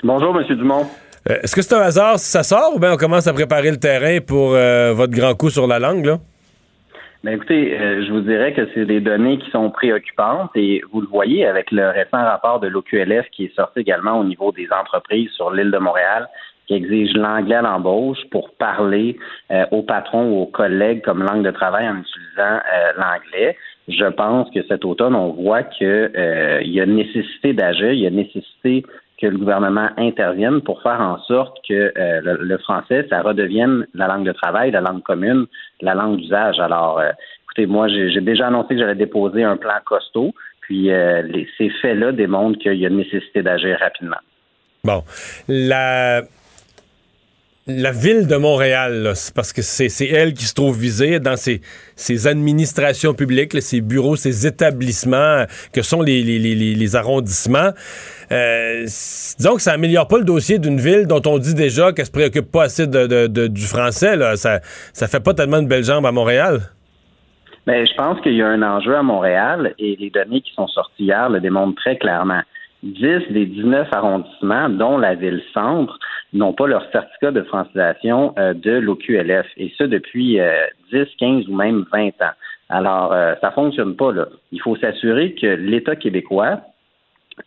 Bonjour, 0.02 0.34
M. 0.34 0.56
Dumont. 0.56 0.86
Euh, 1.28 1.36
Est-ce 1.42 1.54
que 1.54 1.60
c'est 1.60 1.74
un 1.74 1.82
hasard 1.82 2.18
si 2.18 2.30
ça 2.30 2.42
sort 2.42 2.74
ou 2.74 2.78
bien 2.78 2.94
on 2.94 2.96
commence 2.96 3.26
à 3.26 3.34
préparer 3.34 3.70
le 3.70 3.76
terrain 3.76 4.18
pour 4.26 4.54
euh, 4.54 4.94
votre 4.94 5.12
grand 5.12 5.34
coup 5.34 5.50
sur 5.50 5.66
la 5.66 5.78
langue, 5.78 6.06
là? 6.06 6.16
Ben 7.22 7.34
écoutez, 7.34 7.78
euh, 7.78 8.04
je 8.04 8.12
vous 8.12 8.22
dirais 8.22 8.52
que 8.54 8.66
c'est 8.74 8.86
des 8.86 9.00
données 9.00 9.38
qui 9.38 9.48
sont 9.50 9.70
préoccupantes 9.70 10.50
et 10.56 10.80
vous 10.90 11.02
le 11.02 11.06
voyez 11.06 11.46
avec 11.46 11.70
le 11.70 11.90
récent 11.90 12.24
rapport 12.24 12.58
de 12.60 12.66
l'OQLF 12.66 13.26
qui 13.30 13.44
est 13.44 13.54
sorti 13.54 13.80
également 13.80 14.18
au 14.18 14.24
niveau 14.24 14.50
des 14.52 14.66
entreprises 14.72 15.30
sur 15.36 15.52
l'île 15.52 15.70
de 15.70 15.78
Montréal 15.78 16.28
qui 16.66 16.74
exige 16.74 17.14
l'anglais 17.14 17.56
à 17.56 17.62
l'embauche 17.62 18.18
pour 18.30 18.50
parler 18.54 19.16
euh, 19.50 19.64
aux 19.70 19.82
patrons 19.82 20.32
ou 20.32 20.42
aux 20.42 20.46
collègues 20.46 21.02
comme 21.02 21.22
langue 21.22 21.44
de 21.44 21.50
travail 21.50 21.88
en 21.88 21.98
utilisant 21.98 22.60
euh, 22.72 22.92
l'anglais. 22.96 23.56
Je 23.88 24.04
pense 24.04 24.48
que 24.50 24.60
cet 24.68 24.84
automne, 24.84 25.14
on 25.14 25.32
voit 25.32 25.64
que 25.64 26.12
euh, 26.16 26.62
y 26.62 26.80
a 26.80 26.86
nécessité 26.86 27.52
d'agir, 27.52 27.92
il 27.92 28.00
y 28.00 28.06
a 28.06 28.10
nécessité 28.10 28.84
que 29.20 29.26
le 29.26 29.38
gouvernement 29.38 29.88
intervienne 29.96 30.60
pour 30.62 30.82
faire 30.82 31.00
en 31.00 31.18
sorte 31.22 31.58
que 31.68 31.92
euh, 31.96 32.20
le, 32.22 32.38
le 32.42 32.58
français, 32.58 33.06
ça 33.08 33.22
redevienne 33.22 33.86
la 33.94 34.08
langue 34.08 34.26
de 34.26 34.32
travail, 34.32 34.70
la 34.72 34.80
langue 34.80 35.02
commune, 35.02 35.46
la 35.80 35.94
langue 35.94 36.16
d'usage. 36.16 36.58
Alors, 36.58 36.98
euh, 36.98 37.10
écoutez, 37.44 37.66
moi, 37.66 37.88
j'ai 37.88 38.10
j'ai 38.10 38.20
déjà 38.20 38.48
annoncé 38.48 38.74
que 38.74 38.80
j'allais 38.80 38.94
déposer 38.96 39.44
un 39.44 39.56
plan 39.56 39.78
costaud, 39.84 40.34
puis 40.62 40.90
euh, 40.90 41.22
les, 41.22 41.48
ces 41.56 41.70
faits-là 41.70 42.12
démontrent 42.12 42.58
qu'il 42.58 42.74
y 42.74 42.86
a 42.86 42.90
nécessité 42.90 43.42
d'agir 43.42 43.78
rapidement. 43.80 44.16
Bon. 44.84 45.02
La. 45.48 46.22
La 47.68 47.92
ville 47.92 48.26
de 48.26 48.34
Montréal, 48.34 49.04
là, 49.04 49.12
parce 49.36 49.52
que 49.52 49.62
c'est 49.62 50.08
elle 50.08 50.34
qui 50.34 50.46
se 50.46 50.54
trouve 50.54 50.76
visée 50.76 51.20
dans 51.20 51.36
ses, 51.36 51.60
administrations 52.26 53.14
publiques, 53.14 53.52
ses 53.62 53.80
bureaux, 53.80 54.16
ses 54.16 54.48
établissements, 54.48 55.44
que 55.72 55.80
sont 55.82 56.02
les, 56.02 56.96
arrondissements. 56.96 57.70
Euh, 58.32 58.80
disons 58.82 59.54
que 59.54 59.62
ça 59.62 59.74
améliore 59.74 60.08
pas 60.08 60.18
le 60.18 60.24
dossier 60.24 60.58
d'une 60.58 60.80
ville 60.80 61.06
dont 61.06 61.22
on 61.24 61.38
dit 61.38 61.54
déjà 61.54 61.92
qu'elle 61.92 62.06
se 62.06 62.10
préoccupe 62.10 62.50
pas 62.50 62.64
assez 62.64 62.88
de, 62.88 63.46
du 63.46 63.66
français. 63.66 64.16
Là. 64.16 64.34
Ça, 64.34 64.58
ça 64.92 65.06
fait 65.06 65.22
pas 65.22 65.32
tellement 65.32 65.62
de 65.62 65.68
belles 65.68 65.84
jambes 65.84 66.06
à 66.06 66.10
Montréal. 66.12 66.62
Mais 67.68 67.86
je 67.86 67.94
pense 67.94 68.20
qu'il 68.22 68.34
y 68.34 68.42
a 68.42 68.48
un 68.48 68.62
enjeu 68.62 68.96
à 68.96 69.04
Montréal 69.04 69.72
et 69.78 69.94
les 70.00 70.10
données 70.10 70.40
qui 70.40 70.52
sont 70.54 70.66
sorties 70.66 71.04
hier 71.04 71.30
le 71.30 71.38
démontrent 71.38 71.80
très 71.80 71.96
clairement. 71.96 72.42
10 72.82 73.30
des 73.30 73.46
19 73.46 73.86
arrondissements, 73.92 74.68
dont 74.68 74.98
la 74.98 75.14
ville-centre, 75.14 75.96
n'ont 76.32 76.52
pas 76.52 76.66
leur 76.66 76.90
certificat 76.90 77.30
de 77.30 77.42
francisation 77.42 78.34
euh, 78.38 78.54
de 78.54 78.72
l'OQLF, 78.72 79.46
et 79.56 79.72
ce 79.76 79.84
depuis 79.84 80.40
euh, 80.40 80.66
10, 80.92 81.06
15 81.18 81.48
ou 81.48 81.54
même 81.54 81.84
20 81.92 82.08
ans. 82.08 82.34
Alors, 82.68 83.12
euh, 83.12 83.34
ça 83.40 83.50
fonctionne 83.50 83.96
pas, 83.96 84.12
là. 84.12 84.26
Il 84.50 84.60
faut 84.60 84.76
s'assurer 84.76 85.34
que 85.34 85.46
l'État 85.46 85.96
québécois, 85.96 86.60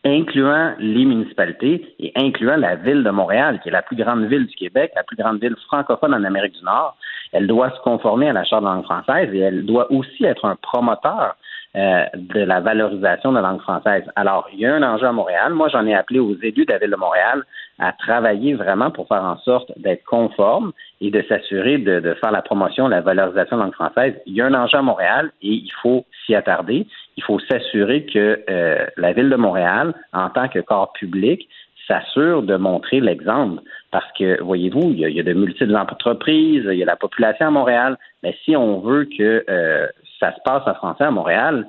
incluant 0.04 0.74
les 0.80 1.06
municipalités 1.06 1.96
et 2.00 2.12
incluant 2.16 2.58
la 2.58 2.76
ville 2.76 3.04
de 3.04 3.10
Montréal, 3.10 3.60
qui 3.62 3.70
est 3.70 3.72
la 3.72 3.82
plus 3.82 3.96
grande 3.96 4.26
ville 4.26 4.46
du 4.46 4.56
Québec, 4.56 4.92
la 4.96 5.04
plus 5.04 5.16
grande 5.16 5.40
ville 5.40 5.56
francophone 5.68 6.14
en 6.14 6.24
Amérique 6.24 6.58
du 6.58 6.64
Nord, 6.64 6.96
elle 7.32 7.48
doit 7.48 7.72
se 7.72 7.80
conformer 7.82 8.30
à 8.30 8.34
la 8.34 8.44
Charte 8.44 8.64
de 8.64 8.68
la 8.68 8.76
langue 8.76 8.86
française 8.86 9.30
et 9.34 9.40
elle 9.40 9.66
doit 9.66 9.92
aussi 9.92 10.26
être 10.26 10.46
un 10.46 10.56
promoteur 10.56 11.36
euh, 11.76 12.06
de 12.16 12.40
la 12.40 12.62
valorisation 12.62 13.32
de 13.32 13.36
la 13.36 13.50
langue 13.50 13.62
française. 13.62 14.04
Alors, 14.16 14.48
il 14.54 14.60
y 14.60 14.66
a 14.66 14.74
un 14.74 14.82
enjeu 14.82 15.08
à 15.08 15.12
Montréal. 15.12 15.54
Moi, 15.54 15.68
j'en 15.68 15.86
ai 15.86 15.94
appelé 15.94 16.20
aux 16.20 16.36
élus 16.42 16.66
de 16.66 16.72
la 16.72 16.78
ville 16.78 16.92
de 16.92 16.96
Montréal 16.96 17.44
à 17.80 17.92
travailler 17.92 18.54
vraiment 18.54 18.90
pour 18.90 19.08
faire 19.08 19.24
en 19.24 19.38
sorte 19.40 19.72
d'être 19.78 20.04
conforme 20.06 20.72
et 21.02 21.12
de 21.12 21.22
s'assurer 21.28 21.78
de, 21.78 22.00
de 22.00 22.14
faire 22.16 22.32
la 22.32 22.42
promotion, 22.42 22.88
la 22.88 23.02
valorisation 23.02 23.58
de 23.58 23.62
la 23.62 23.66
langue 23.66 23.76
française. 23.76 24.14
Il 24.26 24.34
y 24.34 24.42
a 24.42 24.46
un 24.46 24.54
enjeu 24.54 24.78
à 24.78 24.82
Montréal 24.82 25.32
et 25.42 25.50
il 25.50 25.72
faut 25.82 26.06
s'y 26.26 26.36
attarder. 26.36 26.88
Il 27.18 27.24
faut 27.24 27.40
s'assurer 27.40 28.06
que 28.06 28.44
euh, 28.50 28.86
la 28.98 29.14
ville 29.14 29.30
de 29.30 29.36
Montréal, 29.36 29.94
en 30.14 30.30
tant 30.30 30.48
que 30.48 30.60
corps 30.60 30.94
public, 30.94 31.48
s'assure 31.88 32.44
de 32.44 32.56
montrer 32.56 33.00
l'exemple. 33.00 33.62
Parce 33.92 34.12
que, 34.18 34.42
voyez-vous, 34.42 34.92
il 34.92 35.00
y, 35.00 35.06
a, 35.06 35.10
il 35.10 35.16
y 35.16 35.20
a 35.20 35.24
de 35.24 35.34
multiples 35.34 35.76
entreprises, 35.76 36.68
il 36.72 36.78
y 36.78 36.84
a 36.84 36.86
la 36.86 36.96
population 36.96 37.48
à 37.48 37.52
Montréal. 37.52 37.98
Mais 38.24 38.36
si 38.44 38.56
on 38.56 38.80
veut 38.80 39.06
que 39.06 39.44
euh, 39.50 39.88
ça 40.20 40.34
se 40.34 40.40
passe 40.44 40.64
en 40.66 40.74
français 40.76 41.04
à 41.04 41.12
Montréal, 41.12 41.68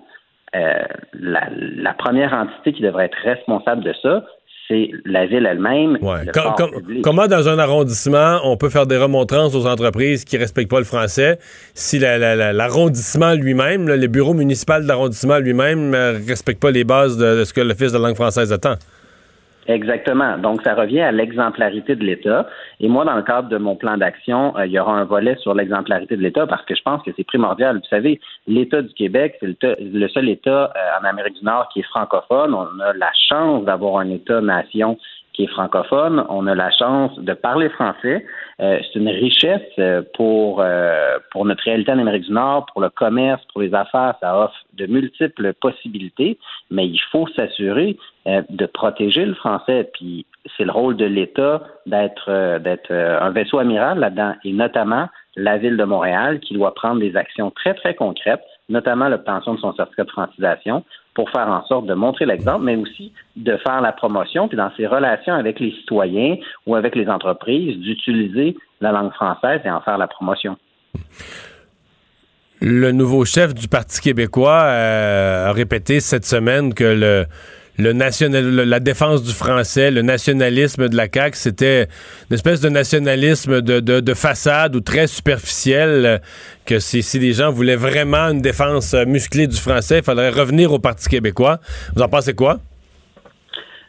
euh, 0.55 0.85
la, 1.13 1.49
la 1.51 1.93
première 1.93 2.33
entité 2.33 2.73
qui 2.73 2.83
devrait 2.83 3.07
être 3.07 3.19
responsable 3.23 3.83
de 3.83 3.93
ça, 4.03 4.25
c'est 4.69 4.91
la 5.05 5.27
ville 5.27 5.47
elle-même. 5.47 5.99
Ouais. 6.03 6.27
Com- 6.35 6.55
com- 6.57 7.01
comment 7.03 7.27
dans 7.27 7.49
un 7.49 7.59
arrondissement 7.59 8.41
on 8.45 8.57
peut 8.57 8.69
faire 8.69 8.87
des 8.87 8.97
remontrances 8.97 9.55
aux 9.55 9.67
entreprises 9.67 10.25
qui 10.25 10.37
respectent 10.37 10.71
pas 10.71 10.79
le 10.79 10.85
français 10.85 11.39
si 11.75 11.99
la- 11.99 12.19
la- 12.19 12.35
la- 12.37 12.53
l'arrondissement 12.53 13.35
lui-même, 13.35 13.89
le 13.89 14.07
bureau 14.09 14.35
municipal 14.35 14.85
d'arrondissement 14.87 15.39
lui-même 15.39 15.91
ne 15.91 16.27
respecte 16.29 16.61
pas 16.61 16.71
les 16.71 16.85
bases 16.85 17.17
de, 17.17 17.39
de 17.41 17.45
ce 17.45 17.53
que 17.53 17.61
l'Office 17.61 17.93
de 17.93 17.99
langue 17.99 18.17
française 18.17 18.53
attend? 18.53 18.75
Exactement. 19.69 20.39
Donc, 20.39 20.63
ça 20.63 20.75
revient 20.75 21.01
à 21.01 21.13
l'exemplarité 21.13 21.97
de 21.97 22.05
l'État. 22.05 22.47
Et 22.81 22.89
moi, 22.89 23.05
dans 23.05 23.17
le 23.17 23.23
cadre 23.23 23.49
de 23.49 23.59
mon 23.59 23.75
plan 23.75 23.97
d'action, 23.97 24.57
euh, 24.57 24.67
il 24.67 24.73
y 24.73 24.79
aura 24.79 24.93
un 24.93 25.05
volet 25.05 25.37
sur 25.37 25.55
l'exemplarité 25.55 26.17
de 26.17 26.23
l'État 26.23 26.47
parce 26.47 26.65
que 26.65 26.75
je 26.75 26.83
pense 26.83 27.03
que 27.03 27.11
c'est 27.17 27.25
primordial. 27.25 27.77
Vous 27.77 27.89
savez, 27.89 28.21
l'État 28.47 28.83
du 28.83 28.95
Québec, 28.95 29.37
c'est 29.41 29.47
le, 29.47 29.57
le 29.81 30.09
seul 30.09 30.29
État 30.29 30.73
euh, 30.77 31.01
en 31.01 31.05
Amérique 31.05 31.39
du 31.39 31.45
Nord 31.45 31.69
qui 31.73 31.81
est 31.81 31.85
francophone. 31.85 32.55
On 32.55 32.81
a 32.81 32.93
la 32.93 33.11
chance 33.29 33.65
d'avoir 33.65 33.99
un 33.99 34.11
État-nation 34.11 34.99
qui 35.37 35.45
est 35.45 35.49
francophone. 35.49 36.25
On 36.31 36.47
a 36.47 36.55
la 36.55 36.71
chance 36.71 37.17
de 37.19 37.35
parler 37.35 37.69
français. 37.69 38.25
Euh, 38.61 38.79
c'est 38.81 38.99
une 38.99 39.09
richesse 39.09 39.61
euh, 39.79 40.03
pour, 40.15 40.61
euh, 40.61 41.19
pour 41.31 41.45
notre 41.45 41.63
réalité 41.63 41.93
en 41.93 41.99
Amérique 41.99 42.25
du 42.25 42.33
Nord, 42.33 42.65
pour 42.73 42.81
le 42.81 42.89
commerce, 42.89 43.43
pour 43.53 43.61
les 43.61 43.75
affaires. 43.75 44.15
Ça 44.21 44.39
offre 44.39 44.57
de 44.73 44.87
multiples 44.87 45.53
possibilités, 45.53 46.39
mais 46.71 46.89
il 46.89 47.01
faut 47.13 47.29
s'assurer 47.37 47.99
de 48.27 48.67
protéger 48.67 49.25
le 49.25 49.35
français. 49.35 49.89
Puis 49.93 50.27
c'est 50.57 50.65
le 50.65 50.73
rôle 50.73 50.97
de 50.97 51.05
l'État 51.05 51.63
d'être 51.87 52.59
d'être 52.59 52.93
un 52.93 53.31
vaisseau 53.31 53.59
amiral 53.59 54.01
là-dedans, 54.01 54.35
et 54.43 54.53
notamment 54.53 55.09
la 55.37 55.59
ville 55.59 55.77
de 55.77 55.85
Montréal 55.85 56.41
qui 56.41 56.55
doit 56.55 56.75
prendre 56.75 56.99
des 56.99 57.15
actions 57.15 57.53
très, 57.53 57.75
très 57.75 57.95
concrètes, 57.95 58.43
notamment 58.69 59.09
l'obtention 59.09 59.55
de 59.55 59.61
son 59.61 59.75
certificat 59.75 60.05
de 60.05 60.11
francisation, 60.11 60.85
pour 61.17 61.31
faire 61.31 61.49
en 61.49 61.65
sorte 61.65 61.87
de 61.87 61.95
montrer 61.95 62.27
l'exemple, 62.27 62.65
mais 62.65 62.77
aussi 62.77 63.11
de 63.37 63.57
faire 63.67 63.81
la 63.81 63.93
promotion, 63.93 64.49
puis 64.49 64.57
dans 64.59 64.71
ses 64.77 64.87
relations 64.87 65.33
avec 65.33 65.59
les 65.59 65.73
citoyens 65.73 66.37
ou 66.67 66.77
avec 66.77 66.95
les 66.95 67.09
entreprises, 67.09 67.79
d'utiliser 67.79 68.55
la 68.83 68.93
langue 68.93 69.13
française 69.15 69.63
et 69.65 69.71
en 69.71 69.81
faire 69.81 69.97
la 69.97 70.09
promotion. 70.09 70.59
Le 72.61 72.93
nouveau 72.93 73.25
chef 73.25 73.55
du 73.55 73.67
Parti 73.67 74.03
québécois 74.03 74.63
euh, 74.65 75.49
a 75.49 75.53
répété 75.53 76.01
cette 76.01 76.27
semaine 76.27 76.75
que 76.75 76.85
le, 76.85 77.25
le 77.79 77.93
national, 77.93 78.45
la 78.45 78.81
défense 78.81 79.23
du 79.23 79.33
français, 79.33 79.91
le 79.91 80.03
nationalisme 80.03 80.89
de 80.89 80.97
la 80.97 81.07
CAQ, 81.13 81.37
c'était 81.37 81.87
une 82.31 82.35
espèce 82.35 82.61
de 82.61 82.69
nationalisme 82.69 83.61
de, 83.61 83.81
de, 83.81 84.01
de 84.01 84.15
façade 84.15 84.75
ou 84.77 84.81
très 84.81 85.07
superficiel, 85.07 86.07
euh, 86.07 86.19
que 86.65 86.79
si, 86.79 87.03
si 87.03 87.19
les 87.19 87.33
gens 87.33 87.51
voulaient 87.51 87.77
vraiment 87.77 88.31
une 88.31 88.41
défense 88.41 88.95
euh, 88.95 89.05
musclée 89.05 89.47
du 89.47 89.57
français, 89.57 89.99
il 89.99 90.05
faudrait 90.05 90.31
revenir 90.31 90.73
au 90.73 90.79
Parti 90.79 91.09
québécois. 91.09 91.59
Vous 91.95 92.03
en 92.03 92.09
pensez 92.09 92.35
quoi? 92.35 92.59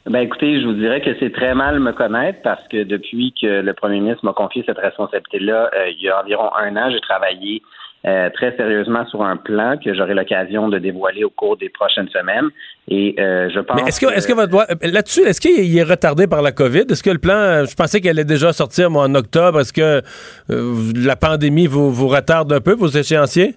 Ben 0.06 0.22
écoutez, 0.22 0.62
je 0.62 0.66
vous 0.66 0.74
dirais 0.74 1.02
que 1.02 1.10
c'est 1.20 1.34
très 1.34 1.54
mal 1.54 1.82
me 1.82 1.92
connaître 1.92 2.40
parce 2.42 2.66
que 2.70 2.84
depuis 2.84 3.34
que 3.40 3.62
le 3.62 3.74
premier 3.74 4.00
ministre 4.00 4.24
m'a 4.24 4.32
confié 4.32 4.64
cette 4.66 4.78
responsabilité-là, 4.78 5.70
euh, 5.76 5.90
il 5.90 6.02
y 6.02 6.10
a 6.10 6.22
environ 6.22 6.50
un 6.56 6.78
an, 6.78 6.90
j'ai 6.90 7.02
travaillé 7.02 7.62
euh, 8.08 8.30
très 8.30 8.56
sérieusement 8.56 9.06
sur 9.08 9.22
un 9.22 9.36
plan 9.36 9.76
que 9.78 9.94
j'aurai 9.94 10.14
l'occasion 10.14 10.70
de 10.70 10.80
dévoiler 10.80 11.26
au 11.26 11.30
cours 11.30 11.58
des 11.58 11.68
prochaines 11.68 12.08
semaines. 12.08 12.48
Et 12.88 13.16
euh, 13.20 13.50
je 13.54 13.60
pense. 13.60 13.82
Mais 13.82 13.90
est-ce 13.90 14.00
que, 14.00 14.06
est-ce 14.06 14.28
que 14.28 14.34
votre 14.34 14.56
euh, 14.56 14.76
là-dessus, 14.82 15.24
est-ce 15.24 15.42
qu'il 15.42 15.78
est 15.78 15.84
retardé 15.84 16.26
par 16.26 16.42
la 16.42 16.54
COVID? 16.54 16.86
Est-ce 16.90 17.04
que 17.04 17.10
le 17.10 17.18
plan, 17.18 17.66
je 17.66 17.76
pensais 17.76 18.00
qu'elle 18.00 18.18
allait 18.18 18.24
déjà 18.24 18.54
sortir 18.54 18.90
moi, 18.90 19.04
en 19.04 19.14
octobre. 19.14 19.60
Est-ce 19.60 19.74
que 19.74 20.02
euh, 20.50 20.94
la 20.96 21.18
pandémie 21.18 21.68
vous, 21.68 21.92
vous 21.92 22.08
retarde 22.08 22.54
un 22.54 22.62
peu, 22.62 22.74
vos 22.74 22.88
échéanciers? 22.88 23.56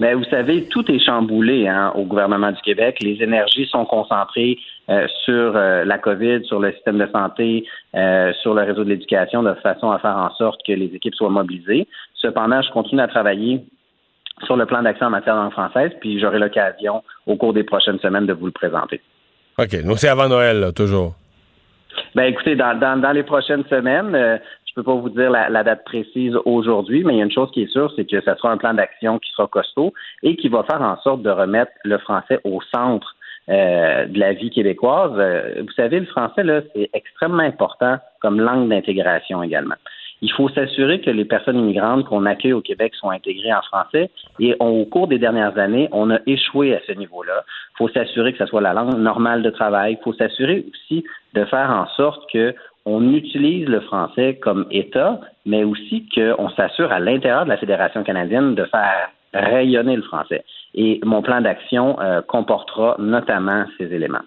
Mais 0.00 0.12
vous 0.12 0.24
savez, 0.24 0.64
tout 0.64 0.84
est 0.90 1.02
chamboulé 1.02 1.66
hein, 1.66 1.92
au 1.94 2.04
gouvernement 2.04 2.52
du 2.52 2.60
Québec. 2.60 2.98
Les 3.00 3.22
énergies 3.22 3.66
sont 3.66 3.86
concentrées 3.86 4.58
euh, 4.88 5.06
sur 5.24 5.56
euh, 5.56 5.84
la 5.84 5.98
COVID, 5.98 6.44
sur 6.44 6.60
le 6.60 6.72
système 6.72 6.98
de 6.98 7.06
santé, 7.12 7.66
euh, 7.94 8.32
sur 8.42 8.54
le 8.54 8.62
réseau 8.62 8.84
de 8.84 8.90
l'éducation, 8.90 9.42
de 9.42 9.54
façon 9.54 9.90
à 9.90 9.98
faire 9.98 10.16
en 10.16 10.30
sorte 10.34 10.60
que 10.66 10.72
les 10.72 10.94
équipes 10.94 11.14
soient 11.14 11.30
mobilisées. 11.30 11.86
Cependant, 12.14 12.62
je 12.62 12.70
continue 12.70 13.00
à 13.00 13.08
travailler 13.08 13.64
sur 14.44 14.56
le 14.56 14.66
plan 14.66 14.82
d'action 14.82 15.06
en 15.06 15.10
matière 15.10 15.34
de 15.34 15.40
langue 15.40 15.52
française, 15.52 15.92
puis 16.00 16.20
j'aurai 16.20 16.38
l'occasion 16.38 17.02
au 17.26 17.36
cours 17.36 17.52
des 17.52 17.64
prochaines 17.64 17.98
semaines 18.00 18.26
de 18.26 18.32
vous 18.32 18.46
le 18.46 18.52
présenter. 18.52 19.00
OK, 19.58 19.82
donc 19.84 19.98
c'est 19.98 20.08
avant 20.08 20.28
Noël, 20.28 20.60
là, 20.60 20.72
toujours. 20.72 21.14
Ben 22.14 22.24
écoutez, 22.24 22.56
dans, 22.56 22.78
dans, 22.78 23.00
dans 23.00 23.12
les 23.12 23.22
prochaines 23.22 23.64
semaines, 23.64 24.14
euh, 24.14 24.36
je 24.66 24.74
peux 24.74 24.82
pas 24.82 24.94
vous 24.94 25.08
dire 25.08 25.30
la, 25.30 25.48
la 25.48 25.64
date 25.64 25.84
précise 25.84 26.36
aujourd'hui, 26.44 27.02
mais 27.04 27.14
il 27.14 27.18
y 27.18 27.20
a 27.22 27.24
une 27.24 27.32
chose 27.32 27.50
qui 27.52 27.62
est 27.62 27.72
sûre, 27.72 27.90
c'est 27.96 28.04
que 28.08 28.20
ce 28.20 28.34
sera 28.34 28.50
un 28.50 28.58
plan 28.58 28.74
d'action 28.74 29.18
qui 29.18 29.30
sera 29.32 29.48
costaud 29.48 29.94
et 30.22 30.36
qui 30.36 30.48
va 30.48 30.62
faire 30.64 30.82
en 30.82 31.00
sorte 31.00 31.22
de 31.22 31.30
remettre 31.30 31.72
le 31.84 31.96
français 31.98 32.38
au 32.44 32.60
centre 32.74 33.16
euh, 33.48 34.06
de 34.06 34.18
la 34.18 34.32
vie 34.32 34.50
québécoise. 34.50 35.12
Euh, 35.16 35.62
vous 35.62 35.72
savez, 35.72 36.00
le 36.00 36.06
français, 36.06 36.42
là, 36.42 36.62
c'est 36.74 36.90
extrêmement 36.92 37.42
important 37.42 37.98
comme 38.20 38.40
langue 38.40 38.68
d'intégration 38.68 39.42
également. 39.42 39.76
Il 40.22 40.32
faut 40.32 40.48
s'assurer 40.48 41.00
que 41.00 41.10
les 41.10 41.26
personnes 41.26 41.58
immigrantes 41.58 42.06
qu'on 42.06 42.24
accueille 42.24 42.54
au 42.54 42.62
Québec 42.62 42.94
sont 42.94 43.10
intégrées 43.10 43.52
en 43.52 43.60
français. 43.62 44.10
Et 44.40 44.56
on- 44.60 44.80
au 44.80 44.84
cours 44.86 45.08
des 45.08 45.18
dernières 45.18 45.58
années, 45.58 45.88
on 45.92 46.10
a 46.10 46.18
échoué 46.26 46.74
à 46.74 46.80
ce 46.86 46.92
niveau-là. 46.92 47.44
Il 47.74 47.76
faut 47.78 47.88
s'assurer 47.90 48.32
que 48.32 48.38
ce 48.38 48.46
soit 48.46 48.62
la 48.62 48.72
langue 48.72 48.96
normale 48.96 49.42
de 49.42 49.50
travail. 49.50 49.98
Il 50.00 50.02
faut 50.02 50.14
s'assurer 50.14 50.64
aussi 50.70 51.04
de 51.34 51.44
faire 51.44 51.70
en 51.70 51.86
sorte 51.96 52.22
que 52.32 52.54
on 52.86 53.12
utilise 53.12 53.68
le 53.68 53.80
français 53.80 54.36
comme 54.36 54.66
État, 54.70 55.20
mais 55.44 55.64
aussi 55.64 56.08
qu'on 56.14 56.48
s'assure 56.50 56.92
à 56.92 57.00
l'intérieur 57.00 57.44
de 57.44 57.50
la 57.50 57.56
Fédération 57.56 58.02
canadienne 58.04 58.54
de 58.54 58.64
faire 58.64 59.10
rayonner 59.34 59.96
le 59.96 60.02
français. 60.02 60.44
Et 60.76 61.00
mon 61.04 61.22
plan 61.22 61.40
d'action 61.40 61.98
euh, 62.00 62.20
comportera 62.22 62.96
notamment 62.98 63.64
ces 63.78 63.92
éléments. 63.92 64.24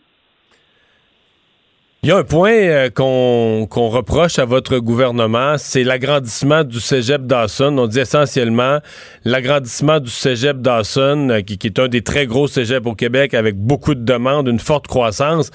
Il 2.02 2.08
y 2.08 2.14
a 2.14 2.18
un 2.18 2.24
point 2.24 2.54
euh, 2.54 2.89
qu'on 2.89 3.68
qu'on 3.70 3.89
reproche 3.89 4.39
à 4.39 4.45
votre 4.45 4.80
gouvernement, 4.80 5.58
c'est 5.58 5.84
l'agrandissement 5.84 6.64
du 6.64 6.80
cégep 6.80 7.24
Dawson. 7.24 7.78
On 7.78 7.88
dit 7.88 8.00
essentiellement 8.00 8.80
l'agrandissement 9.26 10.00
du 10.00 10.10
cégep 10.10 10.62
Dawson, 10.62 11.28
euh, 11.30 11.41
qui, 11.41 11.58
qui 11.58 11.68
est 11.68 11.78
un 11.78 11.89
des 11.89 12.02
très 12.02 12.26
gros 12.26 12.47
cégeps 12.47 12.88
au 12.88 12.95
Québec 12.95 13.34
avec 13.34 13.58
beaucoup 13.58 13.95
de 13.95 14.06
demandes, 14.06 14.47
une 14.47 14.62
forte 14.62 14.88
croissance. 14.88 15.52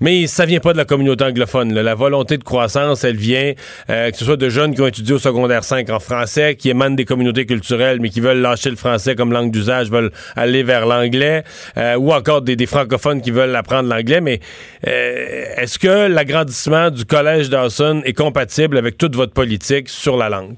Mais 0.00 0.26
ça 0.26 0.44
vient 0.44 0.60
pas 0.60 0.74
de 0.74 0.76
la 0.76 0.84
communauté 0.84 1.24
anglophone. 1.24 1.72
là. 1.72 1.82
La 1.82 1.94
volonté 1.94 2.36
de 2.36 2.44
croissance, 2.44 3.02
elle 3.02 3.16
vient, 3.16 3.54
euh, 3.88 4.10
que 4.10 4.18
ce 4.18 4.26
soit 4.26 4.36
de 4.36 4.50
jeunes 4.50 4.74
qui 4.74 4.82
ont 4.82 4.86
étudié 4.86 5.14
au 5.14 5.18
secondaire 5.18 5.64
5 5.64 5.88
en 5.88 5.98
français, 5.98 6.56
qui 6.56 6.68
émanent 6.68 6.94
des 6.94 7.06
communautés 7.06 7.46
culturelles, 7.46 8.00
mais 8.02 8.10
qui 8.10 8.20
veulent 8.20 8.42
lâcher 8.42 8.68
le 8.68 8.76
français 8.76 9.14
comme 9.14 9.32
langue 9.32 9.50
d'usage, 9.50 9.88
veulent 9.90 10.12
aller 10.36 10.62
vers 10.62 10.84
l'anglais, 10.84 11.42
euh, 11.78 11.94
ou 11.94 12.12
encore 12.12 12.42
des, 12.42 12.54
des 12.54 12.66
francophones 12.66 13.22
qui 13.22 13.30
veulent 13.30 13.56
apprendre 13.56 13.88
l'anglais. 13.88 14.20
Mais 14.20 14.40
euh, 14.86 15.46
est-ce 15.56 15.78
que 15.78 15.85
l'agrandissement 15.90 16.90
du 16.90 17.04
collège 17.04 17.50
Dawson 17.50 18.02
est 18.04 18.16
compatible 18.16 18.76
avec 18.76 18.98
toute 18.98 19.14
votre 19.14 19.32
politique 19.32 19.88
sur 19.88 20.16
la 20.16 20.28
langue? 20.28 20.56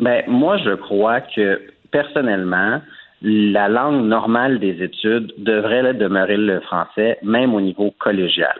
Ben, 0.00 0.22
moi, 0.26 0.58
je 0.58 0.74
crois 0.74 1.20
que 1.20 1.60
personnellement, 1.90 2.80
la 3.22 3.68
langue 3.68 4.04
normale 4.04 4.58
des 4.58 4.82
études 4.82 5.32
devrait 5.38 5.94
demeurer 5.94 6.36
le 6.36 6.60
français, 6.60 7.18
même 7.22 7.54
au 7.54 7.60
niveau 7.60 7.94
collégial. 7.98 8.54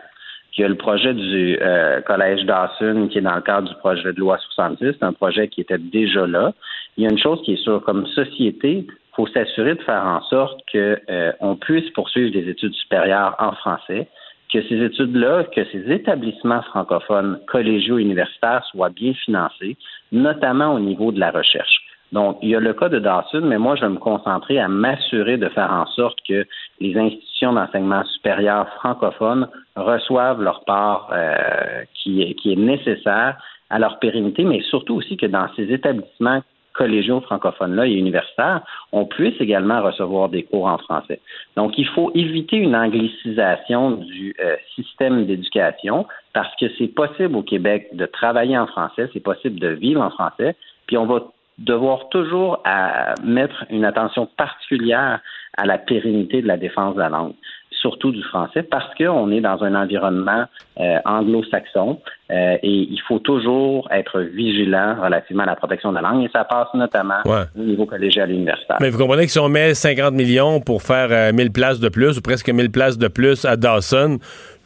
Il 0.57 0.61
y 0.61 0.63
a 0.63 0.69
le 0.69 0.75
projet 0.75 1.13
du 1.13 1.57
euh, 1.61 1.99
collège 2.01 2.45
Dawson 2.45 3.09
qui 3.11 3.17
est 3.17 3.21
dans 3.21 3.35
le 3.35 3.41
cadre 3.41 3.67
du 3.67 3.75
projet 3.75 4.13
de 4.13 4.19
loi 4.19 4.37
70, 4.55 4.93
c'est 4.97 5.03
un 5.03 5.11
projet 5.11 5.49
qui 5.49 5.61
était 5.61 5.77
déjà 5.77 6.25
là. 6.25 6.53
Il 6.95 7.03
y 7.03 7.07
a 7.07 7.09
une 7.09 7.19
chose 7.19 7.41
qui 7.43 7.53
est 7.53 7.63
sûre, 7.63 7.81
comme 7.85 8.07
société, 8.07 8.85
il 8.87 9.15
faut 9.15 9.27
s'assurer 9.27 9.75
de 9.75 9.81
faire 9.81 10.05
en 10.05 10.21
sorte 10.23 10.61
que 10.71 10.97
euh, 11.09 11.55
puisse 11.59 11.89
poursuivre 11.91 12.31
des 12.31 12.49
études 12.49 12.73
supérieures 12.73 13.35
en 13.39 13.51
français, 13.51 14.07
que 14.51 14.61
ces 14.63 14.83
études-là, 14.83 15.45
que 15.45 15.65
ces 15.65 15.91
établissements 15.91 16.61
francophones 16.63 17.39
collégiaux 17.47 17.97
universitaires 17.97 18.63
soient 18.71 18.89
bien 18.89 19.13
financés, 19.13 19.77
notamment 20.11 20.73
au 20.73 20.79
niveau 20.79 21.11
de 21.11 21.19
la 21.19 21.31
recherche. 21.31 21.81
Donc, 22.11 22.37
il 22.41 22.49
y 22.49 22.55
a 22.55 22.59
le 22.59 22.73
cas 22.73 22.87
de 22.87 22.99
Dawson, 22.99 23.41
mais 23.43 23.57
moi, 23.57 23.75
je 23.75 23.81
vais 23.81 23.89
me 23.89 23.97
concentrer 23.97 24.59
à 24.59 24.67
m'assurer 24.67 25.37
de 25.37 25.49
faire 25.49 25.71
en 25.71 25.85
sorte 25.87 26.17
que 26.27 26.45
les 26.79 26.97
institutions 26.97 27.53
d'enseignement 27.53 28.03
supérieur 28.05 28.69
francophones 28.75 29.49
reçoivent 29.75 30.41
leur 30.41 30.63
part 30.65 31.09
euh, 31.11 31.83
qui, 31.93 32.21
est, 32.21 32.35
qui 32.35 32.53
est 32.53 32.57
nécessaire 32.57 33.37
à 33.69 33.79
leur 33.79 33.99
pérennité, 33.99 34.43
mais 34.43 34.61
surtout 34.61 34.95
aussi 34.95 35.17
que 35.17 35.25
dans 35.25 35.47
ces 35.55 35.73
établissements 35.73 36.41
collégiaux 36.77 37.21
francophones-là 37.21 37.87
et 37.87 37.93
universitaires, 37.93 38.61
on 38.91 39.05
puisse 39.05 39.39
également 39.39 39.81
recevoir 39.81 40.29
des 40.29 40.43
cours 40.43 40.67
en 40.67 40.77
français. 40.77 41.19
Donc, 41.55 41.77
il 41.77 41.87
faut 41.87 42.11
éviter 42.13 42.57
une 42.57 42.75
anglicisation 42.75 43.91
du 43.91 44.35
euh, 44.43 44.55
système 44.75 45.25
d'éducation 45.25 46.05
parce 46.33 46.53
que 46.57 46.65
c'est 46.77 46.87
possible 46.87 47.35
au 47.35 47.43
Québec 47.43 47.89
de 47.93 48.05
travailler 48.05 48.57
en 48.57 48.67
français, 48.67 49.09
c'est 49.13 49.23
possible 49.23 49.59
de 49.59 49.69
vivre 49.69 50.01
en 50.01 50.09
français, 50.09 50.55
puis 50.87 50.97
on 50.97 51.05
va 51.05 51.23
devoir 51.57 52.09
toujours 52.09 52.59
à 52.65 53.13
mettre 53.23 53.65
une 53.69 53.85
attention 53.85 54.27
particulière 54.37 55.21
à 55.57 55.65
la 55.65 55.77
pérennité 55.77 56.41
de 56.41 56.47
la 56.47 56.57
défense 56.57 56.95
de 56.95 56.99
la 56.99 57.09
langue. 57.09 57.33
Surtout 57.81 58.11
du 58.11 58.23
français, 58.23 58.63
parce 58.63 58.93
qu'on 58.97 59.31
est 59.31 59.41
dans 59.41 59.63
un 59.63 59.75
environnement 59.75 60.45
euh, 60.79 60.97
anglo-saxon 61.05 61.99
euh, 62.31 62.57
et 62.61 62.69
il 62.89 62.99
faut 63.07 63.19
toujours 63.19 63.87
être 63.91 64.19
vigilant 64.21 64.95
relativement 65.01 65.43
à 65.43 65.47
la 65.47 65.55
protection 65.55 65.89
de 65.91 65.95
la 65.95 66.01
langue 66.01 66.23
et 66.25 66.29
ça 66.33 66.43
passe 66.43 66.67
notamment 66.73 67.15
Ouais. 67.25 67.43
au 67.57 67.61
niveau 67.63 67.85
collégial 67.85 68.31
et 68.31 68.33
universitaire. 68.33 68.77
Mais 68.81 68.89
vous 68.89 68.97
comprenez 68.97 69.25
que 69.25 69.31
si 69.31 69.39
on 69.39 69.49
met 69.49 69.73
50 69.73 70.13
millions 70.13 70.59
pour 70.61 70.81
faire 70.81 71.07
euh, 71.11 71.31
1000 71.31 71.51
places 71.51 71.79
de 71.79 71.89
plus, 71.89 72.17
ou 72.17 72.21
presque 72.21 72.49
1000 72.49 72.71
places 72.71 72.97
de 72.97 73.07
plus 73.07 73.45
à 73.45 73.55
Dawson, 73.55 74.17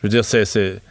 je 0.02 0.04
veux 0.04 0.10
dire, 0.10 0.24
c'est... 0.24 0.82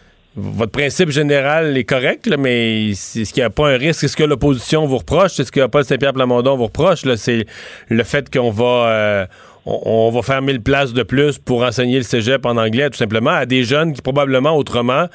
Votre 0.41 0.71
principe 0.71 1.09
général 1.11 1.77
est 1.77 1.83
correct, 1.85 2.27
là, 2.27 2.37
mais 2.37 2.91
est-ce 2.91 3.33
qu'il 3.33 3.41
n'y 3.43 3.47
a 3.47 3.51
pas 3.51 3.71
un 3.71 3.77
risque? 3.77 4.05
Est-ce 4.05 4.17
que 4.17 4.23
l'opposition 4.23 4.87
vous 4.87 4.99
reproche? 4.99 5.41
Est-ce 5.41 5.51
que 5.51 5.67
Paul 5.67 5.83
Saint-Pierre 5.83 6.13
Plamondon 6.13 6.55
vous 6.57 6.67
reproche? 6.67 7.01
C'est 7.17 7.45
le 7.89 8.05
fait 8.05 8.31
qu'on 8.33 8.51
va... 8.51 9.27
on, 9.69 10.11
va 10.11 10.23
faire 10.23 10.41
1000 10.41 10.63
places 10.63 10.93
de 10.93 11.03
plus 11.03 11.39
pour 11.39 11.63
enseigner 11.63 11.99
le 11.99 12.03
cégep 12.03 12.47
en 12.47 12.57
anglais, 12.57 12.89
tout 12.89 12.97
simplement, 12.97 13.31
à 13.31 13.45
des 13.45 13.65
jeunes 13.65 13.93
qui, 13.93 14.01
probablement, 14.01 14.57
autrement, 14.57 15.07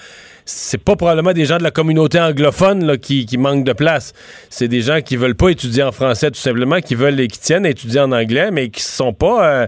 c'est 0.46 0.78
pas 0.78 0.96
probablement 0.96 1.34
des 1.34 1.46
gens 1.46 1.58
de 1.58 1.64
la 1.64 1.72
communauté 1.72 2.20
anglophone 2.20 2.98
qui, 2.98 3.26
qui 3.26 3.38
manquent 3.38 3.64
de 3.64 3.74
place. 3.74 4.14
C'est 4.50 4.68
des 4.68 4.82
gens 4.82 5.02
qui 5.02 5.16
veulent 5.16 5.36
pas 5.36 5.50
étudier 5.50 5.84
en 5.84 5.92
français, 5.92 6.30
tout 6.30 6.40
simplement, 6.40 6.82
qui 6.82 6.96
veulent 6.96 7.20
et 7.20 7.28
qui 7.28 7.40
tiennent 7.40 7.66
à 7.66 7.70
étudier 7.70 8.02
en 8.02 8.12
anglais, 8.12 8.52
mais 8.52 8.70
qui 8.70 8.82
sont 8.82 9.14
pas... 9.14 9.46
euh, 9.46 9.68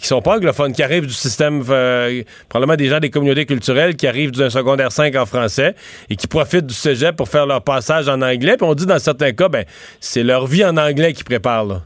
qui 0.00 0.08
sont 0.08 0.20
pas 0.20 0.36
anglophones, 0.36 0.72
qui 0.74 0.82
arrivent 0.82 1.06
du 1.06 1.14
système, 1.14 1.64
euh, 1.70 2.22
probablement 2.50 2.76
des 2.76 2.88
gens 2.88 3.00
des 3.00 3.08
communautés 3.08 3.46
culturelles 3.46 3.96
qui 3.96 4.06
arrivent 4.06 4.32
d'un 4.32 4.50
secondaire 4.50 4.92
5 4.92 5.16
en 5.16 5.24
français 5.24 5.74
et 6.10 6.16
qui 6.16 6.26
profitent 6.26 6.66
du 6.66 6.74
cégep 6.74 7.16
pour 7.16 7.30
faire 7.30 7.46
leur 7.46 7.62
passage 7.62 8.06
en 8.06 8.20
anglais. 8.20 8.58
Puis 8.58 8.66
on 8.66 8.74
dit 8.74 8.84
dans 8.84 8.98
certains 8.98 9.32
cas, 9.32 9.48
ben, 9.48 9.64
c'est 10.00 10.22
leur 10.22 10.46
vie 10.46 10.62
en 10.62 10.76
anglais 10.76 11.14
qui 11.14 11.24
prépare. 11.24 11.80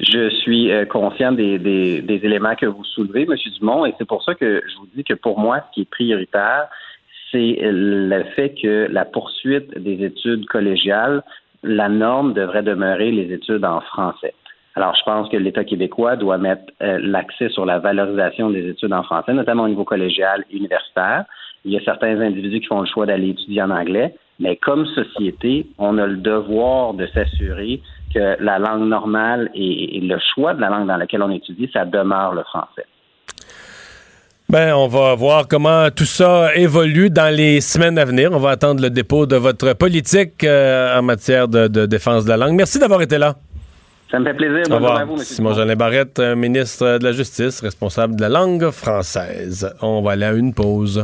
Je 0.00 0.28
suis 0.28 0.72
euh, 0.72 0.84
conscient 0.84 1.32
des, 1.32 1.58
des, 1.58 2.02
des 2.02 2.20
éléments 2.24 2.56
que 2.56 2.66
vous 2.66 2.84
soulevez, 2.84 3.22
M. 3.22 3.36
Dumont, 3.58 3.86
et 3.86 3.94
c'est 3.98 4.06
pour 4.06 4.22
ça 4.24 4.34
que 4.34 4.62
je 4.66 4.76
vous 4.76 4.88
dis 4.94 5.04
que 5.04 5.14
pour 5.14 5.38
moi, 5.38 5.60
ce 5.60 5.74
qui 5.74 5.80
est 5.82 5.90
prioritaire, 5.90 6.66
c'est 7.30 7.58
le 7.62 8.24
fait 8.36 8.54
que 8.60 8.88
la 8.90 9.04
poursuite 9.04 9.78
des 9.78 10.04
études 10.04 10.46
collégiales, 10.46 11.22
la 11.62 11.88
norme 11.88 12.34
devrait 12.34 12.62
demeurer 12.62 13.10
les 13.10 13.32
études 13.32 13.64
en 13.64 13.80
français. 13.80 14.34
Alors, 14.76 14.94
je 14.96 15.02
pense 15.04 15.28
que 15.28 15.36
l'État 15.36 15.64
québécois 15.64 16.16
doit 16.16 16.38
mettre 16.38 16.64
euh, 16.82 16.98
l'accès 17.00 17.48
sur 17.48 17.64
la 17.64 17.78
valorisation 17.78 18.50
des 18.50 18.68
études 18.68 18.92
en 18.92 19.04
français, 19.04 19.32
notamment 19.32 19.64
au 19.64 19.68
niveau 19.68 19.84
collégial 19.84 20.44
et 20.50 20.56
universitaire. 20.56 21.24
Il 21.64 21.72
y 21.72 21.76
a 21.76 21.84
certains 21.84 22.20
individus 22.20 22.60
qui 22.60 22.66
font 22.66 22.80
le 22.80 22.86
choix 22.86 23.06
d'aller 23.06 23.30
étudier 23.30 23.62
en 23.62 23.70
anglais, 23.70 24.14
mais 24.40 24.56
comme 24.56 24.86
société, 24.86 25.66
on 25.78 25.98
a 25.98 26.06
le 26.06 26.16
devoir 26.16 26.94
de 26.94 27.06
s'assurer 27.08 27.80
que 28.12 28.42
la 28.42 28.58
langue 28.58 28.88
normale 28.88 29.50
et, 29.54 29.98
et 29.98 30.00
le 30.00 30.18
choix 30.34 30.54
de 30.54 30.60
la 30.60 30.70
langue 30.70 30.86
dans 30.86 30.96
laquelle 30.96 31.22
on 31.22 31.30
étudie, 31.30 31.70
ça 31.72 31.84
demeure 31.84 32.34
le 32.34 32.42
français. 32.44 32.86
Ben, 34.48 34.74
on 34.74 34.88
va 34.88 35.14
voir 35.14 35.48
comment 35.48 35.88
tout 35.90 36.04
ça 36.04 36.54
évolue 36.54 37.10
dans 37.10 37.34
les 37.34 37.60
semaines 37.60 37.98
à 37.98 38.04
venir. 38.04 38.30
On 38.32 38.38
va 38.38 38.50
attendre 38.50 38.82
le 38.82 38.90
dépôt 38.90 39.26
de 39.26 39.36
votre 39.36 39.72
politique 39.72 40.44
euh, 40.44 40.98
en 40.98 41.02
matière 41.02 41.48
de, 41.48 41.66
de 41.66 41.86
défense 41.86 42.24
de 42.24 42.28
la 42.28 42.36
langue. 42.36 42.54
Merci 42.54 42.78
d'avoir 42.78 43.00
été 43.02 43.18
là. 43.18 43.36
Ça 44.10 44.20
me 44.20 44.26
fait 44.26 44.34
plaisir. 44.34 44.62
Au 44.70 44.76
revoir. 44.76 44.98
à 44.98 45.04
vous, 45.06 45.14
M. 45.14 45.18
Simon 45.18 45.54
Jolin 45.54 45.74
Barrette, 45.74 46.20
euh, 46.20 46.36
ministre 46.36 46.98
de 46.98 47.04
la 47.04 47.12
Justice, 47.12 47.60
responsable 47.62 48.14
de 48.16 48.20
la 48.20 48.28
langue 48.28 48.70
française. 48.70 49.74
On 49.82 50.02
va 50.02 50.12
aller 50.12 50.26
à 50.26 50.32
une 50.34 50.54
pause. 50.54 51.02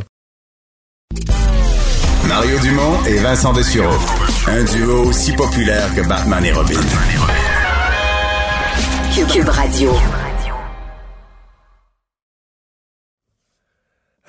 Mario 2.31 2.57
Dumont 2.59 3.03
et 3.05 3.17
Vincent 3.17 3.51
Dessureau. 3.51 3.93
Un 4.47 4.63
duo 4.63 5.09
aussi 5.09 5.33
populaire 5.33 5.93
que 5.93 6.07
Batman 6.07 6.45
et 6.45 6.53
Robin. 6.53 6.79
Cube 9.13 9.49
Radio. 9.49 9.91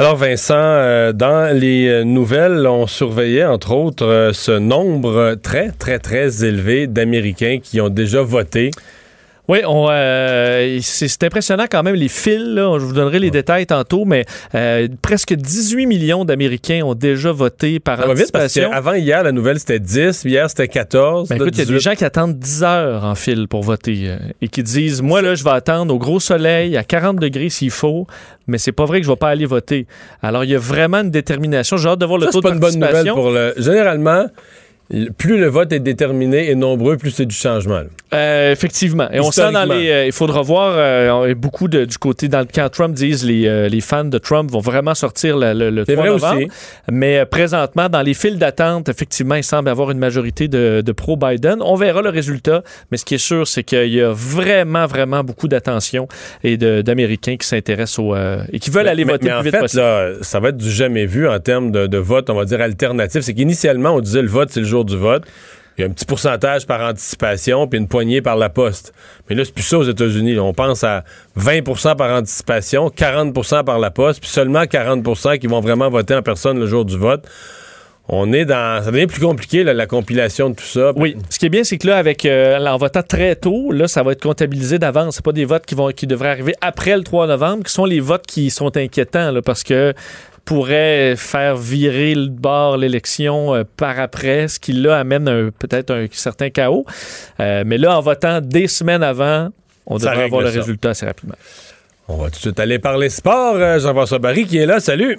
Alors 0.01 0.17
Vincent, 0.17 0.55
euh, 0.57 1.13
dans 1.13 1.57
les 1.57 1.87
euh, 1.87 2.03
nouvelles, 2.03 2.67
on 2.67 2.89
surveillait 2.89 3.45
entre 3.45 3.71
autres 3.71 4.05
euh, 4.05 4.33
ce 4.33 4.51
nombre 4.51 5.37
très 5.41 5.71
très 5.71 6.01
très 6.01 6.45
élevé 6.45 6.89
d'Américains 6.89 7.61
qui 7.63 7.81
ont 7.81 7.89
déjà 7.89 8.21
voté. 8.21 8.73
Oui, 9.53 9.59
euh, 9.67 10.79
c'est 10.81 11.25
impressionnant 11.25 11.67
quand 11.71 11.83
même 11.83 11.95
les 11.95 12.09
fils. 12.09 12.39
Là. 12.39 12.79
Je 12.79 12.85
vous 12.87 12.95
donnerai 12.95 13.19
les 13.19 13.31
détails 13.31 13.67
tantôt, 13.67 14.07
mais 14.07 14.25
euh, 14.55 14.89
presque 15.03 15.35
18 15.35 15.85
millions 15.85 16.25
d'Américains 16.25 16.81
ont 16.85 16.95
déjà 16.95 17.33
voté 17.33 17.79
par 17.79 17.99
Ça 17.99 18.07
va 18.07 18.15
vite 18.15 18.33
parce 18.33 18.45
anticipation. 18.45 18.71
qu'avant 18.71 18.95
hier, 18.95 19.23
la 19.23 19.31
nouvelle 19.31 19.59
c'était 19.59 19.79
10, 19.79 20.25
hier 20.25 20.49
c'était 20.49 20.69
14. 20.69 21.29
Ben 21.29 21.37
écoute, 21.37 21.51
il 21.53 21.59
y 21.59 21.61
a 21.61 21.65
des 21.67 21.73
18. 21.75 21.81
gens 21.81 21.95
qui 21.95 22.05
attendent 22.07 22.39
10 22.39 22.63
heures 22.63 23.05
en 23.05 23.15
fil 23.15 23.47
pour 23.47 23.63
voter 23.63 24.05
euh, 24.07 24.17
et 24.41 24.49
qui 24.49 24.63
disent 24.63 25.03
Moi, 25.03 25.21
là, 25.21 25.35
je 25.35 25.45
vais 25.45 25.51
attendre 25.51 25.95
au 25.95 25.99
gros 25.99 26.19
soleil, 26.19 26.79
à 26.79 26.83
40 26.83 27.17
degrés 27.17 27.51
s'il 27.51 27.71
faut, 27.71 28.07
mais 28.47 28.57
c'est 28.57 28.73
pas 28.73 28.87
vrai 28.87 29.01
que 29.01 29.07
je 29.07 29.11
vais 29.11 29.17
pas 29.17 29.29
aller 29.29 29.45
voter. 29.45 29.87
Alors, 30.23 30.45
il 30.45 30.51
y 30.51 30.55
a 30.55 30.59
vraiment 30.59 31.03
une 31.03 31.11
détermination. 31.11 31.77
J'ai 31.77 31.91
hâte 31.91 31.99
de 31.99 32.07
voir 32.07 32.19
le 32.19 32.25
Ça, 32.27 32.33
taux 32.33 32.41
de 32.41 32.49
pas 32.49 32.55
une 32.55 32.61
bonne 32.61 32.79
nouvelle 32.79 33.13
pour 33.13 33.31
le. 33.31 33.53
Généralement, 33.59 34.25
plus 35.17 35.39
le 35.39 35.47
vote 35.47 35.73
est 35.73 35.81
déterminé 35.81 36.51
et 36.51 36.55
nombreux, 36.55 36.97
plus 36.97 37.11
c'est 37.11 37.25
du 37.27 37.35
changement. 37.35 37.81
Euh, 38.13 38.53
effectivement. 38.53 39.09
Et 39.11 39.21
on 39.21 39.31
sent 39.31 39.51
dans 39.53 39.65
les. 39.65 39.91
euh, 39.91 40.07
il 40.07 40.13
faudra 40.13 40.43
voir. 40.43 40.75
euh, 40.77 41.35
beaucoup 41.35 41.67
de, 41.69 41.85
du 41.87 41.97
côté. 41.97 42.29
Dans 42.29 42.41
le 42.41 42.45
camp 42.45 42.69
Trump 42.71 42.95
disent 42.95 43.25
les, 43.25 43.47
euh, 43.47 43.69
les 43.69 43.81
fans 43.81 44.05
de 44.05 44.19
Trump 44.19 44.51
vont 44.51 44.61
vraiment 44.61 44.95
sortir 44.95 45.39
le, 45.39 45.55
le, 45.55 45.71
le 45.71 45.85
C'est 45.87 45.95
3 45.95 46.05
vrai 46.05 46.13
novembre. 46.15 46.37
aussi. 46.43 46.49
Mais 46.91 47.25
présentement, 47.25 47.89
dans 47.89 48.03
les 48.03 48.13
files 48.13 48.39
d'attente, 48.39 48.91
effectivement, 48.91 49.35
il 49.37 49.45
semble 49.45 49.71
avoir 49.71 49.91
une 49.91 49.99
majorité 49.99 50.47
de, 50.49 50.83
de 50.85 50.93
pro-Biden. 50.93 51.57
On 51.63 51.75
verra 51.75 52.03
le 52.03 52.11
résultat. 52.11 52.63
Mais 52.91 52.99
ce 52.99 53.07
qui 53.07 53.15
est 53.15 53.19
sûr, 53.19 53.47
c'est 53.49 53.63
qu'il 53.65 53.89
y 53.95 54.01
a 54.03 54.13
vraiment, 54.13 54.87
vraiment 54.87 55.25
beaucoup 55.25 55.49
d'attention 55.49 56.07
et 56.45 56.59
d'Américains 56.59 57.37
qui 57.37 57.47
s'intéressent 57.47 57.99
au. 58.01 58.15
et 58.53 58.59
qui 58.59 58.69
veulent 58.71 58.89
aller 58.89 59.07
mais, 59.07 59.13
voter 59.13 59.25
mais 59.27 59.31
le 59.33 59.37
en 59.39 59.41
plus 59.41 59.47
vite 59.49 59.55
fait, 59.57 59.61
possible. 59.63 59.83
là, 59.83 60.11
ça 60.21 60.39
va 60.39 60.51
être 60.51 60.59
du 60.59 60.71
jamais 60.71 61.07
vu 61.07 61.27
en 61.29 61.39
termes 61.41 61.71
de, 61.73 61.87
de 61.87 61.99
vote, 61.99 62.29
on 62.29 62.35
va 62.35 62.45
dire 62.45 62.61
alternatif. 62.61 63.23
C'est 63.23 63.33
qu'initialement, 63.35 63.91
on 63.95 64.01
disait 64.01 64.21
le 64.21 64.29
vote, 64.29 64.51
c'est 64.51 64.61
le 64.61 64.67
jour 64.67 64.82
du 64.85 64.97
vote. 64.97 65.25
Il 65.77 65.81
y 65.81 65.85
a 65.85 65.87
un 65.89 65.91
petit 65.91 66.05
pourcentage 66.05 66.67
par 66.67 66.81
anticipation, 66.83 67.67
puis 67.67 67.79
une 67.79 67.89
poignée 67.89 68.21
par 68.21 68.37
la 68.37 68.51
poste. 68.51 68.93
Mais 69.29 69.35
là, 69.35 69.45
c'est 69.45 69.55
plus 69.55 69.63
ça 69.63 69.79
aux 69.79 69.85
États-Unis. 69.85 70.39
On 70.39 70.53
pense 70.53 70.85
à 70.85 71.05
20% 71.39 71.97
par 71.97 72.11
anticipation, 72.11 72.89
40% 72.89 73.65
par 73.65 73.79
la 73.79 73.91
poste, 73.91 74.21
puis 74.21 74.29
seulement 74.29 74.65
40% 74.65 75.39
qui 75.39 75.47
vont 75.47 75.61
vraiment 75.61 75.89
voter 75.89 76.15
en 76.15 76.23
personne 76.23 76.59
le 76.59 76.67
jour 76.67 76.85
du 76.85 76.99
vote. 76.99 77.27
On 78.09 78.33
est 78.33 78.45
dans. 78.45 78.83
Ça 78.85 78.91
devient 78.91 79.07
plus 79.07 79.21
compliqué, 79.21 79.63
la 79.63 79.87
compilation 79.87 80.51
de 80.51 80.57
tout 80.57 80.65
ça. 80.65 80.93
Oui, 80.97 81.17
ce 81.31 81.39
qui 81.39 81.47
est 81.47 81.49
bien, 81.49 81.63
c'est 81.63 81.79
que 81.79 81.87
là, 81.87 81.97
avec 81.97 82.27
euh, 82.27 82.59
en 82.59 82.77
votant 82.77 83.03
très 83.03 83.37
tôt, 83.37 83.71
là, 83.71 83.87
ça 83.87 84.03
va 84.03 84.13
être 84.13 84.23
comptabilisé 84.23 84.79
d'avance. 84.79 85.17
C'est 85.17 85.25
pas 85.25 85.33
des 85.33 85.45
votes 85.45 85.65
qui 85.65 85.77
vont 85.77 85.89
qui 85.93 86.09
devraient 86.09 86.31
arriver 86.31 86.55
après 86.61 86.97
le 86.97 87.05
3 87.05 87.29
novembre, 87.29 87.63
qui 87.65 87.73
sont 87.73 87.85
les 87.85 88.01
votes 88.01 88.27
qui 88.27 88.51
sont 88.51 88.77
inquiétants, 88.77 89.33
parce 89.45 89.63
que 89.63 89.95
pourrait 90.45 91.15
faire 91.17 91.57
virer 91.57 92.15
le 92.15 92.29
bord 92.29 92.77
l'élection 92.77 93.55
euh, 93.55 93.65
par 93.77 93.99
après, 94.01 94.49
ce 94.49 94.59
qui 94.61 94.73
là 94.73 94.99
amène 94.99 95.51
peut-être 95.59 95.91
un 95.93 96.07
certain 96.11 96.51
chaos. 96.51 96.85
Euh, 97.41 97.63
mais 97.67 97.79
là, 97.79 97.97
en 97.97 98.01
votant 98.01 98.41
des 98.41 98.67
semaines 98.69 99.03
avant, 99.03 99.49
on 99.87 99.99
Ça 99.99 100.11
devrait 100.11 100.25
avoir 100.25 100.43
le 100.43 100.51
ça. 100.51 100.59
résultat 100.59 100.91
assez 100.91 101.07
rapidement. 101.07 101.37
On 102.09 102.17
va 102.17 102.25
tout 102.27 102.33
de 102.33 102.37
suite 102.41 102.61
aller 102.61 102.79
parler 102.79 103.09
sport. 103.09 103.55
Euh, 103.57 103.79
Jean-François 103.79 104.19
Barry 104.19 104.45
qui 104.47 104.59
est 104.59 104.67
là. 104.67 104.81
Salut! 104.81 105.19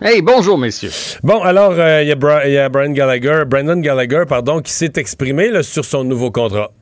Hey, 0.00 0.20
bonjour, 0.20 0.58
messieurs. 0.58 0.90
Bon, 1.22 1.40
alors, 1.42 1.72
euh, 1.78 2.02
il 2.02 2.08
y, 2.08 2.12
a 2.12 2.16
Bra- 2.16 2.46
il 2.46 2.52
y 2.54 2.58
a 2.58 2.68
Brian 2.68 2.90
Gallagher, 2.90 3.44
Brandon 3.46 3.76
Gallagher, 3.76 4.24
pardon, 4.28 4.60
qui 4.60 4.72
s'est 4.72 4.92
exprimé 4.96 5.48
là, 5.50 5.62
sur 5.62 5.84
son 5.84 6.02
nouveau 6.02 6.30
contrat. 6.32 6.72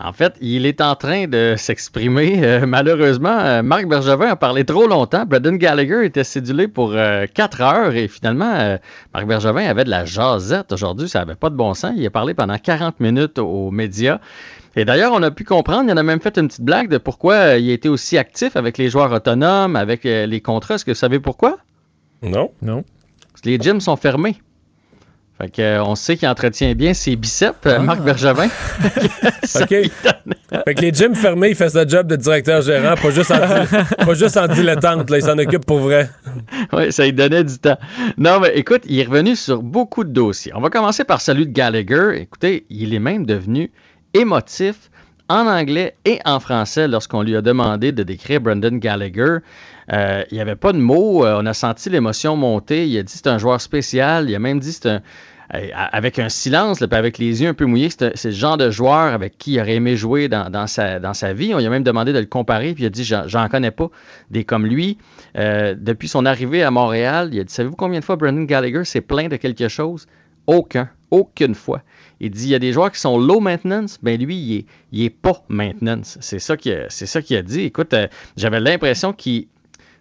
En 0.00 0.12
fait, 0.12 0.34
il 0.40 0.64
est 0.66 0.80
en 0.80 0.94
train 0.94 1.26
de 1.26 1.54
s'exprimer. 1.56 2.40
Euh, 2.44 2.66
malheureusement, 2.66 3.36
euh, 3.40 3.62
Marc 3.62 3.86
Bergevin 3.86 4.28
a 4.28 4.36
parlé 4.36 4.64
trop 4.64 4.86
longtemps. 4.86 5.24
Braden 5.26 5.56
Gallagher 5.56 6.04
était 6.04 6.24
cédulé 6.24 6.68
pour 6.68 6.92
4 6.92 7.60
heures 7.62 7.94
et 7.94 8.06
finalement, 8.06 8.54
euh, 8.54 8.78
Marc 9.12 9.26
Bergevin 9.26 9.66
avait 9.66 9.84
de 9.84 9.90
la 9.90 10.04
jasette 10.04 10.72
aujourd'hui. 10.72 11.08
Ça 11.08 11.20
n'avait 11.20 11.34
pas 11.34 11.50
de 11.50 11.56
bon 11.56 11.74
sens. 11.74 11.92
Il 11.96 12.06
a 12.06 12.10
parlé 12.10 12.34
pendant 12.34 12.56
40 12.56 13.00
minutes 13.00 13.38
aux 13.38 13.70
médias. 13.70 14.20
Et 14.78 14.84
d'ailleurs, 14.84 15.12
on 15.12 15.22
a 15.24 15.32
pu 15.32 15.42
comprendre, 15.42 15.90
il 15.90 15.92
en 15.92 15.96
a 15.96 16.04
même 16.04 16.20
fait 16.20 16.38
une 16.38 16.46
petite 16.46 16.62
blague 16.62 16.88
de 16.88 16.98
pourquoi 16.98 17.34
euh, 17.34 17.58
il 17.58 17.70
était 17.70 17.88
aussi 17.88 18.16
actif 18.16 18.54
avec 18.54 18.78
les 18.78 18.90
joueurs 18.90 19.12
autonomes, 19.12 19.74
avec 19.74 20.06
euh, 20.06 20.24
les 20.24 20.40
contrats. 20.40 20.76
Est-ce 20.76 20.84
que 20.84 20.92
vous 20.92 20.96
savez 20.96 21.18
pourquoi? 21.18 21.58
Non. 22.22 22.52
Non. 22.62 22.84
Parce 23.32 23.40
que 23.42 23.48
les 23.48 23.58
gyms 23.58 23.80
sont 23.80 23.96
fermés. 23.96 24.36
Fait 25.40 25.48
que, 25.50 25.62
euh, 25.62 25.84
on 25.84 25.94
sait 25.94 26.16
qu'il 26.16 26.26
entretient 26.26 26.74
bien 26.74 26.94
ses 26.94 27.14
biceps, 27.14 27.54
euh, 27.66 27.78
Marc 27.78 28.00
Bergevin. 28.02 28.48
OK. 29.60 29.68
donne- 29.70 30.62
Fait 30.64 30.74
que 30.74 30.80
les 30.80 30.92
gyms 30.92 31.14
fermés, 31.14 31.50
il 31.50 31.54
fait 31.54 31.68
sa 31.68 31.86
job 31.86 32.08
de 32.08 32.16
directeur 32.16 32.60
gérant, 32.62 32.94
pas 32.96 33.10
juste 33.10 33.30
en, 33.30 33.38
pas 34.04 34.14
juste 34.14 34.36
en 34.36 34.48
dilettante, 34.48 35.08
là, 35.10 35.18
il 35.18 35.22
s'en 35.22 35.38
occupe 35.38 35.64
pour 35.64 35.78
vrai. 35.78 36.10
Oui, 36.72 36.90
ça 36.92 37.04
lui 37.04 37.12
donnait 37.12 37.44
du 37.44 37.56
temps. 37.58 37.78
Non, 38.16 38.40
mais 38.40 38.52
écoute, 38.56 38.82
il 38.86 38.98
est 38.98 39.04
revenu 39.04 39.36
sur 39.36 39.62
beaucoup 39.62 40.02
de 40.04 40.10
dossiers. 40.10 40.52
On 40.56 40.60
va 40.60 40.70
commencer 40.70 41.04
par 41.04 41.20
celui 41.20 41.46
de 41.46 41.52
Gallagher. 41.52 42.12
Écoutez, 42.20 42.66
il 42.68 42.92
est 42.92 42.98
même 42.98 43.24
devenu 43.24 43.70
émotif 44.14 44.90
en 45.28 45.46
anglais 45.46 45.94
et 46.04 46.18
en 46.24 46.40
français 46.40 46.88
lorsqu'on 46.88 47.22
lui 47.22 47.36
a 47.36 47.42
demandé 47.42 47.92
de 47.92 48.02
décrire 48.02 48.40
Brendan 48.40 48.78
Gallagher. 48.78 49.36
Euh, 49.92 50.22
il 50.30 50.34
n'y 50.34 50.40
avait 50.40 50.56
pas 50.56 50.72
de 50.72 50.78
mots. 50.78 51.24
euh, 51.24 51.38
on 51.40 51.46
a 51.46 51.52
senti 51.54 51.90
l'émotion 51.90 52.34
monter. 52.36 52.86
Il 52.88 52.98
a 52.98 53.02
dit 53.02 53.12
c'est 53.14 53.26
un 53.26 53.38
joueur 53.38 53.60
spécial. 53.60 54.28
Il 54.28 54.34
a 54.34 54.38
même 54.38 54.58
dit 54.58 54.72
c'est 54.72 54.88
un. 54.88 55.00
Euh, 55.54 55.68
avec 55.72 56.18
un 56.18 56.28
silence, 56.28 56.78
puis 56.78 56.88
avec 56.92 57.18
les 57.18 57.42
yeux 57.42 57.48
un 57.48 57.54
peu 57.54 57.64
mouillés. 57.64 57.88
C'est 57.90 58.24
le 58.24 58.30
genre 58.30 58.56
de 58.56 58.70
joueur 58.70 59.14
avec 59.14 59.38
qui 59.38 59.54
il 59.54 59.60
aurait 59.60 59.76
aimé 59.76 59.96
jouer 59.96 60.28
dans, 60.28 60.66
sa, 60.66 61.32
vie. 61.32 61.54
On 61.54 61.58
lui 61.58 61.66
a 61.66 61.70
même 61.70 61.84
demandé 61.84 62.12
de 62.12 62.18
le 62.18 62.26
comparer, 62.26 62.74
puis 62.74 62.84
il 62.84 62.86
a 62.86 62.90
dit 62.90 63.04
J'en 63.04 63.48
connais 63.48 63.70
pas 63.70 63.88
des 64.30 64.44
comme 64.44 64.66
lui. 64.66 64.98
Euh, 65.36 65.74
depuis 65.78 66.08
son 66.08 66.26
arrivée 66.26 66.62
à 66.62 66.70
Montréal, 66.70 67.30
il 67.32 67.40
a 67.40 67.44
dit 67.44 67.52
Savez-vous 67.52 67.76
combien 67.76 68.00
de 68.00 68.04
fois 68.04 68.16
Brendan 68.16 68.44
Gallagher 68.46 68.84
s'est 68.84 69.00
plaint 69.00 69.30
de 69.30 69.36
quelque 69.36 69.68
chose? 69.68 70.06
Aucun. 70.46 70.90
Aucune 71.10 71.54
fois. 71.54 71.82
Il 72.20 72.30
dit 72.30 72.44
il 72.44 72.50
y 72.50 72.54
a 72.54 72.58
des 72.58 72.72
joueurs 72.72 72.92
qui 72.92 73.00
sont 73.00 73.18
low 73.18 73.40
maintenance, 73.40 73.98
ben 74.02 74.20
lui, 74.20 74.66
il 74.92 75.04
est, 75.04 75.10
pas 75.10 75.42
maintenance. 75.48 76.18
C'est 76.20 76.38
ça 76.38 76.56
qu'il 76.56 76.72
a, 76.72 76.90
c'est 76.90 77.06
ça 77.06 77.22
qu'il 77.22 77.36
a 77.36 77.42
dit. 77.42 77.62
Écoute, 77.62 77.94
euh, 77.94 78.08
j'avais 78.36 78.60
l'impression 78.60 79.14
qu'il 79.14 79.46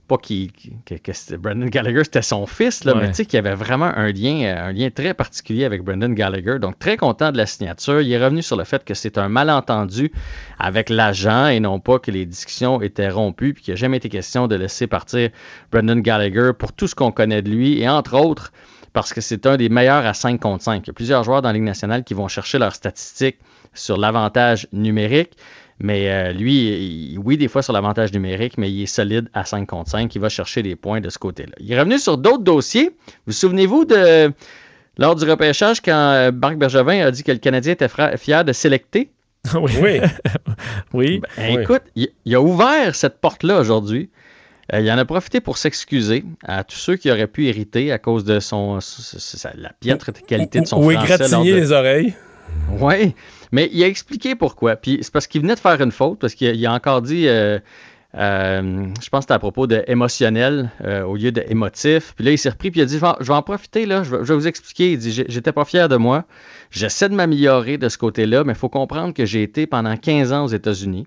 pas 0.07 0.17
que, 0.17 0.95
que 0.97 1.13
c'était- 1.13 1.37
Brendan 1.37 1.69
Gallagher 1.69 2.03
c'était 2.03 2.21
son 2.21 2.45
fils, 2.45 2.83
là, 2.85 2.93
Ouais. 2.95 3.01
mais 3.01 3.07
tu 3.09 3.15
sais 3.15 3.25
qu'il 3.25 3.35
y 3.35 3.39
avait 3.39 3.55
vraiment 3.55 3.85
un 3.95 4.11
lien, 4.11 4.41
euh, 4.43 4.69
un 4.69 4.71
lien 4.71 4.89
très 4.89 5.13
particulier 5.13 5.65
avec 5.65 5.83
Brendan 5.83 6.13
Gallagher. 6.13 6.59
Donc 6.59 6.79
très 6.79 6.95
content 6.97 7.31
de 7.31 7.37
la 7.37 7.45
signature. 7.45 8.01
Il 8.01 8.11
est 8.11 8.23
revenu 8.23 8.41
sur 8.41 8.55
le 8.55 8.63
fait 8.63 8.83
que 8.85 8.93
c'est 8.93 9.17
un 9.17 9.29
malentendu 9.29 10.11
avec 10.59 10.89
l'agent 10.89 11.47
et 11.47 11.59
non 11.59 11.79
pas 11.79 11.99
que 11.99 12.11
les 12.11 12.25
discussions 12.25 12.81
étaient 12.81 13.09
rompues 13.09 13.53
puis 13.53 13.63
qu'il 13.63 13.73
n'a 13.73 13.77
jamais 13.77 13.97
été 13.97 14.09
question 14.09 14.47
de 14.47 14.55
laisser 14.55 14.87
partir 14.87 15.29
Brendan 15.71 16.01
Gallagher 16.01 16.51
pour 16.57 16.73
tout 16.73 16.87
ce 16.87 16.95
qu'on 16.95 17.11
connaît 17.11 17.41
de 17.41 17.49
lui 17.49 17.81
et 17.81 17.89
entre 17.89 18.15
autres 18.19 18.51
parce 18.93 19.13
que 19.13 19.21
c'est 19.21 19.45
un 19.45 19.57
des 19.57 19.69
meilleurs 19.69 20.05
à 20.05 20.13
5 20.15 20.39
contre 20.39 20.63
5. 20.63 20.83
Il 20.83 20.87
y 20.87 20.89
a 20.89 20.93
plusieurs 20.93 21.23
joueurs 21.23 21.41
dans 21.41 21.49
la 21.49 21.53
Ligue 21.53 21.63
nationale 21.63 22.03
qui 22.03 22.13
vont 22.15 22.27
chercher 22.27 22.57
leurs 22.57 22.73
statistiques 22.73 23.37
sur 23.73 23.97
l'avantage 23.97 24.67
numérique. 24.73 25.33
Mais 25.79 26.09
euh, 26.09 26.31
lui, 26.33 27.11
il- 27.13 27.19
oui, 27.19 27.37
des 27.37 27.47
fois 27.47 27.61
sur 27.61 27.71
l'avantage 27.73 28.11
numérique, 28.11 28.57
mais 28.57 28.71
il 28.71 28.83
est 28.83 28.87
solide 28.87 29.29
à 29.33 29.45
5 29.45 29.65
contre 29.67 29.91
5. 29.91 30.13
Il 30.15 30.19
va 30.19 30.29
chercher 30.29 30.63
des 30.63 30.75
points 30.75 31.01
de 31.01 31.09
ce 31.09 31.19
côté-là. 31.19 31.51
Il 31.59 31.71
est 31.71 31.79
revenu 31.79 31.99
sur 31.99 32.17
d'autres 32.17 32.43
dossiers. 32.43 32.91
Vous 33.27 33.33
souvenez-vous 33.33 33.85
de 33.85 34.31
lors 34.97 35.15
du 35.15 35.25
repêchage 35.29 35.81
quand 35.81 35.91
euh, 36.13 36.31
Marc 36.31 36.57
Bergevin 36.57 37.05
a 37.05 37.11
dit 37.11 37.23
que 37.23 37.31
le 37.31 37.37
Canadien 37.37 37.73
était 37.73 37.87
fier 38.17 38.43
de 38.43 38.53
sélecter? 38.53 39.11
oui. 39.53 39.71
Oui. 39.79 39.99
oui. 40.93 41.19
Ben, 41.37 41.55
Oui. 41.55 41.61
Écoute, 41.61 41.83
il, 41.95 42.09
il 42.25 42.35
a 42.35 42.41
ouvert 42.41 42.95
cette 42.95 43.19
porte-là 43.21 43.59
aujourd'hui. 43.59 44.09
Euh, 44.73 44.79
il 44.81 44.91
en 44.91 44.97
a 44.97 45.05
profité 45.05 45.39
pour 45.39 45.57
s'excuser 45.57 46.25
à 46.43 46.63
tous 46.65 46.75
ceux 46.75 46.95
qui 46.97 47.09
auraient 47.11 47.27
pu 47.27 47.47
hériter 47.47 47.91
à 47.91 47.99
cause 47.99 48.25
de 48.25 48.39
son, 48.41 48.81
sa- 48.81 49.19
sa- 49.19 49.53
la 49.55 49.71
piètre 49.79 50.11
qualité 50.11 50.59
de 50.59 50.65
son 50.65 50.79
Ou 50.83 50.91
français. 50.91 51.13
égratigner 51.13 51.51
de- 51.53 51.57
les 51.57 51.71
oreilles. 51.71 52.13
Oui, 52.79 53.13
mais 53.51 53.69
il 53.71 53.83
a 53.83 53.87
expliqué 53.87 54.35
pourquoi. 54.35 54.75
Puis 54.75 54.99
c'est 55.01 55.11
parce 55.11 55.27
qu'il 55.27 55.41
venait 55.41 55.55
de 55.55 55.59
faire 55.59 55.81
une 55.81 55.91
faute, 55.91 56.19
parce 56.19 56.35
qu'il 56.35 56.65
a, 56.65 56.73
encore 56.73 57.01
dit, 57.01 57.27
euh, 57.27 57.59
euh, 58.15 58.85
je 59.01 59.09
pense 59.09 59.19
que 59.19 59.21
c'était 59.23 59.33
à 59.33 59.39
propos 59.39 59.67
de 59.67 59.83
émotionnel 59.87 60.71
euh, 60.83 61.03
au 61.03 61.15
lieu 61.15 61.31
de 61.31 61.43
émotif. 61.47 62.13
Puis 62.15 62.25
là, 62.25 62.31
il 62.31 62.37
s'est 62.37 62.49
repris, 62.49 62.71
puis 62.71 62.79
il 62.79 62.83
a 62.83 62.85
dit, 62.85 62.95
je 62.95 63.25
vais, 63.25 63.33
en- 63.33 63.41
profiter, 63.41 63.85
là, 63.85 64.03
je 64.03 64.15
vais, 64.15 64.33
vous 64.33 64.47
expliquer. 64.47 64.93
Il 64.93 64.97
dit, 64.97 65.11
j'étais 65.11 65.51
pas 65.51 65.65
fier 65.65 65.89
de 65.89 65.97
moi. 65.97 66.25
J'essaie 66.71 67.09
de 67.09 67.15
m'améliorer 67.15 67.77
de 67.77 67.89
ce 67.89 67.97
côté-là, 67.97 68.43
mais 68.43 68.53
il 68.53 68.59
faut 68.59 68.69
comprendre 68.69 69.13
que 69.13 69.25
j'ai 69.25 69.43
été 69.43 69.67
pendant 69.67 69.95
15 69.95 70.33
ans 70.33 70.45
aux 70.45 70.49
États-Unis. 70.49 71.05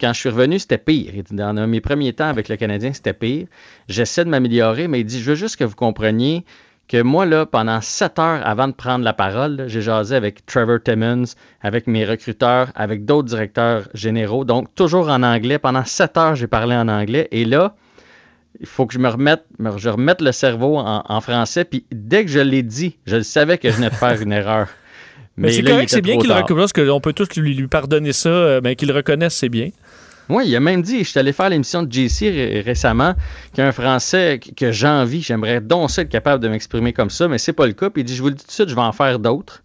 Quand 0.00 0.12
je 0.12 0.20
suis 0.20 0.28
revenu, 0.28 0.58
c'était 0.58 0.78
pire. 0.78 1.12
Dans 1.30 1.68
mes 1.68 1.80
premiers 1.80 2.12
temps 2.12 2.28
avec 2.28 2.48
le 2.48 2.56
Canadien, 2.56 2.92
c'était 2.92 3.12
pire. 3.12 3.46
J'essaie 3.88 4.24
de 4.24 4.30
m'améliorer, 4.30 4.88
mais 4.88 5.00
il 5.00 5.04
dit, 5.04 5.20
je 5.20 5.30
veux 5.30 5.36
juste 5.36 5.56
que 5.56 5.64
vous 5.64 5.76
compreniez 5.76 6.44
que 6.88 7.00
moi, 7.02 7.24
là, 7.26 7.46
pendant 7.46 7.80
sept 7.80 8.18
heures 8.18 8.40
avant 8.46 8.68
de 8.68 8.72
prendre 8.74 9.04
la 9.04 9.12
parole, 9.14 9.64
j'ai 9.68 9.80
jasé 9.80 10.14
avec 10.16 10.44
Trevor 10.46 10.78
Timmons, 10.84 11.24
avec 11.62 11.86
mes 11.86 12.04
recruteurs, 12.04 12.68
avec 12.74 13.04
d'autres 13.04 13.28
directeurs 13.28 13.84
généraux, 13.94 14.44
donc 14.44 14.74
toujours 14.74 15.08
en 15.08 15.22
anglais. 15.22 15.58
Pendant 15.58 15.84
sept 15.84 16.16
heures, 16.18 16.34
j'ai 16.34 16.46
parlé 16.46 16.74
en 16.76 16.88
anglais. 16.88 17.28
Et 17.32 17.44
là, 17.46 17.74
il 18.60 18.66
faut 18.66 18.86
que 18.86 18.94
je 18.94 18.98
me 18.98 19.08
remette, 19.08 19.44
me- 19.58 19.78
je 19.78 19.88
remette 19.88 20.20
le 20.20 20.32
cerveau 20.32 20.76
en, 20.76 21.02
en 21.08 21.20
français. 21.20 21.64
Puis 21.64 21.84
dès 21.90 22.24
que 22.24 22.30
je 22.30 22.40
l'ai 22.40 22.62
dit, 22.62 22.96
je 23.06 23.16
le 23.16 23.22
savais 23.22 23.56
que 23.58 23.70
je 23.70 23.76
venais 23.76 23.90
de 23.90 23.94
faire 23.94 24.20
une 24.20 24.32
erreur. 24.32 24.68
Mais, 25.36 25.48
c'est 25.50 25.62
correct, 25.72 25.88
bien 26.00 26.14
qu'il 26.20 26.30
reconnaisse, 26.42 26.72
qu'on 26.72 27.00
peut 27.00 27.12
tous 27.12 27.34
lui, 27.36 27.54
lui 27.54 27.66
pardonner 27.66 28.12
ça, 28.12 28.28
euh, 28.28 28.60
mais 28.62 28.76
qu'il 28.76 28.92
reconnaisse, 28.92 29.34
c'est 29.34 29.48
bien. 29.48 29.70
Oui, 30.28 30.44
il 30.46 30.56
a 30.56 30.60
même 30.60 30.80
dit, 30.82 31.00
je 31.04 31.08
suis 31.10 31.18
allé 31.20 31.32
faire 31.32 31.48
l'émission 31.50 31.82
de 31.82 31.92
JC 31.92 32.30
ré- 32.30 32.60
récemment, 32.64 33.14
qu'un 33.54 33.72
Français 33.72 34.40
que- 34.56 34.72
j'envie, 34.72 35.20
j'aimerais 35.20 35.60
donc 35.60 35.90
ça 35.90 36.02
être 36.02 36.08
capable 36.08 36.42
de 36.42 36.48
m'exprimer 36.48 36.92
comme 36.92 37.10
ça, 37.10 37.28
mais 37.28 37.38
c'est 37.38 37.52
pas 37.52 37.66
le 37.66 37.72
cas. 37.74 37.90
Puis 37.90 38.02
il 38.02 38.04
dit, 38.04 38.14
je 38.16 38.22
vous 38.22 38.28
le 38.28 38.34
dis 38.34 38.42
tout 38.42 38.48
de 38.48 38.52
suite, 38.52 38.68
je 38.68 38.74
vais 38.74 38.80
en 38.80 38.92
faire 38.92 39.18
d'autres. 39.18 39.62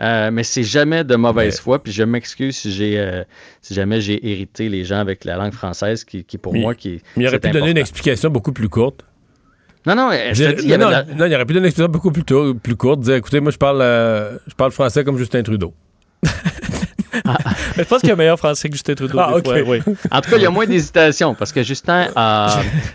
Euh, 0.00 0.30
mais 0.30 0.42
c'est 0.42 0.62
jamais 0.64 1.04
de 1.04 1.14
mauvaise 1.16 1.60
foi, 1.60 1.82
puis 1.82 1.92
je 1.92 2.02
m'excuse 2.02 2.56
si 2.56 2.72
j'ai 2.72 2.98
euh, 2.98 3.22
si 3.60 3.74
jamais 3.74 4.00
j'ai 4.00 4.26
hérité 4.32 4.68
les 4.70 4.84
gens 4.84 4.98
avec 4.98 5.24
la 5.24 5.36
langue 5.36 5.52
française 5.52 6.02
qui, 6.04 6.24
qui 6.24 6.38
pour 6.38 6.54
Mais- 6.54 6.60
moi 6.60 6.74
qui 6.74 7.02
Mais 7.16 7.24
il 7.24 7.28
aurait 7.28 7.38
pu 7.38 7.50
donner 7.50 7.70
une 7.72 7.76
explication 7.76 8.30
beaucoup 8.30 8.52
plus 8.52 8.68
courte. 8.70 9.04
Non 9.86 9.94
non, 9.94 10.10
je 10.32 10.44
te 10.44 10.60
dis, 10.60 10.64
il 10.66 10.70
la- 10.76 11.04
non, 11.04 11.26
il 11.26 11.34
aurait 11.34 11.44
pu 11.44 11.52
donner 11.52 11.58
une 11.58 11.66
explication 11.66 11.88
beaucoup 11.92 12.10
plus, 12.10 12.24
tôt- 12.24 12.54
plus 12.54 12.74
courte. 12.74 13.00
Dire, 13.00 13.16
écoutez, 13.16 13.40
moi, 13.40 13.50
je 13.52 13.58
parle, 13.58 13.80
euh, 13.82 14.38
je 14.46 14.54
parle 14.54 14.72
français 14.72 15.04
comme 15.04 15.18
Justin 15.18 15.42
Trudeau. 15.42 15.74
Mais 17.76 17.84
je 17.84 17.88
pense 17.88 18.00
qu'il 18.00 18.08
y 18.08 18.12
a 18.12 18.14
un 18.14 18.18
meilleur 18.18 18.38
français 18.38 18.68
que 18.68 18.74
Justin 18.74 18.94
Trudeau. 18.94 19.18
Ah, 19.18 19.32
fois, 19.44 19.60
oui. 19.66 19.80
En 20.10 20.20
tout 20.20 20.30
cas, 20.30 20.36
il 20.36 20.42
y 20.42 20.46
a 20.46 20.50
moins 20.50 20.66
d'hésitation 20.66 21.34
parce 21.34 21.52
que 21.52 21.62
Justin, 21.62 22.08
euh, 22.16 22.48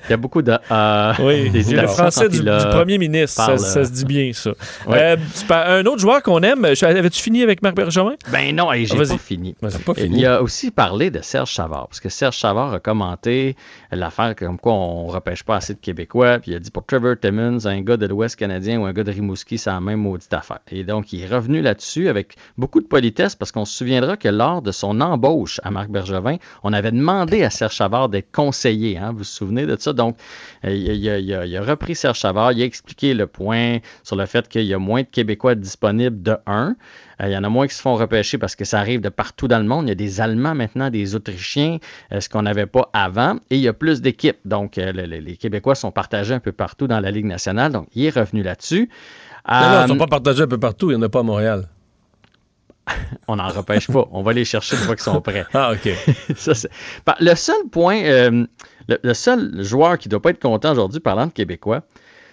il 0.05 0.09
y 0.11 0.13
a 0.13 0.17
beaucoup 0.17 0.41
de 0.41 0.57
euh, 0.71 1.13
Oui, 1.19 1.49
le 1.49 1.87
français 1.87 2.29
du, 2.29 2.39
du 2.39 2.45
premier 2.71 2.97
ministre, 2.97 3.37
ça, 3.41 3.45
parle, 3.47 3.59
ça 3.59 3.85
se 3.85 3.91
dit 3.91 4.05
bien, 4.05 4.31
ça. 4.33 4.51
Euh, 4.89 5.15
un 5.51 5.85
autre 5.85 5.99
joueur 5.99 6.21
qu'on 6.23 6.41
aime, 6.41 6.65
avais-tu 6.65 7.21
fini 7.21 7.43
avec 7.43 7.61
Marc 7.61 7.75
Bergevin? 7.75 8.15
Ben 8.31 8.55
non, 8.55 8.71
j'ai 8.73 8.87
Ah, 8.93 8.97
pas 9.85 9.93
fini. 9.93 10.19
Il 10.19 10.25
a 10.25 10.41
aussi 10.41 10.71
parlé 10.71 11.11
de 11.11 11.21
Serge 11.21 11.53
Savard, 11.53 11.87
parce 11.87 11.99
que 11.99 12.09
Serge 12.09 12.37
Savard 12.37 12.73
a 12.73 12.79
commenté 12.79 13.55
l'affaire 13.91 14.35
comme 14.35 14.57
quoi 14.57 14.73
on 14.73 15.07
repêche 15.07 15.43
pas 15.43 15.57
assez 15.57 15.73
de 15.73 15.79
Québécois, 15.79 16.39
puis 16.39 16.51
il 16.51 16.55
a 16.55 16.59
dit 16.59 16.71
pour 16.71 16.85
Trevor 16.85 17.15
Timmons, 17.19 17.65
un 17.65 17.81
gars 17.81 17.97
de 17.97 18.05
l'Ouest 18.05 18.35
canadien 18.35 18.79
ou 18.79 18.85
un 18.85 18.93
gars 18.93 19.03
de 19.03 19.11
Rimouski, 19.11 19.57
c'est 19.57 19.69
la 19.69 19.79
même 19.79 20.01
maudite 20.01 20.33
affaire. 20.33 20.59
Et 20.69 20.83
donc, 20.83 21.13
il 21.13 21.21
est 21.21 21.27
revenu 21.27 21.61
là-dessus 21.61 22.09
avec 22.09 22.35
beaucoup 22.57 22.81
de 22.81 22.87
politesse, 22.87 23.35
parce 23.35 23.51
qu'on 23.51 23.65
se 23.65 23.77
souviendra 23.77 24.17
que 24.17 24.27
lors 24.27 24.61
de 24.61 24.71
son 24.71 25.01
embauche 25.01 25.59
à 25.63 25.71
Marc 25.71 25.89
Bergevin, 25.89 26.37
on 26.63 26.73
avait 26.73 26.91
demandé 26.91 27.43
à 27.43 27.49
Serge 27.49 27.75
Savard 27.75 28.09
d'être 28.09 28.31
conseiller, 28.31 28.97
hein, 28.97 29.11
vous 29.11 29.19
vous 29.19 29.23
souvenez 29.23 29.65
de 29.65 29.75
ça? 29.79 29.93
Donc, 29.93 30.17
euh, 30.65 30.73
il, 30.73 31.57
a, 31.57 31.61
repris 31.61 31.95
Serge 31.95 32.19
Savard, 32.19 32.51
il 32.51 32.61
a 32.61 32.65
expliqué 32.65 33.13
le 33.13 33.27
point 33.27 33.79
sur 34.03 34.15
le 34.15 34.25
fait 34.25 34.47
qu'il 34.47 34.63
y 34.63 34.73
a 34.73 34.79
moins 34.79 35.01
de 35.01 35.07
Québécois 35.07 35.55
disponibles 35.55 36.21
de 36.21 36.35
1. 36.45 36.75
Euh, 37.21 37.27
Il 37.27 37.31
y 37.33 37.37
en 37.37 37.43
a 37.43 37.49
moins 37.49 37.67
qui 37.67 37.73
se 37.75 37.81
font 37.81 37.95
repêcher 37.95 38.37
parce 38.37 38.55
que 38.55 38.65
ça 38.65 38.79
arrive 38.79 39.01
de 39.01 39.09
partout 39.09 39.47
dans 39.47 39.59
le 39.59 39.65
monde. 39.65 39.85
Il 39.85 39.89
y 39.89 39.91
a 39.91 39.95
des 39.95 40.21
Allemands 40.21 40.55
maintenant, 40.55 40.89
des 40.89 41.15
Autrichiens, 41.15 41.77
euh, 42.11 42.19
ce 42.21 42.29
qu'on 42.29 42.43
n'avait 42.43 42.65
pas 42.67 42.89
avant. 42.93 43.35
Et 43.49 43.55
il 43.57 43.61
y 43.61 43.67
a 43.67 43.73
plus 43.73 44.01
d'équipes. 44.01 44.37
Donc, 44.45 44.77
euh, 44.77 44.91
le- 44.91 45.05
le- 45.05 45.17
les 45.17 45.37
Québécois 45.37 45.75
sont 45.75 45.91
partagés 45.91 46.33
un 46.33 46.39
peu 46.39 46.51
partout 46.51 46.87
dans 46.87 46.99
la 46.99 47.11
Ligue 47.11 47.25
nationale. 47.25 47.71
Donc, 47.71 47.87
il 47.95 48.05
est 48.05 48.09
revenu 48.15 48.43
là-dessus. 48.43 48.89
Non, 49.49 49.69
non, 49.69 49.85
ils 49.85 49.87
sont 49.87 49.97
pas 49.97 50.07
partagés 50.07 50.43
un 50.43 50.47
peu 50.47 50.59
partout. 50.59 50.91
Il 50.91 50.97
n'y 50.97 50.99
en 51.03 51.05
a 51.05 51.09
pas 51.09 51.19
à 51.19 51.23
Montréal. 51.23 51.67
on 53.27 53.35
n'en 53.35 53.47
repêche 53.49 53.87
pas. 53.87 54.07
On 54.11 54.21
va 54.23 54.33
les 54.33 54.45
chercher 54.45 54.75
une 54.77 54.83
fois 54.83 54.95
qu'ils 54.95 55.03
sont 55.03 55.21
prêts. 55.21 55.45
Ah, 55.53 55.71
OK. 55.73 55.89
Ça, 56.37 56.53
le 57.19 57.35
seul 57.35 57.55
point, 57.71 58.01
euh, 58.03 58.45
le, 58.87 58.97
le 59.03 59.13
seul 59.13 59.61
joueur 59.63 59.97
qui 59.97 60.07
ne 60.07 60.11
doit 60.11 60.21
pas 60.21 60.29
être 60.29 60.39
content 60.41 60.71
aujourd'hui 60.71 60.99
parlant 60.99 61.27
de 61.27 61.31
Québécois, 61.31 61.81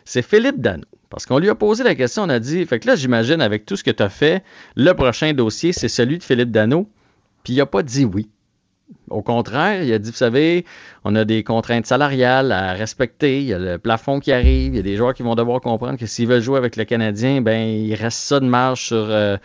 c'est 0.05 0.23
Philippe 0.23 0.61
Dano. 0.61 0.85
Parce 1.15 1.27
qu'on 1.27 1.39
lui 1.39 1.49
a 1.49 1.55
posé 1.55 1.85
la 1.85 1.95
question, 1.95 2.25
on 2.25 2.29
a 2.29 2.41
dit, 2.41 2.67
fait 2.67 2.81
que 2.81 2.89
là, 2.89 2.97
j'imagine, 2.97 3.41
avec 3.41 3.67
tout 3.67 3.77
ce 3.77 3.85
que 3.85 3.93
tu 3.93 4.03
as 4.03 4.09
fait, 4.09 4.43
le 4.75 4.93
prochain 4.95 5.33
dossier, 5.33 5.73
c'est 5.73 5.87
celui 5.87 6.19
de 6.19 6.25
Philippe 6.25 6.51
Dano. 6.51 6.89
Puis 7.45 7.53
il 7.53 7.59
n'a 7.59 7.67
pas 7.67 7.85
dit 7.85 8.05
oui. 8.05 8.29
Au 9.11 9.23
contraire, 9.23 9.85
il 9.85 9.93
a 9.93 10.01
dit, 10.01 10.11
vous 10.11 10.17
savez, 10.17 10.65
on 11.05 11.15
a 11.15 11.25
des 11.25 11.45
contraintes 11.45 11.87
salariales 11.87 12.51
à 12.51 12.73
respecter, 12.73 13.39
il 13.39 13.47
y 13.47 13.55
a 13.55 13.61
le 13.61 13.79
plafond 13.79 14.19
qui 14.19 14.33
arrive, 14.33 14.75
il 14.75 14.77
y 14.77 14.81
a 14.81 14.83
des 14.83 14.97
joueurs 14.97 15.15
qui 15.15 15.23
vont 15.23 15.37
devoir 15.37 15.61
comprendre 15.61 15.99
que 16.01 16.07
s'ils 16.07 16.27
veulent 16.27 16.43
jouer 16.43 16.59
avec 16.59 16.75
le 16.75 16.85
Canadien, 16.85 17.41
ben 17.41 17.61
il 17.61 17.95
reste 17.95 18.19
ça 18.19 18.41
de 18.41 18.47
marge 18.47 18.87
sur, 18.87 19.07
euh, 19.09 19.37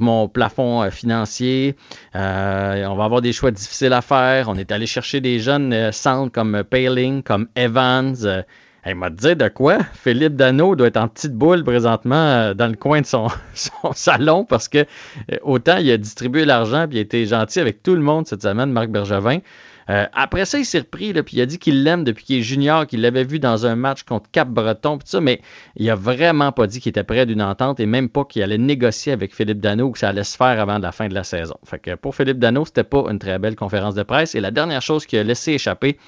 mon 0.00 0.26
plafond 0.26 0.82
euh, 0.82 0.90
financier. 0.90 1.76
Euh, 2.16 2.84
on 2.86 2.96
va 2.96 3.04
avoir 3.04 3.22
des 3.22 3.32
choix 3.32 3.52
difficiles 3.52 3.92
à 3.92 4.02
faire. 4.02 4.48
On 4.48 4.56
est 4.56 4.72
allé 4.72 4.86
chercher 4.86 5.20
des 5.20 5.38
jeunes 5.38 5.92
centres 5.92 6.32
comme 6.32 6.64
Paling, 6.68 7.22
comme 7.22 7.46
Evans. 7.54 8.44
Il 8.84 8.96
m'a 8.96 9.10
dit 9.10 9.36
de 9.36 9.48
quoi? 9.48 9.78
Philippe 9.94 10.34
Dano 10.34 10.74
doit 10.74 10.88
être 10.88 10.96
en 10.96 11.06
petite 11.06 11.34
boule 11.34 11.62
présentement 11.62 12.14
euh, 12.14 12.54
dans 12.54 12.66
le 12.66 12.74
coin 12.74 13.00
de 13.00 13.06
son, 13.06 13.28
son 13.54 13.92
salon 13.92 14.44
parce 14.44 14.68
que 14.68 14.78
euh, 14.78 15.36
autant 15.42 15.76
il 15.76 15.90
a 15.90 15.96
distribué 15.96 16.44
l'argent 16.44 16.86
puis 16.88 16.96
il 16.96 16.98
a 16.98 17.02
été 17.02 17.24
gentil 17.26 17.60
avec 17.60 17.82
tout 17.82 17.94
le 17.94 18.00
monde 18.00 18.26
cette 18.26 18.42
semaine, 18.42 18.72
Marc 18.72 18.88
Bergevin. 18.88 19.38
Euh, 19.90 20.06
après 20.12 20.44
ça, 20.44 20.58
il 20.58 20.64
s'est 20.64 20.80
repris, 20.80 21.12
là, 21.12 21.22
puis 21.22 21.36
il 21.36 21.40
a 21.40 21.46
dit 21.46 21.58
qu'il 21.58 21.82
l'aime 21.82 22.04
depuis 22.04 22.24
qu'il 22.24 22.38
est 22.38 22.42
junior, 22.42 22.86
qu'il 22.86 23.00
l'avait 23.00 23.24
vu 23.24 23.38
dans 23.38 23.66
un 23.66 23.74
match 23.74 24.04
contre 24.04 24.30
Cap-Breton, 24.30 24.98
tout 24.98 25.06
ça, 25.06 25.20
mais 25.20 25.40
il 25.76 25.88
a 25.90 25.94
vraiment 25.94 26.52
pas 26.52 26.66
dit 26.66 26.80
qu'il 26.80 26.90
était 26.90 27.04
prêt 27.04 27.26
d'une 27.26 27.42
entente 27.42 27.80
et 27.80 27.86
même 27.86 28.08
pas 28.08 28.24
qu'il 28.24 28.42
allait 28.42 28.58
négocier 28.58 29.12
avec 29.12 29.34
Philippe 29.34 29.60
Dano 29.60 29.86
ou 29.86 29.90
que 29.90 29.98
ça 29.98 30.10
allait 30.10 30.24
se 30.24 30.36
faire 30.36 30.60
avant 30.60 30.78
la 30.78 30.92
fin 30.92 31.08
de 31.08 31.14
la 31.14 31.24
saison. 31.24 31.56
Fait 31.64 31.78
que 31.78 31.94
pour 31.94 32.14
Philippe 32.14 32.38
Dano, 32.38 32.64
c'était 32.64 32.84
pas 32.84 33.06
une 33.10 33.18
très 33.18 33.38
belle 33.38 33.56
conférence 33.56 33.94
de 33.94 34.02
presse. 34.02 34.34
Et 34.34 34.40
la 34.40 34.50
dernière 34.50 34.82
chose 34.82 35.04
qu'il 35.04 35.18
a 35.18 35.24
laissé 35.24 35.52
échapper, 35.52 35.98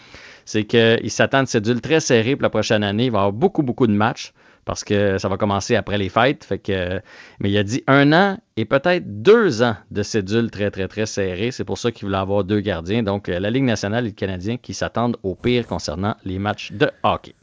c'est 0.45 0.64
qu'il 0.64 1.11
s'attend 1.11 1.38
à 1.38 1.40
une 1.42 1.47
cédule 1.47 1.80
très 1.80 2.01
serrée 2.01 2.36
pour 2.36 2.42
la 2.42 2.51
prochaine 2.51 2.82
année. 2.82 3.07
Il 3.07 3.11
va 3.11 3.18
y 3.18 3.20
avoir 3.20 3.32
beaucoup, 3.32 3.62
beaucoup 3.62 3.86
de 3.86 3.92
matchs. 3.92 4.32
parce 4.64 4.84
que 4.84 5.18
ça 5.18 5.28
va 5.28 5.36
commencer 5.36 5.76
après 5.76 5.99
les 5.99 6.09
fêtes. 6.09 6.45
Fait 6.45 6.59
que, 6.59 7.01
mais 7.40 7.51
il 7.51 7.59
a 7.59 7.62
dit 7.62 7.82
un 7.86 8.12
an 8.12 8.38
et 8.57 8.64
peut-être 8.64 9.22
deux 9.22 9.62
ans 9.62 9.76
de 9.90 10.03
cédule 10.03 10.51
très, 10.51 10.70
très, 10.70 10.88
très 10.88 11.07
serrée. 11.07 11.51
C'est 11.51 11.64
pour 11.64 11.78
ça 11.78 11.90
qu'il 11.92 12.07
voulait 12.07 12.18
avoir 12.18 12.45
deux 12.45 12.61
gardiens. 12.61 13.03
Donc, 13.03 13.28
euh, 13.28 13.38
la 13.40 13.51
Ligue 13.51 13.64
nationale 13.64 14.05
et 14.05 14.09
le 14.09 14.14
Canadien 14.14 14.57
qui 14.57 14.74
s'attendent 14.74 15.16
au 15.22 15.34
pire 15.34 15.66
concernant 15.66 16.14
les 16.24 16.38
matchs 16.38 16.72
de 16.72 16.90
hockey. 17.03 17.34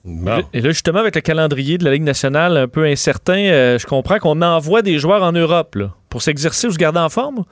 Et 0.54 0.62
là, 0.62 0.70
justement, 0.70 1.00
avec 1.00 1.16
le 1.16 1.22
calendrier 1.22 1.78
de 1.78 1.86
la 1.86 1.92
Ligue 1.92 2.04
nationale 2.04 2.58
un 2.58 2.68
peu 2.68 2.86
incertain, 2.86 3.46
euh, 3.46 3.78
je 3.78 3.86
comprends 3.86 4.20
qu'on 4.20 4.42
envoie 4.42 4.82
des 4.82 4.98
joueurs 5.00 5.24
en 5.24 5.32
Europe 5.32 5.76
là, 5.76 5.94
pour 6.10 6.22
s'exercer 6.22 6.68
ou 6.68 6.72
se 6.72 6.78
garder 6.78 7.00
en 7.00 7.10
forme? 7.10 7.44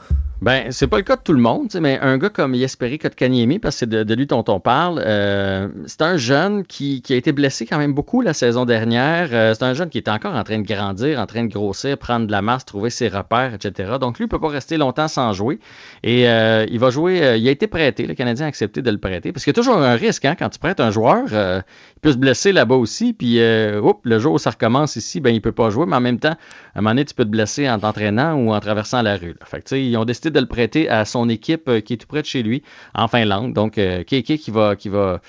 Ben, 0.41 0.71
c'est 0.71 0.87
pas 0.87 0.95
le 0.95 1.03
cas 1.03 1.17
de 1.17 1.21
tout 1.21 1.33
le 1.33 1.41
monde, 1.41 1.67
mais 1.81 1.99
un 1.99 2.17
gars 2.17 2.29
comme 2.29 2.55
Jesperi 2.55 2.97
Kotkaniemi, 2.97 3.59
parce 3.59 3.75
que 3.75 3.79
c'est 3.79 3.89
de, 3.89 4.13
lui 4.13 4.25
dont 4.25 4.45
on 4.47 4.61
parle, 4.61 5.03
euh, 5.05 5.67
c'est 5.85 6.01
un 6.01 6.15
jeune 6.15 6.63
qui, 6.63 7.03
a 7.09 7.15
été 7.15 7.33
blessé 7.33 7.65
quand 7.65 7.77
même 7.77 7.93
beaucoup 7.93 8.21
la 8.21 8.33
saison 8.33 8.63
dernière. 8.63 9.27
Euh, 9.33 9.53
c'est 9.53 9.65
un 9.65 9.73
jeune 9.73 9.89
qui 9.89 9.97
est 9.97 10.07
encore 10.07 10.35
en 10.35 10.43
train 10.45 10.59
de 10.59 10.65
grandir, 10.65 11.19
en 11.19 11.25
train 11.25 11.43
de 11.43 11.51
grossir, 11.51 11.97
prendre 11.97 12.25
de 12.25 12.31
la 12.31 12.41
masse, 12.41 12.63
trouver 12.63 12.89
ses 12.89 13.09
repères, 13.09 13.53
etc. 13.53 13.97
Donc 13.99 14.17
lui, 14.17 14.25
il 14.25 14.27
peut 14.29 14.39
pas 14.39 14.47
rester 14.47 14.77
longtemps 14.77 15.09
sans 15.09 15.33
jouer. 15.33 15.59
Et 16.03 16.29
euh, 16.29 16.65
il 16.71 16.79
va 16.79 16.89
jouer, 16.89 17.21
euh, 17.21 17.35
il 17.35 17.45
a 17.49 17.51
été 17.51 17.67
prêté, 17.67 18.07
le 18.07 18.13
Canadien 18.13 18.45
a 18.45 18.49
accepté 18.49 18.81
de 18.81 18.91
le 18.91 18.97
prêter, 18.97 19.33
parce 19.33 19.43
qu'il 19.43 19.51
y 19.51 19.57
a 19.57 19.61
toujours 19.61 19.77
un 19.77 19.95
risque 19.95 20.23
hein, 20.23 20.35
quand 20.39 20.47
tu 20.47 20.59
prêtes 20.59 20.79
un 20.79 20.91
joueur, 20.91 21.25
il 21.33 21.99
peut 22.01 22.13
se 22.13 22.17
blesser 22.17 22.53
là-bas 22.53 22.75
aussi, 22.75 23.11
puis 23.11 23.41
oups, 23.77 23.99
le 24.03 24.19
jour 24.19 24.35
où 24.35 24.37
ça 24.37 24.51
recommence 24.51 24.95
ici, 24.95 25.19
ben 25.19 25.35
il 25.35 25.41
peut 25.41 25.51
pas 25.51 25.69
jouer, 25.69 25.85
mais 25.85 25.97
en 25.97 26.01
même 26.01 26.19
temps, 26.19 26.29
à 26.75 26.79
un 26.79 26.81
moment 26.81 26.91
donné, 26.91 27.03
tu 27.03 27.13
peux 27.13 27.25
te 27.25 27.29
blesser 27.29 27.69
en 27.69 27.77
t'entraînant 27.77 28.35
ou 28.35 28.53
en 28.53 28.59
traversant 28.61 29.01
la 29.01 29.17
rue. 29.17 29.35
Fait 29.43 29.61
que, 29.61 29.75
ils 29.75 29.97
ont 29.97 30.05
décidé 30.05 30.28
de 30.31 30.39
le 30.39 30.45
prêter 30.45 30.89
à 30.89 31.05
son 31.05 31.29
équipe 31.29 31.67
euh, 31.67 31.81
qui 31.81 31.93
est 31.93 31.97
tout 31.97 32.07
près 32.07 32.21
de 32.21 32.27
chez 32.27 32.43
lui, 32.43 32.63
en 32.93 33.07
Finlande. 33.07 33.53
Donc, 33.53 33.77
euh, 33.77 34.03
Keke 34.03 34.37
qui 34.37 34.51
va, 34.51 34.75
qui, 34.75 34.89
va, 34.89 35.19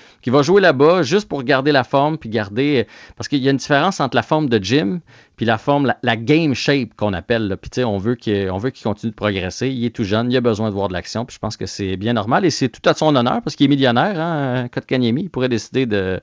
jouer 0.41 0.61
là-bas 0.61 1.03
juste 1.03 1.27
pour 1.27 1.43
garder 1.43 1.71
la 1.71 1.83
forme, 1.83 2.17
puis 2.17 2.29
garder. 2.29 2.87
Parce 3.15 3.27
qu'il 3.27 3.39
y 3.39 3.47
a 3.47 3.51
une 3.51 3.57
différence 3.57 3.99
entre 3.99 4.15
la 4.15 4.23
forme 4.23 4.49
de 4.49 4.63
gym 4.63 5.01
puis 5.41 5.47
la 5.47 5.57
forme, 5.57 5.91
la, 6.03 6.17
game 6.17 6.53
shape 6.53 6.93
qu'on 6.95 7.13
appelle. 7.13 7.57
Puis, 7.59 7.71
tu 7.71 7.81
sais, 7.81 7.83
on 7.83 7.97
veut 7.97 8.13
qu'il 8.13 8.51
on 8.51 8.59
veut 8.59 8.69
qu'il 8.69 8.83
continue 8.83 9.09
de 9.09 9.15
progresser. 9.15 9.69
Il 9.69 9.83
est 9.83 9.89
tout 9.89 10.03
jeune, 10.03 10.31
il 10.31 10.37
a 10.37 10.41
besoin 10.41 10.69
de 10.69 10.75
voir 10.75 10.87
de 10.87 10.93
l'action, 10.93 11.25
puis 11.25 11.33
je 11.33 11.39
pense 11.39 11.57
que 11.57 11.65
c'est 11.65 11.97
bien 11.97 12.13
normal 12.13 12.45
et 12.45 12.51
c'est 12.51 12.69
tout 12.69 12.87
à 12.87 12.93
son 12.93 13.15
honneur 13.15 13.41
parce 13.41 13.55
qu'il 13.55 13.65
est 13.65 13.69
millionnaire, 13.69 14.19
hein, 14.19 14.67
Kotkaniemi. 14.71 15.23
Il 15.23 15.29
pourrait 15.31 15.49
décider 15.49 15.87
de, 15.87 16.21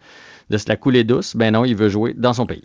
de 0.50 0.56
se 0.56 0.68
la 0.68 0.76
couler 0.76 1.02
douce. 1.02 1.34
Ben 1.34 1.52
non, 1.52 1.64
il 1.64 1.74
veut 1.74 1.88
jouer 1.88 2.14
dans 2.16 2.32
son 2.32 2.46
pays. 2.46 2.62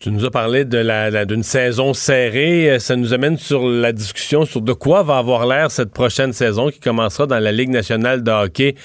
Tu 0.00 0.12
nous 0.12 0.24
as 0.24 0.30
parlé 0.30 0.64
de 0.64 0.78
la, 0.78 1.24
d'une 1.24 1.42
saison 1.42 1.92
serrée. 1.92 2.70
Euh, 2.70 2.78
Ça 2.78 2.94
nous 2.94 3.12
amène 3.12 3.36
sur 3.36 3.68
la 3.68 3.92
discussion 3.92 4.44
sur 4.44 4.60
de 4.60 4.72
quoi 4.72 5.02
va 5.02 5.18
avoir 5.18 5.44
l'air 5.44 5.72
cette 5.72 5.90
prochaine 5.90 6.32
saison 6.32 6.70
qui 6.70 6.78
commencera 6.78 7.26
dans 7.26 7.40
la 7.40 7.50
Ligue 7.50 7.70
nationale 7.70 8.22
de 8.22 8.30
hockey 8.30 8.76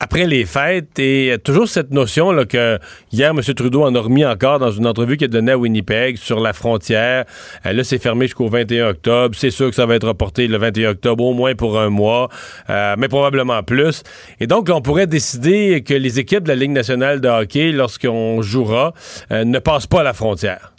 après 0.00 0.26
les 0.26 0.44
fêtes. 0.44 0.98
Et 0.98 1.36
toujours 1.42 1.68
cette 1.68 1.90
notion 1.90 2.30
là, 2.32 2.44
que 2.44 2.78
hier, 3.12 3.30
M. 3.30 3.40
Trudeau 3.40 3.84
en 3.84 3.94
a 3.94 4.00
remis 4.00 4.24
encore 4.24 4.58
dans 4.58 4.70
une 4.70 4.86
entrevue 4.86 5.16
qu'il 5.16 5.26
a 5.26 5.28
donnée 5.28 5.52
à 5.52 5.58
Winnipeg 5.58 6.16
sur 6.16 6.40
la 6.40 6.52
frontière. 6.52 7.24
Euh, 7.64 7.72
là, 7.72 7.84
c'est 7.84 7.98
fermé 7.98 8.26
jusqu'au 8.26 8.48
21 8.48 8.88
octobre. 8.90 9.34
C'est 9.38 9.50
sûr 9.50 9.68
que 9.70 9.74
ça 9.74 9.86
va 9.86 9.94
être 9.94 10.08
reporté 10.08 10.46
le 10.48 10.58
21 10.58 10.90
octobre, 10.90 11.24
au 11.24 11.32
moins 11.34 11.54
pour 11.54 11.78
un 11.80 11.88
mois, 11.90 12.28
euh, 12.70 12.94
mais 12.98 13.08
probablement 13.08 13.62
plus. 13.62 14.02
Et 14.40 14.46
donc, 14.46 14.68
là, 14.68 14.76
on 14.76 14.82
pourrait 14.82 15.06
décider 15.06 15.82
que 15.82 15.94
les 15.94 16.18
équipes 16.18 16.42
de 16.44 16.48
la 16.48 16.56
Ligue 16.56 16.72
nationale 16.72 17.20
de 17.20 17.28
hockey, 17.28 17.72
lorsqu'on 17.72 18.42
jouera, 18.42 18.92
euh, 19.30 19.44
ne 19.44 19.58
passent 19.58 19.86
pas 19.86 20.02
la 20.02 20.12
frontière. 20.12 20.72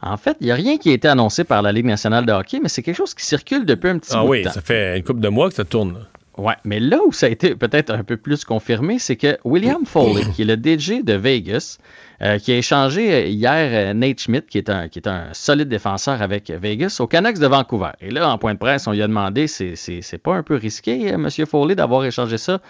En 0.00 0.16
fait, 0.16 0.36
il 0.40 0.44
n'y 0.46 0.52
a 0.52 0.54
rien 0.54 0.78
qui 0.78 0.90
a 0.90 0.92
été 0.92 1.08
annoncé 1.08 1.42
par 1.42 1.60
la 1.60 1.72
Ligue 1.72 1.86
nationale 1.86 2.24
de 2.24 2.32
hockey, 2.32 2.60
mais 2.62 2.68
c'est 2.68 2.82
quelque 2.82 2.96
chose 2.96 3.14
qui 3.14 3.24
circule 3.26 3.64
depuis 3.66 3.88
un 3.88 3.98
petit 3.98 4.12
Ah 4.14 4.22
bout 4.22 4.28
oui, 4.28 4.38
de 4.40 4.44
temps. 4.44 4.52
ça 4.52 4.60
fait 4.60 4.96
une 4.96 5.02
couple 5.02 5.18
de 5.20 5.28
mois 5.28 5.48
que 5.48 5.56
ça 5.56 5.64
tourne. 5.64 6.06
Ouais, 6.38 6.54
mais 6.62 6.78
là 6.78 6.98
où 7.04 7.12
ça 7.12 7.26
a 7.26 7.28
été 7.28 7.56
peut-être 7.56 7.90
un 7.90 8.04
peu 8.04 8.16
plus 8.16 8.44
confirmé, 8.44 9.00
c'est 9.00 9.16
que 9.16 9.38
William 9.44 9.84
Foley, 9.84 10.22
qui 10.34 10.42
est 10.42 10.44
le 10.44 10.56
DG 10.56 11.02
de 11.02 11.14
Vegas, 11.14 11.78
euh, 12.22 12.38
qui 12.38 12.52
a 12.52 12.56
échangé 12.56 13.12
euh, 13.12 13.26
hier 13.26 13.90
euh, 13.90 13.92
Nate 13.92 14.20
Schmidt, 14.20 14.46
qui 14.48 14.58
est, 14.58 14.70
un, 14.70 14.88
qui 14.88 15.00
est 15.00 15.08
un 15.08 15.26
solide 15.32 15.68
défenseur 15.68 16.22
avec 16.22 16.50
Vegas, 16.50 16.98
au 17.00 17.08
Canucks 17.08 17.40
de 17.40 17.46
Vancouver. 17.48 17.90
Et 18.00 18.12
là, 18.12 18.30
en 18.30 18.38
point 18.38 18.54
de 18.54 18.58
presse, 18.58 18.86
on 18.86 18.92
lui 18.92 19.02
a 19.02 19.08
demandé, 19.08 19.48
c'est, 19.48 20.18
pas 20.22 20.34
un 20.34 20.44
peu 20.44 20.54
risqué, 20.54 21.16
Monsieur 21.16 21.44
Foley, 21.44 21.74
d'avoir 21.74 22.04
échangé 22.04 22.38
ça 22.38 22.60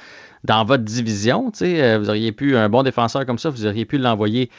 dans 0.44 0.64
votre 0.64 0.84
division? 0.84 1.52
vous 1.52 2.08
auriez 2.08 2.32
pu, 2.32 2.56
un 2.56 2.70
bon 2.70 2.82
défenseur 2.82 3.26
comme 3.26 3.38
ça, 3.38 3.50
vous 3.50 3.66
auriez 3.66 3.84
pu 3.84 3.98
l'envoyer 3.98 4.50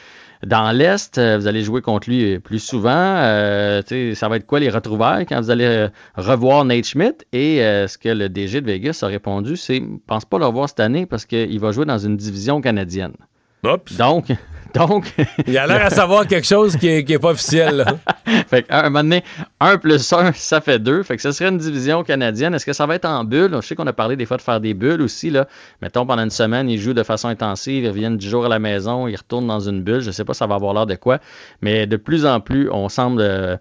dans 0.46 0.72
l'Est, 0.72 1.18
euh, 1.18 1.38
vous 1.38 1.48
allez 1.48 1.64
jouer 1.64 1.82
contre 1.82 2.10
lui 2.10 2.40
plus 2.40 2.60
souvent. 2.60 2.90
Euh, 2.94 3.82
ça 4.14 4.30
va 4.30 4.38
être 4.38 4.46
quoi 4.46 4.60
les 4.60 4.70
retrouvailles 4.70 5.26
quand 5.26 5.40
vous 5.42 5.50
allez 5.50 5.66
euh, 5.66 5.90
revoir 6.16 6.64
Nate 6.64 6.86
Schmidt? 6.86 7.26
Et 7.34 7.62
euh, 7.62 7.88
ce 7.88 7.98
que 7.98 8.10
le 8.10 8.30
DG 8.30 8.62
de 8.62 8.66
Vegas 8.66 9.00
a 9.02 9.08
répondu, 9.08 9.58
c'est 9.58 9.84
pense 10.08 10.26
pas 10.26 10.40
le 10.40 10.46
revoir 10.46 10.70
cette 10.70 10.80
année 10.80 11.06
parce 11.06 11.26
qu'il 11.26 11.60
va 11.60 11.72
jouer 11.72 11.86
dans 11.86 11.98
une 11.98 12.16
division 12.16 12.62
canadienne. 12.62 13.14
Donc, 13.98 14.28
donc. 14.74 15.14
Il 15.48 15.58
a 15.58 15.68
l'air 15.68 15.86
à 15.86 15.90
savoir 15.90 16.28
quelque 16.28 16.48
chose 16.48 16.78
qui 16.78 16.88
est, 16.88 17.04
qui 17.04 17.14
est 17.14 17.20
pas 17.20 17.32
officiel. 17.32 17.78
là. 17.78 17.86
fait 18.48 18.64
qu'à 18.64 18.80
un 18.80 18.84
moment 18.90 19.04
donné, 19.04 19.24
1 19.60 19.78
plus 19.78 20.12
1, 20.12 20.34
ça 20.34 20.62
fait 20.62 20.80
2. 20.80 21.04
Fait 21.04 21.16
que 21.16 21.22
ce 21.22 21.32
serait 21.32 21.50
une 21.50 21.58
division 21.58 22.04
canadienne. 22.04 22.54
Est-ce 22.54 22.66
que 22.66 22.74
ça 22.74 22.86
va 22.86 22.96
être 22.96 23.06
en 23.06 23.24
bulle? 23.24 23.56
Je 23.56 23.68
sais 23.68 23.76
qu'on 23.76 23.88
a 23.88 23.94
parlé 23.94 24.16
des 24.16 24.26
fois 24.26 24.38
de 24.38 24.42
faire 24.42 24.60
des 24.60 24.74
bulles 24.74 25.02
aussi. 25.02 25.30
Là. 25.30 25.48
Mettons, 25.82 26.06
pendant 26.06 26.24
une 26.24 26.30
semaine, 26.30 26.70
ils 26.70 26.80
jouent 26.80 26.94
de 26.94 27.04
façon 27.04 27.28
intensive, 27.28 27.84
ils 27.84 27.90
reviennent 27.90 28.18
du 28.18 28.28
jour 28.28 28.46
à 28.46 28.50
la 28.50 28.60
maison, 28.60 29.08
ils 29.08 29.16
retournent 29.16 29.48
dans 29.48 29.60
une 29.60 29.82
bulle. 29.82 30.02
Je 30.02 30.12
sais 30.12 30.26
pas 30.26 30.34
ça 30.34 30.48
va 30.48 30.56
avoir 30.56 30.74
l'air 30.74 30.86
de 30.86 30.96
quoi. 30.96 31.20
Mais 31.62 31.88
de 31.88 31.98
plus 31.98 32.26
en 32.26 32.40
plus, 32.40 32.70
on 32.72 32.90
semble 32.90 33.22
euh, 33.22 33.58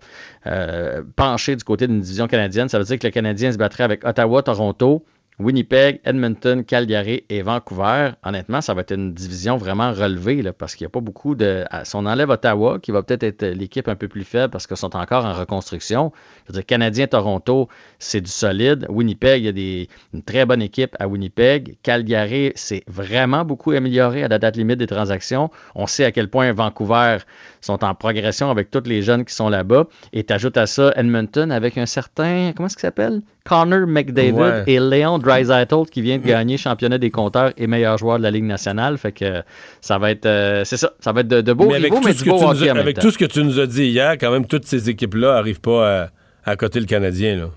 euh, 0.46 1.02
pencher 1.16 1.56
du 1.56 1.64
côté 1.64 1.86
d'une 1.86 2.00
division 2.00 2.26
canadienne. 2.26 2.68
Ça 2.68 2.78
veut 2.78 2.84
dire 2.84 2.98
que 2.98 3.06
le 3.06 3.12
Canadien 3.12 3.52
se 3.52 3.58
battrait 3.58 3.84
avec 3.84 4.04
Ottawa, 4.04 4.42
Toronto, 4.42 5.04
Winnipeg, 5.38 6.00
Edmonton, 6.04 6.64
Calgary 6.64 7.24
et 7.28 7.42
Vancouver. 7.42 8.10
Honnêtement, 8.24 8.60
ça 8.60 8.74
va 8.74 8.80
être 8.80 8.92
une 8.92 9.14
division 9.14 9.56
vraiment 9.56 9.92
relevée 9.92 10.42
parce 10.52 10.74
qu'il 10.74 10.84
n'y 10.84 10.88
a 10.88 10.90
pas 10.90 11.00
beaucoup 11.00 11.36
de. 11.36 11.64
Si 11.84 11.94
on 11.94 12.06
enlève 12.06 12.30
Ottawa, 12.30 12.80
qui 12.80 12.90
va 12.90 13.02
peut-être 13.02 13.22
être 13.22 13.44
l'équipe 13.44 13.86
un 13.86 13.94
peu 13.94 14.08
plus 14.08 14.24
faible 14.24 14.50
parce 14.50 14.66
qu'ils 14.66 14.76
sont 14.76 14.96
encore 14.96 15.24
en 15.24 15.32
reconstruction, 15.32 16.12
je 16.48 16.52
veux 16.52 16.58
dire, 16.60 16.66
Canadien, 16.66 17.06
Toronto, 17.06 17.68
c'est 17.98 18.20
du 18.20 18.30
solide. 18.30 18.86
Winnipeg, 18.88 19.42
il 19.42 19.44
y 19.46 19.48
a 19.48 19.52
des, 19.52 19.88
une 20.14 20.22
très 20.22 20.46
bonne 20.46 20.62
équipe 20.62 20.96
à 20.98 21.06
Winnipeg. 21.08 21.76
Calgary, 21.82 22.52
c'est 22.54 22.82
vraiment 22.88 23.44
beaucoup 23.44 23.72
amélioré 23.72 24.24
à 24.24 24.28
la 24.28 24.38
date 24.38 24.56
limite 24.56 24.78
des 24.78 24.86
transactions. 24.86 25.50
On 25.74 25.86
sait 25.86 26.04
à 26.04 26.12
quel 26.12 26.28
point 26.28 26.52
Vancouver 26.52 27.18
sont 27.60 27.84
en 27.84 27.94
progression 27.94 28.50
avec 28.50 28.70
tous 28.70 28.84
les 28.86 29.02
jeunes 29.02 29.24
qui 29.24 29.34
sont 29.34 29.48
là-bas. 29.48 29.86
Et 30.12 30.24
tu 30.24 30.32
ajoutes 30.32 30.56
à 30.56 30.66
ça 30.66 30.92
Edmonton 30.96 31.50
avec 31.50 31.76
un 31.76 31.86
certain. 31.86 32.52
Comment 32.56 32.66
est-ce 32.68 32.76
qu'il 32.76 32.82
s'appelle? 32.82 33.20
Connor 33.44 33.86
McDavid 33.86 34.32
Ouais. 34.34 34.62
et 34.66 34.78
Léon 34.78 35.18
Draisaitl 35.18 35.86
qui 35.90 36.02
vient 36.02 36.18
de 36.18 36.22
gagner 36.26 36.58
championnat 36.58 36.98
des 36.98 37.10
compteurs 37.10 37.52
et 37.56 37.66
meilleur 37.66 37.96
joueur 37.96 38.18
de 38.18 38.22
la 38.22 38.30
Ligue 38.30 38.44
nationale. 38.44 38.98
Fait 38.98 39.12
que 39.12 39.42
ça 39.80 39.96
va 39.98 40.10
être. 40.10 40.26
euh, 40.26 40.64
c'est 40.64 40.76
ça. 40.76 40.92
Ça 41.00 41.12
va 41.12 41.20
être 41.22 41.28
de, 41.28 41.40
de 41.40 41.52
beaux 41.54 41.66
mais 41.68 41.76
avec, 41.76 41.84
rivaux, 41.84 41.96
tout 42.02 42.08
mais 42.08 42.12
ce 42.14 42.22
du 42.24 42.28
beau 42.30 42.42
hockey 42.42 42.68
as- 42.68 42.76
avec 42.76 42.98
tout 42.98 43.10
ce 43.10 43.16
que 43.18 43.24
tu 43.24 43.42
nous 43.42 43.58
as 43.58 43.66
dit 43.66 43.86
hier, 43.86 44.12
quand 44.18 44.30
même, 44.30 44.46
toutes 44.46 44.66
ces 44.66 44.90
équipes-là 44.90 45.34
n'arrivent 45.34 45.60
pas 45.62 46.02
à, 46.02 46.08
à 46.48 46.56
coter 46.56 46.80
le 46.80 46.86
Canadien. 46.86 47.36
Là. 47.36 47.50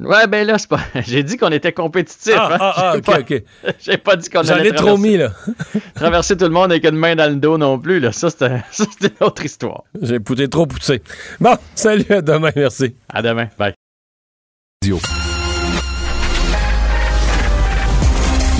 Ouais, 0.00 0.26
ben 0.28 0.46
là, 0.46 0.58
c'est 0.58 0.68
pas. 0.68 0.80
J'ai 1.06 1.22
dit 1.22 1.36
qu'on 1.36 1.50
était 1.50 1.72
compétitif. 1.72 2.34
Ah, 2.36 2.48
hein. 2.52 2.56
ah, 2.60 2.74
ah, 2.76 2.92
J'ai 2.94 2.98
ok, 2.98 3.04
pas- 3.04 3.18
ok. 3.20 3.42
J'ai 3.80 3.98
pas 3.98 4.16
dit 4.16 4.28
qu'on 4.30 4.42
J'en 4.42 4.54
allait 4.54 4.70
ai 4.70 4.74
trop 4.74 4.96
mis, 4.96 5.16
là. 5.16 5.30
traverser 5.94 6.36
tout 6.36 6.44
le 6.44 6.50
monde 6.50 6.70
avec 6.70 6.84
une 6.84 6.96
main 6.96 7.16
dans 7.16 7.28
le 7.30 7.36
dos 7.36 7.58
non 7.58 7.78
plus. 7.78 7.98
Là. 8.00 8.12
Ça, 8.12 8.30
c'est 8.30 8.38
ça, 8.48 8.60
c'est 8.70 9.08
une 9.08 9.26
autre 9.26 9.44
histoire. 9.44 9.82
J'ai 10.00 10.20
pouté 10.20 10.48
trop 10.48 10.66
poussé. 10.66 11.02
Bon, 11.40 11.56
salut, 11.74 12.06
à 12.10 12.22
demain, 12.22 12.50
merci. 12.54 12.94
À 13.08 13.22
demain. 13.22 13.48
Bye. 13.58 13.74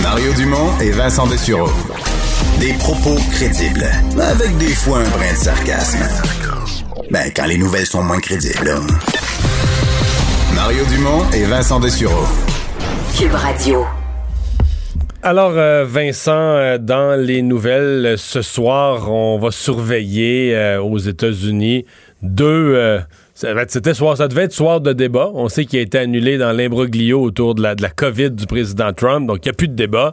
Mario 0.03 0.33
Dumont 0.35 0.79
et 0.81 0.91
Vincent 0.91 1.27
Dessureau. 1.27 1.71
Des 2.61 2.73
propos 2.75 3.15
crédibles, 3.31 3.87
avec 4.21 4.57
des 4.59 4.75
fois 4.75 4.99
un 4.99 5.09
brin 5.11 5.33
de 5.33 5.37
sarcasme. 5.37 5.99
Ben, 7.11 7.31
quand 7.35 7.47
les 7.47 7.59
nouvelles 7.59 7.87
sont 7.87 8.03
moins 8.03 8.19
crédibles, 8.21 8.65
là. 8.65 8.81
Mario 10.59 10.85
Dumont 10.87 11.23
et 11.33 11.45
Vincent 11.45 11.79
Dessureau. 11.79 12.27
Cube 13.17 13.33
Radio. 13.33 13.87
Alors, 15.23 15.53
euh, 15.55 15.85
Vincent, 15.87 16.33
euh, 16.33 16.79
dans 16.79 17.17
les 17.17 17.43
nouvelles, 17.43 18.05
euh, 18.05 18.17
ce 18.17 18.43
soir, 18.43 19.09
on 19.09 19.39
va 19.39 19.53
surveiller 19.53 20.77
aux 20.83 20.99
États-Unis 20.99 21.87
deux. 22.23 22.99
c'était 23.35 23.95
soir, 23.95 24.17
ça 24.17 24.27
devait 24.27 24.43
être 24.43 24.53
soir 24.53 24.81
de 24.81 24.93
débat. 24.93 25.31
On 25.33 25.49
sait 25.49 25.65
qu'il 25.65 25.79
a 25.79 25.83
été 25.83 25.97
annulé 25.97 26.39
dans 26.39 26.51
l'imbroglio 26.51 27.23
autour 27.23 27.55
de 27.55 27.63
la, 27.63 27.77
de 27.77 27.83
la 27.83 27.91
COVID 27.91 28.33
du 28.33 28.47
président 28.47 28.93
Trump, 28.93 29.29
donc 29.29 29.39
il 29.45 29.49
n'y 29.49 29.51
a 29.51 29.55
plus 29.55 29.69
de 29.69 29.77
débat. 29.77 30.13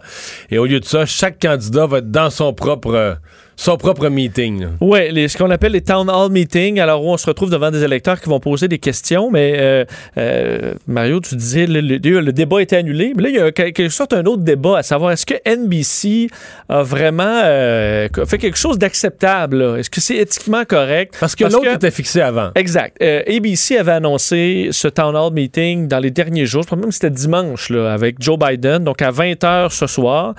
Et 0.51 0.59
au 0.59 0.67
lieu 0.67 0.79
de 0.79 0.85
ça, 0.85 1.07
chaque 1.07 1.41
candidat 1.41 1.87
va 1.87 1.97
être 1.97 2.11
dans 2.11 2.29
son 2.29 2.53
propre, 2.53 2.93
euh, 2.93 3.15
son 3.55 3.77
propre 3.77 4.09
meeting. 4.09 4.67
Oui, 4.81 5.29
ce 5.29 5.37
qu'on 5.37 5.49
appelle 5.49 5.71
les 5.73 5.81
town 5.81 6.09
hall 6.09 6.31
meetings, 6.31 6.79
alors 6.79 7.03
où 7.03 7.09
on 7.11 7.17
se 7.17 7.25
retrouve 7.25 7.49
devant 7.49 7.71
des 7.71 7.83
électeurs 7.83 8.19
qui 8.19 8.29
vont 8.29 8.39
poser 8.39 8.67
des 8.67 8.79
questions. 8.79 9.29
Mais 9.31 9.53
euh, 9.57 9.85
euh, 10.17 10.73
Mario, 10.87 11.19
tu 11.21 11.35
disais 11.35 11.65
le, 11.67 11.79
le- 11.81 12.19
le 12.21 12.33
débat 12.33 12.61
était 12.61 12.77
annulé, 12.77 13.13
mais 13.15 13.23
là 13.23 13.29
il 13.29 13.35
y 13.35 13.39
a 13.39 13.51
quelque 13.51 13.89
sorte 13.89 14.13
un 14.13 14.25
autre 14.25 14.43
débat 14.43 14.79
à 14.79 14.83
savoir 14.83 15.11
est-ce 15.11 15.25
que 15.25 15.35
NBC 15.45 16.27
a 16.69 16.83
vraiment 16.83 17.41
euh, 17.45 18.07
fait 18.27 18.37
quelque 18.37 18.57
chose 18.57 18.77
d'acceptable? 18.77 19.61
Est-ce 19.79 19.89
que 19.89 20.01
c'est 20.01 20.17
éthiquement 20.17 20.63
correct? 20.65 21.15
Parce 21.19 21.35
que 21.35 21.43
l'autre 21.45 21.67
était 21.75 21.91
fixé 21.91 22.21
avant. 22.21 22.51
Exact. 22.55 23.01
ABC 23.01 23.77
avait 23.77 23.91
annoncé 23.93 24.69
ce 24.71 24.87
town 24.87 25.15
hall 25.15 25.33
meeting 25.33 25.87
dans 25.87 25.99
les 25.99 26.11
derniers 26.11 26.45
jours. 26.45 26.61
Je 26.63 26.67
crois 26.67 26.77
même 26.77 26.89
que 26.89 26.93
c'était 26.93 27.09
dimanche 27.09 27.69
là, 27.69 27.93
avec 27.93 28.17
Joe 28.21 28.37
Biden, 28.37 28.83
donc 28.83 29.01
à 29.01 29.11
20h 29.11 29.69
ce 29.71 29.87
soir. 29.87 30.35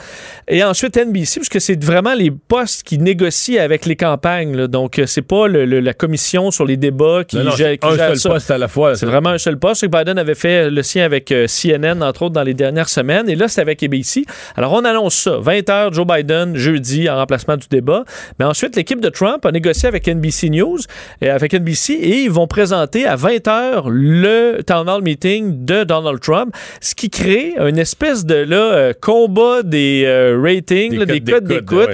Et 0.49 0.63
ensuite 0.63 0.97
NBC, 0.97 1.41
puisque 1.41 1.61
c'est 1.61 1.83
vraiment 1.83 2.15
les 2.15 2.31
postes 2.31 2.83
qui 2.83 2.99
négocie 3.07 3.59
avec 3.59 3.87
les 3.87 3.97
campagnes. 3.97 4.55
là. 4.57 4.67
Donc, 4.67 4.99
euh, 4.99 5.07
c'est 5.07 5.23
pas 5.23 5.47
le- 5.49 5.65
le- 5.65 5.81
la 5.81 5.95
commission 5.95 6.51
sur 6.51 6.65
les 6.67 6.77
débats 6.77 7.23
qui, 7.27 7.37
Non, 7.37 7.45
non, 7.45 7.51
gère, 7.53 7.79
qui 7.79 7.87
un 7.87 7.97
gère 7.97 8.09
seul 8.09 8.17
ça. 8.19 8.29
poste 8.31 8.51
à 8.51 8.59
la 8.59 8.69
fois. 8.69 8.95
C'est 8.97 9.07
vraiment 9.07 9.31
un 9.31 9.39
seul 9.39 9.59
poste. 9.59 9.83
Que 9.83 9.87
Biden 9.87 10.19
avait 10.19 10.35
fait 10.35 10.69
le 10.71 10.83
sien 10.83 11.05
avec 11.05 11.31
euh, 11.33 11.47
CNN, 11.47 12.03
entre 12.03 12.23
autres, 12.23 12.35
dans 12.35 12.43
les 12.43 12.55
dernières 12.55 12.89
semaines. 12.89 13.29
Et 13.31 13.35
là, 13.37 13.49
c'est 13.49 13.61
avec 13.61 13.83
ABC. 13.83 14.25
Alors, 14.57 14.73
on 14.73 14.85
annonce 14.85 15.15
ça. 15.15 15.39
20 15.41 15.69
h 15.69 15.93
Joe 15.95 16.07
Biden, 16.07 16.57
jeudi, 16.57 17.09
en 17.09 17.17
remplacement 17.17 17.57
du 17.57 17.67
débat. 17.71 18.05
Mais 18.39 18.45
ensuite, 18.45 18.75
l'équipe 18.77 19.01
de 19.01 19.09
Trump 19.09 19.47
a 19.47 19.53
négocié 19.53 19.89
avec 19.89 20.07
NBC 20.09 20.51
News, 20.51 20.79
et 21.23 21.29
avec 21.31 21.55
NBC, 21.55 21.93
et 21.95 22.23
ils 22.25 22.31
vont 22.31 22.47
présenter 22.49 23.07
à 23.07 23.17
20 23.17 23.47
h 23.47 23.89
le 23.89 24.63
town 24.67 24.89
hall 24.89 25.03
meeting 25.03 25.65
de 25.65 25.85
Donald 25.85 26.21
Trump, 26.21 26.55
ce 26.81 26.95
qui 26.95 27.09
crée 27.11 27.55
une 27.59 27.79
espèce 27.79 28.25
de 28.25 28.35
là, 28.35 28.57
euh, 28.57 28.93
combat 29.01 29.63
des 29.63 30.05
euh, 30.07 30.39
ratings, 30.43 31.05
Des 31.05 31.21
là, 31.21 31.21
codes 31.33 31.45
d'écoute, 31.45 31.89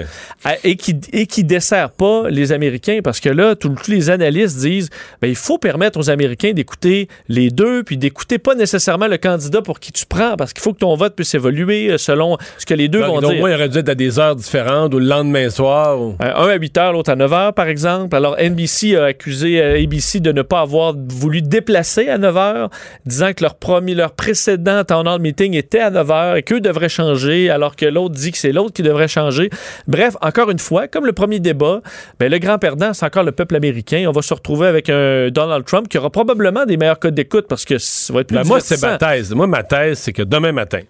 ouais. 0.46 0.58
et 0.64 0.76
qui 0.76 0.94
et 1.12 1.26
qui 1.26 1.44
dessert 1.44 1.90
pas 1.90 2.28
les 2.30 2.52
Américains 2.52 3.00
parce 3.02 3.20
que 3.20 3.28
là 3.28 3.54
tous 3.56 3.74
les 3.88 4.10
analystes 4.10 4.58
disent 4.58 4.90
ben, 5.20 5.28
il 5.28 5.36
faut 5.36 5.58
permettre 5.58 5.98
aux 5.98 6.10
Américains 6.10 6.52
d'écouter 6.52 7.08
les 7.28 7.50
deux 7.50 7.82
puis 7.82 7.96
d'écouter 7.96 8.38
pas 8.38 8.54
nécessairement 8.54 9.06
le 9.06 9.16
candidat 9.18 9.62
pour 9.62 9.80
qui 9.80 9.92
tu 9.92 10.06
prends 10.06 10.36
parce 10.36 10.52
qu'il 10.52 10.62
faut 10.62 10.72
que 10.72 10.78
ton 10.78 10.94
vote 10.96 11.14
puisse 11.14 11.34
évoluer 11.34 11.90
euh, 11.90 11.98
selon 11.98 12.36
ce 12.58 12.66
que 12.66 12.74
les 12.74 12.88
deux 12.88 13.00
vont 13.00 13.14
Donc, 13.14 13.22
donc, 13.22 13.30
dire. 13.32 13.40
moi, 13.40 13.50
il 13.50 13.54
aurait 13.54 13.68
dû 13.68 13.78
être 13.78 13.88
à 13.88 13.94
des 13.94 14.18
heures 14.18 14.36
différentes 14.36 14.94
ou 14.94 14.98
le 14.98 15.06
lendemain 15.06 15.48
soir. 15.50 16.00
ou- 16.00 16.16
Euh, 16.22 16.32
un 16.34 16.48
à 16.48 16.54
8 16.56 16.76
heures, 16.78 16.92
l'autre 16.92 17.10
à 17.10 17.16
9 17.16 17.32
heures, 17.32 17.54
par 17.54 17.68
exemple. 17.68 18.14
Alors, 18.16 18.36
NBC 18.38 18.96
a 18.96 19.04
accusé 19.06 19.60
euh, 19.62 19.82
ABC 19.82 20.20
de 20.20 20.32
ne 20.32 20.42
pas 20.42 20.60
avoir 20.60 20.94
voulu 20.96 21.42
déplacer 21.42 22.08
à 22.08 22.18
9 22.18 22.36
heures, 22.36 22.70
disant 23.06 23.32
que 23.32 23.42
leur, 23.42 23.54
premier, 23.54 23.94
leur 23.94 24.12
précédent 24.12 24.84
town 24.84 25.06
hall 25.08 25.20
meeting 25.20 25.54
était 25.54 25.80
à 25.80 25.90
9 25.90 26.10
heures 26.10 26.36
et 26.36 26.42
qu'eux 26.42 26.60
devraient 26.60 26.88
changer, 26.88 27.50
alors 27.50 27.76
que 27.76 27.86
l'autre 27.86 28.14
dit 28.14 28.32
que 28.32 28.38
c'est 28.38 28.52
l'autre 28.52 28.72
qui 28.72 28.82
devrait 28.82 29.08
changer. 29.08 29.50
Bref, 29.86 30.16
encore 30.22 30.50
une 30.50 30.58
fois, 30.58 30.88
comme 30.92 31.06
le 31.06 31.12
premier 31.12 31.40
débat, 31.40 31.80
ben, 32.20 32.30
le 32.30 32.38
grand 32.38 32.58
perdant, 32.58 32.92
c'est 32.92 33.06
encore 33.06 33.24
le 33.24 33.32
peuple 33.32 33.56
américain. 33.56 34.04
On 34.08 34.12
va 34.12 34.22
se 34.22 34.32
retrouver 34.32 34.68
avec 34.68 34.88
un 34.88 35.28
Donald 35.30 35.64
Trump 35.64 35.88
qui 35.88 35.98
aura 35.98 36.10
probablement 36.10 36.64
des 36.64 36.76
meilleurs 36.76 36.98
codes 36.98 37.14
d'écoute 37.14 37.46
parce 37.48 37.64
que 37.64 37.78
ça 37.78 38.12
va 38.12 38.20
être 38.20 38.28
plus 38.28 38.36
Ben, 38.36 38.44
moi, 38.46 38.60
c'est 38.60 38.80
ma 38.80 38.98
thèse. 38.98 39.34
Moi, 39.34 39.46
ma 39.46 39.62
thèse, 39.62 39.98
c'est 39.98 40.12
que 40.12 40.22
demain 40.22 40.52
matin, 40.52 40.82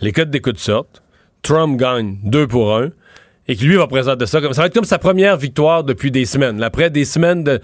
les 0.00 0.12
codes 0.12 0.30
d'écoute 0.30 0.58
sortent, 0.58 1.02
Trump 1.42 1.78
gagne 1.78 2.16
deux 2.24 2.46
pour 2.46 2.76
un, 2.76 2.90
et 3.48 3.56
que 3.56 3.64
lui 3.64 3.76
va 3.76 3.86
présenter 3.86 4.26
ça 4.26 4.40
comme 4.40 4.52
ça 4.52 4.62
va 4.62 4.66
être 4.66 4.74
comme 4.74 4.84
sa 4.84 4.98
première 4.98 5.36
victoire 5.36 5.84
depuis 5.84 6.10
des 6.10 6.24
semaines. 6.24 6.62
Après 6.62 6.90
des 6.90 7.04
semaines 7.04 7.44
de, 7.44 7.60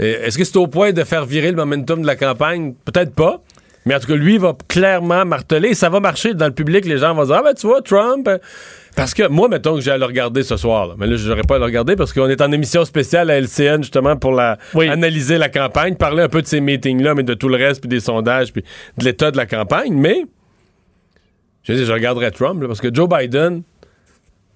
euh, 0.00 0.26
est-ce 0.26 0.36
que 0.36 0.44
c'est 0.44 0.56
au 0.56 0.66
point 0.66 0.92
de 0.92 1.04
faire 1.04 1.24
virer 1.24 1.50
le 1.50 1.56
momentum 1.56 2.02
de 2.02 2.06
la 2.06 2.16
campagne? 2.16 2.74
Peut-être 2.84 3.14
pas. 3.14 3.42
Mais 3.84 3.94
en 3.96 3.98
tout 4.00 4.06
cas, 4.06 4.14
lui 4.14 4.38
va 4.38 4.56
clairement 4.68 5.24
marteler. 5.24 5.74
Ça 5.74 5.88
va 5.88 5.98
marcher 6.00 6.34
dans 6.34 6.46
le 6.46 6.52
public. 6.52 6.84
Les 6.84 6.98
gens 6.98 7.14
vont 7.14 7.24
dire 7.24 7.36
Ah, 7.36 7.42
ben, 7.42 7.54
tu 7.54 7.66
vois, 7.66 7.82
Trump. 7.82 8.28
Parce 8.94 9.14
que 9.14 9.26
moi, 9.26 9.48
mettons 9.48 9.74
que 9.74 9.80
j'ai 9.80 9.90
à 9.90 9.98
le 9.98 10.04
regarder 10.04 10.42
ce 10.42 10.56
soir. 10.56 10.86
là. 10.86 10.94
Mais 10.98 11.06
là, 11.06 11.16
j'aurais 11.16 11.42
pas 11.42 11.56
à 11.56 11.58
le 11.58 11.64
regarder 11.64 11.96
parce 11.96 12.12
qu'on 12.12 12.28
est 12.28 12.40
en 12.42 12.52
émission 12.52 12.84
spéciale 12.84 13.30
à 13.30 13.38
LCN, 13.40 13.82
justement, 13.82 14.16
pour 14.16 14.32
la, 14.32 14.58
Oui. 14.74 14.88
analyser 14.88 15.38
la 15.38 15.48
campagne, 15.48 15.96
parler 15.96 16.22
un 16.22 16.28
peu 16.28 16.42
de 16.42 16.46
ces 16.46 16.60
meetings-là, 16.60 17.14
mais 17.14 17.22
de 17.22 17.34
tout 17.34 17.48
le 17.48 17.56
reste, 17.56 17.80
puis 17.80 17.88
des 17.88 18.00
sondages, 18.00 18.52
puis 18.52 18.62
de 18.98 19.04
l'état 19.04 19.30
de 19.30 19.36
la 19.38 19.46
campagne. 19.46 19.94
Mais, 19.94 20.24
je 21.62 21.72
veux 21.72 21.78
dire, 21.78 21.86
je 21.86 21.92
regarderai 21.92 22.30
Trump, 22.32 22.60
là, 22.60 22.68
parce 22.68 22.80
que 22.80 22.92
Joe 22.94 23.08
Biden, 23.08 23.62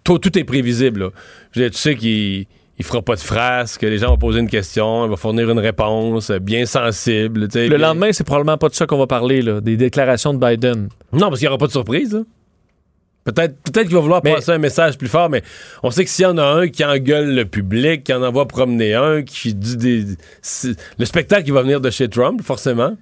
tout, 0.04 0.18
tout 0.18 0.38
est 0.38 0.44
prévisible. 0.44 1.00
là. 1.00 1.10
Je 1.52 1.60
veux 1.60 1.66
dire, 1.70 1.74
tu 1.74 1.80
sais 1.82 1.94
qu'il 1.96 2.46
il 2.78 2.84
fera 2.84 3.00
pas 3.02 3.14
de 3.14 3.20
phrase, 3.20 3.78
que 3.78 3.86
les 3.86 3.98
gens 3.98 4.08
vont 4.08 4.18
poser 4.18 4.40
une 4.40 4.48
question, 4.50 5.04
il 5.06 5.10
va 5.10 5.16
fournir 5.16 5.48
une 5.50 5.58
réponse 5.58 6.30
euh, 6.30 6.38
bien 6.38 6.66
sensible. 6.66 7.40
Le 7.42 7.48
Puis- 7.48 7.68
lendemain, 7.78 8.12
c'est 8.12 8.24
probablement 8.24 8.58
pas 8.58 8.68
de 8.68 8.74
ça 8.74 8.86
qu'on 8.86 8.98
va 8.98 9.06
parler, 9.06 9.40
là, 9.42 9.60
des 9.60 9.76
déclarations 9.76 10.34
de 10.34 10.38
Biden. 10.38 10.88
Non, 11.12 11.28
parce 11.28 11.38
qu'il 11.38 11.46
n'y 11.46 11.48
aura 11.48 11.58
pas 11.58 11.66
de 11.68 11.72
surprise. 11.72 12.12
là. 12.14 12.20
Peut-être 13.24 13.56
peut 13.72 13.82
qu'il 13.82 13.92
va 13.94 14.00
vouloir 14.00 14.20
Mais- 14.22 14.34
passer 14.34 14.52
un 14.52 14.58
message 14.58 14.96
plus 14.98 15.08
fort, 15.08 15.28
mais 15.28 15.42
on 15.82 15.90
sait 15.90 16.04
que 16.04 16.10
s'il 16.10 16.22
y 16.22 16.26
en 16.26 16.38
a 16.38 16.44
un 16.44 16.68
qui 16.68 16.84
engueule 16.84 17.34
le 17.34 17.44
public, 17.44 18.04
qui 18.04 18.12
en 18.12 18.22
envoie 18.22 18.46
promener 18.46 18.94
un, 18.94 19.22
qui 19.22 19.52
dit 19.52 19.76
des. 19.76 20.04
Le 20.98 21.04
spectacle 21.04 21.42
qui 21.42 21.50
va 21.50 21.62
venir 21.62 21.80
de 21.80 21.90
chez 21.90 22.08
Trump, 22.08 22.40
forcément. 22.42 22.96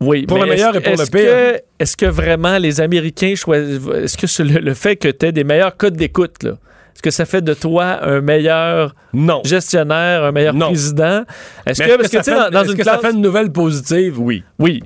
Oui, 0.00 0.24
Pour 0.26 0.38
mais 0.38 0.44
le 0.46 0.50
meilleur 0.52 0.74
et 0.74 0.80
pour 0.80 0.94
le 0.96 1.06
pire. 1.10 1.60
Est-ce 1.78 1.96
que 1.96 2.06
vraiment 2.06 2.56
les 2.56 2.80
Américains 2.80 3.34
choisissent. 3.34 3.86
Est-ce 3.94 4.16
que 4.16 4.26
c'est 4.26 4.44
le, 4.44 4.60
le 4.60 4.72
fait 4.74 4.96
que 4.96 5.08
tu 5.08 5.26
aies 5.26 5.32
des 5.32 5.44
meilleurs 5.44 5.76
codes 5.76 5.96
d'écoute, 5.96 6.42
là, 6.42 6.56
est-ce 6.94 7.02
que 7.02 7.10
ça 7.10 7.24
fait 7.26 7.42
de 7.42 7.54
toi 7.54 7.98
un 8.06 8.20
meilleur 8.20 8.94
Non. 9.12 9.42
gestionnaire, 9.44 10.24
un 10.24 10.32
meilleur 10.32 10.54
Non. 10.54 10.66
président? 10.66 11.24
Est-ce 11.66 11.82
que, 11.82 11.96
parce 11.96 12.08
que, 12.08 12.16
ça 12.18 12.22
tu 12.22 12.30
sais, 12.30 12.36
fait- 12.44 12.50
dans, 12.50 12.64
une 12.64 12.76
que 12.76 12.82
classe. 12.82 13.00
ça 13.00 13.08
fait 13.08 13.14
une 13.14 13.20
nouvelle 13.22 13.50
positive? 13.52 14.20
Oui. 14.20 14.42
Oui. 14.58 14.82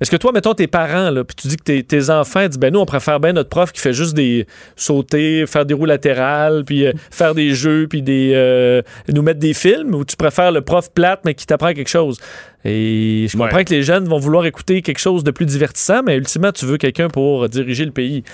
Est-ce 0.00 0.10
que 0.10 0.16
toi, 0.16 0.32
mettons 0.32 0.52
tes 0.52 0.66
parents, 0.66 1.10
là, 1.10 1.22
puis 1.22 1.36
tu 1.36 1.46
dis 1.46 1.56
que 1.56 1.62
tes, 1.62 1.84
tes 1.84 2.10
enfants 2.10 2.48
disent, 2.48 2.58
ben 2.58 2.72
nous, 2.72 2.80
on 2.80 2.84
préfère 2.86 3.20
bien 3.20 3.32
notre 3.32 3.48
prof 3.50 3.70
qui 3.70 3.80
fait 3.80 3.92
juste 3.92 4.14
des 4.14 4.48
sauter, 4.74 5.44
faire 5.46 5.64
des 5.64 5.74
roues 5.74 5.84
latérales, 5.84 6.64
puis 6.64 6.86
euh, 6.86 6.92
faire 7.12 7.36
des 7.36 7.50
jeux, 7.54 7.86
puis 7.88 8.02
des 8.02 8.32
euh, 8.34 8.82
nous 9.14 9.22
mettre 9.22 9.38
des 9.38 9.54
films, 9.54 9.94
ou 9.94 10.04
tu 10.04 10.16
préfères 10.16 10.50
le 10.50 10.60
prof 10.60 10.90
plate, 10.92 11.20
mais 11.24 11.34
qui 11.34 11.46
t'apprend 11.46 11.72
quelque 11.72 11.88
chose? 11.88 12.18
Et 12.64 13.26
je 13.30 13.36
comprends 13.38 13.54
Ouais. 13.56 13.64
que 13.64 13.72
les 13.74 13.82
jeunes 13.84 14.08
vont 14.08 14.18
vouloir 14.18 14.44
écouter 14.44 14.82
quelque 14.82 14.98
chose 14.98 15.22
de 15.22 15.30
plus 15.30 15.46
divertissant, 15.46 16.02
mais 16.04 16.16
ultimement, 16.16 16.50
tu 16.50 16.66
veux 16.66 16.78
quelqu'un 16.78 17.06
pour 17.08 17.48
diriger 17.48 17.84
le 17.84 17.92
pays. 17.92 18.24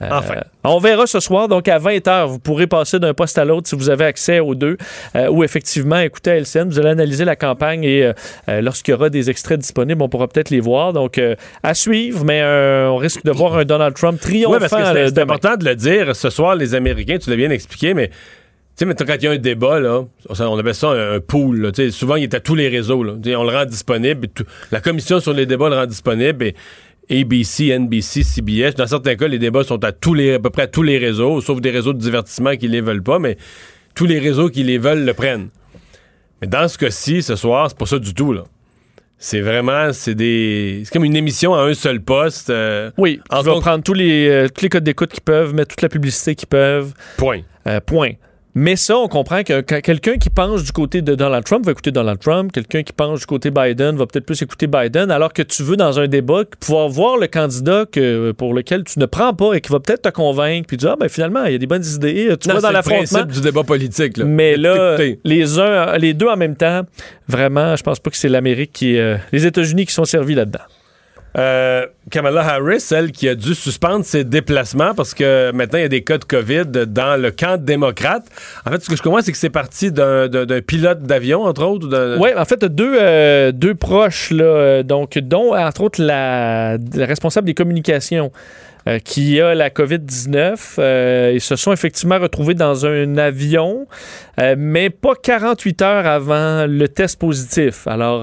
Euh. 0.00 0.20
On 0.64 0.78
verra 0.78 1.06
ce 1.06 1.18
soir, 1.18 1.48
donc 1.48 1.66
à 1.66 1.78
20h, 1.78 2.26
vous 2.26 2.38
pourrez 2.38 2.66
passer 2.66 2.98
d'un 3.00 3.14
poste 3.14 3.36
à 3.38 3.44
l'autre 3.44 3.68
si 3.68 3.74
vous 3.74 3.90
avez 3.90 4.04
accès 4.04 4.38
aux 4.38 4.54
deux, 4.54 4.76
euh, 5.16 5.28
ou 5.28 5.42
effectivement 5.42 5.98
écouter 5.98 6.30
LCN, 6.30 6.68
vous 6.68 6.78
allez 6.78 6.90
analyser 6.90 7.24
la 7.24 7.34
campagne 7.36 7.82
et 7.84 8.04
euh, 8.48 8.60
lorsqu'il 8.60 8.92
y 8.92 8.94
aura 8.94 9.10
des 9.10 9.28
extraits 9.30 9.58
disponibles, 9.58 10.00
on 10.02 10.08
pourra 10.08 10.28
peut-être 10.28 10.50
les 10.50 10.60
voir. 10.60 10.92
Donc 10.92 11.20
à 11.62 11.74
suivre, 11.74 12.24
mais 12.24 12.42
on 12.88 12.96
risque 12.96 13.24
de 13.24 13.30
voir 13.32 13.56
un 13.56 13.64
Donald 13.64 13.94
Trump 13.96 14.20
triomphant 14.20 14.52
Oui, 14.54 14.58
parce 14.60 14.72
que 14.72 15.08
c'est- 15.08 15.18
important 15.20 15.56
de 15.56 15.64
le 15.64 15.74
dire. 15.74 16.14
Ce 16.14 16.30
soir, 16.30 16.54
les 16.54 16.74
Américains, 16.74 17.18
tu 17.18 17.30
l'as 17.30 17.36
bien 17.36 17.50
expliqué, 17.50 17.94
mais. 17.94 18.10
Tu 18.78 18.86
sais, 18.86 18.94
quand 19.04 19.14
il 19.16 19.24
y 19.24 19.26
a 19.26 19.32
un 19.32 19.36
débat, 19.38 19.80
là, 19.80 20.02
on 20.38 20.56
appelle 20.58 20.72
ça 20.74 20.90
un, 20.90 21.18
pool. 21.18 21.62
là. 21.62 21.90
Souvent, 21.90 22.14
il 22.14 22.22
est 22.22 22.34
à 22.34 22.38
tous 22.38 22.54
les 22.54 22.68
réseaux. 22.68 23.02
Là. 23.02 23.14
On 23.36 23.42
le 23.42 23.50
rend 23.50 23.64
disponible. 23.64 24.28
tout- 24.28 24.44
la 24.70 24.80
commission 24.80 25.18
sur 25.18 25.32
les 25.32 25.46
débats 25.46 25.68
le 25.68 25.74
rend 25.74 25.86
disponible. 25.86 26.44
Et 26.44 26.54
ABC, 27.10 27.68
NBC, 27.78 28.22
CBS. 28.22 28.74
Dans 28.76 28.86
certains 28.86 29.16
cas, 29.16 29.28
les 29.28 29.38
débats 29.38 29.64
sont 29.64 29.82
à 29.84 29.92
tous 29.92 30.14
les, 30.14 30.34
à 30.34 30.38
peu 30.38 30.50
près 30.50 30.62
à 30.62 30.66
tous 30.66 30.82
les 30.82 30.98
réseaux, 30.98 31.40
sauf 31.40 31.60
des 31.60 31.70
réseaux 31.70 31.92
de 31.92 31.98
divertissement 32.00 32.56
qui 32.56 32.68
les 32.68 32.80
veulent 32.80 33.02
pas, 33.02 33.18
mais 33.18 33.36
tous 33.94 34.06
les 34.06 34.18
réseaux 34.18 34.48
qui 34.50 34.62
les 34.62 34.78
veulent 34.78 35.04
le 35.04 35.14
prennent. 35.14 35.48
Mais 36.40 36.46
dans 36.48 36.68
ce 36.68 36.78
cas-ci, 36.78 37.22
ce 37.22 37.34
soir, 37.36 37.68
c'est 37.68 37.78
pas 37.78 37.86
ça 37.86 37.98
du 37.98 38.14
tout, 38.14 38.32
là. 38.32 38.44
C'est 39.20 39.40
vraiment, 39.40 39.92
c'est 39.92 40.14
des. 40.14 40.82
C'est 40.84 40.92
comme 40.92 41.02
une 41.04 41.16
émission 41.16 41.52
à 41.52 41.62
un 41.62 41.74
seul 41.74 42.00
poste. 42.00 42.50
euh, 42.50 42.92
Oui, 42.98 43.20
va 43.30 43.42
donc- 43.42 43.62
prendre 43.62 43.82
tous 43.82 43.94
les, 43.94 44.28
euh, 44.28 44.46
tous 44.48 44.62
les 44.62 44.68
codes 44.68 44.84
d'écoute 44.84 45.10
qu'ils 45.10 45.22
peuvent, 45.22 45.52
mettre 45.54 45.70
toute 45.74 45.82
la 45.82 45.88
publicité 45.88 46.36
qu'ils 46.36 46.46
peuvent. 46.46 46.92
point. 47.16 47.40
Euh, 47.66 47.80
point. 47.80 48.12
Mais 48.60 48.74
ça, 48.74 48.98
on 48.98 49.06
comprend 49.06 49.44
que 49.44 49.60
que- 49.60 49.78
quelqu'un 49.78 50.16
qui 50.16 50.30
penche 50.30 50.64
du 50.64 50.72
côté 50.72 51.00
de 51.00 51.14
Donald 51.14 51.44
Trump 51.44 51.64
va 51.64 51.70
écouter 51.70 51.92
Donald 51.92 52.18
Trump, 52.18 52.50
quelqu'un 52.50 52.82
qui 52.82 52.92
penche 52.92 53.20
du 53.20 53.26
côté 53.26 53.52
Biden 53.52 53.96
va 53.96 54.06
peut-être 54.06 54.26
plus 54.26 54.42
écouter 54.42 54.66
Biden, 54.66 55.12
alors 55.12 55.32
que 55.32 55.42
tu 55.42 55.62
veux, 55.62 55.76
dans 55.76 56.00
un 56.00 56.08
débat, 56.08 56.42
pouvoir 56.58 56.88
voir 56.88 57.18
le 57.18 57.28
candidat 57.28 57.84
que, 57.90 58.32
pour 58.32 58.54
lequel 58.54 58.82
tu 58.82 58.98
ne 58.98 59.06
prends 59.06 59.32
pas 59.32 59.52
et 59.54 59.60
qui 59.60 59.70
va 59.70 59.78
peut-être 59.78 60.02
te 60.02 60.08
convaincre, 60.08 60.66
puis 60.66 60.76
dire, 60.76 60.90
ah, 60.94 60.96
ben 60.98 61.08
finalement, 61.08 61.44
il 61.44 61.52
y 61.52 61.54
a 61.54 61.58
des 61.58 61.66
bonnes 61.68 61.84
idées, 61.86 62.34
tu 62.40 62.48
Non, 62.48 62.54
vois 62.54 62.60
dans 62.62 62.66
c'est 62.66 62.66
le 62.68 62.72
l'affrontement. 62.72 63.18
principe 63.20 63.32
du 63.32 63.40
débat 63.40 63.62
politique. 63.62 64.16
Là. 64.16 64.24
Mais 64.24 64.56
là, 64.56 64.98
les, 65.24 65.58
uns, 65.60 65.96
les 65.98 66.12
deux 66.14 66.26
en 66.26 66.36
même 66.36 66.56
temps, 66.56 66.82
vraiment, 67.28 67.76
je 67.76 67.82
pense 67.84 68.00
pas 68.00 68.10
que 68.10 68.16
c'est 68.16 68.28
l'Amérique 68.28 68.72
qui. 68.72 68.98
euh, 68.98 69.16
les 69.30 69.46
États-Unis 69.46 69.86
qui 69.86 69.92
sont 69.92 70.04
servis 70.04 70.34
là-dedans. 70.34 70.64
Euh, 71.36 71.86
Kamala 72.10 72.40
Harris, 72.40 72.86
elle 72.90 73.12
qui 73.12 73.28
a 73.28 73.34
dû 73.34 73.54
suspendre 73.54 74.04
ses 74.04 74.24
déplacements 74.24 74.94
parce 74.94 75.12
que 75.12 75.52
maintenant 75.52 75.78
il 75.78 75.82
y 75.82 75.84
a 75.84 75.88
des 75.88 76.02
cas 76.02 76.18
de 76.18 76.24
COVID 76.24 76.86
dans 76.86 77.20
le 77.20 77.30
camp 77.30 77.62
démocrate. 77.62 78.24
En 78.66 78.70
fait, 78.70 78.82
ce 78.82 78.88
que 78.88 78.96
je 78.96 79.02
comprends, 79.02 79.20
c'est 79.20 79.32
que 79.32 79.38
c'est 79.38 79.50
parti 79.50 79.92
d'un 79.92 80.28
pilote 80.66 81.02
d'avion, 81.02 81.42
entre 81.42 81.64
autres. 81.64 82.16
Oui, 82.18 82.30
en 82.36 82.44
fait, 82.44 82.64
deux, 82.64 82.96
euh, 82.98 83.52
deux 83.52 83.74
proches, 83.74 84.30
là, 84.30 84.44
euh, 84.44 84.82
donc, 84.82 85.18
dont, 85.18 85.54
entre 85.54 85.82
autres, 85.82 86.02
la 86.02 86.78
responsable 86.96 87.46
des 87.46 87.54
communications 87.54 88.32
euh, 88.88 88.98
qui 89.00 89.38
a 89.40 89.54
la 89.54 89.68
COVID-19. 89.68 90.76
Euh, 90.78 91.32
ils 91.34 91.42
se 91.42 91.56
sont 91.56 91.72
effectivement 91.72 92.18
retrouvés 92.18 92.54
dans 92.54 92.86
un 92.86 93.18
avion, 93.18 93.86
euh, 94.40 94.54
mais 94.56 94.88
pas 94.88 95.12
48 95.14 95.82
heures 95.82 96.06
avant 96.06 96.66
le 96.66 96.88
test 96.88 97.18
positif. 97.18 97.86
Alors, 97.86 98.22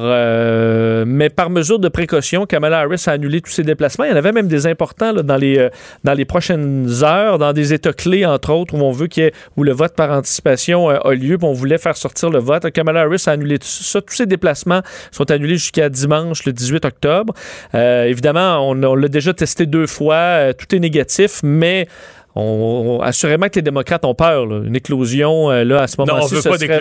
mais 1.05 1.29
par 1.29 1.49
mesure 1.49 1.77
de 1.77 1.89
précaution, 1.89 2.45
Kamala 2.45 2.79
Harris 2.79 3.03
a 3.05 3.11
annulé 3.11 3.41
tous 3.41 3.51
ses 3.51 3.63
déplacements. 3.63 4.05
Il 4.05 4.11
y 4.11 4.13
en 4.13 4.15
avait 4.15 4.31
même 4.31 4.47
des 4.47 4.65
importants 4.65 5.13
dans, 5.13 5.37
les, 5.37 5.69
dans 6.03 6.13
les 6.13 6.25
prochaines 6.25 6.89
heures, 7.03 7.37
dans 7.37 7.53
des 7.53 7.73
États 7.73 7.93
clés, 7.93 8.25
entre 8.25 8.51
autres, 8.51 8.73
où 8.73 8.81
on 8.81 8.91
veut 8.91 9.07
qu'il 9.07 9.31
où 9.57 9.63
le 9.63 9.71
vote 9.71 9.95
par 9.95 10.11
anticipation 10.11 10.89
a 10.89 11.13
lieu, 11.13 11.37
puis 11.37 11.47
on 11.47 11.53
voulait 11.53 11.77
faire 11.77 11.97
sortir 11.97 12.29
le 12.29 12.39
vote. 12.39 12.71
Kamala 12.71 13.01
Harris 13.01 13.23
a 13.27 13.31
annulé 13.31 13.59
tout 13.59 13.67
ça. 13.67 14.01
Tous 14.01 14.15
ses 14.15 14.25
déplacements 14.25 14.81
sont 15.11 15.29
annulés 15.29 15.57
jusqu'à 15.57 15.89
dimanche, 15.89 16.45
le 16.45 16.53
18 16.53 16.85
octobre. 16.85 17.33
Évidemment, 17.73 18.67
on 18.67 18.95
l'a 18.95 19.07
déjà 19.07 19.33
testé 19.33 19.65
deux 19.65 19.87
fois. 19.87 20.53
Tout 20.57 20.75
est 20.75 20.79
négatif, 20.79 21.41
mais 21.43 21.87
on, 22.35 22.99
on- 22.99 23.01
assurément 23.01 23.47
que 23.47 23.55
les 23.55 23.61
démocrates 23.61 24.03
ont 24.05 24.13
peur. 24.13 24.45
là. 24.45 24.61
Une 24.65 24.75
éclosion, 24.75 25.51
euh, 25.51 25.63
là, 25.63 25.83
à 25.83 25.87
ce 25.87 25.95
moment-ci, 25.99 26.35
ce 26.41 26.49
pas 26.49 26.57
serait 26.57 26.77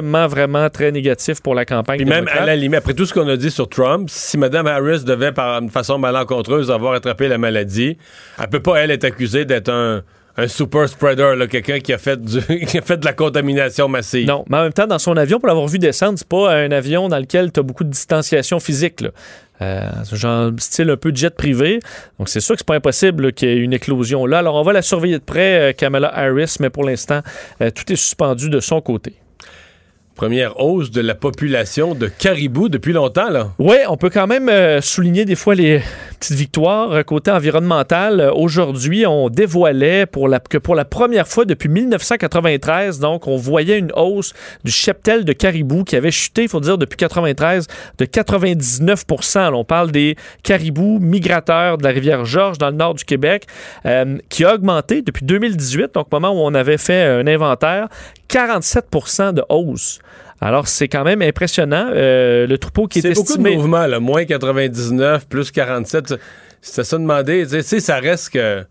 vraiment, 0.00 0.26
vraiment 0.28 0.70
très 0.70 0.92
négatif 0.92 1.40
pour 1.42 1.54
la 1.54 1.64
campagne 1.64 1.98
Puis 1.98 2.06
même 2.06 2.28
à 2.28 2.46
la 2.46 2.54
limite, 2.56 2.78
après 2.78 2.94
tout 2.94 3.04
ce 3.04 3.12
qu'on 3.12 3.28
a 3.28 3.36
dit 3.36 3.50
sur 3.50 3.68
Trump, 3.68 4.08
si 4.10 4.38
Mme 4.38 4.66
Harris 4.66 5.02
devait, 5.04 5.32
par 5.32 5.60
une 5.60 5.70
façon 5.70 5.98
malencontreuse, 5.98 6.70
avoir 6.70 6.94
attrapé 6.94 7.28
la 7.28 7.38
maladie, 7.38 7.98
elle 8.40 8.48
peut 8.48 8.60
pas, 8.60 8.76
elle, 8.76 8.90
être 8.92 9.04
accusée 9.04 9.44
d'être 9.44 9.68
un, 9.70 10.02
un 10.36 10.48
super 10.48 10.88
spreader, 10.88 11.34
là, 11.36 11.46
quelqu'un 11.46 11.78
qui 11.78 11.92
a 11.92 11.98
fait 11.98 12.20
du, 12.20 12.40
qui 12.66 12.78
a 12.78 12.82
fait 12.82 12.96
de 12.96 13.04
la 13.04 13.12
contamination 13.12 13.88
massive. 13.88 14.26
Non, 14.26 14.44
mais 14.48 14.58
en 14.58 14.62
même 14.62 14.72
temps, 14.72 14.86
dans 14.86 14.98
son 14.98 15.16
avion, 15.16 15.38
pour 15.38 15.48
l'avoir 15.48 15.66
vu 15.68 15.78
descendre, 15.78 16.18
c'est 16.18 16.28
pas 16.28 16.54
un 16.54 16.70
avion 16.72 17.08
dans 17.08 17.18
lequel 17.18 17.52
tu 17.52 17.60
as 17.60 17.62
beaucoup 17.62 17.84
de 17.84 17.90
distanciation 17.90 18.58
physique. 18.58 19.00
Là. 19.00 19.10
Euh, 19.62 19.88
c'est 20.04 20.16
genre 20.16 20.50
style 20.58 20.90
un 20.90 20.96
peu 20.96 21.12
jet 21.14 21.34
privé. 21.34 21.78
Donc, 22.18 22.28
c'est 22.28 22.40
sûr 22.40 22.56
que 22.56 22.60
c'est 22.60 22.66
pas 22.66 22.74
impossible 22.74 23.26
là, 23.26 23.32
qu'il 23.32 23.48
y 23.48 23.52
ait 23.52 23.56
une 23.56 23.72
éclosion 23.72 24.26
là. 24.26 24.38
Alors, 24.40 24.56
on 24.56 24.62
va 24.62 24.72
la 24.72 24.82
surveiller 24.82 25.18
de 25.18 25.24
près, 25.24 25.70
euh, 25.70 25.72
Kamala 25.72 26.12
Harris, 26.12 26.56
mais 26.58 26.70
pour 26.70 26.84
l'instant, 26.84 27.20
euh, 27.60 27.70
tout 27.70 27.90
est 27.92 27.96
suspendu 27.96 28.50
de 28.50 28.58
son 28.58 28.80
côté. 28.80 29.14
Première 30.14 30.60
hausse 30.60 30.92
de 30.92 31.00
la 31.00 31.16
population 31.16 31.96
de 31.96 32.06
caribou 32.06 32.68
depuis 32.68 32.92
longtemps, 32.92 33.30
là. 33.30 33.50
Oui, 33.58 33.76
on 33.88 33.96
peut 33.96 34.10
quand 34.10 34.28
même 34.28 34.48
euh, 34.48 34.80
souligner 34.80 35.24
des 35.24 35.34
fois 35.34 35.56
les 35.56 35.82
petites 36.24 36.38
victoires 36.38 36.92
euh, 36.92 37.02
côté 37.02 37.30
environnemental. 37.30 38.20
Euh, 38.20 38.32
Aujourd'hui, 38.32 39.06
on 39.06 39.28
dévoilait 39.28 40.06
pour 40.06 40.26
la, 40.26 40.40
que 40.40 40.56
pour 40.56 40.74
la 40.74 40.86
première 40.86 41.28
fois 41.28 41.44
depuis 41.44 41.68
1993, 41.68 42.98
donc, 42.98 43.26
on 43.26 43.36
voyait 43.36 43.78
une 43.78 43.92
hausse 43.94 44.32
du 44.64 44.72
cheptel 44.72 45.24
de 45.24 45.32
caribou 45.34 45.84
qui 45.84 45.96
avait 45.96 46.10
chuté, 46.10 46.44
il 46.44 46.48
faut 46.48 46.60
dire, 46.60 46.78
depuis 46.78 46.96
93 46.96 47.66
de 47.98 48.04
99 48.04 49.04
Là, 49.34 49.52
On 49.52 49.64
parle 49.64 49.90
des 49.90 50.16
caribous 50.42 50.98
migrateurs 50.98 51.76
de 51.78 51.84
la 51.84 51.90
rivière 51.90 52.24
Georges 52.24 52.58
dans 52.58 52.70
le 52.70 52.76
nord 52.76 52.94
du 52.94 53.04
Québec, 53.04 53.46
euh, 53.84 54.16
qui 54.30 54.44
a 54.44 54.54
augmenté 54.54 55.02
depuis 55.02 55.26
2018, 55.26 55.94
donc 55.94 56.10
moment 56.10 56.30
où 56.30 56.38
on 56.38 56.54
avait 56.54 56.78
fait 56.78 57.02
un 57.02 57.26
inventaire, 57.26 57.88
47% 58.30 59.34
de 59.34 59.42
hausse. 59.48 60.00
Alors, 60.44 60.68
c'est 60.68 60.88
quand 60.88 61.04
même 61.04 61.22
impressionnant. 61.22 61.90
Euh, 61.94 62.46
le 62.46 62.58
troupeau 62.58 62.86
qui 62.86 62.98
est, 62.98 63.02
C'est 63.02 63.14
beaucoup 63.14 63.32
de 63.34 63.38
estimé... 63.40 63.56
mouvements, 63.56 63.86
là. 63.86 63.98
Moins 63.98 64.24
99, 64.26 65.26
plus 65.26 65.50
47. 65.50 66.14
C'était 66.60 66.84
ça 66.84 66.98
demandé. 66.98 67.46
Tu 67.50 67.62
sais, 67.62 67.80
ça 67.80 67.96
reste 67.98 68.30
que. 68.30 68.64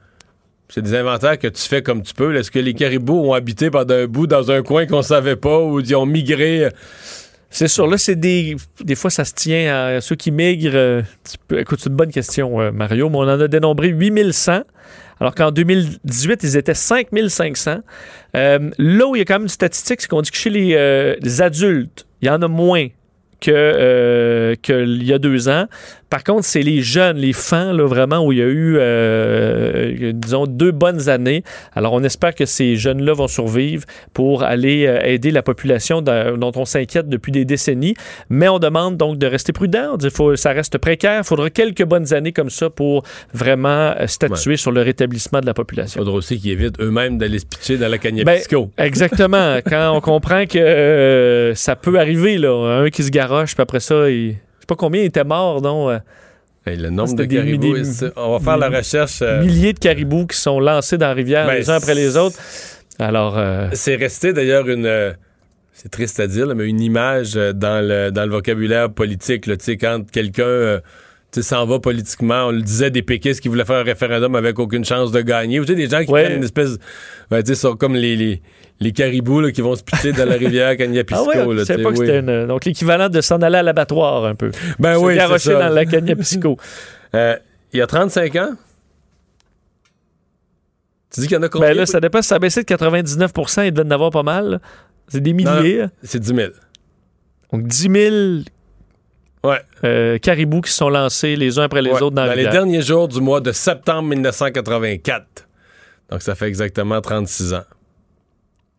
C'est 0.69 0.82
des 0.82 0.95
inventaires 0.95 1.38
que 1.38 1.47
tu 1.47 1.61
fais 1.61 1.82
comme 1.84 2.01
tu 2.03 2.13
peux. 2.13 2.36
Est-ce 2.36 2.49
que 2.49 2.57
les 2.59 2.74
caribous 2.74 3.19
ont 3.19 3.34
habité 3.34 3.69
pendant 3.69 3.93
un 3.95 4.05
bout 4.07 4.26
dans 4.28 4.49
un 4.49 4.63
coin 4.63 4.86
qu'on 4.88 5.01
savait 5.03 5.36
pas 5.36 5.59
ou 5.59 5.80
ils 5.80 5.95
ont 5.95 6.05
migré? 6.05 6.69
C'est 7.49 7.67
sûr, 7.67 7.86
là, 7.86 7.97
c'est 7.99 8.15
des. 8.15 8.55
Des 8.84 8.95
fois, 8.95 9.09
ça 9.11 9.26
se 9.26 9.34
tient 9.34 9.76
à 9.95 10.01
ceux 10.01 10.15
qui 10.15 10.32
migrent. 10.32 10.71
euh, 10.74 11.01
tu 11.30 11.38
peux- 11.47 11.59
Écoute, 11.59 11.80
c'est 11.82 11.89
une 11.89 11.95
bonne 11.95 12.11
question, 12.11 12.59
euh, 12.61 12.71
Mario, 12.71 13.09
mais 13.09 13.17
on 13.17 13.21
en 13.21 13.39
a 13.39 13.47
dénombré 13.47 13.89
8100. 13.89 14.61
Alors 15.20 15.36
qu'en 15.36 15.51
2018, 15.51 16.43
ils 16.43 16.57
étaient 16.57 16.74
5500. 16.74 17.82
Euh, 18.36 18.72
là 18.78 19.07
où 19.07 19.16
il 19.16 19.20
y 19.20 19.22
a 19.22 19.26
quand 19.26 19.36
même 19.36 19.43
une 19.43 19.49
statistique, 19.49 20.01
c'est 20.01 20.07
qu'on 20.07 20.22
dit 20.22 20.32
que 20.32 20.38
chez 20.38 20.49
les, 20.49 20.74
euh, 20.76 21.16
adultes, 21.39 22.05
il 22.22 22.28
y 22.28 22.30
en 22.30 22.41
a 22.41 22.47
moins 22.47 22.88
que, 23.39 23.51
euh, 23.51 24.55
qu'il 24.61 25.03
y 25.03 25.14
a 25.14 25.20
deux 25.20 25.49
ans. 25.49 25.68
Par 26.14 26.24
contre, 26.24 26.45
c'est 26.45 26.61
les 26.61 26.84
jeunes, 26.84 27.18
les 27.18 27.34
fans, 27.34 27.74
là, 27.74 27.88
vraiment, 27.88 28.24
où 28.24 28.32
il 28.32 28.38
y 28.38 28.41
a 28.43 28.45
eu, 28.45 28.78
euh, 28.78 30.11
disons, 30.14 30.45
deux 30.45 30.72
bonnes 30.72 31.09
années. 31.09 31.43
Alors, 31.74 31.93
on 31.93 32.03
espère 32.03 32.36
que 32.36 32.45
ces 32.45 32.76
jeunes-là 32.76 33.14
vont 33.14 33.28
survivre 33.28 33.86
pour 34.14 34.43
aller 34.43 34.86
euh, 34.86 34.99
aider 35.01 35.32
la 35.32 35.41
population 35.41 36.03
dont 36.03 36.51
on 36.55 36.66
s'inquiète 36.66 37.09
depuis 37.09 37.32
des 37.32 37.45
décennies. 37.45 37.95
Mais 38.30 38.47
on 38.47 38.59
demande 38.59 38.95
donc 38.95 39.18
de 39.18 39.26
rester 39.26 39.53
prudent. 39.53 39.93
On 39.93 39.97
dit, 39.97 40.11
faut, 40.11 40.36
ça 40.36 40.51
reste 40.51 40.78
précaire. 40.78 41.22
Il 41.24 41.26
faudra 41.26 41.49
quelques 41.49 41.84
bonnes 41.84 42.14
années 42.14 42.32
comme 42.32 42.51
ça 42.51 42.70
pour 42.70 43.01
vraiment 43.34 43.95
euh, 43.99 44.05
statuer 44.05 44.55
sur 44.55 44.72
le 44.72 44.84
rétablissement 44.84 45.39
de 45.41 45.47
la 45.47 45.53
Il 45.53 45.55
population. 45.55 45.99
faudra 45.99 46.14
aussi 46.14 46.39
qu'ils 46.39 46.51
évitent 46.51 46.80
eux-mêmes 46.80 47.18
d'aller 47.18 47.39
se 47.39 47.47
pitcher 47.47 47.78
dans 47.78 47.88
la 47.88 47.97
Ben, 47.97 48.01
Cagnapisco. 48.01 48.70
exactement. 48.78 49.57
Quand 49.66 49.97
on 49.97 49.99
comprend 49.99 50.45
que 50.45 50.59
euh, 50.59 51.55
ça 51.55 51.76
peut 51.76 51.99
arriver, 51.99 52.38
là, 52.38 52.84
un 52.84 52.91
qui 52.91 53.01
se 53.01 53.09
garoche, 53.09 53.55
puis 53.55 53.64
après 53.64 53.80
ça, 53.80 54.11
il... 54.11 54.36
je 54.64 54.66
sais 54.66 54.68
pas 54.68 54.76
combien 54.76 55.01
il 55.01 55.05
était 55.07 55.26
mort, 55.26 55.61
non? 55.61 55.89
euh, 55.89 55.97
Hey, 56.66 56.78
le 56.78 56.89
nombre 56.89 57.14
de 57.16 57.26
caribous, 57.26 57.76
on 58.16 58.38
va 58.38 58.39
faire 58.39 58.57
la 58.57 58.70
recherche. 58.70 59.20
euh, 59.22 59.41
milliers 59.41 59.74
de 59.74 59.80
caribous 59.80 60.28
qui 60.28 60.38
sont 60.38 60.61
lancés 60.61 60.97
dans 60.97 61.07
la 61.07 61.14
rivière 61.14 61.45
ben, 61.45 61.55
les 61.55 61.70
uns 61.70 61.76
après 61.76 61.93
les 61.95 62.16
autres. 62.16 62.38
Alors, 62.99 63.38
euh, 63.38 63.68
C'est 63.74 63.95
resté 63.97 64.32
d'ailleurs 64.32 64.70
une. 64.70 65.14
c'est 65.74 65.89
triste 65.91 66.22
à 66.22 66.28
dire, 66.28 66.45
là, 66.45 66.55
mais 66.55 66.66
une 66.70 66.80
image 66.80 67.34
dans 67.34 67.86
le, 67.86 68.11
dans 68.11 68.24
le 68.24 68.32
vocabulaire 68.32 68.89
politique. 68.89 69.45
Là, 69.47 69.57
Tu 69.57 69.66
sais, 69.66 69.78
quand 69.78 70.09
quelqu'un 70.09 70.43
euh, 70.43 70.80
s'en 71.41 71.65
va 71.65 71.79
politiquement, 71.79 72.45
on 72.47 72.51
le 72.51 72.61
disait 72.61 72.91
des 72.91 73.01
péquistes 73.01 73.41
qui 73.41 73.47
voulaient 73.47 73.65
faire 73.65 73.77
un 73.77 73.84
référendum 73.84 74.36
avec 74.36 74.59
aucune 74.59 74.86
chance 74.86 75.11
de 75.11 75.21
gagner. 75.21 75.59
Ou, 75.59 75.65
Tu 75.65 75.71
sais, 75.73 75.75
des 75.75 75.89
gens 75.89 76.03
qui 76.05 76.11
Ouais. 76.11 76.23
prennent 76.25 76.38
une 76.38 76.43
espèce. 76.43 76.77
Ben, 77.31 77.41
tu 77.41 77.55
sont 77.55 77.75
comme 77.75 77.95
les, 77.95 78.15
les, 78.15 78.41
les 78.79 78.91
caribous 78.91 79.39
là, 79.41 79.51
qui 79.51 79.61
vont 79.61 79.75
se 79.75 79.84
pitcher 79.84 80.11
dans 80.11 80.25
la 80.25 80.36
rivière 80.36 80.75
Cagnapisco. 80.77 81.23
ah 81.23 81.27
ouais, 81.47 81.55
là, 81.55 81.65
pas 81.65 81.91
que 81.91 81.99
oui. 81.99 82.09
une- 82.09 82.47
donc 82.47 82.65
l'équivalent 82.65 83.09
de 83.09 83.21
s'en 83.21 83.41
aller 83.41 83.57
à 83.57 83.63
l'abattoir 83.63 84.25
un 84.25 84.36
peu. 84.36 84.51
Ben 84.79 84.95
Se 84.95 84.99
oui, 84.99 85.15
c'est 85.17 85.39
ça. 85.39 85.53
dans 85.67 85.73
la 85.73 85.86
Cagnapisco. 85.86 86.57
Euh, 87.15 87.38
il 87.71 87.77
y 87.77 87.81
a 87.81 87.86
35 87.86 88.36
ans? 88.38 88.53
Tu 91.13 91.19
dis 91.21 91.27
qu'il 91.27 91.36
y 91.36 91.39
en 91.39 91.43
a 91.43 91.49
combien? 91.49 91.67
ben 91.69 91.77
là, 91.77 91.86
ça 91.86 91.99
dépend 91.99 92.21
si 92.23 92.27
ça 92.29 92.36
a 92.36 92.39
baissé 92.39 92.61
de 92.61 92.65
99 92.65 93.31
il 93.65 93.71
devait 93.71 93.88
en 93.88 93.91
avoir 93.91 94.09
pas 94.09 94.23
mal. 94.23 94.59
C'est 95.07 95.21
des 95.21 95.34
milliers. 95.34 95.86
C'est 96.01 96.19
10 96.19 96.34
000. 96.36 96.51
Donc 97.51 97.67
10 97.67 97.89
000 97.91 98.15
Ouais. 99.43 99.59
euh, 99.83 100.17
caribous 100.19 100.61
qui 100.61 100.71
sont 100.71 100.89
lancés 100.89 101.35
les 101.35 101.59
uns 101.59 101.63
après 101.63 101.81
les 101.81 101.89
Ouais, 101.91 102.01
autres 102.01 102.15
dans, 102.15 102.25
dans 102.25 102.33
les 102.33 102.47
derniers 102.47 102.81
jours 102.81 103.07
du 103.09 103.19
mois 103.19 103.41
de 103.41 103.51
septembre 103.51 104.09
1984. 104.09 105.25
Donc, 106.09 106.21
ça 106.21 106.35
fait 106.35 106.47
exactement 106.47 107.01
36 107.01 107.53
ans. 107.53 107.63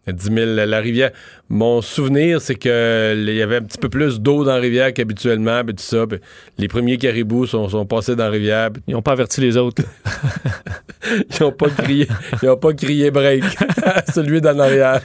Il 0.07 0.11
y 0.11 0.15
a 0.15 0.17
10 0.17 0.25
000, 0.57 0.67
la 0.67 0.81
rivière. 0.81 1.11
Mon 1.49 1.81
souvenir, 1.81 2.41
c'est 2.41 2.55
que 2.57 3.15
il 3.17 3.35
y 3.35 3.41
avait 3.43 3.57
un 3.57 3.63
petit 3.63 3.79
peu 3.79 3.89
plus 3.89 4.21
d'eau 4.21 4.45
dans 4.45 4.55
la 4.55 4.61
rivière 4.61 4.93
qu'habituellement, 4.93 5.65
puis 5.65 5.75
tout 5.75 5.83
ça. 5.83 6.07
puis 6.07 6.19
les 6.59 6.69
premiers 6.69 6.99
caribous 6.99 7.47
sont, 7.47 7.69
sont 7.71 7.87
passés 7.87 8.15
dans 8.15 8.25
la 8.25 8.31
rivière. 8.31 8.71
puis 8.71 8.83
Ils 8.87 8.93
n'ont 8.95 9.03
pas 9.03 9.13
averti 9.13 9.41
les 9.41 9.57
autres. 9.57 9.83
ils 11.09 11.43
n'ont 11.43 11.53
pas 11.53 11.69
crié, 11.71 12.09
ils 12.43 12.49
ont 12.49 12.57
pas 12.57 12.73
crié 12.73 13.11
break 13.11 13.45
celui 14.15 14.41
d'en 14.41 14.59
arrière. 14.59 15.01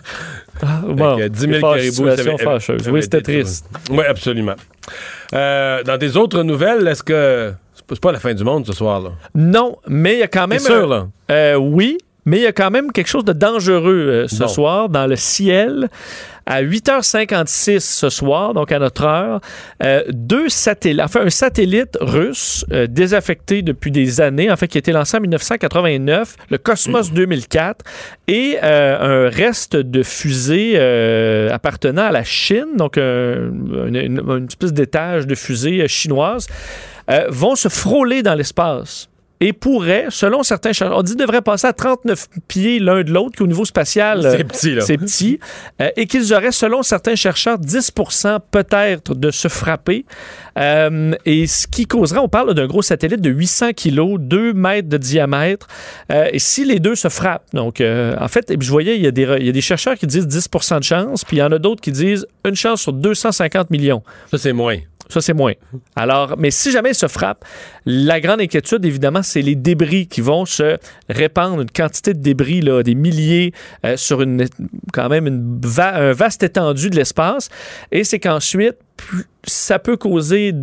Ah, 0.62 0.82
bon, 0.86 1.18
que 1.18 1.28
10 1.28 1.40
000 1.40 1.54
fâche- 1.54 1.62
caribous, 1.96 2.08
avait- 2.08 2.92
Oui, 2.92 3.02
c'était 3.04 3.22
triste. 3.22 3.66
Oui, 3.92 4.04
absolument. 4.08 4.56
Euh, 5.34 5.84
dans 5.84 5.98
des 5.98 6.18
autres 6.18 6.44
nouvelles, 6.44 6.88
est-ce 6.88 7.04
que. 7.04 7.54
C'est 7.76 7.86
pas- 7.86 7.96
c'est 7.96 8.02
pas 8.02 8.12
la 8.12 8.20
fin 8.20 8.34
du 8.34 8.44
monde 8.44 8.66
ce 8.66 8.74
soir, 8.74 9.00
là? 9.02 9.10
Non, 9.36 9.78
mais 9.88 10.14
il 10.16 10.20
y 10.20 10.24
a 10.24 10.28
quand 10.28 10.48
même. 10.48 10.60
T'es 10.60 10.66
sûr, 10.66 10.84
un- 10.86 10.88
là? 10.88 11.08
Euh, 11.32 11.56
oui, 11.56 11.98
mais 12.26 12.38
il 12.38 12.44
y 12.44 12.48
a 12.48 12.52
quand 12.52 12.72
même 12.72 12.92
quelque 12.92 13.08
chose 13.08 13.24
de 13.26 13.34
dangereux 13.34 14.08
euh, 14.10 14.28
ce 14.28 14.40
Bon. 14.44 14.48
soir 14.48 14.90
dans 14.90 15.08
le 15.08 15.16
ciel. 15.16 15.88
À 16.52 16.64
8h56 16.64 17.80
ce 17.80 18.10
soir, 18.10 18.56
donc 18.56 18.72
à 18.72 18.80
notre 18.80 19.04
heure, 19.04 19.40
euh, 19.84 20.02
deux 20.10 20.50
satellites, 20.50 21.02
enfin 21.04 21.22
un 21.26 21.30
satellite 21.30 21.96
russe 22.02 22.66
euh, 22.72 22.88
désaffecté 22.88 23.62
depuis 23.62 23.92
des 23.92 24.20
années, 24.20 24.52
en 24.52 24.58
fait 24.58 24.68
qui 24.68 24.78
a 24.78 24.80
été 24.80 24.92
lancé 24.92 25.16
en 25.18 25.22
1989, 25.22 26.36
le 26.50 26.58
Cosmos 26.58 27.12
2004, 27.14 27.86
et 28.28 28.58
euh, 28.64 29.28
un 29.28 29.30
reste 29.30 29.76
de 29.76 30.02
fusée 30.02 30.78
appartenant 31.52 32.06
à 32.06 32.12
la 32.12 32.24
Chine, 32.24 32.66
donc 32.78 32.98
un- 32.98 33.52
une, 33.88 33.96
une- 33.96 34.22
une 34.28 34.46
espèce 34.48 34.74
d'étage 34.74 35.28
de 35.28 35.36
fusée 35.36 35.88
chinoise, 35.88 36.48
vont 37.30 37.56
se 37.56 37.70
frôler 37.70 38.22
dans 38.24 38.36
l'espace 38.36 39.08
et 39.42 39.54
pourraient, 39.54 40.08
selon 40.10 40.44
certains 40.44 40.74
chercheurs, 40.74 40.98
on 40.98 41.04
dit 41.04 41.16
devraient 41.16 41.42
passer 41.42 41.68
à 41.68 41.74
39 41.74 42.28
pieds 42.48 42.80
l'un 42.80 43.04
de 43.04 43.12
l'autre, 43.12 43.38
qu'au 43.38 43.48
niveau 43.48 43.66
spatial, 43.66 44.26
euh, 44.26 44.36
C'est 44.38 44.44
petit, 44.44 44.76
là. 44.76 44.82
c'est 44.82 44.98
petit, 44.98 45.40
euh, 45.82 45.90
et 45.96 46.08
qu'ils 46.08 46.34
auraient, 46.34 46.52
selon 46.52 46.84
certains 46.84 47.16
chercheurs, 47.16 47.58
10 47.58 47.92
peut-être 48.52 49.16
de 49.16 49.32
se 49.32 49.48
frapper. 49.48 50.06
Euh, 50.58 51.14
et 51.26 51.48
ce 51.48 51.68
qui 51.68 51.86
causerait, 51.86 52.20
on 52.20 52.28
parle 52.28 52.54
d'un 52.54 52.68
gros 52.68 52.82
satellite 52.82 53.22
de 53.22 53.30
800 53.30 53.72
kilos, 53.74 54.20
2 54.20 54.54
mètres 54.54 54.90
de 54.90 54.98
diamètre, 54.98 55.68
euh, 56.12 56.28
et 56.32 56.40
si 56.40 56.66
les 56.66 56.80
deux 56.80 56.96
se 56.96 57.08
frappent, 57.08 57.48
donc 57.54 57.80
euh, 57.80 58.16
en 58.20 58.28
fait, 58.28 58.54
je 58.60 58.70
voyais, 58.70 58.98
il 58.98 59.04
y, 59.04 59.08
a 59.08 59.12
des, 59.12 59.28
il 59.40 59.46
y 59.46 59.50
a 59.50 59.54
des 59.54 59.62
chercheurs 59.62 59.96
qui 59.96 60.08
disent 60.08 60.28
10% 60.28 60.80
de 60.80 60.84
chance, 60.84 61.24
puis 61.24 61.38
il 61.38 61.40
y 61.40 61.44
en 61.44 61.52
a 61.52 61.60
d'autres 61.60 61.82
qui 61.82 61.92
disent 61.92 62.28
une 62.46 62.56
chance 62.56 62.82
sur 62.82 62.94
250 62.94 63.70
millions. 63.70 64.04
Ça, 64.32 64.38
c'est 64.38 64.54
moins. 64.54 64.78
Ça, 65.10 65.22
c'est 65.22 65.34
moins. 65.34 65.54
Alors, 65.96 66.36
mais 66.38 66.52
si 66.52 66.72
jamais 66.72 66.92
ils 66.92 66.96
se 66.96 67.08
frappent, 67.08 67.44
la 67.86 68.22
grande 68.22 68.42
inquiétude, 68.42 68.86
évidemment, 68.86 69.24
c'est 69.24 69.42
les 69.42 69.56
débris 69.56 70.08
qui 70.08 70.22
vont 70.22 70.46
se 70.46 70.78
répandre, 71.10 71.62
une 71.62 71.72
quantité 71.72 72.14
de 72.14 72.20
débris, 72.20 72.62
là, 72.62 72.84
des 72.84 72.94
milliers, 72.94 73.52
euh, 73.86 73.98
sur 73.98 74.22
une, 74.22 74.46
quand 74.94 75.10
même 75.10 75.26
une 75.26 75.60
un 75.80 76.14
vaste 76.14 76.44
étendue 76.44 76.92
de 76.92 76.96
l'espace. 76.96 77.50
Et 77.92 78.04
c'est 78.04 78.20
qu'ensuite, 78.20 78.76
ça 79.46 79.80
peut 79.80 79.98
causer 79.98 80.54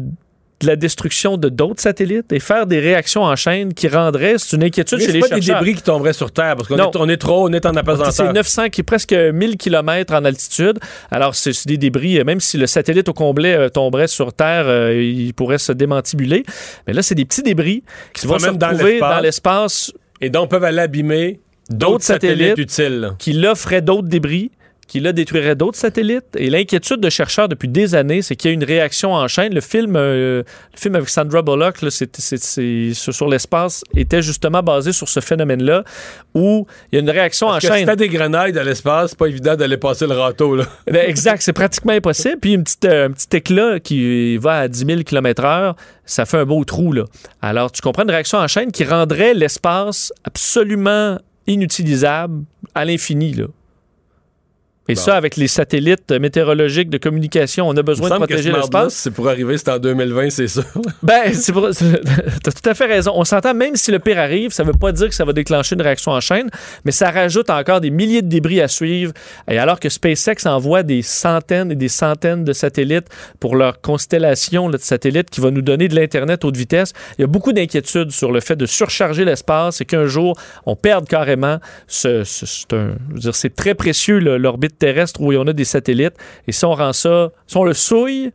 de 0.61 0.67
la 0.67 0.77
destruction 0.77 1.37
de 1.37 1.49
d'autres 1.51 1.83
satellites 1.83 2.33
et 2.33 2.41
faire 2.41 2.67
des 2.67 2.81
réactions 2.81 3.23
en 3.23 3.37
chaîne 3.37 3.75
qui 3.75 3.89
rendraient, 3.89 4.37
c'est 4.39 4.57
une 4.57 4.65
inquiétude 4.65 4.99
Mais 4.99 5.05
chez 5.05 5.11
c'est 5.11 5.13
les 5.15 5.21
pas 5.21 5.29
des 5.29 5.43
chercheurs. 5.43 5.61
débris 5.61 5.75
qui 5.75 5.83
tomberaient 5.83 6.13
sur 6.15 6.33
Terre, 6.33 6.57
parce 6.57 6.69
qu'on 6.69 6.79
est, 6.79 6.97
on 6.97 7.09
est 7.09 7.17
trop, 7.19 7.49
on 7.49 7.53
est 7.53 7.67
en 7.67 7.73
C'est 7.73 7.79
apesanteur. 7.79 8.33
900 8.33 8.69
qui 8.71 8.81
est 8.81 8.85
presque 8.85 9.13
1000 9.13 9.57
km 9.59 10.15
en 10.15 10.25
altitude. 10.25 10.79
Alors, 11.11 11.35
c'est 11.35 11.53
c'est 11.53 11.69
des 11.69 11.77
débris, 11.79 12.19
euh, 12.19 12.25
même 12.25 12.41
si 12.41 12.57
le 12.57 12.67
satellite 12.67 13.09
au 13.09 13.13
complet 13.13 13.55
euh, 13.55 13.69
tomberait 13.69 14.09
sur 14.09 14.33
Terre, 14.33 14.67
euh, 14.67 14.95
il 14.95 15.35
pourrait 15.35 15.59
se 15.59 15.73
démantibuler. 15.73 16.45
Mais 16.87 16.93
là, 16.93 17.03
c'est 17.03 17.15
des 17.15 17.25
petits 17.25 17.43
débris 17.43 17.83
qui 18.15 18.23
se 18.23 18.27
vont 18.27 18.39
se 18.39 18.49
retrouver 18.49 18.93
l'espace. 18.93 19.15
dans 19.17 19.21
l'espace 19.21 19.93
Et 20.21 20.31
donc, 20.31 20.51
peuvent 20.51 20.65
aller 20.65 20.81
abîmer 20.81 21.41
d'autres 21.69 22.05
satellites 22.05 22.59
utiles. 22.59 23.11
qui 23.19 23.33
là 23.33 23.55
feraient 23.55 23.83
d'autres 23.83 24.09
débris 24.09 24.51
qui 24.87 25.01
là 25.01 25.13
détruirait 25.13 25.57
d'autres 25.57 25.79
satellites. 25.79 26.27
Et 26.37 26.49
l'inquiétude 26.51 27.01
de 27.01 27.11
chercheurs 27.11 27.49
depuis 27.49 27.69
des 27.69 27.95
années, 27.95 28.23
c'est 28.23 28.37
qu'il 28.37 28.51
y 28.51 28.53
a 28.53 28.55
une 28.55 28.65
réaction 28.65 29.13
en 29.15 29.27
chaîne. 29.29 29.53
Le 29.55 29.61
film, 29.61 29.95
euh, 29.97 30.43
le 30.75 30.79
film 30.79 30.95
avec 30.95 31.09
Sandra 31.09 31.43
Bullock, 31.43 31.83
là, 31.83 31.91
c'est- 31.91 32.17
c'est- 32.21 32.37
c'est- 32.43 32.95
sur 32.95 33.29
l'espace, 33.29 33.83
était 33.97 34.23
justement 34.23 34.63
basé 34.63 34.93
sur 34.93 35.09
ce 35.09 35.21
phénomène-là, 35.21 35.83
où 36.35 36.67
il 36.93 36.97
y 36.97 36.99
a 36.99 37.03
une 37.03 37.11
réaction 37.11 37.49
Parce 37.49 37.65
en 37.65 37.69
que 37.69 37.73
si 37.75 37.79
chaîne. 37.81 37.87
t'as 37.87 37.97
des 37.97 38.09
grenades 38.09 38.53
dans 38.55 38.63
l'espace, 38.63 39.11
c'est 39.11 39.19
pas 39.19 39.27
évident 39.27 39.57
d'aller 39.57 39.77
passer 39.77 40.07
le 40.07 40.15
râteau, 40.15 40.55
là. 40.57 40.65
Ben, 40.87 41.09
exact, 41.09 41.43
c'est 41.43 41.53
pratiquement 41.53 41.93
impossible. 41.93 42.39
Puis 42.41 42.53
une 42.55 42.63
petite, 42.63 42.85
euh, 42.85 43.09
un 43.09 43.11
petit 43.11 43.37
éclat 43.37 43.81
qui 43.81 44.37
va 44.39 44.59
à 44.61 44.69
10 44.69 44.85
000 44.87 45.03
km/h, 45.03 45.75
ça 46.05 46.25
fait 46.27 46.39
un 46.39 46.45
beau 46.45 46.65
trou. 46.65 46.93
Là. 46.93 47.05
Alors, 47.43 47.73
tu 47.73 47.83
comprends 47.83 48.05
une 48.05 48.11
réaction 48.11 48.39
en 48.39 48.47
chaîne 48.47 48.71
qui 48.71 48.85
rendrait 48.85 49.35
l'espace 49.35 50.13
absolument 50.25 51.19
inutilisable 51.47 52.45
à 52.75 52.85
l'infini. 52.85 53.33
Là. 53.33 53.47
Et 54.89 54.95
Bon. 54.95 55.01
ça, 55.01 55.17
avec 55.17 55.37
les 55.37 55.49
satellites 55.49 56.13
météorologiques 56.13 56.91
de 56.91 56.99
communication, 56.99 57.69
on 57.69 57.77
a 57.77 57.83
besoin 57.83 58.09
de 58.09 58.15
protéger 58.15 58.53
l'espace. 58.53 58.95
c'est 58.95 59.11
pour 59.11 59.29
arriver, 59.29 59.59
c'est 59.59 59.69
en 59.71 59.79
2020, 59.79 60.31
c'est 60.31 60.49
ça. 60.49 60.63
Ben, 61.03 61.33
c'est 61.35 61.53
pour... 61.53 61.69
t'as 62.43 62.53
tout 62.53 62.69
à 62.71 62.75
fait 62.75 62.87
raison. 62.87 63.13
On 63.15 63.25
s'entend, 63.25 63.53
même 63.55 63.77
si 63.77 63.91
le 63.91 63.99
pire 63.99 64.19
arrive, 64.19 64.51
ça 64.53 64.63
veut 64.65 64.73
pas 64.73 64.93
dire 64.93 65.09
que 65.09 65.15
ça 65.15 65.25
va 65.25 65.33
déclencher 65.33 65.75
une 65.75 65.83
réaction 65.83 66.13
en 66.13 66.21
chaîne, 66.21 66.49
mais 66.85 66.93
ça 66.93 67.11
rajoute 67.11 67.51
encore 67.51 67.81
des 67.81 67.91
milliers 67.91 68.23
de 68.23 68.29
débris 68.29 68.61
à 68.61 68.69
suivre. 68.69 69.13
Et 69.51 69.59
alors 69.59 69.81
que 69.81 69.89
SpaceX 69.89 70.47
envoie 70.47 70.83
des 70.83 71.03
centaines 71.03 71.73
et 71.73 71.77
des 71.77 71.89
centaines 71.89 72.45
de 72.45 72.53
satellites 72.53 73.07
pour 73.41 73.57
leur 73.57 73.81
constellation 73.81 74.69
là, 74.69 74.79
de 74.79 74.83
satellites 74.83 75.31
qui 75.31 75.41
va 75.41 75.51
nous 75.51 75.63
donner 75.63 75.89
de 75.89 75.95
l'Internet 75.95 76.45
haute 76.45 76.57
vitesse, 76.57 76.93
il 77.19 77.23
y 77.23 77.25
a 77.25 77.29
beaucoup 77.29 77.53
d'inquiétudes 77.53 78.11
sur 78.13 78.31
le 78.33 78.41
fait 78.41 78.57
de 78.57 78.67
surcharger 78.67 79.25
l'espace 79.25 79.81
et 79.81 79.85
qu'un 79.85 80.07
jour, 80.07 80.37
on 80.65 80.77
perde 80.77 81.07
carrément 81.09 81.59
ce... 81.89 82.23
ce- 82.25 82.47
c'est 82.47 82.73
un- 82.73 82.95
je 83.11 83.15
veux 83.15 83.21
dire, 83.21 83.35
c'est 83.35 83.55
très 83.55 83.75
précieux, 83.75 84.19
l'orbite 84.19 84.76
terrestre 84.79 85.21
où 85.21 85.33
on 85.33 85.47
a 85.47 85.53
des 85.53 85.65
satellites. 85.65 86.15
Et 86.47 86.53
si 86.53 86.65
on 86.65 86.75
rend 86.75 86.93
ça... 86.93 87.31
Si 87.47 87.57
on 87.57 87.65
le 87.65 87.75
souille, 87.75 88.33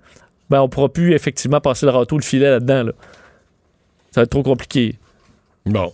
ben, 0.49 0.61
on 0.61 0.69
pourra 0.69 0.89
plus 0.89 1.13
effectivement 1.13 1.61
passer 1.61 1.85
le 1.85 1.91
râteau, 1.91 2.17
le 2.17 2.23
filet 2.23 2.49
là-dedans. 2.49 2.83
là. 2.83 2.91
Ça 4.11 4.21
va 4.21 4.23
être 4.23 4.29
trop 4.31 4.43
compliqué. 4.43 4.95
Bon. 5.65 5.93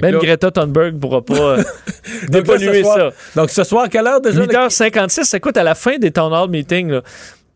Même 0.00 0.14
là- 0.14 0.20
Greta 0.20 0.50
Thunberg 0.50 0.94
ne 0.94 0.98
pourra 1.00 1.22
pas 1.24 1.34
euh, 1.58 1.62
dépolluer 2.28 2.84
ça. 2.84 3.10
Donc, 3.34 3.50
ce 3.50 3.64
soir, 3.64 3.84
à 3.84 3.88
quelle 3.88 4.06
heure 4.06 4.20
déjà? 4.20 4.40
là? 4.46 4.68
8h56, 4.68 5.36
écoute, 5.36 5.56
à 5.56 5.64
la 5.64 5.74
fin 5.74 5.98
des 5.98 6.10
town 6.12 6.32
hall 6.32 6.48
meetings, 6.48 6.88
là, 6.90 7.02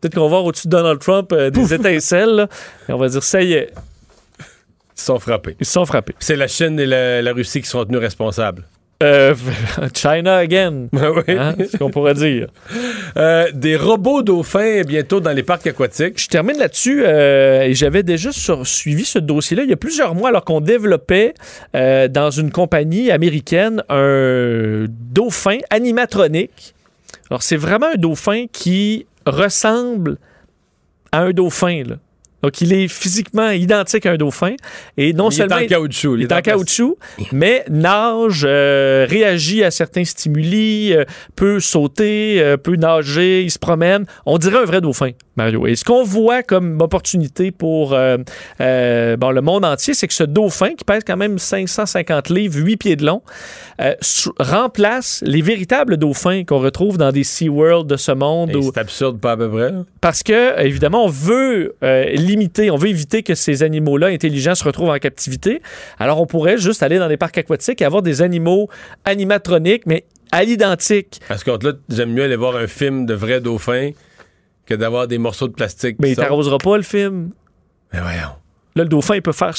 peut-être 0.01 0.15
qu'on 0.15 0.23
va 0.23 0.27
voir 0.27 0.45
au-dessus 0.45 0.67
de 0.67 0.71
Donald 0.71 0.99
Trump 0.99 1.31
euh, 1.31 1.49
des 1.49 1.73
étincelles. 1.73 2.29
là, 2.35 2.47
et 2.89 2.91
on 2.91 2.97
va 2.97 3.07
dire, 3.07 3.23
ça 3.23 3.41
y 3.41 3.53
est, 3.53 3.69
Ils 4.39 4.99
se 4.99 5.05
sont 5.05 5.19
frappés. 5.19 5.55
ils 5.59 5.65
se 5.65 5.71
sont 5.71 5.85
frappés. 5.85 6.15
C'est 6.19 6.35
la 6.35 6.47
Chine 6.49 6.77
et 6.79 6.85
la, 6.85 7.21
la 7.21 7.31
Russie 7.33 7.61
qui 7.61 7.67
sont 7.69 7.85
tenus 7.85 8.01
responsables. 8.01 8.63
Euh, 9.03 9.35
China 9.93 10.37
again, 10.37 10.87
Ben 10.93 11.11
oui. 11.15 11.35
hein, 11.37 11.55
ce 11.69 11.77
qu'on 11.77 11.89
pourrait 11.89 12.13
dire. 12.13 12.47
Euh, 13.17 13.47
des 13.53 13.75
robots 13.75 14.21
dauphins 14.23 14.81
bientôt 14.81 15.19
dans 15.19 15.31
les 15.33 15.43
parcs 15.43 15.67
aquatiques. 15.67 16.21
Je 16.21 16.27
termine 16.27 16.57
là-dessus 16.57 17.03
euh, 17.05 17.63
et 17.63 17.73
j'avais 17.73 18.03
déjà 18.03 18.31
sur- 18.31 18.65
suivi 18.65 19.03
ce 19.05 19.19
dossier-là 19.19 19.63
il 19.63 19.69
y 19.69 19.73
a 19.73 19.77
plusieurs 19.77 20.15
mois 20.15 20.29
alors 20.29 20.45
qu'on 20.45 20.61
développait 20.61 21.33
dans 21.73 22.29
une 22.31 22.51
compagnie 22.51 23.11
américaine 23.11 23.83
un 23.89 24.85
dauphin 24.89 25.57
animatronique. 25.69 26.73
Alors 27.29 27.43
c'est 27.43 27.57
vraiment 27.57 27.87
un 27.93 27.97
dauphin 27.97 28.45
qui 28.51 29.05
ressemble 29.25 30.17
à 31.11 31.19
un 31.21 31.31
dauphin. 31.31 31.83
Là. 31.87 31.95
Donc 32.43 32.59
il 32.61 32.73
est 32.73 32.87
physiquement 32.87 33.49
identique 33.49 34.05
à 34.05 34.11
un 34.11 34.17
dauphin 34.17 34.55
et 34.97 35.13
non 35.13 35.29
il 35.29 35.33
seulement 35.33 35.57
est 35.59 35.65
en 35.65 35.67
caoutchouc. 35.79 36.17
il 36.17 36.23
est 36.23 36.31
en 36.33 36.41
caoutchouc, 36.41 36.97
mais 37.31 37.63
nage, 37.69 38.45
euh, 38.47 39.05
réagit 39.09 39.63
à 39.63 39.71
certains 39.71 40.03
stimuli, 40.03 40.93
euh, 40.93 41.05
peut 41.35 41.59
sauter, 41.59 42.41
euh, 42.41 42.57
peut 42.57 42.75
nager, 42.75 43.41
il 43.43 43.49
se 43.51 43.59
promène. 43.59 44.05
On 44.25 44.37
dirait 44.37 44.57
un 44.59 44.65
vrai 44.65 44.81
dauphin, 44.81 45.11
Mario. 45.37 45.65
Et 45.67 45.75
ce 45.75 45.85
qu'on 45.85 46.03
voit 46.03 46.43
comme 46.43 46.81
opportunité 46.81 47.51
pour 47.51 47.89
bon, 47.91 47.97
le 48.59 49.41
monde 49.41 49.63
entier, 49.65 49.93
c'est 49.93 50.07
que 50.07 50.13
ce 50.13 50.23
dauphin, 50.23 50.71
qui 50.75 50.83
pèse 50.83 51.03
quand 51.07 51.17
même 51.17 51.37
550 51.39 52.29
livres, 52.29 52.59
8 52.59 52.77
pieds 52.77 52.95
de 52.97 53.05
long, 53.05 53.21
remplace 54.39 55.23
les 55.25 55.41
véritables 55.41 55.97
dauphins 55.97 56.43
qu'on 56.43 56.59
retrouve 56.59 56.97
dans 56.97 57.11
des 57.11 57.23
SeaWorld 57.23 57.87
de 57.87 57.97
ce 57.97 58.11
monde. 58.11 58.55
Où- 58.55 58.63
C'est 58.73 58.79
absurde, 58.79 59.19
pas 59.19 59.31
à 59.33 59.37
peu 59.37 59.49
près. 59.49 59.71
parce 60.01 60.23
que, 60.23 60.59
évidemment, 60.61 61.05
on 61.05 61.09
veut 61.09 61.75
limiter, 62.33 62.71
on 62.71 62.77
veut 62.77 62.89
éviter 62.89 63.23
que 63.23 63.35
ces 63.35 63.63
animaux-là 63.63 64.07
intelligents 64.07 64.55
se 64.55 64.63
retrouvent 64.63 64.89
en 64.89 64.97
captivité. 64.97 65.61
Alors, 65.99 66.19
on 66.19 66.25
pourrait 66.25 66.57
juste 66.57 66.83
aller 66.83 66.97
dans 66.97 67.07
des 67.07 67.17
parcs 67.17 67.37
aquatiques 67.37 67.81
et 67.81 67.85
avoir 67.85 68.01
des 68.01 68.21
animaux 68.21 68.69
animatroniques, 69.05 69.85
mais 69.85 70.05
à 70.31 70.43
l'identique. 70.43 71.21
À 71.29 71.37
ce 71.37 71.45
compte-là, 71.45 71.73
j'aime 71.89 72.11
mieux 72.13 72.23
aller 72.23 72.35
voir 72.35 72.55
un 72.55 72.67
film 72.67 73.05
de 73.05 73.13
vrais 73.13 73.39
dauphins 73.39 73.91
que 74.65 74.73
d'avoir 74.73 75.07
des 75.07 75.17
morceaux 75.17 75.47
de 75.47 75.53
plastique. 75.53 75.97
Mais 75.99 76.11
il 76.11 76.15
t'arrosera 76.15 76.57
pas 76.57 76.77
le 76.77 76.83
film. 76.83 77.31
Mais 77.91 77.99
voyons. 77.99 78.42
Là, 78.75 78.83
le 78.83 78.89
dauphin, 78.89 79.15
il 79.15 79.21
peut 79.21 79.31
faire... 79.33 79.53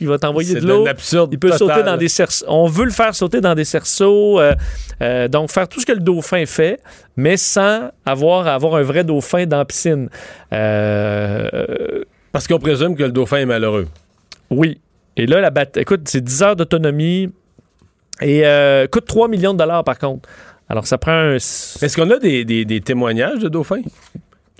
Il 0.00 0.08
va 0.08 0.18
t'envoyer 0.18 0.54
de 0.54 0.66
l'eau. 0.66 0.84
Il 1.30 1.38
peut 1.38 1.50
total. 1.50 1.58
sauter 1.58 1.82
dans 1.84 1.96
des 1.96 2.08
cerceaux. 2.08 2.44
On 2.48 2.66
veut 2.66 2.84
le 2.84 2.90
faire 2.90 3.14
sauter 3.14 3.40
dans 3.40 3.54
des 3.54 3.64
cerceaux. 3.64 4.40
euh, 4.40 4.54
euh, 5.02 5.28
donc, 5.28 5.50
faire 5.52 5.68
tout 5.68 5.78
ce 5.80 5.86
que 5.86 5.92
le 5.92 6.00
dauphin 6.00 6.44
fait, 6.46 6.80
mais 7.16 7.36
sans 7.36 7.90
avoir 8.04 8.46
à 8.48 8.54
avoir 8.54 8.74
un 8.74 8.82
vrai 8.82 9.04
dauphin 9.04 9.46
dans 9.46 9.58
la 9.58 9.64
piscine. 9.64 10.08
Euh, 10.52 11.48
Parce 12.32 12.46
qu'on 12.48 12.58
présume 12.58 12.96
que 12.96 13.02
le 13.04 13.12
dauphin 13.12 13.38
est 13.38 13.46
malheureux. 13.46 13.86
Oui. 14.50 14.80
Et 15.16 15.26
là, 15.26 15.40
la 15.40 15.50
batte- 15.50 15.76
écoute, 15.76 16.02
c'est 16.06 16.22
10 16.22 16.42
heures 16.42 16.56
d'autonomie 16.56 17.32
et 18.20 18.42
coûte 18.90 19.06
3 19.06 19.28
millions 19.28 19.52
de 19.52 19.58
dollars 19.58 19.84
par 19.84 19.98
contre. 19.98 20.28
Alors, 20.68 20.86
ça 20.86 20.98
prend 20.98 21.12
un. 21.12 21.34
Est-ce 21.34 21.96
qu'on 21.96 22.10
a 22.10 22.18
des, 22.18 22.44
des- 22.44 22.64
des 22.64 22.80
témoignages 22.80 23.38
de 23.40 23.48
dauphins? 23.48 23.82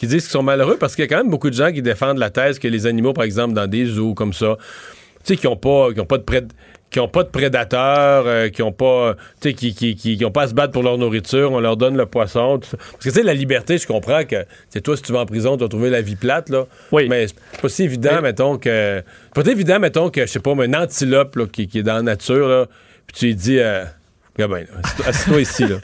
Qui 0.00 0.06
disent 0.06 0.22
qu'ils 0.22 0.32
sont 0.32 0.42
malheureux? 0.42 0.78
Parce 0.80 0.96
qu'il 0.96 1.04
y 1.04 1.06
a 1.06 1.08
quand 1.08 1.18
même 1.22 1.30
beaucoup 1.30 1.50
de 1.50 1.54
gens 1.54 1.70
qui 1.70 1.82
défendent 1.82 2.18
la 2.18 2.30
thèse 2.30 2.58
que 2.58 2.66
les 2.66 2.86
animaux, 2.86 3.12
par 3.12 3.24
exemple, 3.24 3.52
dans 3.52 3.66
des 3.66 3.84
zoos 3.84 4.14
comme 4.14 4.32
ça, 4.32 4.56
tu 4.58 5.34
sais, 5.34 5.36
qui 5.36 5.46
n'ont 5.46 5.56
pas, 5.56 5.92
qui 5.92 6.00
ont 6.00 6.06
pas 6.06 6.16
de 6.16 6.22
préd- 6.22 6.50
qui 6.90 6.98
ont 7.00 7.06
pas 7.06 7.22
de 7.22 7.28
prédateurs, 7.28 8.24
euh, 8.26 8.48
qui 8.48 8.62
ont 8.62 8.72
pas, 8.72 9.14
tu 9.40 9.50
sais, 9.50 9.54
qui, 9.54 9.74
qui, 9.74 9.94
qui, 9.94 10.16
qui 10.16 10.24
ont 10.24 10.30
pas 10.30 10.44
à 10.44 10.48
se 10.48 10.54
battre 10.54 10.72
pour 10.72 10.82
leur 10.82 10.96
nourriture, 10.96 11.52
on 11.52 11.60
leur 11.60 11.76
donne 11.76 11.98
le 11.98 12.06
poisson. 12.06 12.58
tout 12.58 12.68
ça. 12.70 12.78
Parce 12.78 13.04
que, 13.04 13.10
tu 13.10 13.14
sais, 13.14 13.22
la 13.22 13.34
liberté, 13.34 13.76
je 13.76 13.86
comprends 13.86 14.24
que, 14.24 14.46
c'est 14.70 14.80
toi, 14.80 14.96
si 14.96 15.02
tu 15.02 15.12
vas 15.12 15.20
en 15.20 15.26
prison, 15.26 15.58
tu 15.58 15.62
vas 15.62 15.68
trouver 15.68 15.90
la 15.90 16.00
vie 16.00 16.16
plate, 16.16 16.48
là. 16.48 16.64
Oui. 16.92 17.06
Mais 17.08 17.26
c'est 17.28 17.60
pas 17.60 17.68
si 17.68 17.82
évident, 17.82 18.22
mettons, 18.22 18.56
que. 18.56 19.02
C'est 19.36 19.44
pas 19.44 19.50
évident, 19.50 19.78
mettons, 19.78 20.08
que, 20.08 20.22
je 20.22 20.26
sais 20.32 20.40
pas, 20.40 20.54
mais 20.54 20.64
un 20.64 20.82
antilope, 20.82 21.36
là, 21.36 21.44
qui, 21.46 21.68
qui 21.68 21.80
est 21.80 21.82
dans 21.82 21.96
la 21.96 22.02
nature, 22.02 22.48
là, 22.48 22.66
puis 23.06 23.16
tu 23.18 23.26
lui 23.26 23.34
dis, 23.34 23.58
euh, 23.58 23.84
Regarde 24.36 24.52
bien, 24.52 24.60
là, 24.60 25.08
assis-toi- 25.08 25.40
ici, 25.40 25.64
là. 25.66 25.76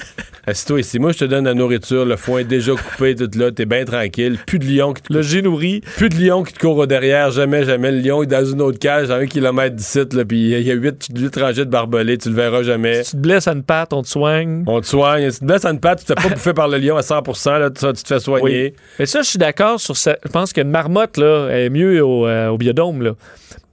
Assis-toi 0.48 0.78
ici. 0.80 0.98
Moi, 1.00 1.10
je 1.10 1.18
te 1.18 1.24
donne 1.24 1.44
la 1.46 1.54
nourriture, 1.54 2.04
le 2.04 2.14
foin 2.16 2.38
est 2.38 2.44
déjà 2.44 2.72
coupé, 2.72 3.16
tout 3.16 3.28
là, 3.36 3.50
t'es 3.50 3.66
bien 3.66 3.84
tranquille. 3.84 4.38
Plus 4.46 4.60
de 4.60 4.64
lion 4.66 4.92
qui 4.92 5.02
te 5.02 5.12
Le 5.12 5.20
j'ai 5.22 5.42
nourri. 5.42 5.80
plus 5.96 6.08
de 6.08 6.14
lion 6.14 6.44
qui 6.44 6.52
te 6.52 6.60
court 6.60 6.76
au 6.76 6.86
derrière, 6.86 7.32
jamais, 7.32 7.64
jamais. 7.64 7.90
Le 7.90 7.98
lion 7.98 8.22
est 8.22 8.26
dans 8.26 8.44
une 8.44 8.62
autre 8.62 8.78
cage, 8.78 9.10
à 9.10 9.16
un 9.16 9.26
kilomètre 9.26 9.74
d'ici, 9.74 9.98
là, 10.12 10.24
puis 10.24 10.52
il 10.52 10.62
y 10.62 10.70
a 10.70 10.74
huit, 10.74 11.08
huit 11.12 11.36
rangées 11.36 11.64
de 11.64 11.70
barbelés, 11.70 12.16
tu 12.18 12.28
le 12.28 12.36
verras 12.36 12.62
jamais. 12.62 13.02
Si 13.02 13.10
tu 13.10 13.16
te 13.16 13.22
blesses 13.22 13.48
à 13.48 13.52
une 13.54 13.64
patte, 13.64 13.92
on 13.92 14.02
te 14.02 14.08
soigne. 14.08 14.62
On 14.68 14.80
te 14.80 14.86
soigne. 14.86 15.28
Si 15.32 15.38
tu 15.38 15.40
te 15.40 15.46
blesses 15.46 15.64
à 15.64 15.70
une 15.70 15.80
patte, 15.80 15.98
tu 16.00 16.04
t'es 16.06 16.14
pas 16.14 16.28
bouffé 16.28 16.52
par 16.54 16.68
le 16.68 16.78
lion 16.78 16.96
à 16.96 17.02
100%, 17.02 17.58
là, 17.58 17.70
tu, 17.70 17.84
tu 17.84 18.02
te 18.04 18.06
fais 18.06 18.20
soigner. 18.20 18.74
Mais 19.00 19.06
ça, 19.06 19.22
je 19.22 19.28
suis 19.28 19.38
d'accord 19.40 19.80
sur 19.80 19.96
ça. 19.96 20.16
Je 20.24 20.30
pense 20.30 20.52
qu'une 20.52 20.70
marmotte, 20.70 21.16
là, 21.16 21.48
est 21.48 21.70
mieux 21.70 22.04
au, 22.04 22.24
euh, 22.28 22.48
au 22.50 22.56
biodôme, 22.58 23.02
là. 23.02 23.12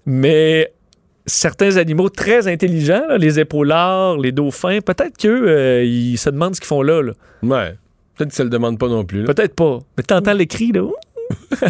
Mais 0.07 0.71
certains 1.26 1.78
animaux 1.78 2.09
très 2.09 2.47
intelligents, 2.47 3.03
là, 3.07 3.17
les 3.17 3.39
épaulards, 3.39 4.17
les 4.17 4.32
dauphins, 4.32 4.80
peut-être 4.82 5.17
qu'eux, 5.17 5.47
euh, 5.47 5.84
ils 5.84 6.17
se 6.17 6.30
demandent 6.30 6.55
ce 6.55 6.61
qu'ils 6.61 6.67
font 6.67 6.82
là. 6.82 7.01
là. 7.01 7.13
Ouais. 7.41 7.76
Peut-être 8.15 8.30
que 8.30 8.36
ça 8.36 8.43
le 8.43 8.49
demande 8.49 8.78
pas 8.78 8.88
non 8.88 9.05
plus. 9.05 9.24
Peut-être 9.24 9.55
pas. 9.55 9.80
Mais 9.97 10.03
t'entends 10.03 10.34
les 10.34 10.47
cris, 10.47 10.71
là. 10.71 10.88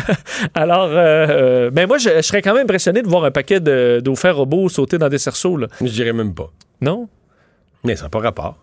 Alors, 0.55 0.89
euh, 0.89 1.27
euh, 1.29 1.69
ben 1.71 1.87
moi, 1.87 1.97
je, 1.97 2.09
je 2.17 2.21
serais 2.21 2.41
quand 2.41 2.53
même 2.53 2.63
impressionné 2.63 3.01
de 3.01 3.07
voir 3.07 3.23
un 3.23 3.31
paquet 3.31 3.59
de 3.59 4.01
dauphins 4.03 4.31
robots 4.31 4.67
sauter 4.67 4.97
dans 4.97 5.09
des 5.09 5.19
cerceaux, 5.19 5.55
là. 5.57 5.67
Je 5.79 5.87
dirais 5.87 6.13
même 6.13 6.33
pas. 6.33 6.51
Non? 6.81 7.07
Mais 7.83 7.95
ça 7.95 8.03
n'a 8.03 8.09
pas 8.09 8.19
rapport. 8.19 8.57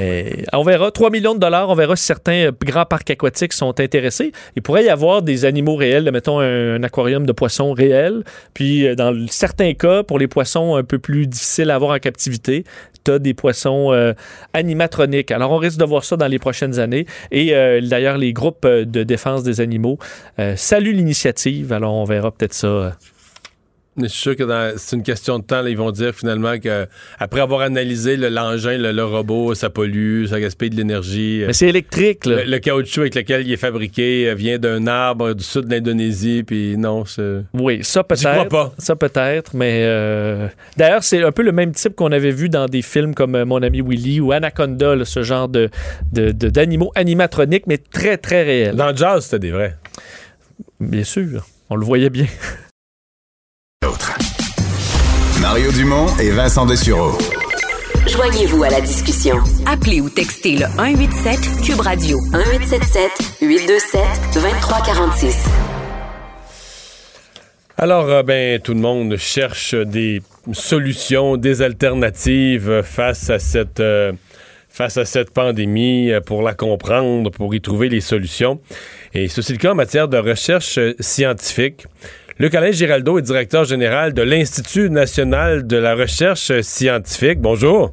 Et 0.00 0.44
on 0.52 0.62
verra. 0.62 0.90
3 0.90 1.10
millions 1.10 1.34
de 1.34 1.40
dollars, 1.40 1.68
on 1.70 1.74
verra 1.74 1.96
si 1.96 2.04
certains 2.04 2.48
euh, 2.48 2.52
grands 2.64 2.84
parcs 2.84 3.10
aquatiques 3.10 3.52
sont 3.52 3.78
intéressés. 3.80 4.32
Il 4.56 4.62
pourrait 4.62 4.84
y 4.84 4.88
avoir 4.88 5.22
des 5.22 5.44
animaux 5.44 5.76
réels, 5.76 6.10
mettons 6.12 6.40
un, 6.40 6.82
aquarium 6.82 7.26
de 7.26 7.32
poissons 7.32 7.72
réel. 7.72 8.24
Puis, 8.54 8.86
euh, 8.86 8.94
dans 8.94 9.14
certains 9.28 9.74
cas, 9.74 10.02
pour 10.02 10.18
les 10.18 10.28
poissons 10.28 10.76
un 10.76 10.84
peu 10.84 10.98
plus 10.98 11.26
difficiles 11.26 11.70
à 11.70 11.76
avoir 11.76 11.94
en 11.94 11.98
captivité, 11.98 12.64
tu 13.04 13.12
as 13.12 13.18
des 13.18 13.34
poissons 13.34 13.92
euh, 13.92 14.12
animatroniques. 14.52 15.30
Alors, 15.30 15.52
on 15.52 15.58
risque 15.58 15.78
de 15.78 15.84
voir 15.84 16.04
ça 16.04 16.16
dans 16.16 16.26
les 16.26 16.38
prochaines 16.38 16.78
années. 16.78 17.06
Et 17.30 17.54
euh, 17.54 17.80
d'ailleurs, 17.80 18.18
les 18.18 18.32
groupes 18.32 18.64
euh, 18.64 18.84
de 18.84 19.02
défense 19.02 19.42
des 19.42 19.60
animaux 19.60 19.98
euh, 20.38 20.56
saluent 20.56 20.92
l'initiative. 20.92 21.72
Alors, 21.72 21.94
on 21.94 22.04
verra 22.04 22.30
peut-être 22.30 22.54
ça. 22.54 22.96
Euh, 23.98 24.02
Mais 24.02 24.08
je 24.08 24.12
suis 24.12 24.20
sûr 24.22 24.36
que 24.36 24.72
c'est 24.76 24.96
une 24.96 25.02
question 25.02 25.38
de 25.38 25.44
temps. 25.44 25.62
là, 25.62 25.70
ils 25.70 25.76
vont 25.76 25.90
dire 25.90 26.14
finalement 26.14 26.58
que 26.58 26.86
après 27.18 27.40
avoir 27.40 27.60
analysé 27.62 28.16
le- 28.16 28.28
l'engin, 28.28 28.78
le, 28.78 28.92
le 28.92 29.04
robot, 29.04 29.54
ça 29.54 29.70
pollue, 29.70 30.26
ça 30.26 30.40
gaspille 30.40 30.70
de 30.70 30.76
l'énergie. 30.76 31.42
Mais 31.46 31.52
c'est 31.52 31.68
électrique, 31.68 32.26
là. 32.26 32.44
Le, 32.44 32.50
le 32.50 32.58
caoutchouc 32.58 33.00
avec 33.02 33.14
lequel 33.14 33.46
il 33.46 33.52
est 33.52 33.56
fabriqué 33.56 34.28
euh, 34.30 34.34
vient 34.34 34.58
d'un 34.58 34.86
arbre 34.86 35.34
du 35.34 35.44
sud 35.44 35.66
de 35.66 35.74
l'Indonésie, 35.74 36.42
puis 36.44 36.76
non, 36.76 37.04
c'est... 37.04 37.40
Oui, 37.54 37.80
ça 37.82 38.04
peut-être. 38.04 38.48
pas. 38.48 38.72
Ça 38.78 38.96
peut-être, 38.96 39.54
mais 39.54 39.82
euh, 39.84 40.46
d'ailleurs, 40.76 41.02
c'est 41.02 41.22
un 41.22 41.32
peu 41.32 41.42
le 41.42 41.52
même 41.52 41.72
type 41.72 41.94
qu'on 41.94 42.12
avait 42.12 42.30
vu 42.30 42.48
dans 42.48 42.66
des 42.66 42.82
films 42.82 43.14
comme 43.14 43.34
euh, 43.34 43.44
Mon 43.44 43.62
ami 43.62 43.80
Willy 43.80 44.20
ou 44.20 44.32
Anaconda, 44.32 44.94
là, 44.94 45.04
ce 45.04 45.22
genre 45.22 45.48
de, 45.48 45.68
d'animaux 46.12 46.92
animatroniques, 46.94 47.66
mais 47.66 47.78
très, 47.78 48.16
très 48.18 48.42
réels. 48.42 48.76
Dans 48.76 48.94
Jazz, 48.94 49.24
c'était 49.24 49.38
des 49.38 49.50
vrais. 49.50 49.76
Bien 50.80 51.04
sûr, 51.04 51.46
on 51.70 51.76
le 51.76 51.84
voyait 51.84 52.10
bien. 52.10 52.26
Mario 55.40 55.72
Dumont 55.72 56.06
et 56.18 56.30
Vincent 56.30 56.66
Dessureau. 56.66 57.16
Joignez-vous 58.06 58.64
à 58.64 58.70
la 58.70 58.80
discussion. 58.80 59.36
Appelez 59.66 60.00
ou 60.00 60.10
textez 60.10 60.56
le 60.56 60.66
187 60.76 61.62
Cube 61.64 61.80
Radio 61.80 62.18
1877 62.32 63.10
827 63.40 64.00
2346. 64.34 65.44
Alors, 67.76 68.08
euh, 68.08 68.22
ben, 68.22 68.60
tout 68.60 68.74
le 68.74 68.80
monde 68.80 69.16
cherche 69.16 69.74
des 69.74 70.22
solutions, 70.52 71.36
des 71.36 71.62
alternatives 71.62 72.82
face 72.82 73.30
à 73.30 73.38
cette, 73.38 73.80
euh, 73.80 74.12
face 74.78 74.96
à 74.96 75.04
cette 75.04 75.30
pandémie, 75.30 76.12
euh, 76.12 76.20
pour 76.20 76.42
la 76.42 76.54
comprendre, 76.54 77.30
pour 77.30 77.54
y 77.54 77.60
trouver 77.60 77.88
les 77.88 78.00
solutions. 78.00 78.60
Et 79.14 79.28
ceci 79.28 79.52
est 79.52 79.54
le 79.56 79.60
cas 79.60 79.72
en 79.72 79.74
matière 79.74 80.08
de 80.08 80.18
recherche 80.18 80.78
euh, 80.78 80.94
scientifique. 81.00 81.86
Luc 82.38 82.54
Alain 82.54 82.70
Giraldo 82.70 83.18
est 83.18 83.22
directeur 83.22 83.64
général 83.64 84.14
de 84.14 84.22
l'Institut 84.22 84.90
national 84.90 85.66
de 85.66 85.76
la 85.76 85.94
recherche 85.94 86.52
scientifique. 86.60 87.40
Bonjour. 87.40 87.90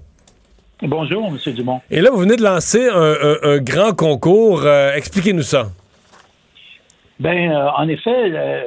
Bonjour, 0.82 1.28
M. 1.28 1.54
Dumont. 1.54 1.82
Et 1.90 2.02
là, 2.02 2.12
vous 2.12 2.20
venez 2.20 2.36
de 2.36 2.44
lancer 2.44 2.88
un, 2.88 3.14
un- 3.22 3.38
un 3.44 3.58
grand 3.58 3.94
concours. 3.96 4.62
Euh, 4.66 4.94
Expliquez-nous 4.94 5.42
ça. 5.42 5.68
Ben, 7.20 7.50
euh, 7.52 7.70
en 7.78 7.88
effet, 7.88 8.12
euh, 8.14 8.66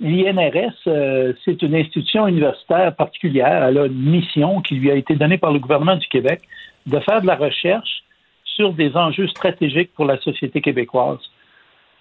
l'INRS, 0.00 0.74
euh, 0.88 1.32
c'est 1.44 1.62
une 1.62 1.76
institution 1.76 2.26
universitaire 2.26 2.94
particulière. 2.94 3.64
Elle 3.68 3.78
a 3.78 3.86
une 3.86 4.10
mission 4.10 4.60
qui 4.60 4.74
lui 4.74 4.90
a 4.90 4.94
été 4.96 5.14
donnée 5.14 5.38
par 5.38 5.52
le 5.52 5.60
gouvernement 5.60 5.96
du 5.96 6.08
Québec 6.08 6.42
de 6.86 6.98
faire 7.00 7.22
de 7.22 7.26
la 7.26 7.36
recherche 7.36 8.02
sur 8.44 8.72
des 8.74 8.94
enjeux 8.96 9.28
stratégiques 9.28 9.94
pour 9.94 10.04
la 10.04 10.18
société 10.20 10.60
québécoise. 10.60 11.20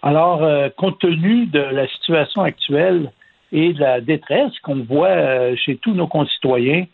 Alors, 0.02 0.44
euh, 0.44 0.70
compte 0.78 1.00
tenu 1.00 1.46
de 1.48 1.60
la 1.60 1.88
situation 1.88 2.42
actuelle 2.42 3.12
et 3.52 3.74
de 3.74 3.80
la 3.80 4.00
détresse 4.00 4.58
qu'on 4.60 4.84
voit 4.84 5.08
euh, 5.10 5.56
chez 5.58 5.76
tous 5.78 5.94
nos 5.94 6.08
concitoyens, 6.08 6.86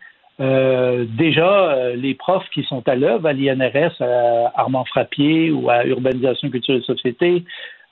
euh, 0.42 1.06
déjà, 1.08 1.94
les 1.96 2.14
profs 2.16 2.50
qui 2.50 2.64
sont 2.64 2.88
à 2.90 2.96
l'œuvre 2.96 3.28
à 3.28 3.34
l'INRS, 3.34 4.02
à 4.02 4.52
Armand 4.60 4.86
Frappier 4.86 5.52
ou 5.52 5.70
à 5.70 5.86
Urbanisation, 5.86 6.50
Culture 6.50 6.76
et 6.76 6.82
Société, 6.82 7.44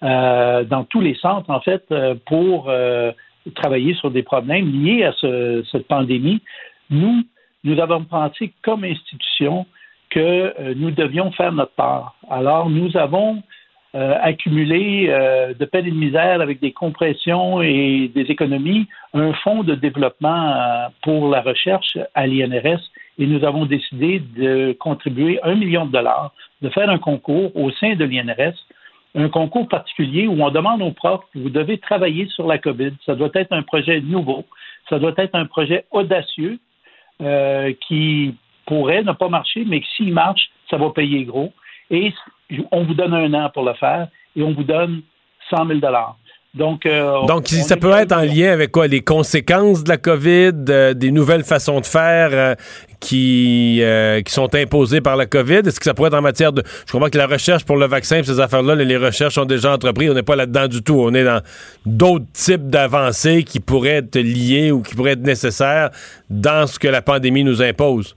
dans 0.01 0.85
tous 0.89 0.99
les 0.99 1.15
centres, 1.15 1.49
en 1.49 1.61
fait, 1.61 1.85
pour 2.25 2.69
travailler 3.55 3.93
sur 3.93 4.11
des 4.11 4.23
problèmes 4.23 4.69
liés 4.69 5.05
à 5.05 5.13
ce- 5.13 5.63
cette 5.71 5.87
pandémie. 5.87 6.41
Nous, 6.89 7.23
nous 7.63 7.79
avons 7.79 8.03
pensé 8.03 8.51
comme 8.63 8.83
institution 8.83 9.65
que 10.09 10.73
nous 10.73 10.91
devions 10.91 11.31
faire 11.31 11.53
notre 11.53 11.71
part. 11.75 12.17
Alors, 12.29 12.69
nous 12.69 12.97
avons 12.97 13.41
euh, 13.95 14.17
accumulé 14.21 15.07
euh, 15.09 15.53
de 15.53 15.65
peine 15.65 15.85
et 15.85 15.91
de 15.91 15.95
misère 15.95 16.41
avec 16.41 16.59
des 16.59 16.71
compressions 16.71 17.61
et 17.61 18.11
des 18.13 18.23
économies 18.23 18.87
un 19.13 19.33
fonds 19.33 19.63
de 19.63 19.75
développement 19.75 20.51
euh, 20.55 20.87
pour 21.03 21.29
la 21.29 21.41
recherche 21.41 21.97
à 22.15 22.25
l'INRS 22.25 22.81
et 23.19 23.27
nous 23.27 23.45
avons 23.45 23.65
décidé 23.65 24.19
de 24.19 24.75
contribuer 24.79 25.39
un 25.43 25.55
million 25.55 25.85
de 25.85 25.91
dollars, 25.91 26.33
de 26.61 26.69
faire 26.69 26.89
un 26.89 26.97
concours 26.97 27.55
au 27.55 27.69
sein 27.71 27.95
de 27.95 28.05
l'INRS 28.05 28.55
un 29.15 29.29
concours 29.29 29.67
particulier 29.67 30.27
où 30.27 30.43
on 30.43 30.49
demande 30.49 30.81
aux 30.81 30.91
profs, 30.91 31.23
vous 31.35 31.49
devez 31.49 31.77
travailler 31.77 32.27
sur 32.29 32.47
la 32.47 32.57
COVID. 32.57 32.93
Ça 33.05 33.15
doit 33.15 33.29
être 33.35 33.53
un 33.53 33.61
projet 33.61 34.01
nouveau, 34.01 34.45
ça 34.89 34.99
doit 34.99 35.13
être 35.17 35.35
un 35.35 35.45
projet 35.45 35.85
audacieux 35.91 36.59
euh, 37.21 37.73
qui 37.87 38.35
pourrait 38.65 39.03
ne 39.03 39.11
pas 39.11 39.29
marcher, 39.29 39.65
mais 39.65 39.81
s'il 39.95 40.13
marche, 40.13 40.49
ça 40.69 40.77
va 40.77 40.89
payer 40.89 41.25
gros. 41.25 41.53
Et 41.91 42.11
on 42.71 42.83
vous 42.83 42.93
donne 42.93 43.13
un 43.13 43.33
an 43.33 43.49
pour 43.53 43.63
le 43.63 43.73
faire 43.73 44.07
et 44.35 44.43
on 44.43 44.53
vous 44.53 44.63
donne 44.63 45.01
100 45.49 45.67
000 45.67 45.79
Donc, 46.53 46.85
euh, 46.85 47.25
Donc, 47.25 47.45
on 47.51 47.63
ça 47.63 47.77
peut 47.77 47.91
être 47.91 48.11
en 48.11 48.21
lien 48.21 48.51
avec 48.51 48.71
quoi? 48.71 48.87
Les 48.87 49.01
conséquences 49.01 49.83
de 49.83 49.89
la 49.89 49.97
COVID, 49.97 50.51
euh, 50.69 50.93
des 50.93 51.11
nouvelles 51.11 51.43
façons 51.43 51.79
de 51.79 51.85
faire 51.85 52.29
euh, 52.31 52.55
qui, 52.99 53.79
euh, 53.81 54.21
qui 54.21 54.33
sont 54.33 54.53
imposées 54.55 55.01
par 55.01 55.15
la 55.15 55.25
COVID? 55.25 55.61
Est-ce 55.65 55.79
que 55.79 55.85
ça 55.85 55.93
pourrait 55.93 56.07
être 56.07 56.17
en 56.17 56.21
matière 56.21 56.53
de... 56.53 56.63
Je 56.87 56.91
comprends 56.91 57.09
que 57.09 57.17
la 57.17 57.27
recherche 57.27 57.65
pour 57.65 57.77
le 57.77 57.87
vaccin, 57.87 58.21
pis 58.21 58.27
ces 58.27 58.39
affaires-là, 58.39 58.75
les 58.75 58.97
recherches 58.97 59.35
sont 59.35 59.45
déjà 59.45 59.73
entreprises. 59.73 60.09
On 60.09 60.15
n'est 60.15 60.23
pas 60.23 60.35
là-dedans 60.35 60.67
du 60.67 60.81
tout. 60.81 60.99
On 60.99 61.13
est 61.13 61.25
dans 61.25 61.41
d'autres 61.85 62.25
types 62.33 62.69
d'avancées 62.69 63.43
qui 63.43 63.59
pourraient 63.59 63.97
être 63.97 64.17
liées 64.17 64.71
ou 64.71 64.81
qui 64.81 64.95
pourraient 64.95 65.13
être 65.13 65.23
nécessaires 65.23 65.89
dans 66.29 66.67
ce 66.67 66.79
que 66.79 66.87
la 66.87 67.01
pandémie 67.01 67.43
nous 67.43 67.61
impose. 67.61 68.15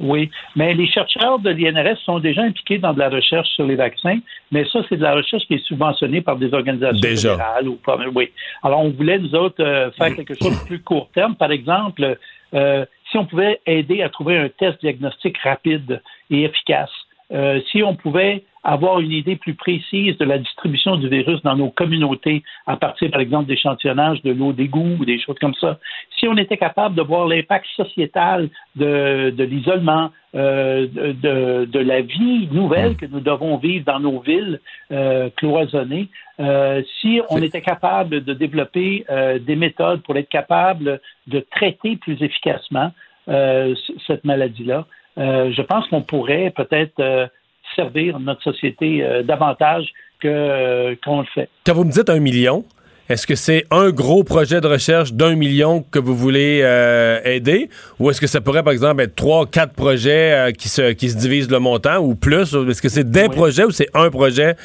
Oui, 0.00 0.30
mais 0.56 0.74
les 0.74 0.88
chercheurs 0.88 1.38
de 1.38 1.50
l'INRS 1.50 1.98
sont 2.04 2.18
déjà 2.18 2.42
impliqués 2.42 2.78
dans 2.78 2.92
de 2.92 2.98
la 2.98 3.08
recherche 3.08 3.48
sur 3.50 3.64
les 3.64 3.76
vaccins, 3.76 4.18
mais 4.50 4.64
ça, 4.72 4.80
c'est 4.88 4.96
de 4.96 5.02
la 5.02 5.14
recherche 5.14 5.44
qui 5.46 5.54
est 5.54 5.64
subventionnée 5.64 6.20
par 6.20 6.36
des 6.36 6.52
organisations 6.52 7.00
Déjà. 7.00 7.32
fédérales. 7.32 7.68
Ou 7.68 7.76
pas, 7.76 7.96
oui. 8.14 8.30
Alors, 8.62 8.80
on 8.80 8.90
voulait, 8.90 9.18
nous 9.18 9.34
autres, 9.34 9.62
euh, 9.62 9.90
faire 9.92 10.14
quelque 10.16 10.34
chose 10.34 10.60
de 10.60 10.66
plus 10.66 10.82
court 10.82 11.10
terme. 11.14 11.36
Par 11.36 11.52
exemple, 11.52 12.18
euh, 12.54 12.84
si 13.10 13.18
on 13.18 13.26
pouvait 13.26 13.60
aider 13.66 14.02
à 14.02 14.08
trouver 14.08 14.36
un 14.36 14.48
test 14.48 14.80
diagnostic 14.80 15.38
rapide 15.38 16.02
et 16.30 16.42
efficace, 16.42 16.90
euh, 17.32 17.60
si 17.70 17.82
on 17.82 17.94
pouvait 17.94 18.44
avoir 18.64 19.00
une 19.00 19.12
idée 19.12 19.36
plus 19.36 19.54
précise 19.54 20.16
de 20.18 20.24
la 20.24 20.38
distribution 20.38 20.96
du 20.96 21.08
virus 21.08 21.40
dans 21.42 21.54
nos 21.54 21.70
communautés 21.70 22.42
à 22.66 22.76
partir, 22.76 23.10
par 23.10 23.20
exemple, 23.20 23.46
d'échantillonnage 23.46 24.22
de 24.22 24.32
l'eau 24.32 24.52
d'égout 24.52 24.96
ou 24.98 25.04
des 25.04 25.20
choses 25.20 25.38
comme 25.38 25.54
ça. 25.60 25.78
Si 26.18 26.26
on 26.26 26.36
était 26.36 26.56
capable 26.56 26.94
de 26.94 27.02
voir 27.02 27.28
l'impact 27.28 27.66
sociétal 27.76 28.48
de, 28.76 29.30
de 29.30 29.44
l'isolement, 29.44 30.10
euh, 30.34 30.88
de, 30.88 31.66
de, 31.66 31.78
la 31.78 32.00
vie 32.00 32.48
nouvelle 32.50 32.96
que 32.96 33.06
nous 33.06 33.20
devons 33.20 33.56
vivre 33.58 33.84
dans 33.84 34.00
nos 34.00 34.18
villes 34.20 34.60
euh, 34.90 35.30
cloisonnées, 35.36 36.08
euh, 36.40 36.82
si 37.00 37.20
on 37.30 37.40
était 37.40 37.60
capable 37.60 38.24
de 38.24 38.32
développer 38.32 39.04
euh, 39.10 39.38
des 39.38 39.54
méthodes 39.54 40.02
pour 40.02 40.16
être 40.16 40.28
capable 40.28 41.00
de 41.28 41.40
traiter 41.40 41.96
plus 41.96 42.20
efficacement 42.20 42.90
euh, 43.28 43.74
cette 44.06 44.24
maladie-là, 44.24 44.86
euh, 45.18 45.52
je 45.52 45.62
pense 45.62 45.86
qu'on 45.88 46.02
pourrait 46.02 46.52
peut-être 46.54 46.98
euh, 46.98 47.26
servir 47.76 48.18
notre 48.20 48.42
société 48.42 49.02
euh, 49.02 49.22
davantage 49.22 49.86
que 50.20 50.28
euh, 50.28 50.94
qu'on 51.04 51.20
le 51.20 51.26
fait. 51.34 51.48
Quand 51.66 51.74
vous 51.74 51.84
me 51.84 51.90
dites 51.92 52.08
un 52.10 52.20
million, 52.20 52.64
est-ce 53.08 53.26
que 53.26 53.34
c'est 53.34 53.64
un 53.70 53.90
gros 53.90 54.24
projet 54.24 54.60
de 54.62 54.66
recherche 54.66 55.12
d'un 55.12 55.34
million 55.34 55.82
que 55.82 55.98
vous 55.98 56.14
voulez 56.14 56.60
euh, 56.62 57.20
aider? 57.24 57.68
Ou 57.98 58.10
est-ce 58.10 58.20
que 58.20 58.26
ça 58.26 58.40
pourrait, 58.40 58.62
par 58.62 58.72
exemple, 58.72 59.02
être 59.02 59.14
trois, 59.14 59.44
quatre 59.46 59.74
projets 59.74 60.52
qui, 60.58 60.68
se, 60.68 60.92
qui 60.92 61.10
se 61.10 61.18
divisent 61.18 61.50
le 61.50 61.58
montant 61.58 61.98
ou 61.98 62.14
plus? 62.14 62.54
Est-ce 62.54 62.80
que 62.80 62.88
c'est 62.88 63.10
des 63.10 63.28
projets 63.28 63.64
ou 63.64 63.70
c'est 63.70 63.88
un 63.94 64.08
projet 64.10 64.56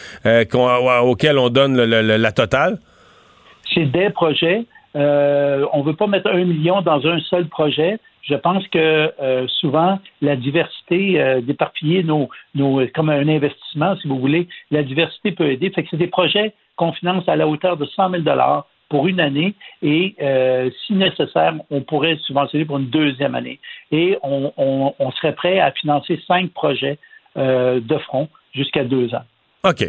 auquel 1.03 1.37
on 1.37 1.49
donne 1.49 1.75
le- 1.75 1.85
le- 1.85 2.01
le- 2.01 2.17
la 2.17 2.31
totale? 2.31 2.77
C'est 3.73 3.85
des 3.91 4.09
projets. 4.09 4.65
On 4.95 4.99
ne 5.79 5.83
veut 5.85 5.95
pas 5.95 6.07
mettre 6.07 6.29
un 6.31 6.43
million 6.45 6.81
dans 6.81 7.05
un 7.05 7.19
seul 7.29 7.47
projet. 7.47 7.99
Je 8.29 8.35
pense 8.35 8.67
que 8.67 9.11
euh, 9.21 9.47
souvent, 9.47 9.99
la 10.21 10.35
diversité, 10.35 11.19
euh, 11.19 11.41
d'éparpiller 11.41 12.03
nos, 12.03 12.29
nos, 12.53 12.85
comme 12.93 13.09
un 13.09 13.27
investissement, 13.27 13.95
si 13.97 14.07
vous 14.07 14.19
voulez, 14.19 14.47
la 14.71 14.83
diversité 14.83 15.31
peut 15.31 15.49
aider. 15.49 15.71
Fait 15.71 15.83
que 15.83 15.89
c'est 15.91 15.97
des 15.97 16.07
projets 16.07 16.53
qu'on 16.75 16.93
finance 16.93 17.27
à 17.27 17.35
la 17.35 17.47
hauteur 17.47 17.75
de 17.77 17.85
100 17.85 18.11
000 18.11 18.23
pour 18.89 19.07
une 19.07 19.19
année 19.19 19.53
et, 19.81 20.15
euh, 20.21 20.69
si 20.85 20.93
nécessaire, 20.93 21.53
on 21.69 21.81
pourrait 21.81 22.17
subventionner 22.25 22.65
pour 22.65 22.77
une 22.77 22.89
deuxième 22.89 23.35
année. 23.35 23.59
Et 23.91 24.17
on, 24.23 24.51
on- 24.57 25.11
serait 25.11 25.33
prêt 25.35 25.59
à 25.59 25.71
financer 25.71 26.19
cinq 26.27 26.51
projets 26.51 26.97
euh, 27.37 27.79
de 27.81 27.97
front 27.97 28.29
jusqu'à 28.53 28.83
deux 28.83 29.13
ans. 29.13 29.23
OK. 29.63 29.83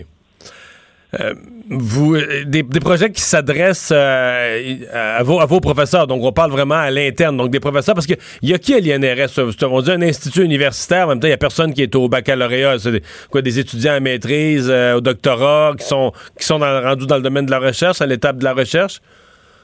Euh, 1.19 1.35
vous, 1.69 2.15
euh, 2.15 2.45
des, 2.45 2.63
projets 2.63 3.11
qui 3.11 3.21
s'adressent 3.21 3.93
euh, 3.93 4.77
à, 4.93 5.23
vos, 5.25 5.61
professeurs, 5.61 6.07
donc 6.07 6.23
on 6.23 6.33
parle 6.33 6.53
vraiment 6.53 6.77
à 6.77 6.91
l'interne, 6.91 7.37
donc 7.37 7.51
des 7.51 7.59
professeurs, 7.59 7.97
parce 7.97 8.07
qu'il 8.07 8.19
y 8.43 8.55
a 8.55 8.59
qui 8.59 8.75
à 8.75 8.79
l'INRS? 8.79 9.39
On 9.65 9.81
dit 9.81 9.91
un 9.91 10.03
institut 10.03 10.45
universitaire, 10.45 11.07
en 11.07 11.09
même 11.11 11.21
temps, 11.21 11.27
il 11.27 11.31
n'y 11.31 11.35
a 11.35 11.39
personne 11.39 11.75
qui 11.75 11.83
est 11.83 11.95
au 11.97 12.09
baccalauréat. 12.09 12.79
C'est 12.79 13.03
quoi, 13.29 13.43
des 13.43 13.59
étudiants 13.59 13.95
à 13.95 14.01
maîtrise, 14.01 14.71
au 14.71 15.01
doctorat, 15.01 15.75
qui 15.79 15.85
sont, 15.85 16.13
qui 16.39 16.45
sont 16.45 16.61
dans- 16.61 16.81
rendus 16.81 17.07
dans 17.07 17.17
le 17.17 17.23
domaine 17.23 17.47
de 17.47 17.51
la 17.51 17.59
recherche, 17.59 18.01
à 18.01 18.07
l'étape 18.07 18.39
de 18.39 18.45
la 18.45 18.55
recherche? 18.55 19.01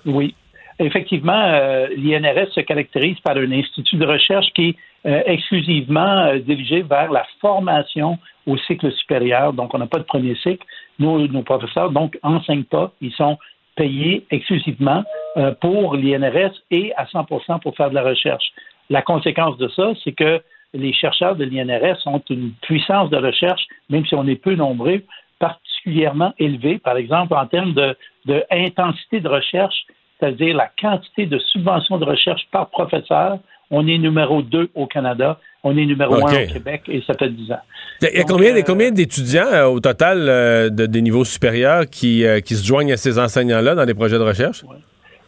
Oui. 0.05 0.35
Effectivement, 0.79 1.53
l'INRS 1.97 2.53
se 2.55 2.61
caractérise 2.61 3.19
par 3.21 3.37
un 3.37 3.53
institut 3.53 3.97
de 3.97 4.05
recherche 4.05 4.47
qui 4.55 4.77
est 5.05 5.23
exclusivement 5.27 6.37
dirigé 6.37 6.83
vers 6.83 7.11
la 7.11 7.25
formation 7.41 8.19
au 8.47 8.59
cycle 8.59 8.93
supérieur. 8.93 9.53
Donc, 9.53 9.73
on 9.75 9.79
n'a 9.79 9.87
pas 9.87 9.99
de 9.99 10.05
premier 10.05 10.35
cycle. 10.37 10.67
Nos, 10.99 11.27
nos 11.29 11.43
professeurs, 11.43 11.91
donc, 11.91 12.19
enseignent 12.23 12.65
pas. 12.65 12.93
Ils 13.01 13.13
sont 13.13 13.39
payés 13.77 14.27
exclusivement 14.31 15.05
euh, 15.37 15.53
pour 15.61 15.97
l'INRS 15.97 16.55
et 16.71 16.93
à 16.97 17.07
100 17.07 17.25
pour 17.25 17.77
faire 17.77 17.91
de 17.91 17.95
la 17.95 18.03
recherche. 18.03 18.53
La 18.89 19.03
conséquence 19.03 19.57
de 19.59 19.69
ça, 19.69 19.93
c'est 20.03 20.13
que 20.13 20.41
les 20.73 20.93
chercheurs 20.93 21.37
de 21.37 21.45
l'INRS 21.45 22.07
ont 22.07 22.23
une 22.31 22.53
puissance 22.63 23.11
de 23.11 23.17
recherche, 23.17 23.63
même 23.91 24.07
si 24.07 24.15
on 24.15 24.27
est 24.27 24.37
peu 24.37 24.55
nombreux, 24.55 25.03
particulièrement 25.39 26.33
élevée, 26.39 26.79
par 26.79 26.97
exemple 26.97 27.35
en 27.35 27.47
termes 27.47 27.75
de, 27.75 27.97
de 28.27 28.45
de 28.49 29.29
recherche, 29.29 29.87
c'est-à-dire 30.19 30.57
la 30.57 30.71
quantité 30.81 31.27
de 31.27 31.39
subventions 31.39 31.99
de 31.99 32.05
recherche 32.05 32.47
par 32.51 32.71
professeur. 32.71 33.39
On 33.71 33.87
est 33.87 33.99
numéro 33.99 34.43
2 34.43 34.71
au 34.75 34.87
Canada, 34.87 35.39
on 35.67 35.77
est 35.77 35.85
numéro 35.85 36.15
1 36.15 36.19
OK. 36.19 36.27
au 36.27 36.53
Québec 36.53 36.83
et 36.89 37.03
ça 37.07 37.15
fait 37.15 37.29
10 37.29 37.53
ans. 37.53 37.59
Il 38.01 38.09
y 38.09 38.09
a 38.09 38.21
Donc, 38.21 38.29
combien, 38.29 38.57
euh, 38.57 38.63
combien 38.65 38.91
d'étudiants 38.93 39.47
euh, 39.53 39.65
au 39.65 39.81
total 39.81 40.29
euh, 40.29 40.71
de, 40.71 40.87
des 40.87 41.03
niveaux 41.03 41.25
supérieurs 41.25 41.87
qui, 41.91 42.25
qui 42.45 42.55
se 42.55 42.65
joignent 42.65 42.93
à 42.93 42.97
ces 42.97 43.19
enseignants-là 43.19 43.75
dans 43.75 43.85
des 43.85 43.95
projets 43.95 44.19
de 44.19 44.23
recherche? 44.23 44.63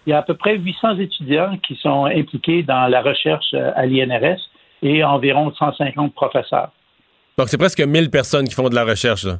Il 0.06 0.10
y 0.10 0.12
a 0.12 0.18
à 0.18 0.22
peu 0.22 0.34
près 0.34 0.56
800 0.56 0.98
étudiants 0.98 1.58
qui 1.66 1.76
sont 1.76 2.04
impliqués 2.04 2.62
dans 2.62 2.86
la 2.86 3.02
recherche 3.02 3.52
à 3.52 3.84
l'INRS 3.84 4.38
et 4.82 5.02
environ 5.02 5.52
150 5.58 6.14
professeurs. 6.14 6.70
Donc, 7.36 7.48
c'est 7.48 7.58
presque 7.58 7.80
1000 7.80 8.10
personnes 8.10 8.48
qui 8.48 8.54
font 8.54 8.68
de 8.68 8.74
la 8.74 8.84
recherche. 8.84 9.24
Là. 9.24 9.38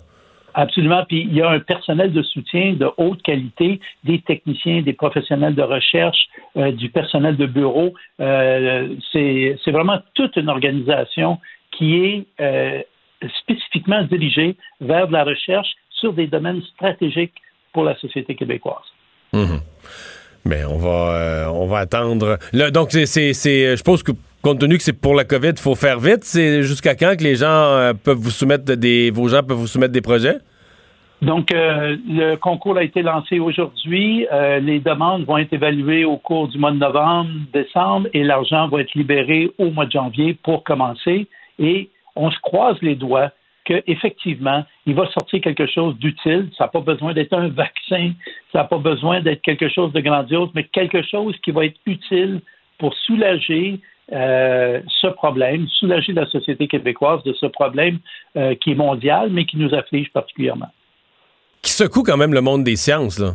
Absolument. 0.55 1.05
Puis 1.07 1.23
il 1.23 1.35
y 1.35 1.43
a 1.43 1.51
un 1.51 1.61
personnel 1.61 2.13
de 2.13 2.23
soutien 2.23 2.73
de 2.75 2.89
haute 2.97 3.23
qualité, 3.23 3.81
des 4.05 4.21
techniciens, 4.23 4.83
des 4.83 4.93
professionnels 4.93 5.55
de 5.55 5.63
recherche, 5.63 6.19
euh, 6.57 6.73
du 6.73 6.89
personnel 6.91 7.37
de 7.37 7.47
bureau. 7.47 7.95
Euh, 8.21 8.89
c'est 9.13 9.59
vraiment 9.67 9.99
toute 10.15 10.37
une 10.37 10.49
organisation 10.49 11.39
qui 11.73 11.97
est 11.97 12.27
euh, 12.41 12.81
spécifiquement 13.41 14.03
dirigée 14.05 14.57
vers 14.81 15.07
de 15.09 15.13
la 15.13 15.25
recherche 15.25 15.69
sur 15.91 16.13
des 16.13 16.27
domaines 16.27 16.63
stratégiques 16.75 17.35
pour 17.73 17.85
la 17.85 17.97
société 17.97 18.35
québécoise. 18.35 18.85
Mhm. 19.33 19.61
Mais 20.45 20.65
on 20.65 20.79
va, 20.79 21.51
on 21.53 21.67
va 21.67 21.79
attendre. 21.79 22.39
Donc, 22.73 22.93
c'est- 22.93 23.27
je 23.73 23.77
suppose 23.77 24.03
que 24.03 24.13
compte 24.43 24.61
tenu 24.61 24.77
que 24.77 24.83
c'est 24.83 24.99
pour 24.99 25.15
la 25.15 25.25
COVID, 25.25 25.51
il 25.51 25.59
faut 25.59 25.75
faire 25.75 25.99
vite. 25.99 26.25
C'est 26.25 26.63
jusqu'à 26.63 26.95
quand 26.95 27.17
que 27.17 27.25
les 27.25 27.37
gens 27.37 27.47
euh, 27.47 27.93
peuvent 27.93 28.19
vous 28.19 28.31
soumettre 28.31 28.65
des. 28.65 29.11
Vos 29.11 29.29
gens 29.29 29.43
peuvent 29.43 29.57
vous 29.57 29.67
soumettre 29.67 29.93
des 29.93 30.01
projets? 30.01 30.39
Donc, 31.21 31.53
euh, 31.53 31.97
le 32.07 32.37
concours 32.37 32.77
a 32.77 32.85
été 32.85 33.03
lancé 33.03 33.41
aujourd'hui. 33.41 34.27
Euh, 34.33 34.61
les 34.61 34.79
demandes 34.79 35.25
vont 35.25 35.39
être 35.39 35.53
évaluées 35.53 36.05
au 36.05 36.17
cours 36.17 36.47
du 36.47 36.59
mois 36.59 36.71
de 36.71 36.77
novembre, 36.77 37.31
décembre, 37.53 38.09
et 38.15 38.23
l'argent 38.23 38.69
va 38.69 38.81
être 38.81 38.95
libéré 38.95 39.51
au 39.59 39.71
mois 39.71 39.87
de 39.87 39.91
janvier 39.91 40.39
pour 40.45 40.63
commencer. 40.63 41.27
Et 41.59 41.91
on 42.15 42.31
se 42.31 42.39
croise 42.39 42.77
les 42.83 42.95
doigts 42.95 43.33
qu'effectivement, 43.65 44.65
il 44.87 44.95
va 44.95 45.11
sortir 45.11 45.41
quelque 45.41 45.67
chose 45.67 45.97
d'utile. 45.99 46.51
Ça 46.57 46.65
n'a 46.65 46.69
pas 46.69 46.81
besoin 46.81 47.13
d'être 47.13 47.33
un 47.33 47.49
vaccin, 47.49 48.13
ça 48.53 48.61
n'a 48.61 48.65
pas 48.65 48.79
besoin 48.79 49.21
d'être 49.21 49.43
quelque 49.43 49.69
chose 49.69 49.93
de 49.93 50.01
grandiose, 50.01 50.51
mais 50.55 50.65
quelque 50.65 51.03
chose 51.03 51.35
qui 51.45 51.51
va 51.51 51.67
être 51.67 51.79
utile 51.85 52.41
pour 52.79 52.95
soulager 52.95 53.81
euh, 54.13 54.81
ce 55.01 55.07
problème, 55.09 55.67
soulager 55.69 56.13
la 56.13 56.27
société 56.27 56.67
québécoise 56.67 57.23
de 57.25 57.33
ce 57.35 57.47
problème 57.47 57.99
euh, 58.37 58.55
qui 58.55 58.73
est 58.73 58.75
mondial, 58.75 59.31
mais 59.31 59.45
qui 59.45 59.59
nous 59.59 59.75
afflige 59.75 60.11
particulièrement. 60.13 60.71
Qui 61.63 61.73
secoue 61.73 62.03
quand 62.03 62.17
même 62.17 62.33
le 62.33 62.41
monde 62.41 62.65
des 62.65 62.77
sciences, 62.77 63.19
là. 63.19 63.35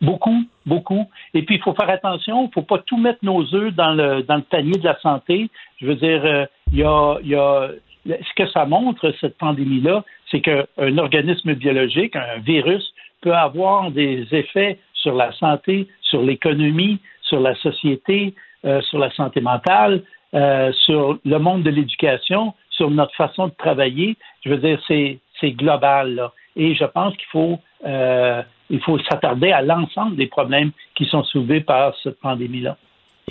Beaucoup, 0.00 0.44
beaucoup. 0.64 1.10
Et 1.34 1.42
puis, 1.42 1.56
il 1.56 1.62
faut 1.62 1.74
faire 1.74 1.90
attention, 1.90 2.42
il 2.42 2.46
ne 2.46 2.52
faut 2.52 2.62
pas 2.62 2.78
tout 2.78 2.98
mettre 2.98 3.18
nos 3.22 3.42
œufs 3.54 3.74
dans 3.74 3.94
le, 3.94 4.22
dans 4.22 4.36
le 4.36 4.42
panier 4.42 4.78
de 4.78 4.84
la 4.84 4.98
santé. 5.00 5.50
Je 5.80 5.86
veux 5.86 5.96
dire, 5.96 6.24
euh, 6.24 6.46
il 6.70 6.78
y, 6.78 6.84
a, 6.84 7.16
il 7.22 7.28
y 7.30 7.34
a. 7.34 7.70
Ce 8.06 8.34
que 8.36 8.48
ça 8.50 8.64
montre, 8.64 9.12
cette 9.20 9.36
pandémie-là, 9.38 10.04
c'est 10.30 10.40
qu'un 10.40 10.98
organisme 10.98 11.54
biologique, 11.54 12.14
un 12.14 12.38
virus, 12.38 12.94
peut 13.22 13.34
avoir 13.34 13.90
des 13.90 14.26
effets 14.30 14.78
sur 14.94 15.14
la 15.14 15.32
santé, 15.32 15.88
sur 16.02 16.22
l'économie, 16.22 17.00
sur 17.22 17.40
la 17.40 17.54
société, 17.56 18.34
euh, 18.64 18.80
sur 18.82 18.98
la 18.98 19.10
santé 19.12 19.40
mentale, 19.40 20.02
euh, 20.34 20.72
sur 20.84 21.18
le 21.24 21.38
monde 21.38 21.62
de 21.62 21.70
l'éducation, 21.70 22.54
sur 22.70 22.90
notre 22.90 23.14
façon 23.14 23.48
de 23.48 23.52
travailler. 23.56 24.16
Je 24.44 24.50
veux 24.50 24.58
dire, 24.58 24.80
c'est 24.88 25.52
global. 25.52 26.14
Là. 26.14 26.32
Et 26.56 26.74
je 26.74 26.84
pense 26.84 27.16
qu'il 27.16 27.28
faut, 27.30 27.58
euh, 27.86 28.42
il 28.68 28.80
faut 28.80 28.98
s'attarder 28.98 29.52
à 29.52 29.62
l'ensemble 29.62 30.16
des 30.16 30.26
problèmes 30.26 30.72
qui 30.96 31.04
sont 31.06 31.22
soulevés 31.24 31.60
par 31.60 31.94
cette 32.02 32.20
pandémie-là. 32.20 32.76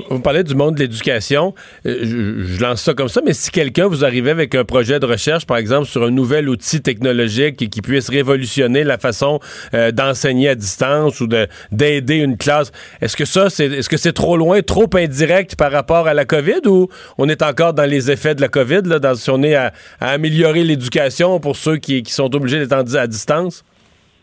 Vous 0.10 0.20
parlez 0.20 0.44
du 0.44 0.56
monde 0.56 0.76
de 0.76 0.82
l'éducation. 0.82 1.54
Euh, 1.86 2.44
Je, 2.46 2.62
lance 2.62 2.82
ça 2.82 2.94
comme 2.94 3.10
ça, 3.10 3.22
mais 3.26 3.34
si 3.34 3.52
quelqu'un 3.52 3.88
vous 3.88 4.04
arrivait 4.04 4.32
avec 4.32 4.56
un 4.56 4.64
projet 4.64 5.00
de 5.00 5.06
recherche, 5.06 5.46
par 5.46 5.58
exemple, 5.58 5.88
sur 5.88 6.04
un 6.04 6.12
nouvel 6.12 6.50
outil 6.50 6.82
technologique 6.82 7.70
qui 7.70 7.82
puisse 7.82 8.10
révolutionner 8.10 8.84
la 8.84 8.98
façon 8.98 9.40
euh, 9.74 9.92
d'enseigner 9.92 10.50
à 10.50 10.56
distance 10.56 11.20
ou 11.22 11.28
de 11.28 11.48
d'aider 11.72 12.16
une 12.16 12.38
classe, 12.38 12.72
est-ce 13.02 13.16
que 13.16 13.26
ça, 13.26 13.50
c'est 13.50 13.66
est-ce 13.66 13.90
que 13.90 13.98
c'est 13.98 14.14
trop 14.14 14.38
loin, 14.38 14.62
trop 14.62 14.90
indirect 14.96 15.56
par 15.56 15.72
rapport 15.72 16.08
à 16.08 16.14
la 16.14 16.26
COVID 16.26 16.68
ou 16.68 16.90
on 17.18 17.30
est 17.30 17.42
encore 17.42 17.74
dans 17.74 17.90
les 17.90 18.12
effets 18.12 18.36
de 18.36 18.42
la 18.42 18.48
COVID, 18.48 18.82
là, 18.86 19.00
dans, 19.00 19.16
si 19.16 19.30
on 19.30 19.44
est 19.44 19.56
à, 19.56 19.74
améliorer 20.00 20.64
l'éducation 20.64 21.40
pour 21.40 21.56
ceux 21.56 21.78
qui, 21.78 22.04
sont 22.08 22.34
obligés 22.36 22.60
d'être 22.60 22.96
à 22.96 23.08
distance? 23.08 23.64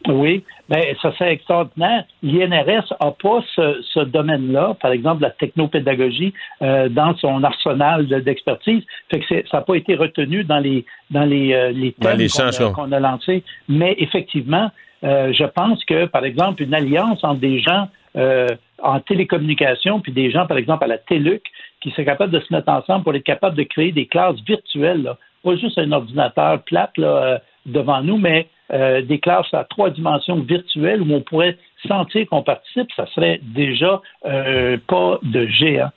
Oui, 0.08 0.44
mais 0.68 0.94
ça 1.00 1.12
c'est 1.18 1.32
extraordinaire. 1.32 2.04
L'INRS 2.22 2.92
n'a 3.00 3.10
pas 3.10 3.42
ce, 3.54 3.80
ce 3.92 4.00
domaine-là, 4.00 4.74
par 4.80 4.92
exemple 4.92 5.22
la 5.22 5.30
technopédagogie, 5.30 6.34
euh, 6.62 6.88
dans 6.88 7.16
son 7.16 7.42
arsenal 7.42 8.06
de- 8.06 8.20
d'expertise. 8.20 8.82
Fait 9.10 9.20
que 9.20 9.26
c'est- 9.28 9.48
ça 9.50 9.58
n'a 9.58 9.62
pas 9.62 9.76
été 9.76 9.94
retenu 9.94 10.44
dans 10.44 10.58
les 10.58 10.84
dans 11.10 11.24
les, 11.24 11.52
euh, 11.54 11.70
les 11.72 11.92
thèmes 11.92 12.18
les 12.18 12.28
qu'on 12.72 12.92
a, 12.92 12.96
a 12.96 13.00
lancés. 13.00 13.42
Mais 13.68 13.94
effectivement, 13.98 14.70
euh, 15.04 15.32
je 15.32 15.44
pense 15.44 15.84
que, 15.84 16.06
par 16.06 16.24
exemple, 16.24 16.62
une 16.62 16.74
alliance 16.74 17.22
entre 17.24 17.40
des 17.40 17.60
gens 17.60 17.88
euh, 18.16 18.46
en 18.80 19.00
télécommunication 19.00 19.98
puis 20.00 20.12
des 20.12 20.30
gens, 20.30 20.46
par 20.46 20.56
exemple, 20.56 20.84
à 20.84 20.86
la 20.86 20.98
TELUC, 20.98 21.42
qui 21.80 21.90
seraient 21.90 22.04
capables 22.04 22.32
de 22.32 22.38
se 22.40 22.52
mettre 22.52 22.68
ensemble 22.68 23.02
pour 23.02 23.14
être 23.14 23.24
capables 23.24 23.56
de 23.56 23.64
créer 23.64 23.90
des 23.90 24.06
classes 24.06 24.40
virtuelles, 24.46 25.02
là. 25.02 25.18
pas 25.42 25.56
juste 25.56 25.78
un 25.78 25.90
ordinateur 25.90 26.62
plate 26.62 26.96
là, 26.96 27.08
euh, 27.08 27.38
devant 27.66 28.02
nous, 28.02 28.18
mais 28.18 28.46
euh, 28.72 29.02
des 29.02 29.20
classes 29.20 29.52
à 29.52 29.64
trois 29.64 29.90
dimensions 29.90 30.40
virtuelles 30.40 31.02
où 31.02 31.12
on 31.12 31.20
pourrait 31.20 31.56
sentir 31.86 32.26
qu'on 32.28 32.42
participe, 32.42 32.88
ça 32.96 33.06
serait 33.14 33.40
déjà 33.42 34.00
euh, 34.24 34.78
pas 34.86 35.18
de 35.22 35.46
géant. 35.46 35.90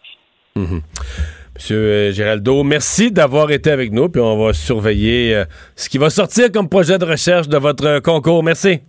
Mhm. 0.56 0.82
Monsieur 1.56 1.78
euh, 1.78 2.12
Géraldo, 2.12 2.64
merci 2.64 3.12
d'avoir 3.12 3.52
été 3.52 3.72
avec 3.72 3.92
nous, 3.92 4.10
puis 4.10 4.22
on 4.22 4.38
va 4.46 4.54
surveiller 4.54 5.34
euh, 5.34 5.46
ce 5.76 5.90
qui 5.90 5.98
va 5.98 6.10
sortir 6.10 6.52
comme 6.52 6.70
projet 6.70 7.00
de 7.00 7.06
recherche 7.06 7.48
de 7.48 7.58
votre 7.58 8.00
concours. 8.00 8.44
Merci. 8.44 8.80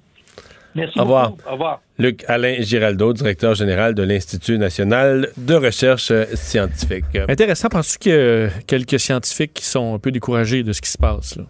Merci 0.74 0.98
Au 0.98 1.02
revoir. 1.02 1.30
beaucoup. 1.30 1.48
Au 1.48 1.52
revoir. 1.52 1.80
Luc 1.98 2.24
Alain 2.28 2.56
Giraldo, 2.60 3.12
directeur 3.12 3.55
général 3.55 3.94
de 3.94 4.02
l'Institut 4.02 4.59
national 4.59 5.30
de 5.36 5.55
recherche 5.55 6.12
scientifique. 6.34 7.06
Intéressant, 7.28 7.68
penses-tu 7.68 7.98
qu'il 7.98 8.12
y 8.12 8.16
a 8.16 8.48
quelques 8.66 9.00
scientifiques 9.00 9.55
qui 9.55 9.64
sont 9.64 9.94
un 9.94 9.98
peu 9.98 10.10
découragés 10.10 10.62
de 10.62 10.72
ce 10.72 10.80
qui 10.80 10.90
se 10.90 10.98
passe? 10.98 11.36
Là? 11.36 11.44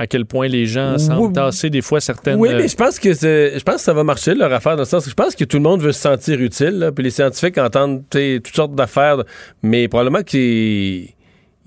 À 0.00 0.06
quel 0.06 0.24
point 0.26 0.46
les 0.46 0.64
gens 0.66 0.92
Oui. 0.92 1.00
semblent 1.00 1.32
tasser 1.32 1.70
des 1.70 1.82
fois 1.82 2.00
certaines... 2.00 2.38
Oui, 2.38 2.50
euh, 2.50 2.56
mais 2.56 2.68
je 2.68 2.76
pense 2.76 3.00
que 3.00 3.12
c'est- 3.14 3.58
je 3.58 3.64
pense 3.64 3.74
que 3.76 3.80
ça 3.80 3.92
va 3.92 4.04
marcher 4.04 4.34
leur 4.36 4.52
affaire 4.52 4.76
dans 4.76 4.82
le 4.82 4.86
sens 4.86 5.02
que 5.04 5.10
je 5.10 5.14
pense 5.14 5.34
que 5.34 5.44
tout 5.44 5.56
le 5.56 5.64
monde 5.64 5.82
veut 5.82 5.90
se 5.92 6.00
sentir 6.00 6.40
utile. 6.40 6.78
là, 6.78 6.92
puis 6.92 7.02
les 7.02 7.10
scientifiques 7.10 7.58
entendent 7.58 8.02
toutes 8.08 8.54
sortes 8.54 8.76
d'affaires, 8.76 9.24
mais 9.62 9.88
probablement 9.88 10.22
qu'ils 10.22 11.08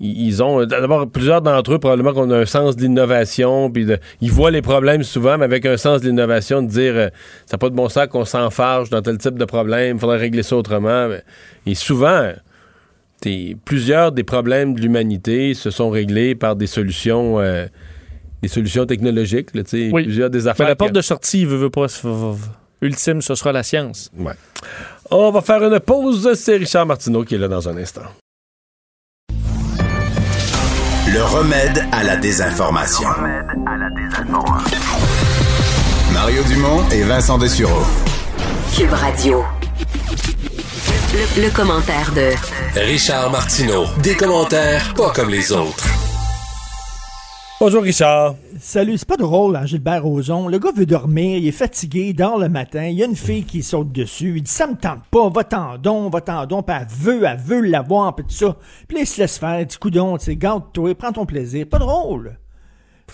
ils 0.00 0.42
ont 0.42 0.64
d'abord 0.64 1.08
plusieurs 1.08 1.42
d'entre 1.42 1.74
eux 1.74 1.78
probablement 1.78 2.12
qu'on 2.12 2.28
a 2.32 2.38
un 2.38 2.44
sens 2.46 2.74
de 2.74 2.80
l'innovation 2.82 3.70
puis 3.70 3.84
de- 3.84 3.98
ils 4.20 4.32
voient 4.32 4.50
les 4.50 4.62
problèmes 4.62 5.04
souvent 5.04 5.38
mais 5.38 5.44
avec 5.44 5.64
un 5.64 5.76
sens 5.76 6.00
de 6.00 6.06
l'innovation 6.06 6.60
de 6.62 6.66
dire 6.68 6.92
euh, 6.96 7.08
ça 7.46 7.52
n'a 7.54 7.58
pas 7.58 7.68
de 7.70 7.76
bon 7.76 7.88
sens 7.88 8.08
qu'on 8.08 8.24
s'enfarge 8.24 8.90
dans 8.90 9.00
tel 9.00 9.16
type 9.18 9.38
de 9.38 9.44
problème 9.44 9.98
il 9.98 10.00
faudrait 10.00 10.16
régler 10.18 10.42
ça 10.42 10.56
autrement 10.56 11.08
et 11.66 11.74
souvent 11.76 12.32
plusieurs 13.64 14.10
des 14.12 14.24
problèmes 14.24 14.74
de 14.74 14.80
l'humanité 14.80 15.54
se 15.54 15.70
sont 15.70 15.90
réglés 15.90 16.34
par 16.34 16.56
des 16.56 16.66
solutions 16.66 17.38
euh, 17.40 17.66
des 18.42 18.48
solutions 18.48 18.86
technologiques 18.86 19.54
là, 19.54 19.62
t'sais, 19.62 19.90
Oui. 19.92 20.02
plusieurs 20.04 20.30
des 20.30 20.42
mais 20.42 20.48
affaires 20.48 20.68
la 20.68 20.76
porte 20.76 20.90
que- 20.90 20.96
de 20.96 21.02
sortie, 21.02 21.42
il 21.42 21.46
veut, 21.46 21.56
veut 21.56 21.70
pas... 21.70 21.86
Ultime, 22.80 23.22
ce 23.22 23.34
sera 23.36 23.52
la 23.52 23.62
science. 23.62 24.10
Ouais. 24.18 24.32
On 25.10 25.30
va 25.30 25.40
faire 25.40 25.62
une 25.62 25.78
pause. 25.78 26.32
C'est 26.34 26.56
Richard 26.56 26.84
Martineau 26.84 27.22
qui 27.24 27.36
est 27.36 27.38
là 27.38 27.46
dans 27.46 27.68
un 27.68 27.76
instant. 27.76 28.02
Le 31.14 31.22
remède 31.22 31.84
à 31.92 32.02
la 32.02 32.16
désinformation. 32.16 33.08
Mario 36.12 36.42
Dumont 36.44 36.82
et 36.90 37.02
Vincent 37.02 37.38
Dessureau. 37.38 37.84
Cube 38.76 38.92
Radio. 38.92 39.44
Le, 41.14 41.42
le 41.42 41.50
commentaire 41.54 42.10
de 42.14 42.30
Richard 42.80 43.30
Martineau. 43.30 43.84
Des 44.02 44.14
commentaires 44.16 44.92
pas 44.94 45.10
comme 45.10 45.30
les 45.30 45.52
autres. 45.52 45.84
Bonjour 47.64 47.84
Richard. 47.84 48.34
Salut, 48.58 48.98
c'est 48.98 49.06
pas 49.06 49.16
drôle, 49.16 49.54
hein, 49.54 49.66
Gilbert 49.66 50.02
Rozon. 50.02 50.48
Le 50.48 50.58
gars 50.58 50.72
veut 50.74 50.84
dormir, 50.84 51.38
il 51.38 51.46
est 51.46 51.52
fatigué, 51.52 52.06
il 52.08 52.12
dort 52.12 52.36
le 52.36 52.48
matin, 52.48 52.86
il 52.86 52.98
y 52.98 53.04
a 53.04 53.06
une 53.06 53.14
fille 53.14 53.44
qui 53.44 53.62
saute 53.62 53.92
dessus, 53.92 54.32
il 54.38 54.42
dit 54.42 54.50
ça 54.50 54.66
me 54.66 54.74
tente 54.74 55.04
pas, 55.12 55.28
va-t'en 55.28 55.78
donc, 55.78 56.12
va-t'en 56.12 56.44
donc, 56.46 56.66
puis 56.66 56.74
elle 56.76 56.88
veut, 56.90 57.22
elle 57.24 57.38
veut 57.38 57.60
l'avoir, 57.60 58.16
puis 58.16 58.24
tout 58.24 58.34
ça. 58.34 58.56
Puis 58.88 58.96
là, 58.96 59.02
il 59.04 59.06
se 59.06 59.20
laisse 59.20 59.38
faire, 59.38 59.64
dit 59.64 59.76
coudon, 59.76 60.18
tu 60.18 60.24
sais, 60.24 60.34
garde-toi, 60.34 60.96
prends 60.96 61.12
ton 61.12 61.24
plaisir. 61.24 61.64
Pas 61.70 61.78
drôle. 61.78 62.36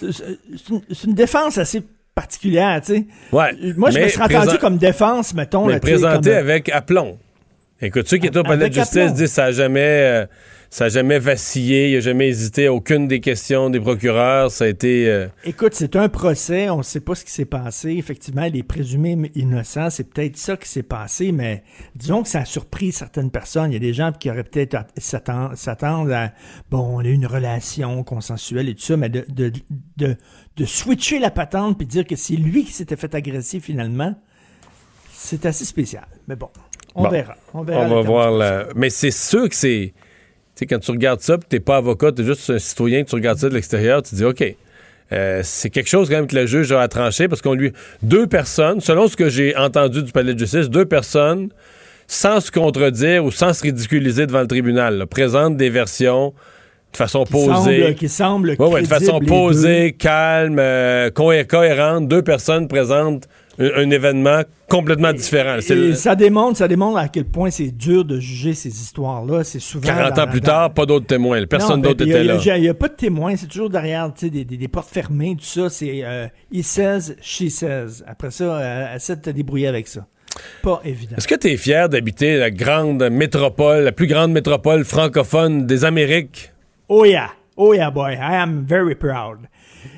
C'est 0.00 1.04
une, 1.04 1.12
défense 1.12 1.58
assez 1.58 1.82
particulière, 2.14 2.80
tu 2.80 2.94
sais. 2.94 3.06
Ouais. 3.32 3.50
Moi, 3.76 3.90
je 3.90 3.98
me 3.98 4.08
serais 4.08 4.34
entendu 4.34 4.56
comme 4.56 4.78
défense, 4.78 5.34
mettons. 5.34 5.66
Mais 5.66 5.74
là, 5.74 5.80
présenté 5.80 6.30
comme- 6.30 6.38
avec 6.38 6.70
aplomb. 6.70 7.18
Écoute, 7.82 8.08
ceux 8.08 8.16
qui 8.16 8.28
étaient 8.28 8.38
au 8.38 8.44
palais 8.44 8.70
de 8.70 8.74
justice 8.74 8.96
aplomb. 8.96 9.14
disent 9.14 9.30
ça 9.30 9.44
n'a 9.44 9.52
jamais, 9.52 9.80
euh, 9.80 10.26
ça 10.70 10.84
a 10.84 10.88
jamais 10.90 11.18
vacillé, 11.18 11.88
il 11.90 11.94
n'a 11.94 12.00
jamais 12.00 12.28
hésité 12.28 12.66
à 12.66 12.72
aucune 12.74 13.08
des 13.08 13.20
questions 13.20 13.70
des 13.70 13.80
procureurs. 13.80 14.50
Ça 14.50 14.64
a 14.64 14.68
été. 14.68 15.08
euh, 15.08 15.26
Écoute, 15.44 15.72
c'est 15.74 15.96
un 15.96 16.08
procès, 16.10 16.68
on 16.68 16.78
ne 16.78 16.82
sait 16.82 17.00
pas 17.00 17.14
ce 17.14 17.24
qui 17.24 17.30
s'est 17.32 17.46
passé. 17.46 17.92
Effectivement, 17.92 18.42
il 18.44 18.54
est 18.56 18.62
présumé 18.62 19.16
innocent, 19.34 19.88
c'est 19.88 20.04
peut-être 20.12 20.36
ça 20.36 20.56
qui 20.58 20.68
s'est 20.68 20.82
passé, 20.82 21.32
mais 21.32 21.62
disons 21.94 22.22
que 22.22 22.28
ça 22.28 22.40
a 22.40 22.44
surpris 22.44 22.92
certaines 22.92 23.30
personnes. 23.30 23.70
Il 23.70 23.74
y 23.74 23.76
a 23.76 23.80
des 23.80 23.94
gens 23.94 24.12
qui 24.12 24.30
auraient 24.30 24.44
peut-être 24.44 24.76
s'attendre 24.98 26.12
à, 26.12 26.32
bon, 26.70 26.96
on 26.96 26.98
a 27.00 27.04
eu 27.04 27.12
une 27.12 27.26
relation 27.26 28.04
consensuelle 28.04 28.68
et 28.68 28.74
tout 28.74 28.82
ça, 28.82 28.96
mais 28.98 29.08
de, 29.08 29.24
de, 29.28 29.50
de, 29.96 30.16
de 30.56 30.64
switcher 30.66 31.18
la 31.18 31.30
patente 31.30 31.78
puis 31.78 31.86
dire 31.86 32.06
que 32.06 32.16
c'est 32.16 32.36
lui 32.36 32.64
qui 32.64 32.72
s'était 32.72 32.96
fait 32.96 33.14
agresser 33.14 33.60
finalement, 33.60 34.14
c'est 35.12 35.46
assez 35.46 35.64
spécial. 35.64 36.06
Mais 36.26 36.36
bon, 36.36 36.50
on 36.94 37.04
Bon. 37.04 37.08
verra. 37.10 37.36
On 37.54 37.62
verra. 37.62 37.86
On 37.86 37.88
va 37.94 38.00
voir 38.02 38.30
la... 38.30 38.66
Mais 38.76 38.90
c'est 38.90 39.10
sûr 39.10 39.48
que 39.48 39.54
c'est. 39.54 39.94
Tu 40.58 40.64
sais, 40.64 40.66
quand 40.66 40.80
tu 40.80 40.90
regardes 40.90 41.20
ça, 41.20 41.38
puis 41.38 41.46
t'es 41.48 41.60
pas 41.60 41.76
avocat, 41.76 42.10
t'es 42.10 42.24
juste 42.24 42.50
un 42.50 42.58
citoyen, 42.58 43.04
tu 43.04 43.14
regardes 43.14 43.38
ça 43.38 43.48
de 43.48 43.54
l'extérieur, 43.54 44.02
tu 44.02 44.10
te 44.10 44.16
dis, 44.16 44.24
OK, 44.24 44.42
euh, 45.12 45.40
c'est 45.44 45.70
quelque 45.70 45.88
chose 45.88 46.08
quand 46.10 46.16
même 46.16 46.26
que 46.26 46.34
le 46.34 46.46
juge 46.46 46.72
a 46.72 46.80
à 46.80 46.88
trancher 46.88 47.28
parce 47.28 47.40
qu'on 47.40 47.54
lui. 47.54 47.72
Deux 48.02 48.26
personnes, 48.26 48.80
selon 48.80 49.06
ce 49.06 49.14
que 49.14 49.28
j'ai 49.28 49.56
entendu 49.56 50.02
du 50.02 50.10
palais 50.10 50.34
de 50.34 50.38
justice, 50.40 50.68
deux 50.68 50.84
personnes, 50.84 51.50
sans 52.08 52.40
se 52.40 52.50
contredire 52.50 53.24
ou 53.24 53.30
sans 53.30 53.52
se 53.52 53.62
ridiculiser 53.62 54.26
devant 54.26 54.40
le 54.40 54.48
tribunal, 54.48 54.98
là, 54.98 55.06
présentent 55.06 55.56
des 55.56 55.70
versions 55.70 56.34
de 56.92 56.96
façon 56.96 57.22
qui 57.22 57.32
posée. 57.32 57.80
semble- 57.82 57.94
qui 57.94 58.08
semble 58.08 58.56
Ouais, 58.58 58.66
ouais, 58.68 58.82
de 58.82 58.86
façon 58.88 59.20
posée, 59.20 59.92
calme, 59.96 60.56
euh, 60.58 61.10
co- 61.10 61.30
cohérente. 61.48 62.08
Deux 62.08 62.22
personnes 62.22 62.66
présentent 62.66 63.28
un, 63.58 63.70
un 63.84 63.90
événement 63.90 64.42
complètement 64.68 65.12
différent. 65.12 65.56
C'est 65.60 65.74
Et 65.74 65.88
le- 65.88 65.94
ça 65.94 66.14
démontre, 66.14 66.58
ça 66.58 66.68
démontre 66.68 66.98
à 66.98 67.08
quel 67.08 67.24
point 67.24 67.50
c'est 67.50 67.70
dur 67.70 68.04
de 68.04 68.20
juger 68.20 68.54
ces 68.54 68.68
histoires-là. 68.68 69.44
C'est 69.44 69.58
souvent 69.60 69.86
40 69.88 70.14
dans- 70.16 70.22
ans 70.22 70.26
plus 70.28 70.40
dans- 70.40 70.46
tard, 70.46 70.74
pas 70.74 70.86
d'autres 70.86 71.06
témoins. 71.06 71.44
Personne 71.46 71.80
ben, 71.82 71.88
d'autre 71.88 72.04
y 72.06 72.12
a- 72.12 72.16
était 72.16 72.24
là. 72.24 72.56
Il 72.56 72.62
n'y 72.62 72.68
a, 72.68 72.74
pas 72.74 72.88
de 72.88 72.94
témoins, 72.94 73.36
c'est 73.36 73.46
toujours 73.48 73.70
derrière 73.70 74.12
des, 74.12 74.30
des- 74.30 74.44
des 74.44 74.68
portes 74.68 74.90
fermées, 74.90 75.34
tout 75.38 75.44
ça. 75.44 75.68
C'est 75.70 76.00
euh, 76.04 76.26
he 76.52 76.62
says, 76.62 77.16
she 77.20 77.48
says. 77.48 78.02
Après 78.06 78.30
ça, 78.30 78.44
euh, 78.44 78.94
essaie 78.96 79.16
de 79.16 79.22
te 79.22 79.30
débrouiller 79.30 79.66
avec 79.68 79.88
ça. 79.88 80.06
Pas 80.62 80.80
évident. 80.84 81.16
Est-ce 81.16 81.26
que 81.26 81.34
tu 81.34 81.48
es 81.48 81.56
fier 81.56 81.88
d'habiter 81.88 82.36
la 82.36 82.50
grande 82.50 83.08
métropole, 83.10 83.82
la 83.82 83.92
plus 83.92 84.06
grande 84.06 84.30
métropole 84.30 84.84
francophone 84.84 85.66
des 85.66 85.84
Amériques? 85.84 86.52
Oh 86.88 87.04
yeah, 87.04 87.30
oh 87.56 87.74
yeah 87.74 87.90
boy, 87.90 88.12
I 88.14 88.36
am 88.36 88.64
very 88.66 88.94
proud. 88.94 89.38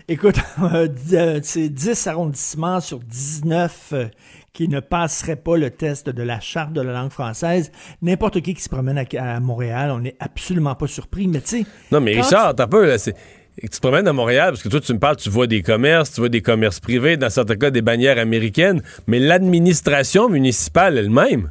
Écoute, 0.09 0.37
euh, 0.63 0.87
dix- 0.89 1.15
euh, 1.15 1.41
c'est 1.43 1.69
10 1.69 2.07
arrondissements 2.07 2.81
sur 2.81 2.99
19 3.01 3.89
euh, 3.93 4.07
qui 4.53 4.69
ne 4.69 4.81
passeraient 4.81 5.37
pas 5.37 5.57
le 5.57 5.71
test 5.71 6.09
de 6.11 6.23
la 6.23 6.41
charte 6.41 6.73
de 6.73 6.81
la 6.81 6.93
langue 6.93 7.11
française. 7.13 7.71
N'importe 8.03 8.41
qui 8.41 8.55
qui 8.55 8.63
se 8.63 8.69
promène 8.69 8.99
à, 8.99 9.05
à 9.35 9.41
Montréal, 9.41 9.91
on 9.93 10.01
n'est 10.01 10.17
absolument 10.21 10.75
pas 10.75 10.87
surpris. 10.87 11.29
Mais 11.29 11.41
tu 11.41 11.61
sais, 11.61 11.67
Non, 11.93 12.01
mais 12.01 12.21
Richard, 12.21 12.55
t'as 12.57 12.67
peu, 12.67 12.87
là, 12.87 12.99
c'est. 12.99 13.15
Tu 13.61 13.69
te 13.69 13.79
promènes 13.81 14.09
à 14.09 14.13
Montréal, 14.13 14.51
parce 14.53 14.63
que 14.63 14.69
toi, 14.69 14.81
tu 14.81 14.93
me 14.95 14.99
parles, 14.99 15.17
tu 15.17 15.29
vois 15.29 15.47
des 15.47 15.61
commerces, 15.61 16.13
tu 16.15 16.21
vois 16.21 16.29
des 16.31 16.41
commerces 16.41 16.81
privés, 16.81 17.17
dans 17.19 17.29
certains 17.29 17.57
cas, 17.57 17.71
des 17.71 17.83
bannières 17.83 18.17
américaines, 18.19 18.81
mais 19.07 19.19
l'administration 19.19 20.29
municipale 20.31 20.97
elle-même. 20.97 21.51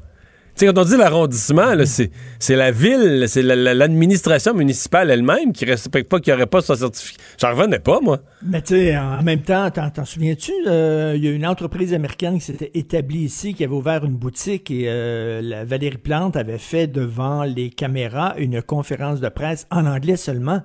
Quand 0.68 0.77
on 0.77 0.84
dit 0.84 0.98
l'arrondissement, 0.98 1.72
c'est 1.86 2.56
la 2.56 2.72
ville, 2.72 3.26
c'est 3.27 3.41
la- 3.41 3.56
la- 3.56 3.73
l'administration 3.73 4.53
municipale 4.53 5.10
elle-même 5.10 5.53
qui 5.53 5.65
respecte 5.65 6.10
pas, 6.10 6.19
qui 6.19 6.31
aurait 6.34 6.48
pas 6.48 6.61
son 6.61 6.76
certificat. 6.76 7.22
J'en 7.40 7.52
revenais 7.56 7.80
pas, 7.80 7.99
moi. 8.02 8.19
Mais 8.44 8.61
tu 8.61 8.76
sais, 8.76 8.98
en 8.98 9.22
même 9.23 9.41
temps, 9.41 9.69
t'en, 9.72 10.06
souviens-tu? 10.06 10.52
euh, 10.68 11.14
Il 11.15 11.23
y 11.23 11.27
a 11.27 11.31
une 11.31 11.45
entreprise 11.45 11.94
américaine 11.94 12.36
qui 12.36 12.45
s'était 12.45 12.72
établie 12.73 13.19
ici, 13.22 13.53
qui 13.53 13.64
avait 13.64 13.73
ouvert 13.73 14.03
une 14.06 14.15
boutique 14.15 14.69
et 14.72 14.86
euh, 14.88 15.64
Valérie 15.65 15.98
Plante 15.98 16.36
avait 16.36 16.57
fait 16.57 16.88
devant 16.88 17.44
les 17.44 17.69
caméras 17.69 18.36
une 18.38 18.61
conférence 18.61 19.19
de 19.22 19.30
presse 19.30 19.65
en 19.72 19.86
anglais 19.86 20.18
seulement. 20.18 20.61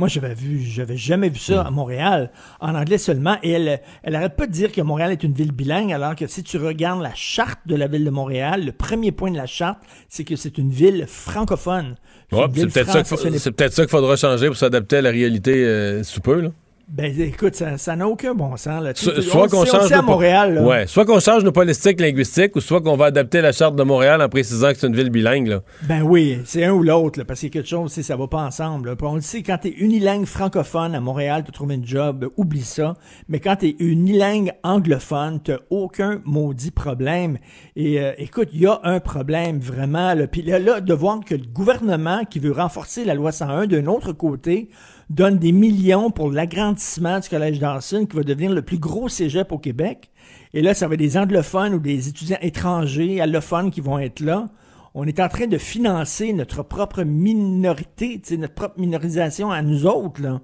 Moi, 0.00 0.08
j'avais 0.08 0.32
vu, 0.32 0.62
j'avais 0.62 0.96
jamais 0.96 1.28
vu 1.28 1.38
ça 1.38 1.60
à 1.60 1.70
Montréal, 1.70 2.30
en 2.58 2.74
anglais 2.74 2.96
seulement. 2.96 3.36
Et 3.42 3.50
elle, 3.50 3.82
elle 4.02 4.16
arrête 4.16 4.34
pas 4.34 4.46
de 4.46 4.50
dire 4.50 4.72
que 4.72 4.80
Montréal 4.80 5.12
est 5.12 5.22
une 5.22 5.34
ville 5.34 5.52
bilingue, 5.52 5.92
alors 5.92 6.16
que 6.16 6.26
si 6.26 6.42
tu 6.42 6.56
regardes 6.56 7.02
la 7.02 7.12
charte 7.14 7.58
de 7.66 7.76
la 7.76 7.86
ville 7.86 8.06
de 8.06 8.10
Montréal, 8.10 8.64
le 8.64 8.72
premier 8.72 9.12
point 9.12 9.30
de 9.30 9.36
la 9.36 9.44
charte, 9.44 9.76
c'est 10.08 10.24
que 10.24 10.36
c'est 10.36 10.56
une 10.56 10.70
ville 10.70 11.04
francophone. 11.06 11.96
C'est 12.30 12.36
Ouais, 12.38 12.48
peut-être 12.48 12.90
ça 12.90 13.02
qu'il 13.02 13.38
c'est 13.38 13.52
peut-être 13.52 13.74
ça 13.74 13.86
faudra 13.88 14.16
changer 14.16 14.46
pour 14.46 14.56
s'adapter 14.56 14.96
à 14.96 15.02
la 15.02 15.10
réalité 15.10 15.66
euh, 15.66 16.02
sous 16.02 16.22
peu, 16.22 16.40
là. 16.40 16.50
Ben, 16.92 17.14
écoute, 17.20 17.54
ça 17.54 17.78
ça 17.78 17.94
n'a 17.94 18.08
aucun 18.08 18.34
bon 18.34 18.56
sens. 18.56 18.82
Là. 18.82 18.90
So- 18.96 19.22
soit 19.22 19.48
qu'on 19.48 19.64
change 19.64 19.92
à 19.92 20.02
Montréal. 20.02 20.54
là. 20.54 20.62
Ouais, 20.62 20.86
soit 20.88 21.04
qu'on 21.04 21.20
change 21.20 21.44
nos 21.44 21.52
politiques 21.52 22.00
linguistiques 22.00 22.56
ou 22.56 22.60
soit 22.60 22.80
qu'on 22.80 22.96
va 22.96 23.06
adapter 23.06 23.40
la 23.40 23.52
charte 23.52 23.76
de 23.76 23.84
Montréal 23.84 24.20
en 24.20 24.28
précisant 24.28 24.72
que 24.72 24.78
c'est 24.78 24.88
une 24.88 24.96
ville 24.96 25.10
bilingue 25.10 25.46
là. 25.46 25.60
Ben 25.82 26.02
oui, 26.02 26.40
c'est 26.44 26.64
un 26.64 26.72
ou 26.72 26.82
l'autre, 26.82 27.20
là, 27.20 27.24
parce 27.24 27.38
qu'il 27.38 27.48
y 27.48 27.52
a 27.52 27.52
quelque 27.52 27.68
chose, 27.68 27.92
ça 27.92 28.16
va 28.16 28.26
pas 28.26 28.42
ensemble. 28.42 28.88
là. 28.88 28.96
On 29.02 29.14
le 29.14 29.20
sait, 29.20 29.42
quand 29.44 29.58
t'es 29.58 29.68
unilingue 29.70 30.24
francophone 30.26 30.96
à 30.96 31.00
Montréal, 31.00 31.44
tu 31.46 31.52
trouves 31.52 31.70
un 31.70 31.80
job, 31.80 32.18
ben, 32.18 32.28
oublie 32.36 32.62
ça. 32.62 32.94
Mais 33.28 33.38
quand 33.38 33.54
t'es 33.54 33.76
unilingue 33.78 34.50
anglophone, 34.64 35.38
t'as 35.44 35.58
aucun 35.70 36.20
maudit 36.24 36.72
problème. 36.72 37.38
Et 37.76 38.00
euh, 38.00 38.12
écoute, 38.18 38.48
il 38.52 38.62
y 38.62 38.66
a 38.66 38.80
un 38.82 38.98
problème 38.98 39.60
vraiment. 39.60 40.14
Là. 40.14 40.26
Puis 40.26 40.42
là, 40.42 40.58
là, 40.58 40.80
de 40.80 40.92
voir 40.94 41.20
que 41.24 41.36
le 41.36 41.46
gouvernement 41.52 42.24
qui 42.24 42.40
veut 42.40 42.52
renforcer 42.52 43.04
la 43.04 43.14
loi 43.14 43.30
101 43.30 43.68
d'un 43.68 43.86
autre 43.86 44.12
côté 44.12 44.70
donne 45.10 45.38
des 45.38 45.52
millions 45.52 46.10
pour 46.10 46.30
l'agrandissement 46.30 47.18
du 47.18 47.28
collège 47.28 47.58
Dawson, 47.58 48.06
qui 48.06 48.16
va 48.16 48.22
devenir 48.22 48.52
le 48.52 48.62
plus 48.62 48.78
gros 48.78 49.08
cégep 49.08 49.50
au 49.52 49.58
Québec. 49.58 50.10
Et 50.54 50.62
là, 50.62 50.72
ça 50.72 50.86
va 50.88 50.94
être 50.94 51.00
des 51.00 51.18
anglophones 51.18 51.74
ou 51.74 51.78
des 51.80 52.08
étudiants 52.08 52.38
étrangers, 52.40 53.20
allophones 53.20 53.70
qui 53.70 53.80
vont 53.80 53.98
être 53.98 54.20
là. 54.20 54.46
On 54.94 55.04
est 55.06 55.20
en 55.20 55.28
train 55.28 55.46
de 55.46 55.58
financer 55.58 56.32
notre 56.32 56.62
propre 56.62 57.02
minorité, 57.02 58.20
notre 58.38 58.54
propre 58.54 58.80
minorisation 58.80 59.50
à 59.50 59.62
nous 59.62 59.86
autres, 59.86 60.22
là. 60.22 60.40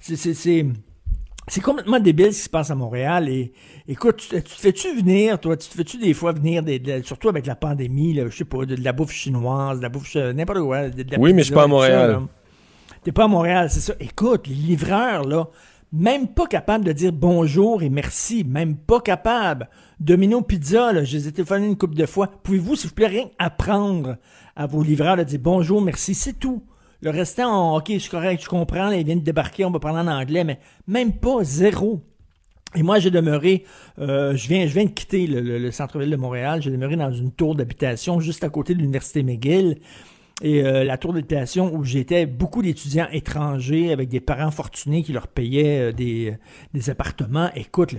C'est, 0.00 0.16
c'est, 0.16 1.60
complètement 1.60 1.98
débile 1.98 2.32
ce 2.32 2.38
qui 2.38 2.44
se 2.44 2.50
passe 2.50 2.70
à 2.70 2.76
Montréal. 2.76 3.28
Et 3.28 3.52
écoute, 3.88 4.16
tu, 4.18 4.28
tu 4.28 4.42
te 4.42 4.48
fais-tu 4.48 4.96
venir, 4.96 5.40
toi, 5.40 5.56
tu 5.56 5.68
te 5.68 5.74
fais-tu 5.74 5.98
des 5.98 6.14
fois 6.14 6.32
venir, 6.32 6.62
des, 6.62 6.78
de- 6.78 7.02
surtout 7.02 7.28
avec 7.28 7.46
la 7.46 7.56
pandémie, 7.56 8.14
là, 8.14 8.24
je 8.28 8.36
sais 8.36 8.44
pas, 8.44 8.64
de, 8.64 8.76
de 8.76 8.84
la 8.84 8.92
bouffe 8.92 9.12
chinoise, 9.12 9.78
de 9.78 9.82
la 9.82 9.88
bouffe, 9.88 10.14
euh, 10.14 10.32
n'importe 10.32 10.60
quoi. 10.60 10.88
de- 10.88 11.04
la 11.10 11.18
Oui, 11.18 11.32
mais 11.32 11.42
je 11.42 11.46
suis 11.46 11.54
pas 11.54 11.62
à 11.62 11.64
ça, 11.64 11.68
Montréal. 11.68 12.20
T'es 13.02 13.12
pas 13.12 13.24
à 13.24 13.28
Montréal, 13.28 13.68
c'est 13.70 13.80
ça. 13.80 13.94
Écoute, 14.00 14.46
les 14.46 14.54
livreurs, 14.54 15.24
là, 15.24 15.48
même 15.92 16.28
pas 16.28 16.46
capables 16.46 16.84
de 16.84 16.92
dire 16.92 17.12
bonjour 17.12 17.82
et 17.82 17.88
merci, 17.88 18.44
même 18.44 18.76
pas 18.76 19.00
capables. 19.00 19.68
Domino 20.00 20.42
Pizza, 20.42 20.92
là, 20.92 21.04
je 21.04 21.16
les 21.16 21.28
ai 21.28 21.32
téléphonés 21.32 21.66
une 21.66 21.76
couple 21.78 21.94
de 21.94 22.06
fois. 22.06 22.28
Pouvez-vous, 22.42 22.76
s'il 22.76 22.88
vous 22.90 22.94
plaît, 22.94 23.06
rien 23.06 23.30
apprendre 23.38 24.16
à 24.56 24.66
vos 24.66 24.82
livreurs 24.82 25.16
de 25.16 25.22
dire 25.22 25.40
bonjour, 25.42 25.80
merci, 25.80 26.14
c'est 26.14 26.34
tout. 26.38 26.62
Le 27.00 27.10
restant, 27.10 27.74
on- 27.74 27.76
ok, 27.78 27.86
je 27.92 27.98
suis 27.98 28.10
correct, 28.10 28.42
je 28.42 28.48
comprends, 28.48 28.88
là, 28.88 28.96
ils 28.96 29.04
viennent 29.06 29.20
de 29.20 29.24
débarquer, 29.24 29.64
on 29.64 29.70
va 29.70 29.78
parler 29.78 30.00
en 30.00 30.08
anglais, 30.08 30.42
mais 30.44 30.58
même 30.88 31.12
pas 31.12 31.42
zéro. 31.44 32.02
Et 32.74 32.82
moi, 32.82 32.98
j'ai 32.98 33.10
demeuré, 33.10 33.64
euh, 33.98 34.36
je, 34.36 34.46
viens, 34.48 34.66
je 34.66 34.74
viens 34.74 34.84
de 34.84 34.90
quitter 34.90 35.26
le, 35.26 35.40
le- 35.40 35.58
le 35.58 35.70
centre-ville 35.70 36.10
de 36.10 36.16
Montréal, 36.16 36.60
j'ai 36.60 36.70
demeuré 36.70 36.96
dans 36.96 37.12
une 37.12 37.32
tour 37.32 37.54
d'habitation 37.54 38.20
juste 38.20 38.44
à 38.44 38.50
côté 38.50 38.74
de 38.74 38.80
l'Université 38.80 39.22
McGill. 39.22 39.78
Et 40.42 40.62
euh, 40.62 40.84
la 40.84 40.98
tour 40.98 41.12
d'habitation 41.12 41.74
où 41.74 41.84
j'étais, 41.84 42.26
beaucoup 42.26 42.62
d'étudiants 42.62 43.08
étrangers 43.12 43.92
avec 43.92 44.08
des 44.08 44.20
parents 44.20 44.52
fortunés 44.52 45.02
qui 45.02 45.12
leur 45.12 45.26
payaient 45.26 45.88
euh, 45.88 45.92
des, 45.92 46.34
des 46.74 46.90
appartements. 46.90 47.50
Écoute, 47.56 47.94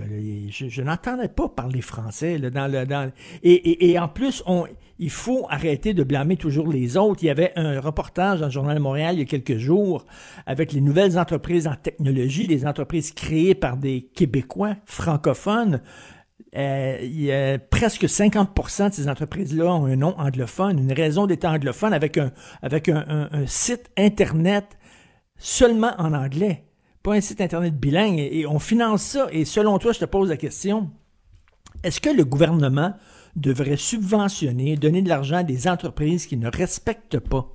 je, 0.48 0.68
je 0.68 0.82
n'entendais 0.82 1.28
pas 1.28 1.48
parler 1.48 1.82
français. 1.82 2.38
Là, 2.38 2.48
dans 2.48 2.66
le, 2.66 2.86
dans, 2.86 3.10
et 3.42 3.98
en 3.98 4.08
plus, 4.08 4.42
on, 4.46 4.66
il 5.00 5.10
faut 5.10 5.46
arrêter 5.48 5.94
de 5.94 6.04
blâmer 6.04 6.36
toujours 6.36 6.68
les 6.68 6.98
autres. 6.98 7.22
Il 7.22 7.26
y 7.26 7.30
avait 7.30 7.52
un 7.56 7.80
reportage 7.80 8.40
dans 8.40 8.46
le 8.46 8.52
Journal 8.52 8.76
de 8.76 8.82
Montréal 8.82 9.14
il 9.16 9.20
y 9.20 9.22
a 9.22 9.24
quelques 9.24 9.56
jours 9.56 10.04
avec 10.44 10.72
les 10.72 10.82
nouvelles 10.82 11.18
entreprises 11.18 11.66
en 11.66 11.74
technologie, 11.74 12.46
les 12.46 12.66
entreprises 12.66 13.12
créées 13.12 13.54
par 13.54 13.78
des 13.78 14.02
Québécois 14.14 14.76
francophones. 14.84 15.80
Euh, 16.56 16.98
il 17.02 17.22
y 17.22 17.32
a 17.32 17.58
presque 17.58 18.04
50% 18.04 18.90
de 18.90 18.94
ces 18.94 19.08
entreprises-là 19.08 19.72
ont 19.72 19.86
un 19.86 19.96
nom 19.96 20.18
anglophone, 20.18 20.78
une 20.78 20.92
raison 20.92 21.26
d'être 21.26 21.44
anglophone 21.44 21.92
avec 21.92 22.18
un, 22.18 22.32
avec 22.62 22.88
un, 22.88 23.28
site 23.46 23.90
Internet 23.96 24.64
seulement 25.36 25.92
en 25.98 26.12
anglais, 26.12 26.64
pas 27.02 27.14
un 27.14 27.20
site 27.20 27.40
Internet 27.40 27.78
bilingue. 27.78 28.18
Et, 28.18 28.40
et 28.40 28.46
on 28.46 28.58
finance 28.58 29.02
ça. 29.02 29.28
Et 29.30 29.44
selon 29.44 29.78
toi, 29.78 29.92
je 29.92 30.00
te 30.00 30.04
pose 30.04 30.28
la 30.28 30.36
question, 30.36 30.90
est-ce 31.84 32.00
que 32.00 32.10
le 32.10 32.24
gouvernement 32.24 32.94
devrait 33.36 33.76
subventionner, 33.76 34.76
donner 34.76 35.02
de 35.02 35.08
l'argent 35.08 35.36
à 35.36 35.42
des 35.42 35.68
entreprises 35.68 36.26
qui 36.26 36.36
ne 36.36 36.48
respectent 36.48 37.20
pas 37.20 37.54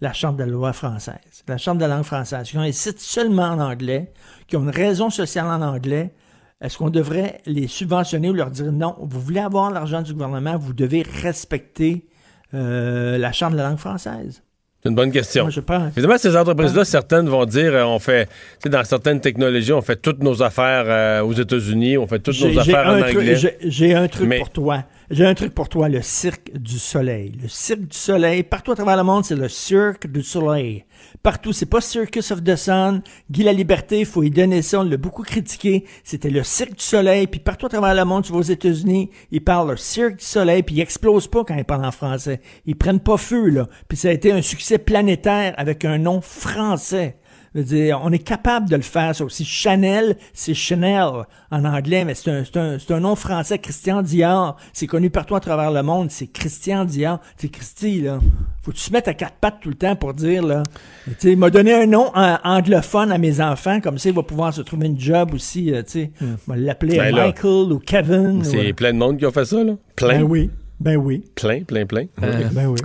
la 0.00 0.12
Charte 0.12 0.36
de 0.36 0.42
la 0.42 0.50
loi 0.50 0.72
française, 0.72 1.44
la 1.46 1.56
Charte 1.56 1.78
de 1.78 1.82
la 1.82 1.94
langue 1.94 2.04
française, 2.04 2.48
qui 2.48 2.58
ont 2.58 2.62
un 2.62 2.72
site 2.72 3.00
seulement 3.00 3.44
en 3.44 3.60
anglais, 3.60 4.12
qui 4.48 4.56
ont 4.56 4.62
une 4.62 4.70
raison 4.70 5.08
sociale 5.08 5.46
en 5.46 5.62
anglais, 5.62 6.14
est-ce 6.60 6.78
qu'on 6.78 6.90
devrait 6.90 7.40
les 7.46 7.66
subventionner 7.68 8.30
ou 8.30 8.32
leur 8.32 8.50
dire 8.50 8.72
non, 8.72 8.94
vous 9.00 9.20
voulez 9.20 9.40
avoir 9.40 9.70
l'argent 9.70 10.02
du 10.02 10.12
gouvernement, 10.12 10.56
vous 10.56 10.72
devez 10.72 11.02
respecter 11.02 12.06
euh, 12.54 13.18
la 13.18 13.32
Charte 13.32 13.52
de 13.52 13.58
la 13.58 13.68
langue 13.68 13.78
française? 13.78 14.42
C'est 14.82 14.90
une 14.90 14.96
bonne 14.96 15.12
question. 15.12 15.44
Moi, 15.44 15.50
je 15.50 15.60
pense. 15.60 15.92
Évidemment, 15.96 16.18
ces 16.18 16.36
entreprises-là, 16.36 16.84
certaines 16.84 17.26
vont 17.26 17.46
dire, 17.46 17.74
euh, 17.74 17.84
on 17.84 17.98
fait, 17.98 18.28
dans 18.66 18.84
certaines 18.84 19.18
technologies, 19.18 19.72
on 19.72 19.80
fait 19.80 19.96
toutes 19.96 20.22
nos 20.22 20.42
affaires 20.42 20.84
euh, 20.86 21.22
aux 21.22 21.32
États-Unis, 21.32 21.96
on 21.96 22.06
fait 22.06 22.18
toutes 22.18 22.38
nos 22.42 22.58
affaires 22.58 22.88
en 22.88 23.00
anglais. 23.00 23.34
j'ai- 23.34 23.56
J'ai 23.62 23.94
un 23.94 24.08
truc 24.08 24.28
Mais- 24.28 24.38
pour 24.38 24.50
toi. 24.50 24.84
J'ai 25.10 25.24
un 25.26 25.34
truc 25.34 25.54
pour 25.54 25.68
toi, 25.70 25.88
le 25.88 26.02
cirque 26.02 26.50
du 26.54 26.78
soleil. 26.78 27.32
Le 27.42 27.48
cirque 27.48 27.80
du 27.80 27.96
soleil, 27.96 28.42
partout 28.42 28.72
à 28.72 28.74
travers 28.74 28.96
le 28.98 29.04
monde, 29.04 29.24
c'est 29.24 29.36
le 29.36 29.48
cirque 29.48 30.06
du 30.06 30.22
soleil. 30.22 30.84
Partout, 31.24 31.54
c'est 31.54 31.64
pas 31.64 31.80
Circus 31.80 32.32
of 32.32 32.44
the 32.44 32.54
Sun. 32.54 33.00
Guy 33.30 33.44
la 33.44 33.54
Liberté, 33.54 34.04
faut 34.04 34.22
y 34.22 34.28
donner 34.28 34.60
ça, 34.60 34.80
on 34.80 34.82
l'a 34.82 34.98
beaucoup 34.98 35.22
critiqué. 35.22 35.86
C'était 36.02 36.28
le 36.28 36.42
cirque 36.42 36.74
du 36.74 36.84
soleil, 36.84 37.26
puis 37.28 37.40
partout 37.40 37.64
à 37.64 37.70
travers 37.70 37.94
le 37.94 38.04
monde, 38.04 38.24
tu 38.24 38.32
vas 38.32 38.40
aux 38.40 38.42
États-Unis, 38.42 39.08
ils 39.30 39.42
parlent 39.42 39.70
le 39.70 39.78
cirque 39.78 40.16
du 40.16 40.24
soleil, 40.24 40.62
puis 40.62 40.74
ils 40.74 40.80
explosent 40.82 41.28
pas 41.28 41.42
quand 41.42 41.56
ils 41.56 41.64
parlent 41.64 41.86
en 41.86 41.92
français. 41.92 42.42
Ils 42.66 42.76
prennent 42.76 43.00
pas 43.00 43.16
feu, 43.16 43.48
là. 43.48 43.70
Puis 43.88 43.96
ça 43.96 44.08
a 44.08 44.12
été 44.12 44.32
un 44.32 44.42
succès 44.42 44.76
planétaire 44.76 45.54
avec 45.56 45.86
un 45.86 45.96
nom 45.96 46.20
français. 46.20 47.16
Je 47.54 47.60
veux 47.60 47.66
dire, 47.66 48.00
on 48.02 48.10
est 48.10 48.18
capable 48.18 48.68
de 48.68 48.74
le 48.74 48.82
faire, 48.82 49.14
ça 49.14 49.24
aussi. 49.24 49.44
Chanel, 49.44 50.16
c'est 50.32 50.54
Chanel 50.54 51.08
en 51.52 51.64
anglais, 51.64 52.04
mais 52.04 52.14
c'est 52.14 52.56
un, 52.56 53.00
nom 53.00 53.14
français. 53.14 53.58
Christian 53.58 54.02
Dior, 54.02 54.56
c'est 54.72 54.88
connu 54.88 55.08
partout 55.08 55.36
à 55.36 55.40
travers 55.40 55.70
le 55.70 55.84
monde. 55.84 56.10
C'est 56.10 56.26
Christian 56.26 56.84
Dior. 56.84 57.20
C'est 57.36 57.48
Christy, 57.48 58.02
là. 58.02 58.18
Faut 58.62 58.72
que 58.72 58.76
tu 58.76 58.88
te 58.88 58.92
mettes 58.92 59.06
à 59.06 59.14
quatre 59.14 59.36
pattes 59.36 59.58
tout 59.60 59.68
le 59.68 59.76
temps 59.76 59.94
pour 59.94 60.14
dire, 60.14 60.44
là? 60.44 60.64
Tu 61.06 61.12
sais, 61.18 61.32
il 61.32 61.38
m'a 61.38 61.50
donné 61.50 61.72
un 61.74 61.86
nom 61.86 62.10
euh, 62.16 62.36
anglophone 62.42 63.12
à 63.12 63.18
mes 63.18 63.40
enfants, 63.40 63.80
comme 63.80 63.98
ça, 63.98 64.08
il 64.08 64.14
va 64.16 64.24
pouvoir 64.24 64.52
se 64.52 64.62
trouver 64.62 64.86
une 64.88 64.98
job 64.98 65.32
aussi, 65.32 65.72
euh, 65.72 65.82
tu 65.82 65.90
sais. 65.90 66.10
Va 66.48 66.56
l'appeler 66.56 66.96
Ben 66.96 67.14
là, 67.14 67.26
Michael 67.26 67.72
ou 67.72 67.78
Kevin. 67.78 68.42
C'est 68.42 68.72
ou- 68.72 68.74
plein 68.74 68.92
de 68.92 68.98
monde 68.98 69.18
qui 69.18 69.26
ont 69.26 69.30
fait 69.30 69.44
ça, 69.44 69.62
là. 69.62 69.74
Plein. 69.94 70.18
Ben 70.18 70.22
oui. 70.24 70.50
Ben 70.80 70.96
oui. 70.96 71.22
Plein, 71.36 71.62
plein, 71.62 71.86
plein. 71.86 72.06
Euh, 72.22 72.48
Ben 72.52 72.66
oui. 72.66 72.80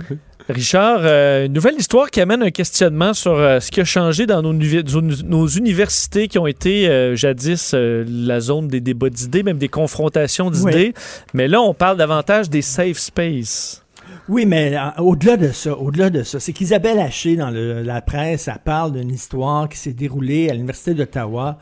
Richard, 0.52 1.00
euh, 1.02 1.46
une 1.46 1.52
nouvelle 1.52 1.76
histoire 1.76 2.10
qui 2.10 2.20
amène 2.20 2.42
un 2.42 2.50
questionnement 2.50 3.14
sur 3.14 3.32
euh, 3.32 3.60
ce 3.60 3.70
qui 3.70 3.80
a 3.80 3.84
changé 3.84 4.26
dans 4.26 4.42
nos, 4.42 5.46
universités 5.48 6.28
qui 6.28 6.38
ont 6.38 6.46
été 6.46 6.88
euh, 6.88 7.16
jadis 7.16 7.74
la 7.74 8.40
zone 8.40 8.68
des 8.68 8.80
débats 8.80 9.10
d'idées, 9.10 9.42
même 9.42 9.58
des 9.58 9.68
confrontations 9.68 10.50
d'idées. 10.50 10.94
Mais 11.34 11.48
là, 11.48 11.60
on 11.60 11.74
parle 11.74 11.96
davantage 11.96 12.50
des 12.50 12.62
safe 12.62 12.98
space. 12.98 13.84
Oui, 14.28 14.46
mais 14.46 14.76
au-delà 14.98 15.36
de 15.36 15.48
ça, 15.48 15.76
au-delà 15.76 16.10
de 16.10 16.22
ça, 16.22 16.38
c'est 16.40 16.52
qu'Isabelle 16.52 16.98
Haché, 16.98 17.36
dans 17.36 17.50
le- 17.50 17.82
la 17.82 18.00
presse, 18.00 18.48
elle 18.48 18.58
parle 18.64 18.92
d'une 18.92 19.10
histoire 19.10 19.68
qui 19.68 19.76
s'est 19.78 19.92
déroulée 19.92 20.48
à 20.50 20.52
l'Université 20.52 20.94
d'Ottawa 20.94 21.58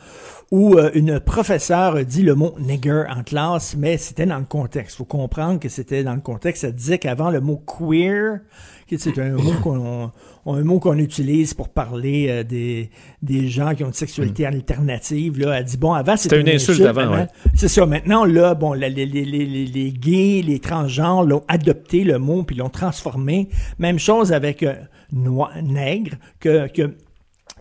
où 0.51 0.75
euh, 0.77 0.91
une 0.95 1.21
professeure 1.21 2.05
dit 2.05 2.23
le 2.23 2.35
mot 2.35 2.55
nigger 2.59 3.05
en 3.11 3.23
classe, 3.23 3.77
mais 3.77 3.99
c'était 3.99 4.27
dans 4.27 4.39
le 4.39 4.45
contexte. 4.45 4.97
faut 4.97 5.05
comprendre 5.05 5.61
que 5.61 5.69
c'était 5.69 6.03
dans 6.03 6.15
le 6.15 6.21
contexte. 6.21 6.65
Elle 6.65 6.75
disait 6.75 6.99
qu'avant 6.99 7.31
le 7.31 7.41
mot 7.41 7.63
queer, 7.67 8.41
que 8.89 8.97
c'est 8.97 9.19
un 9.19 9.33
mot 9.33 9.53
qu'on 9.63 10.11
un 10.47 10.65
mot 10.65 10.79
qu'on 10.79 10.97
utilise 10.97 11.53
pour 11.53 11.69
parler 11.69 12.27
euh, 12.31 12.43
des, 12.43 12.89
des 13.21 13.49
gens 13.49 13.75
qui 13.75 13.85
ont 13.85 13.89
une 13.89 13.93
sexualité 13.93 14.47
alternative. 14.47 15.39
Là, 15.39 15.59
elle 15.59 15.65
dit 15.65 15.77
bon, 15.77 15.93
avant 15.93 16.17
C'était 16.17 16.41
une 16.41 16.49
insulte 16.49 16.81
avant, 16.81 17.03
maintenant, 17.03 17.17
ouais. 17.19 17.51
c'est 17.55 17.69
ça. 17.69 17.85
Maintenant, 17.85 18.25
là, 18.25 18.55
bon, 18.55 18.73
les, 18.73 18.89
les, 18.89 19.05
les, 19.05 19.25
les, 19.25 19.93
gays, 19.93 20.43
les 20.43 20.59
transgenres 20.61 21.25
l'ont 21.25 21.43
adopté 21.49 22.05
le 22.05 22.19
mot 22.19 22.45
puis 22.45 22.57
l'ont 22.57 22.71
transformé. 22.71 23.51
Même 23.79 23.99
chose 23.99 24.33
avec 24.33 24.63
euh, 24.63 24.73
noi- 25.13 25.51
nègre, 25.63 26.17
que, 26.41 26.67
que 26.69 26.95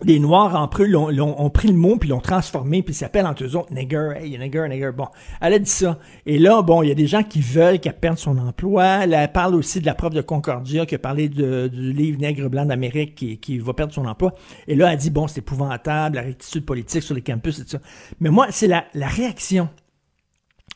les 0.02 0.18
Noirs 0.20 0.54
en 0.54 0.68
pris, 0.68 0.86
l'ont, 0.88 1.08
l'ont- 1.08 1.34
ont 1.40 1.50
pris 1.50 1.68
le 1.68 1.74
mot 1.74 1.96
puis 1.96 2.08
l'ont 2.08 2.20
transformé 2.20 2.82
puis 2.82 2.94
s'appellent 2.94 3.26
entre 3.26 3.44
eux 3.44 3.56
autres 3.56 3.72
nigger, 3.72 4.12
hey, 4.16 4.38
nigger, 4.38 4.66
nigger. 4.68 4.90
Bon, 4.96 5.06
elle 5.40 5.54
a 5.54 5.58
dit 5.58 5.70
ça. 5.70 5.98
Et 6.26 6.38
là, 6.38 6.62
bon, 6.62 6.82
il 6.82 6.88
y 6.88 6.92
a 6.92 6.94
des 6.94 7.06
gens 7.06 7.22
qui 7.22 7.40
veulent 7.40 7.80
qu'elle 7.80 7.98
perde 7.98 8.18
son 8.18 8.38
emploi. 8.38 9.06
Là, 9.06 9.22
elle 9.24 9.32
parle 9.32 9.54
aussi 9.54 9.80
de 9.80 9.86
la 9.86 9.94
prof 9.94 10.12
de 10.12 10.20
Concordia 10.22 10.86
qui 10.86 10.94
a 10.94 10.98
parlé 10.98 11.28
de- 11.28 11.68
du 11.68 11.92
livre 11.92 12.18
Nègre 12.20 12.48
blanc 12.48 12.64
d'Amérique 12.64 13.14
qui, 13.14 13.38
qui 13.38 13.58
va 13.58 13.72
perdre 13.74 13.92
son 13.92 14.06
emploi. 14.06 14.32
Et 14.66 14.74
là, 14.74 14.92
elle 14.92 14.98
dit, 14.98 15.10
bon, 15.10 15.26
c'est 15.26 15.38
épouvantable, 15.40 16.16
la 16.16 16.22
rectitude 16.22 16.64
politique 16.64 17.02
sur 17.02 17.14
les 17.14 17.22
campus 17.22 17.58
et 17.58 17.62
tout 17.64 17.70
ça. 17.70 17.78
Mais 18.20 18.30
moi, 18.30 18.46
c'est 18.50 18.68
la, 18.68 18.84
la 18.94 19.08
réaction 19.08 19.68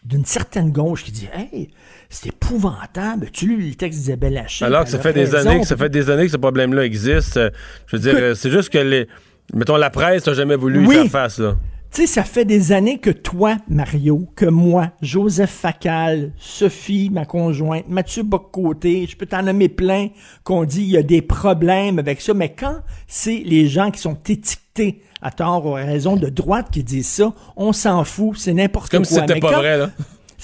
d'une 0.04 0.24
certaine 0.24 0.70
gauche 0.72 1.04
qui 1.04 1.12
dit 1.12 1.28
Hey, 1.34 1.70
c'est 2.10 2.28
épouvantable. 2.28 3.30
Tu 3.32 3.46
lu 3.46 3.56
le 3.68 3.74
texte 3.74 4.00
d'Isabelle 4.00 4.38
Haché? 4.38 4.64
Alors 4.64 4.84
que 4.84 4.90
ça 4.90 4.98
fait 4.98 5.12
des 5.12 5.34
années 5.34 5.60
que 5.60 5.66
ça 5.66 5.76
fait 5.76 5.88
des 5.90 6.10
années 6.10 6.24
que 6.26 6.32
ce 6.32 6.36
problème-là 6.36 6.84
existe. 6.84 7.36
Euh, 7.36 7.50
Je 7.86 7.96
veux 7.96 8.02
dire, 8.02 8.14
euh, 8.16 8.34
c'est 8.34 8.50
juste 8.50 8.70
que 8.70 8.78
les. 8.78 9.08
Mettons, 9.54 9.76
la 9.76 9.90
presse 9.90 10.26
n'a 10.26 10.34
jamais 10.34 10.56
voulu 10.56 10.86
Oui. 10.86 10.94
y 10.96 10.98
faire 11.02 11.10
face, 11.10 11.38
là. 11.38 11.56
Tu 11.92 12.02
sais, 12.02 12.06
ça 12.06 12.24
fait 12.24 12.46
des 12.46 12.72
années 12.72 12.98
que 12.98 13.10
toi, 13.10 13.58
Mario, 13.68 14.26
que 14.34 14.46
moi, 14.46 14.92
Joseph 15.02 15.50
Facal, 15.50 16.32
Sophie, 16.38 17.10
ma 17.12 17.26
conjointe, 17.26 17.86
Mathieu 17.86 18.22
Boccoté, 18.22 19.06
je 19.06 19.14
peux 19.14 19.26
t'en 19.26 19.42
nommer 19.42 19.68
plein, 19.68 20.08
qu'on 20.42 20.64
dit 20.64 20.80
il 20.84 20.88
y 20.90 20.96
a 20.96 21.02
des 21.02 21.20
problèmes 21.20 21.98
avec 21.98 22.22
ça, 22.22 22.32
mais 22.32 22.54
quand 22.54 22.76
c'est 23.06 23.42
les 23.44 23.68
gens 23.68 23.90
qui 23.90 24.00
sont 24.00 24.16
étiquetés 24.26 25.02
à 25.22 25.30
tort 25.30 25.64
ou 25.66 25.76
à 25.76 25.80
raison 25.84 26.16
de 26.16 26.28
droite 26.28 26.66
qui 26.70 26.82
disent 26.84 27.08
ça, 27.08 27.32
on 27.56 27.72
s'en 27.72 28.04
fout, 28.04 28.36
c'est 28.36 28.52
n'importe 28.52 28.90
quoi. 28.90 28.98
Comme 28.98 29.04
si 29.04 29.14
c'était 29.14 29.40
pas 29.40 29.50
quand- 29.52 29.58
vrai, 29.58 29.78
là. 29.78 29.90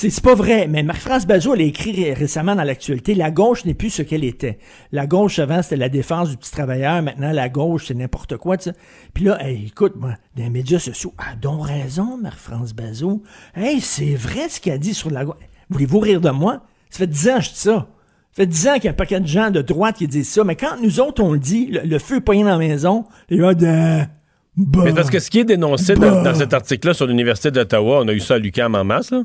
C'est 0.01 0.21
pas 0.21 0.37
vrai, 0.37 0.69
mais 0.69 0.85
Marie-France 0.85 1.27
Bazot, 1.27 1.55
elle 1.57 1.63
a 1.63 1.65
écrit 1.65 1.91
ré- 1.91 2.13
récemment 2.13 2.55
dans 2.55 2.63
l'actualité, 2.63 3.17
la 3.17 3.33
gauche 3.33 3.65
n'est 3.65 3.75
plus 3.75 3.91
ce 3.91 4.03
qu'elle 4.03 4.23
était. 4.23 4.61
La 4.93 5.09
gauche, 5.09 5.41
avant, 5.41 5.61
c'était 5.61 5.75
la 5.75 5.89
défense 5.89 6.31
du 6.31 6.37
petit 6.37 6.53
travailleur. 6.53 7.03
Maintenant, 7.03 7.33
la 7.33 7.49
gauche, 7.49 7.87
c'est 7.89 7.95
n'importe 7.95 8.37
quoi, 8.37 8.57
tu 8.57 8.71
sais. 8.71 8.77
Puis 9.13 9.25
là, 9.25 9.45
hey, 9.45 9.67
écoute, 9.67 9.95
moi, 9.97 10.15
les 10.37 10.51
médias 10.51 10.79
sociaux, 10.79 11.13
ah, 11.19 11.35
donc 11.43 11.67
raison, 11.67 12.17
Marie-France 12.17 12.75
Bazot. 12.75 13.25
Hey, 13.57 13.81
c'est 13.81 14.15
vrai 14.15 14.49
ce 14.49 14.61
qu'elle 14.61 14.75
a 14.75 14.79
dit 14.79 14.95
sur 14.95 15.11
la 15.11 15.25
gauche. 15.25 15.35
Voulez-vous 15.69 15.99
rire 15.99 16.21
de 16.21 16.31
moi? 16.31 16.63
Ça 16.91 16.99
fait 16.99 17.07
dix 17.09 17.29
ans 17.29 17.39
que 17.39 17.43
je 17.45 17.49
dis 17.51 17.57
ça. 17.57 17.89
Ça 18.31 18.45
fait 18.45 18.47
dix 18.47 18.69
ans 18.69 18.75
qu'il 18.75 18.85
y 18.85 18.89
a 18.89 18.93
un 18.93 18.95
paquet 18.95 19.19
de 19.19 19.27
gens 19.27 19.51
de 19.51 19.63
droite 19.63 19.97
qui 19.97 20.07
disent 20.07 20.29
ça, 20.31 20.45
mais 20.45 20.55
quand 20.55 20.81
nous 20.81 21.01
autres, 21.01 21.25
on 21.25 21.33
le 21.33 21.41
dit, 21.41 21.67
le, 21.73 21.81
le 21.81 21.99
feu 21.99 22.19
est 22.19 22.21
poigné 22.21 22.45
dans 22.45 22.51
la 22.51 22.59
maison, 22.59 23.05
les 23.31 23.39
gars, 23.39 23.55
de... 23.55 24.03
Bah. 24.59 24.81
Mais 24.85 24.93
parce 24.93 25.09
que 25.11 25.19
ce 25.21 25.31
qui 25.31 25.39
est 25.39 25.45
dénoncé 25.45 25.95
dans, 25.95 26.23
dans 26.23 26.35
cet 26.35 26.53
article-là 26.53 26.93
sur 26.93 27.07
l'Université 27.07 27.51
d'Ottawa, 27.51 28.01
on 28.03 28.09
a 28.09 28.13
eu 28.13 28.21
ça 28.21 28.35
à 28.35 28.39
l'UQAM 28.39 28.75
en 28.75 28.85
masse, 28.85 29.11
là. 29.13 29.23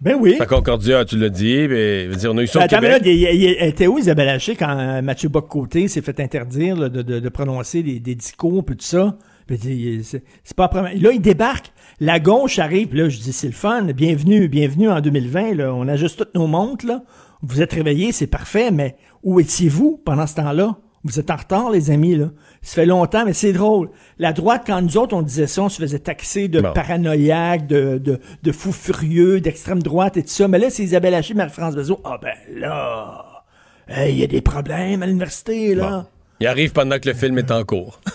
Ben 0.00 0.16
oui. 0.18 0.36
À 0.40 0.46
Concordia, 0.46 1.04
tu 1.04 1.18
l'as 1.18 1.28
dit. 1.28 1.66
mais, 1.68 2.04
je 2.06 2.08
veux 2.10 2.16
dire, 2.16 2.32
on 2.32 2.38
a 2.38 2.42
eu 2.42 2.46
ça 2.46 2.60
au 2.60 2.62
Attends, 2.62 2.80
mais 2.80 2.98
Québec. 3.00 3.04
là, 3.04 3.10
il- 3.12 3.18
il- 3.36 3.42
il- 3.50 3.56
elle 3.60 3.68
était 3.68 3.86
où 3.86 3.98
Isabelle 3.98 4.30
Haché 4.30 4.56
quand 4.56 4.74
euh, 4.78 5.02
Mathieu 5.02 5.28
Bock-Côté 5.28 5.88
s'est 5.88 6.00
fait 6.00 6.18
interdire 6.20 6.74
là, 6.76 6.88
de, 6.88 7.02
de, 7.02 7.20
de 7.20 7.28
prononcer 7.28 7.82
des, 7.82 8.00
des 8.00 8.14
discours 8.14 8.64
puis 8.64 8.76
tout 8.76 8.84
ça? 8.86 9.18
C'est 9.50 10.56
pas 10.56 10.64
après. 10.64 10.94
Là, 10.96 11.10
il 11.12 11.20
débarque. 11.20 11.72
La 11.98 12.18
gauche 12.20 12.58
arrive. 12.58 12.88
puis 12.88 12.98
Là, 13.00 13.08
je 13.10 13.18
dis, 13.18 13.32
c'est 13.32 13.48
le 13.48 13.52
fun. 13.52 13.82
Bienvenue, 13.94 14.48
bienvenue 14.48 14.88
en 14.88 15.00
2020. 15.00 15.54
Là. 15.54 15.74
On 15.74 15.86
ajuste 15.88 16.16
toutes 16.18 16.34
nos 16.34 16.46
montres. 16.46 16.86
Là. 16.86 17.02
Vous 17.42 17.60
êtes 17.60 17.72
réveillés, 17.72 18.12
c'est 18.12 18.26
parfait. 18.28 18.70
Mais 18.70 18.96
où 19.22 19.38
étiez-vous 19.40 20.00
pendant 20.04 20.26
ce 20.26 20.36
temps-là? 20.36 20.76
Vous 21.04 21.18
êtes 21.18 21.30
en 21.30 21.36
retard, 21.36 21.70
les 21.70 21.90
amis, 21.90 22.14
là. 22.14 22.30
Ça 22.62 22.74
fait 22.74 22.86
longtemps, 22.86 23.24
mais 23.24 23.32
c'est 23.32 23.52
drôle. 23.54 23.88
La 24.18 24.32
droite, 24.34 24.64
quand 24.66 24.82
nous 24.82 24.98
autres, 24.98 25.16
on 25.16 25.22
disait 25.22 25.46
ça, 25.46 25.62
on 25.62 25.68
se 25.70 25.80
faisait 25.80 25.98
taxer 25.98 26.48
de 26.48 26.60
Bon. 26.60 26.72
paranoïaques, 26.74 27.66
de, 27.66 27.96
de, 27.98 28.20
de 28.42 28.52
fous 28.52 28.72
furieux, 28.72 29.40
d'extrême 29.40 29.82
droite 29.82 30.16
et 30.18 30.22
tout 30.22 30.28
ça. 30.28 30.46
Mais 30.46 30.58
là, 30.58 30.68
c'est 30.68 30.82
Isabelle 30.82 31.14
Haché, 31.14 31.32
Marie-France 31.34 31.74
Bezot. 31.74 32.00
Ah 32.04 32.18
ben 32.20 32.34
là, 32.54 33.44
hey, 33.88 34.12
il 34.12 34.18
y 34.20 34.24
a 34.24 34.26
des 34.26 34.42
problèmes 34.42 35.02
à 35.02 35.06
l'université, 35.06 35.74
là. 35.74 36.04
Il 36.38 36.46
arrive 36.46 36.72
pendant 36.72 36.98
que 36.98 37.08
le 37.08 37.14
film 37.14 37.38
est 37.38 37.50
en 37.50 37.64
cours. 37.64 38.00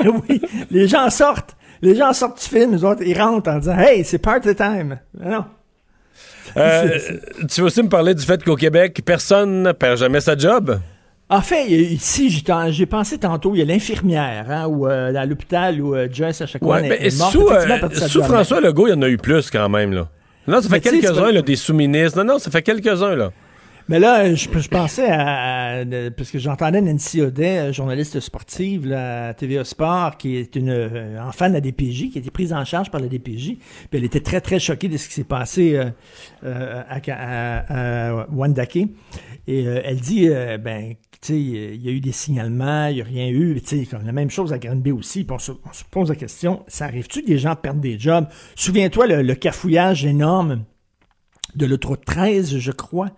oui, 0.28 0.40
les 0.70 0.86
gens 0.88 1.10
sortent. 1.10 1.56
Les 1.82 1.94
gens 1.94 2.12
sortent 2.12 2.40
du 2.42 2.48
film, 2.48 2.72
les 2.72 2.84
autres, 2.84 3.02
ils 3.04 3.20
rentrent 3.20 3.50
en 3.50 3.58
disant 3.58 3.78
«Hey, 3.78 4.04
c'est 4.04 4.18
party 4.18 4.54
time!» 4.54 4.98
Mais 5.18 5.30
Non. 5.30 5.44
Euh, 6.56 6.98
tu 7.48 7.60
veux 7.60 7.66
aussi 7.66 7.82
me 7.82 7.88
parler 7.88 8.14
du 8.14 8.24
fait 8.24 8.42
qu'au 8.42 8.56
Québec, 8.56 9.00
personne 9.04 9.62
ne 9.64 9.72
perd 9.72 9.98
jamais 9.98 10.20
sa 10.20 10.36
job? 10.36 10.80
En 11.30 11.42
fait, 11.42 11.66
ici, 11.70 12.30
j'ai 12.70 12.86
pensé 12.86 13.18
tantôt, 13.18 13.54
il 13.54 13.58
y 13.58 13.62
a 13.62 13.64
l'infirmière, 13.66 14.46
hein, 14.48 14.66
ou 14.66 14.86
euh, 14.86 15.14
à 15.14 15.26
l'hôpital 15.26 15.80
où 15.80 15.94
euh, 15.94 16.08
Joyce 16.10 16.40
à 16.40 16.46
chaque 16.46 16.62
fois 16.62 16.76
Ouais, 16.76 16.88
ben, 16.88 16.98
est 17.00 17.18
morte. 17.18 17.32
sous, 17.32 17.48
euh, 17.50 17.88
sous. 18.08 18.22
François 18.22 18.60
Legault, 18.62 18.86
il 18.86 18.90
y 18.90 18.94
en 18.94 19.02
a 19.02 19.08
eu 19.08 19.18
plus 19.18 19.50
quand 19.50 19.68
même. 19.68 19.92
Là. 19.92 20.08
Non, 20.46 20.62
ça 20.62 20.70
fait 20.70 20.80
quelques-uns, 20.80 21.30
là, 21.30 21.42
des 21.42 21.56
sous-ministres. 21.56 22.16
Non, 22.22 22.32
non, 22.34 22.38
ça 22.38 22.50
fait 22.50 22.62
quelques-uns. 22.62 23.14
là. 23.14 23.30
Mais 23.90 23.98
là, 23.98 24.34
je, 24.34 24.48
je 24.58 24.68
pensais 24.68 25.06
à, 25.08 25.80
à- 25.80 25.84
parce 26.16 26.30
que 26.30 26.38
j'entendais 26.38 26.80
Nancy 26.82 27.22
Audet, 27.22 27.58
euh, 27.58 27.72
journaliste 27.72 28.20
sportive 28.20 28.86
là, 28.86 29.28
à 29.28 29.34
TVA 29.34 29.64
Sport, 29.64 30.16
qui 30.18 30.36
est 30.36 30.56
une 30.56 30.68
euh, 30.70 31.18
enfant 31.22 31.48
de 31.48 31.54
la 31.54 31.60
DPJ, 31.62 32.10
qui 32.10 32.18
a 32.18 32.20
été 32.20 32.30
prise 32.30 32.52
en 32.52 32.64
charge 32.66 32.90
par 32.90 33.00
la 33.00 33.06
DPJ. 33.08 33.56
Puis 33.56 33.88
elle 33.92 34.04
était 34.04 34.20
très, 34.20 34.40
très 34.42 34.58
choquée 34.58 34.88
de 34.88 34.96
ce 34.98 35.08
qui 35.08 35.14
s'est 35.14 35.24
passé 35.24 35.76
euh, 35.76 35.84
euh, 36.44 36.82
à, 36.88 37.00
à, 37.12 38.20
à 38.22 38.26
Wendake. 38.30 38.76
Et 39.46 39.66
euh, 39.66 39.80
elle 39.84 40.00
dit, 40.00 40.28
euh, 40.28 40.58
ben, 40.58 40.92
il 41.28 41.82
y 41.82 41.88
a 41.88 41.92
eu 41.92 42.00
des 42.00 42.12
signalements, 42.12 42.86
il 42.86 42.96
n'y 42.96 43.00
a 43.02 43.04
rien 43.04 43.28
eu. 43.28 43.60
Comme 43.90 44.06
la 44.06 44.12
même 44.12 44.30
chose 44.30 44.52
à 44.52 44.58
Granby 44.58 44.92
aussi. 44.92 45.24
Puis 45.24 45.34
on 45.34 45.38
se, 45.38 45.52
on 45.52 45.72
se 45.72 45.84
pose 45.90 46.08
la 46.08 46.16
question, 46.16 46.64
ça 46.68 46.84
arrive-tu 46.86 47.22
que 47.22 47.26
des 47.26 47.38
gens 47.38 47.56
perdent 47.56 47.80
des 47.80 47.98
jobs? 47.98 48.26
Souviens-toi 48.54 49.06
le, 49.06 49.22
le 49.22 49.34
cafouillage 49.34 50.04
énorme 50.04 50.64
de 51.56 51.66
l'autoroute 51.66 52.04
13, 52.04 52.58
je 52.58 52.72
crois, 52.72 53.08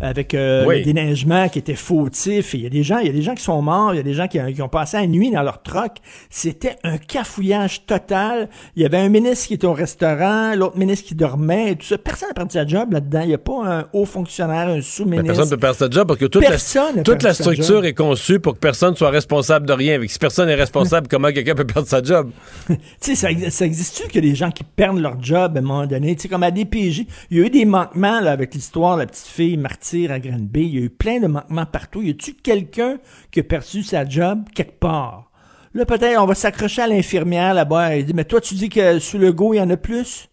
avec 0.00 0.34
euh, 0.34 0.64
Oui. 0.66 0.78
le 0.78 0.84
déneigement 0.84 1.48
qui 1.48 1.58
était 1.58 1.74
fautif. 1.74 2.54
Il 2.54 2.60
y 2.62 2.66
a 2.66 2.70
des 2.70 2.82
gens, 2.82 2.98
il 2.98 3.06
y 3.06 3.10
a 3.10 3.12
des 3.12 3.22
gens 3.22 3.34
qui 3.34 3.42
sont 3.42 3.60
morts, 3.62 3.92
il 3.94 3.96
y 3.96 4.00
a 4.00 4.04
des 4.04 4.14
gens 4.14 4.28
qui, 4.28 4.38
qui 4.54 4.62
ont 4.62 4.68
passé 4.68 4.96
la 4.96 5.06
nuit 5.06 5.30
dans 5.30 5.42
leur 5.42 5.62
troc. 5.62 5.96
C'était 6.30 6.76
un 6.84 6.98
cafouillage 6.98 7.84
total. 7.86 8.48
Il 8.76 8.82
y 8.82 8.86
avait 8.86 8.98
un 8.98 9.08
ministre 9.08 9.48
qui 9.48 9.54
était 9.54 9.66
au 9.66 9.72
restaurant, 9.72 10.54
l'autre 10.54 10.78
ministre 10.78 11.06
qui 11.06 11.14
dormait, 11.14 11.72
et 11.72 11.76
tout 11.76 11.86
ça. 11.86 11.98
Personne 11.98 12.28
n'a 12.28 12.34
perdu 12.34 12.52
sa 12.52 12.66
job 12.66 12.92
là-dedans. 12.92 13.20
Il 13.22 13.28
n'y 13.28 13.34
a 13.34 13.38
pas 13.38 13.64
un 13.66 13.86
haut 13.92 14.04
fonctionnaire, 14.06 14.68
un 14.68 14.80
sous-ministre. 14.80 15.26
personne 15.26 15.44
ne 15.46 15.50
peut 15.50 15.56
perdre 15.58 15.76
sa 15.76 15.90
job 15.90 16.06
parce 16.08 16.18
que 16.18 16.26
toute 16.26 16.42
Personne 16.42 16.96
la, 16.96 17.02
toute 17.02 17.32
structure 17.32 17.84
est 17.84 17.94
conçue 17.94 18.40
pour 18.40 18.54
que 18.54 18.58
personne 18.58 18.96
soit 18.96 19.10
responsable 19.10 19.66
de 19.66 19.72
rien. 19.72 20.00
Si 20.06 20.18
personne 20.18 20.46
n'est 20.46 20.54
responsable, 20.54 21.08
comment 21.08 21.30
quelqu'un 21.32 21.54
peut 21.54 21.66
perdre 21.66 21.88
sa 21.88 22.02
job? 22.02 22.30
Tu 22.68 22.76
sais, 23.00 23.14
ça, 23.14 23.28
ça 23.50 23.64
existe-tu 23.66 24.08
que 24.08 24.18
des 24.20 24.34
gens 24.34 24.50
qui 24.50 24.62
perdent 24.64 24.98
leur 24.98 25.22
job 25.22 25.56
à 25.56 25.58
un 25.58 25.62
moment 25.62 25.86
donné? 25.86 26.14
Tu 26.16 26.22
sais, 26.22 26.28
comme 26.28 26.42
à 26.42 26.50
DPJ, 26.50 27.06
il 27.30 27.38
y 27.38 27.40
a 27.42 27.46
eu 27.46 27.50
des 27.50 27.64
manquements 27.80 28.20
là, 28.20 28.32
avec 28.32 28.54
l'histoire 28.54 28.96
de 28.96 29.02
la 29.02 29.06
petite 29.06 29.26
fille 29.26 29.56
martyre 29.56 30.12
à 30.12 30.18
Granby. 30.18 30.62
Il 30.62 30.74
y 30.74 30.78
a 30.78 30.82
eu 30.82 30.90
plein 30.90 31.20
de 31.20 31.26
manquements 31.26 31.66
partout. 31.66 32.02
Y 32.02 32.10
a-tu 32.10 32.34
quelqu'un 32.34 32.98
qui 33.30 33.40
a 33.40 33.42
perdu 33.42 33.82
sa 33.82 34.08
job 34.08 34.44
quelque 34.54 34.78
part? 34.78 35.30
Là, 35.74 35.84
peut-être, 35.86 36.20
on 36.20 36.26
va 36.26 36.34
s'accrocher 36.34 36.82
à 36.82 36.86
l'infirmière 36.88 37.54
là-bas. 37.54 37.94
Elle 37.96 38.04
dit, 38.04 38.14
mais 38.14 38.24
toi, 38.24 38.40
tu 38.40 38.54
dis 38.54 38.68
que 38.68 38.98
sous 38.98 39.18
le 39.18 39.32
go, 39.32 39.54
il 39.54 39.58
y 39.58 39.60
en 39.60 39.70
a 39.70 39.76
plus? 39.76 40.28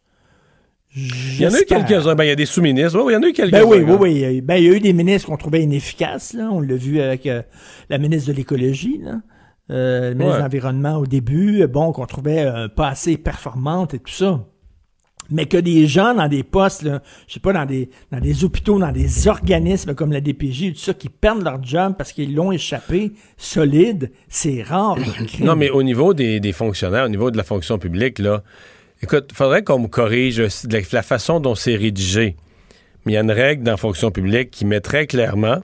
Il 0.96 1.42
y 1.42 1.46
en 1.46 1.54
a 1.54 1.60
eu 1.60 1.66
quelques-uns. 1.66 2.16
Ben, 2.16 2.24
il 2.24 2.30
y 2.30 2.32
a 2.32 2.36
des 2.36 2.48
sous-ministres. 2.48 3.00
Oui, 3.00 3.14
il 3.14 3.16
y 3.16 3.18
en 3.18 3.24
a 3.24 3.28
eu 3.28 3.34
quelques-uns. 3.34 3.60
Ben 3.60 3.68
oui, 3.68 3.82
oui, 3.82 3.96
oui. 4.00 4.42
Ben, 4.42 4.56
il 4.56 4.64
y 4.64 4.70
a 4.70 4.74
eu 4.74 4.80
des 4.80 4.94
ministres 4.94 5.30
qu'on 5.30 5.38
trouvait 5.38 5.62
inefficaces, 5.62 6.34
là. 6.34 6.50
On 6.52 6.60
l'a 6.60 6.76
vu 6.76 7.00
avec 7.00 7.28
euh, 7.28 7.44
la 7.90 8.00
ministre 8.00 8.32
de 8.32 8.36
l'écologie, 8.36 9.00
là. 9.04 9.22
Euh, 9.70 10.10
le 10.10 10.16
ministre 10.16 10.32
Ouais. 10.32 10.38
de 10.40 10.44
l'Environnement 10.44 10.96
au 10.98 11.06
début, 11.06 11.68
bon, 11.68 11.92
qu'on 11.92 12.06
trouvait 12.06 12.46
euh, 12.46 12.68
pas 12.68 12.88
assez 12.88 13.18
performante 13.18 13.94
et 13.94 14.00
tout 14.00 14.14
ça. 14.14 14.46
Mais 15.30 15.46
que 15.46 15.58
des 15.58 15.88
gens 15.88 16.14
dans 16.14 16.28
des 16.28 16.44
postes, 16.44 16.84
là, 16.84 17.02
je 17.28 17.34
sais 17.34 17.40
pas, 17.40 17.54
dans 17.54 17.66
des, 17.66 17.90
dans 18.12 18.20
des 18.20 18.44
hôpitaux, 18.44 18.80
dans 18.80 18.92
des 18.92 19.28
organismes 19.28 19.94
comme 19.94 20.12
la 20.12 20.22
DPJ, 20.22 20.74
tout 20.74 20.80
ça, 20.80 20.94
qui 20.94 21.10
perdent 21.10 21.44
leur 21.44 21.64
job 21.64 21.96
parce 21.98 22.14
qu'ils 22.14 22.34
l'ont 22.34 22.52
échappé 22.52 23.14
solide, 23.38 24.12
c'est 24.28 24.62
rare. 24.64 24.98
Non, 25.40 25.56
mais 25.56 25.70
au 25.70 25.84
niveau 25.84 26.14
des, 26.14 26.40
des 26.40 26.52
fonctionnaires, 26.52 27.06
au 27.06 27.10
niveau 27.10 27.32
de 27.32 27.38
la 27.38 27.44
fonction 27.44 27.78
publique, 27.78 28.20
là, 28.20 28.44
écoute, 29.02 29.32
faudrait 29.34 29.64
qu'on 29.64 29.80
me 29.80 29.88
corrige 29.88 30.42
la, 30.70 31.02
façon 31.04 31.40
dont 31.40 31.56
c'est 31.56 31.76
rédigé. 31.76 32.36
Mais 33.06 33.14
il 33.14 33.16
y 33.16 33.18
a 33.18 33.22
une 33.22 33.32
règle 33.32 33.64
dans 33.64 33.72
la 33.72 33.78
fonction 33.78 34.12
publique 34.12 34.52
qui 34.52 34.66
met 34.66 34.80
très 34.80 35.08
clairement 35.08 35.62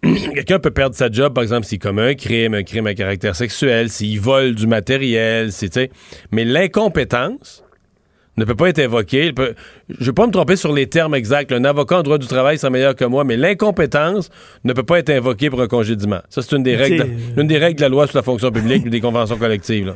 quelqu'un 0.02 0.60
peut 0.60 0.70
perdre 0.70 0.94
sa 0.94 1.10
job, 1.10 1.34
par 1.34 1.42
exemple, 1.42 1.66
s'il 1.66 1.80
commet 1.80 2.10
un 2.10 2.14
crime, 2.14 2.54
un 2.54 2.62
crime 2.62 2.86
à 2.86 2.94
caractère 2.94 3.34
sexuel, 3.34 3.90
s'il 3.90 4.20
vole 4.20 4.54
du 4.54 4.68
matériel, 4.68 5.50
c'est. 5.50 5.90
Mais 6.30 6.44
l'incompétence 6.44 7.64
ne 8.38 8.44
peut 8.44 8.54
pas 8.54 8.68
être 8.68 8.76
peut- 9.32 9.54
Je 9.88 10.00
ne 10.00 10.04
vais 10.06 10.12
pas 10.12 10.26
me 10.26 10.32
tromper 10.32 10.56
sur 10.56 10.72
les 10.72 10.86
termes 10.86 11.14
exacts. 11.14 11.52
Un 11.52 11.64
avocat 11.64 11.98
en 11.98 12.02
droit 12.02 12.18
du 12.18 12.26
travail 12.26 12.58
sera 12.58 12.70
meilleur 12.70 12.94
que 12.96 13.04
moi, 13.04 13.24
mais 13.24 13.36
l'incompétence 13.36 14.30
ne 14.64 14.72
peut 14.72 14.82
pas 14.82 14.98
être 14.98 15.10
invoquée 15.10 15.50
pour 15.50 15.60
un 15.60 15.66
congédiement. 15.68 16.20
Ça, 16.28 16.42
c'est 16.42 16.56
une 16.56 16.62
des 16.62 16.76
règles, 16.76 17.04
c'est- 17.06 17.34
de, 17.34 17.40
une 17.42 17.46
des 17.48 17.58
règles 17.58 17.76
de 17.76 17.82
la 17.82 17.88
loi 17.88 18.06
sur 18.06 18.16
la 18.16 18.22
fonction 18.22 18.50
publique 18.50 18.86
et 18.86 18.90
des 18.90 19.00
conventions 19.00 19.36
collectives. 19.36 19.86
là. 19.86 19.94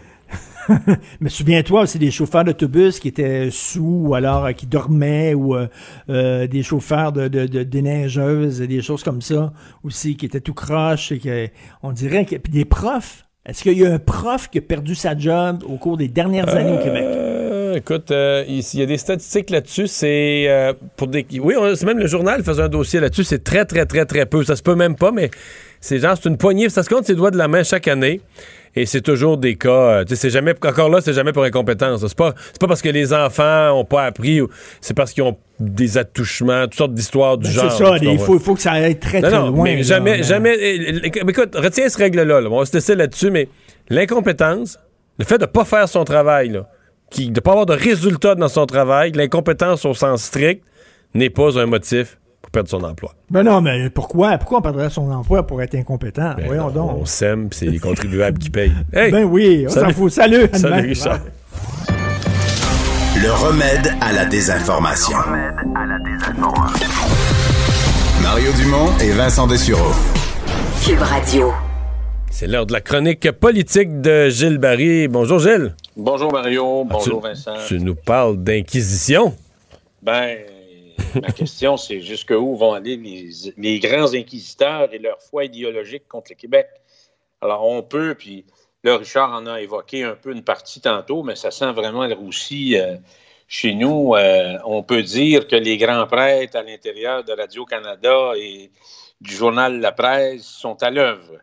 Mais 1.20 1.28
souviens-toi 1.28 1.82
aussi 1.82 1.98
des 1.98 2.12
chauffeurs 2.12 2.44
d'autobus 2.44 3.00
qui 3.00 3.08
étaient 3.08 3.48
sous 3.50 4.04
ou 4.06 4.14
alors 4.14 4.44
euh, 4.46 4.52
qui 4.52 4.66
dormaient 4.66 5.34
ou 5.34 5.56
euh, 5.56 5.66
euh, 6.08 6.46
des 6.46 6.62
chauffeurs 6.62 7.10
de, 7.12 7.26
de, 7.26 7.46
de 7.46 7.64
déneigeuses 7.64 8.60
et 8.60 8.68
des 8.68 8.80
choses 8.80 9.02
comme 9.02 9.20
ça 9.22 9.52
aussi 9.82 10.16
qui 10.16 10.24
étaient 10.26 10.40
tout 10.40 10.54
croches 10.54 11.10
et 11.10 11.18
que 11.18 11.48
on 11.82 11.90
dirait 11.90 12.24
que 12.24 12.36
puis 12.36 12.52
des 12.52 12.64
profs. 12.64 13.24
Est-ce 13.44 13.64
qu'il 13.64 13.76
y 13.76 13.84
a 13.84 13.92
un 13.92 13.98
prof 13.98 14.48
qui 14.50 14.58
a 14.58 14.60
perdu 14.60 14.94
sa 14.94 15.18
job 15.18 15.64
au 15.66 15.76
cours 15.78 15.96
des 15.96 16.06
dernières 16.06 16.48
années 16.54 16.78
au 16.78 16.82
Québec? 16.82 17.04
Écoute, 17.74 18.10
euh, 18.10 18.44
il 18.48 18.60
il 18.74 18.80
y 18.80 18.82
a 18.82 18.86
des 18.86 18.98
statistiques 18.98 19.50
là-dessus. 19.50 19.86
C'est 19.86 20.44
euh, 20.48 20.72
pour 20.96 21.08
des. 21.08 21.26
Oui, 21.40 21.54
c'est 21.74 21.84
même 21.86 21.98
le 21.98 22.06
journal 22.06 22.42
faisait 22.42 22.62
un 22.62 22.68
dossier 22.68 23.00
là-dessus. 23.00 23.24
C'est 23.24 23.42
très, 23.44 23.64
très, 23.64 23.86
très, 23.86 24.04
très 24.06 24.26
peu. 24.26 24.44
Ça 24.44 24.56
se 24.56 24.62
peut 24.62 24.74
même 24.74 24.96
pas, 24.96 25.10
mais 25.12 25.30
c'est 25.80 25.98
genre, 25.98 26.16
c'est 26.20 26.28
une 26.28 26.36
poignée. 26.38 26.68
Ça 26.68 26.82
se 26.82 26.88
compte 26.88 27.04
ses 27.06 27.14
doigts 27.14 27.30
de 27.30 27.38
la 27.38 27.48
main 27.48 27.62
chaque 27.62 27.88
année. 27.88 28.20
Et 28.74 28.86
c'est 28.86 29.02
toujours 29.02 29.36
des 29.36 29.56
cas. 29.56 29.68
euh, 30.00 30.04
c'est 30.08 30.30
jamais. 30.30 30.54
Encore 30.64 30.88
là, 30.88 31.02
c'est 31.02 31.12
jamais 31.12 31.32
pour 31.32 31.44
incompétence. 31.44 32.00
C'est 32.06 32.16
pas, 32.16 32.32
pas 32.58 32.66
parce 32.66 32.80
que 32.80 32.88
les 32.88 33.12
enfants 33.12 33.72
ont 33.78 33.84
pas 33.84 34.04
appris. 34.06 34.40
ou 34.40 34.48
C'est 34.80 34.94
parce 34.94 35.12
qu'ils 35.12 35.22
ont 35.24 35.36
des 35.60 35.98
attouchements, 35.98 36.62
toutes 36.64 36.74
sortes 36.76 36.94
d'histoires 36.94 37.36
du 37.36 37.48
Ben, 37.48 37.54
genre. 37.54 37.70
c'est 37.72 37.84
ça, 37.84 37.96
il 38.00 38.18
faut, 38.18 38.38
faut 38.38 38.54
que 38.54 38.62
ça 38.62 38.72
aille 38.72 38.98
très 38.98 39.20
Non, 39.20 39.28
très 39.28 39.38
non, 39.38 39.50
loin. 39.50 39.64
mais 39.64 39.76
là, 39.76 39.82
jamais, 39.82 40.16
mais- 40.16 40.22
jamais. 40.22 40.56
euh, 40.56 41.00
euh, 41.04 41.28
Écoute, 41.28 41.54
retiens 41.54 41.86
cette 41.88 41.96
règle-là. 41.96 42.40
là. 42.40 42.48
On 42.50 42.58
va 42.60 42.64
se 42.64 42.72
laisser 42.72 42.94
là-dessus, 42.94 43.30
mais 43.30 43.48
l'incompétence, 43.90 44.78
le 45.18 45.24
fait 45.26 45.36
de 45.36 45.42
ne 45.42 45.46
pas 45.46 45.64
faire 45.66 45.86
son 45.88 46.04
travail, 46.04 46.48
là, 46.48 46.66
qui, 47.12 47.26
de 47.28 47.34
ne 47.34 47.40
pas 47.40 47.52
avoir 47.52 47.66
de 47.66 47.74
résultat 47.74 48.34
dans 48.34 48.48
son 48.48 48.66
travail, 48.66 49.12
l'incompétence 49.12 49.84
au 49.84 49.94
sens 49.94 50.22
strict, 50.22 50.64
n'est 51.14 51.30
pas 51.30 51.58
un 51.58 51.66
motif 51.66 52.18
pour 52.40 52.50
perdre 52.50 52.68
son 52.68 52.82
emploi. 52.82 53.14
Ben 53.30 53.42
non, 53.44 53.60
mais 53.60 53.90
pourquoi? 53.90 54.38
Pourquoi 54.38 54.58
on 54.58 54.62
perdrait 54.62 54.90
son 54.90 55.10
emploi 55.12 55.46
pour 55.46 55.62
être 55.62 55.74
incompétent? 55.74 56.34
Ben 56.36 56.46
Voyons 56.46 56.68
non, 56.68 56.86
donc. 56.86 56.90
On 57.02 57.04
s'aime, 57.04 57.48
puis 57.50 57.58
c'est 57.60 57.66
les 57.66 57.78
contribuables 57.78 58.38
qui 58.38 58.50
payent. 58.50 58.72
Hey! 58.92 59.10
Ben 59.12 59.24
oui, 59.24 59.64
on 59.66 59.70
s'en 59.70 59.80
Salut. 59.80 59.94
fout. 59.94 60.12
Salut, 60.12 60.48
à 60.52 60.58
Salut. 60.58 60.88
Richard. 60.88 61.20
Le 63.22 63.30
remède 63.30 63.92
à 64.00 64.12
la 64.12 64.24
désinformation. 64.24 65.16
Mario 68.22 68.52
Dumont 68.56 68.88
et 69.00 69.10
Vincent 69.12 69.46
Dessureau. 69.46 69.92
Cube 70.84 71.00
Radio. 71.02 71.52
C'est 72.34 72.46
l'heure 72.46 72.64
de 72.64 72.72
la 72.72 72.80
chronique 72.80 73.30
politique 73.30 74.00
de 74.00 74.30
Gilles 74.30 74.56
Barry. 74.56 75.06
Bonjour, 75.06 75.38
Gilles. 75.38 75.76
Bonjour 75.96 76.32
Mario, 76.32 76.82
bonjour 76.82 77.20
tu, 77.20 77.28
Vincent. 77.28 77.54
Tu 77.68 77.78
nous 77.78 77.94
parles 77.94 78.42
d'inquisition? 78.42 79.36
Ben, 80.00 80.38
ma 81.14 81.30
question, 81.30 81.76
c'est 81.76 82.00
jusqu'où 82.00 82.56
vont 82.56 82.72
aller 82.72 82.96
les, 82.96 83.28
les 83.58 83.78
grands 83.78 84.14
inquisiteurs 84.14 84.92
et 84.94 84.98
leur 84.98 85.20
foi 85.20 85.44
idéologique 85.44 86.08
contre 86.08 86.32
le 86.32 86.36
Québec? 86.36 86.66
Alors, 87.42 87.68
on 87.68 87.82
peut, 87.82 88.14
puis 88.18 88.46
là, 88.82 88.96
Richard 88.96 89.30
en 89.30 89.46
a 89.46 89.60
évoqué 89.60 90.02
un 90.02 90.16
peu 90.16 90.32
une 90.32 90.42
partie 90.42 90.80
tantôt, 90.80 91.22
mais 91.22 91.36
ça 91.36 91.50
sent 91.50 91.72
vraiment 91.72 92.06
le 92.06 92.14
roussi 92.14 92.78
euh, 92.78 92.96
chez 93.46 93.74
nous. 93.74 94.16
Euh, 94.16 94.56
on 94.64 94.82
peut 94.82 95.02
dire 95.02 95.46
que 95.46 95.56
les 95.56 95.76
grands 95.76 96.06
prêtres 96.06 96.56
à 96.56 96.62
l'intérieur 96.62 97.24
de 97.24 97.32
Radio-Canada 97.32 98.32
et 98.36 98.70
du 99.20 99.34
journal 99.34 99.80
La 99.80 99.92
Presse 99.92 100.44
sont 100.44 100.82
à 100.82 100.90
l'œuvre. 100.90 101.38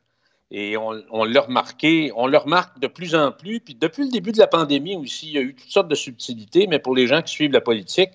Et 0.52 0.78
on, 0.78 1.02
on 1.12 1.26
l'a 1.26 1.42
remarqué, 1.42 2.12
on 2.16 2.26
le 2.26 2.38
remarque 2.38 2.80
de 2.80 2.88
plus 2.88 3.14
en 3.14 3.32
plus. 3.32 3.60
Puis 3.60 3.76
depuis 3.76 4.04
le 4.04 4.10
début 4.10 4.32
de 4.32 4.40
la 4.40 4.48
pandémie 4.48 4.96
aussi, 4.96 5.28
il 5.28 5.34
y 5.34 5.38
a 5.38 5.42
eu 5.42 5.54
toutes 5.54 5.70
sortes 5.70 5.88
de 5.88 5.96
subtilités, 5.96 6.66
mais 6.68 6.80
pour 6.80 6.96
les 6.96 7.06
gens 7.08 7.22
qui 7.22 7.32
suivent 7.32 7.52
la 7.52 7.62
politique, 7.62 8.12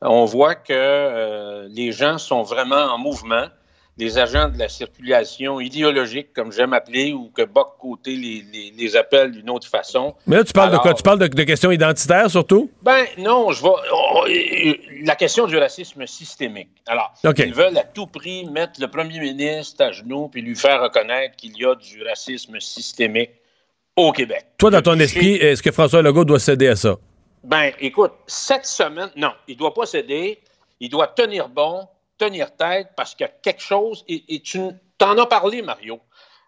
on 0.00 0.24
voit 0.24 0.54
que 0.54 0.72
euh, 0.72 1.68
les 1.70 1.92
gens 1.92 2.18
sont 2.18 2.42
vraiment 2.42 2.92
en 2.92 2.98
mouvement. 2.98 3.46
Les 3.96 4.18
agents 4.18 4.48
de 4.48 4.58
la 4.58 4.68
circulation 4.68 5.60
idéologique, 5.60 6.32
comme 6.32 6.50
j'aime 6.50 6.72
appeler, 6.72 7.12
ou 7.12 7.30
que 7.30 7.42
Boc 7.42 7.74
Côté 7.78 8.16
les, 8.16 8.44
les, 8.52 8.72
les 8.76 8.96
appelle 8.96 9.30
d'une 9.30 9.48
autre 9.50 9.68
façon. 9.68 10.14
Mais 10.26 10.36
là, 10.36 10.44
tu 10.44 10.52
parles 10.52 10.70
Alors, 10.70 10.80
de 10.80 10.82
quoi? 10.82 10.94
Tu 10.94 11.02
parles 11.04 11.18
de, 11.20 11.28
de 11.28 11.42
questions 11.44 11.70
identitaires 11.70 12.28
surtout? 12.28 12.70
Ben 12.82 13.04
non, 13.18 13.52
je 13.52 13.62
vais. 13.62 13.68
oh, 13.92 14.24
euh, 14.26 14.74
la 15.04 15.14
question 15.14 15.46
du 15.46 15.56
racisme 15.56 16.06
systémique. 16.06 16.70
Alors, 16.86 17.12
ils 17.22 17.54
veulent 17.54 17.78
à 17.78 17.84
tout 17.84 18.06
prix 18.08 18.46
mettre 18.46 18.80
le 18.80 18.88
premier 18.88 19.20
ministre 19.20 19.84
à 19.84 19.92
genoux 19.92 20.28
puis 20.28 20.42
lui 20.42 20.56
faire 20.56 20.82
reconnaître 20.82 21.36
qu'il 21.36 21.56
y 21.56 21.64
a 21.64 21.74
du 21.76 22.02
racisme 22.02 22.58
systémique 22.58 23.30
au 23.96 24.10
Québec. 24.10 24.44
Toi, 24.58 24.70
dans 24.70 24.82
ton 24.82 24.98
esprit, 24.98 25.34
est-ce 25.34 25.62
que 25.62 25.70
François 25.70 26.02
Legault 26.02 26.24
doit 26.24 26.40
céder 26.40 26.68
à 26.68 26.76
ça? 26.76 26.96
Ben, 27.44 27.70
écoute, 27.78 28.12
cette 28.26 28.66
semaine, 28.66 29.10
non, 29.16 29.30
il 29.46 29.54
ne 29.54 29.58
doit 29.58 29.74
pas 29.74 29.86
céder. 29.86 30.40
Il 30.80 30.88
doit 30.88 31.06
tenir 31.08 31.48
bon, 31.48 31.86
tenir 32.24 32.54
tête, 32.56 32.88
parce 32.96 33.14
qu'il 33.14 33.26
y 33.26 33.28
a 33.28 33.32
quelque 33.42 33.62
chose, 33.62 34.04
et, 34.08 34.40
tu 34.40 34.60
t'en 34.98 35.16
as 35.18 35.26
parlé, 35.26 35.62
Mario. 35.62 36.00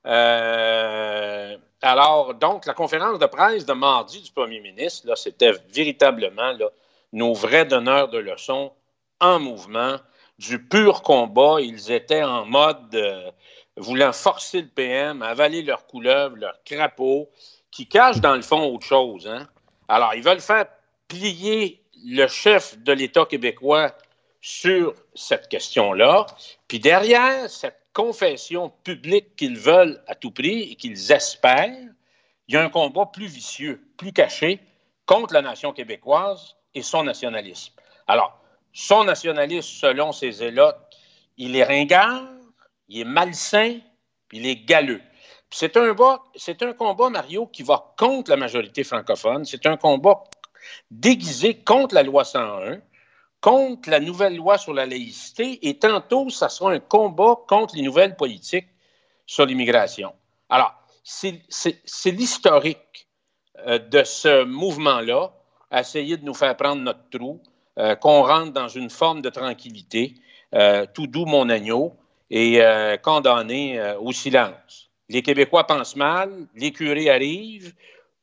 Euh, 0.07 1.57
alors, 1.83 2.35
donc, 2.35 2.67
la 2.67 2.75
conférence 2.75 3.19
de 3.19 3.27
presse 3.27 3.67
de 3.67 3.73
mardi 3.73 4.23
du 4.23 4.33
premier 4.33 4.61
ministre, 4.61 5.07
là, 5.07 5.17
c'était 5.17 5.53
véritablement 5.73 6.53
là, 6.53 6.67
nos 7.13 7.35
vrais 7.35 7.65
donneurs 7.65 8.09
de 8.09 8.19
leçons 8.19 8.73
en 9.21 9.39
mouvement, 9.39 9.97
du 10.39 10.63
pur 10.63 11.03
combat. 11.03 11.61
Ils 11.61 11.91
étaient 11.93 12.23
en 12.23 12.45
mode 12.45 12.95
euh, 12.95 13.31
voulant 13.77 14.13
forcer 14.13 14.63
le 14.63 14.69
PM, 14.69 15.23
avaler 15.23 15.63
leurs 15.63 15.87
couleuvres, 15.87 16.37
leurs 16.37 16.63
crapauds, 16.65 17.29
qui 17.71 17.87
cachent 17.87 18.21
dans 18.21 18.35
le 18.35 18.43
fond 18.43 18.73
autre 18.73 18.87
chose. 18.87 19.27
Hein? 19.27 19.47
Alors, 19.89 20.15
ils 20.15 20.23
veulent 20.23 20.41
faire 20.41 20.67
plier 21.09 21.83
le 22.05 22.27
chef 22.27 22.79
de 22.79 22.93
l'État 22.93 23.25
québécois 23.25 23.93
sur 24.47 24.95
cette 25.17 25.49
question-là. 25.49 26.25
Puis 26.69 26.79
derrière 26.79 27.51
cette 27.51 27.81
confession 27.93 28.71
publique 28.85 29.35
qu'ils 29.35 29.59
veulent 29.59 30.01
à 30.07 30.15
tout 30.15 30.31
prix 30.31 30.71
et 30.71 30.77
qu'ils 30.77 31.11
espèrent, 31.11 31.89
il 32.47 32.55
y 32.55 32.57
a 32.57 32.63
un 32.63 32.69
combat 32.69 33.07
plus 33.07 33.27
vicieux, 33.27 33.83
plus 33.97 34.13
caché 34.13 34.61
contre 35.05 35.35
la 35.35 35.43
nation 35.43 35.73
québécoise 35.73 36.55
et 36.75 36.83
son 36.83 37.03
nationalisme. 37.03 37.75
Alors, 38.07 38.39
son 38.73 39.03
nationalisme, 39.03 39.69
selon 39.69 40.13
ses 40.13 40.31
zélotes, 40.31 40.95
il 41.37 41.57
est 41.57 41.65
ringard, 41.65 42.23
il 42.87 43.01
est 43.01 43.05
malsain, 43.05 43.81
il 44.31 44.47
est 44.47 44.65
galeux. 44.65 45.03
C'est 45.51 45.77
un 45.77 45.93
combat, 46.73 47.11
Mario, 47.11 47.49
qui 47.49 47.65
va 47.65 47.95
contre 47.99 48.31
la 48.31 48.37
majorité 48.37 48.85
francophone. 48.85 49.45
C'est 49.45 49.67
un 49.67 49.77
combat 49.77 50.23
déguisé 50.93 51.59
contre 51.59 51.97
la 51.97 52.05
loi 52.05 52.25
101, 52.25 52.81
contre 53.47 53.91
la 53.91 54.01
nouvelle 54.01 54.35
loi 54.35 54.59
sur 54.59 54.75
la 54.75 54.87
laïcité 54.87 55.69
et 55.69 55.79
tantôt, 55.79 56.31
ça 56.31 56.49
sera 56.49 56.73
un 56.73 56.81
combat 56.81 57.37
contre 57.47 57.77
les 57.77 57.83
nouvelles 57.83 58.17
politiques 58.17 58.67
sur 59.25 59.47
l'immigration. 59.47 60.13
Alors, 60.49 60.75
c'est 61.05 62.11
l'historique 62.11 63.07
euh, 63.69 63.79
de 63.79 64.03
ce 64.03 64.43
mouvement-là, 64.43 65.33
essayer 65.71 66.17
de 66.17 66.25
nous 66.25 66.35
faire 66.35 66.57
prendre 66.57 66.83
notre 66.83 67.09
trou, 67.09 67.41
euh, 67.79 67.95
qu'on 67.95 68.23
rentre 68.23 68.53
dans 68.53 68.67
une 68.67 68.91
forme 68.91 69.23
de 69.23 69.31
tranquillité, 69.31 70.15
euh, 70.53 70.85
tout 70.93 71.07
doux 71.07 71.25
mon 71.25 71.49
agneau, 71.49 71.95
et 72.29 72.61
condamné 73.05 73.81
au 74.01 74.11
silence. 74.11 74.91
Les 75.09 75.23
Québécois 75.23 75.69
pensent 75.69 75.95
mal, 75.95 76.49
les 76.57 76.73
curés 76.73 77.09
arrivent 77.09 77.73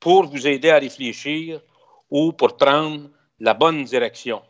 pour 0.01 0.25
vous 0.25 0.45
aider 0.45 0.69
à 0.69 0.79
réfléchir 0.79 1.61
ou 2.11 2.33
pour 2.33 2.57
prendre 2.57 3.09
la 3.39 3.53
bonne 3.53 3.85
direction. 3.85 4.41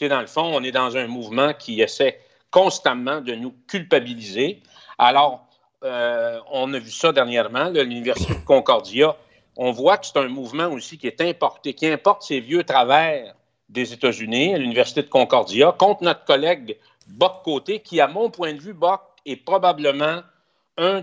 Tu 0.00 0.08
dans 0.08 0.22
le 0.22 0.26
fond, 0.26 0.50
on 0.54 0.62
est 0.62 0.72
dans 0.72 0.96
un 0.96 1.06
mouvement 1.06 1.52
qui 1.52 1.82
essaie 1.82 2.20
constamment 2.50 3.20
de 3.20 3.34
nous 3.34 3.52
culpabiliser. 3.68 4.62
Alors, 4.96 5.46
euh, 5.84 6.40
on 6.50 6.72
a 6.72 6.78
vu 6.78 6.90
ça 6.90 7.12
dernièrement, 7.12 7.68
l'Université 7.68 8.32
de 8.32 8.38
Concordia. 8.46 9.14
On 9.58 9.72
voit 9.72 9.98
que 9.98 10.06
c'est 10.06 10.16
un 10.16 10.28
mouvement 10.28 10.68
aussi 10.68 10.96
qui 10.96 11.06
est 11.06 11.20
importé, 11.20 11.74
qui 11.74 11.86
importe 11.86 12.22
ces 12.22 12.40
vieux 12.40 12.64
travers 12.64 13.34
des 13.68 13.92
États-Unis, 13.92 14.54
à 14.54 14.58
l'Université 14.58 15.02
de 15.02 15.08
Concordia, 15.08 15.74
contre 15.78 16.02
notre 16.02 16.24
collègue 16.24 16.78
Boc 17.06 17.42
Côté, 17.44 17.80
qui, 17.80 18.00
à 18.00 18.08
mon 18.08 18.30
point 18.30 18.54
de 18.54 18.60
vue, 18.60 18.72
Boc 18.72 19.02
est 19.26 19.36
probablement 19.36 20.22
une 20.78 21.02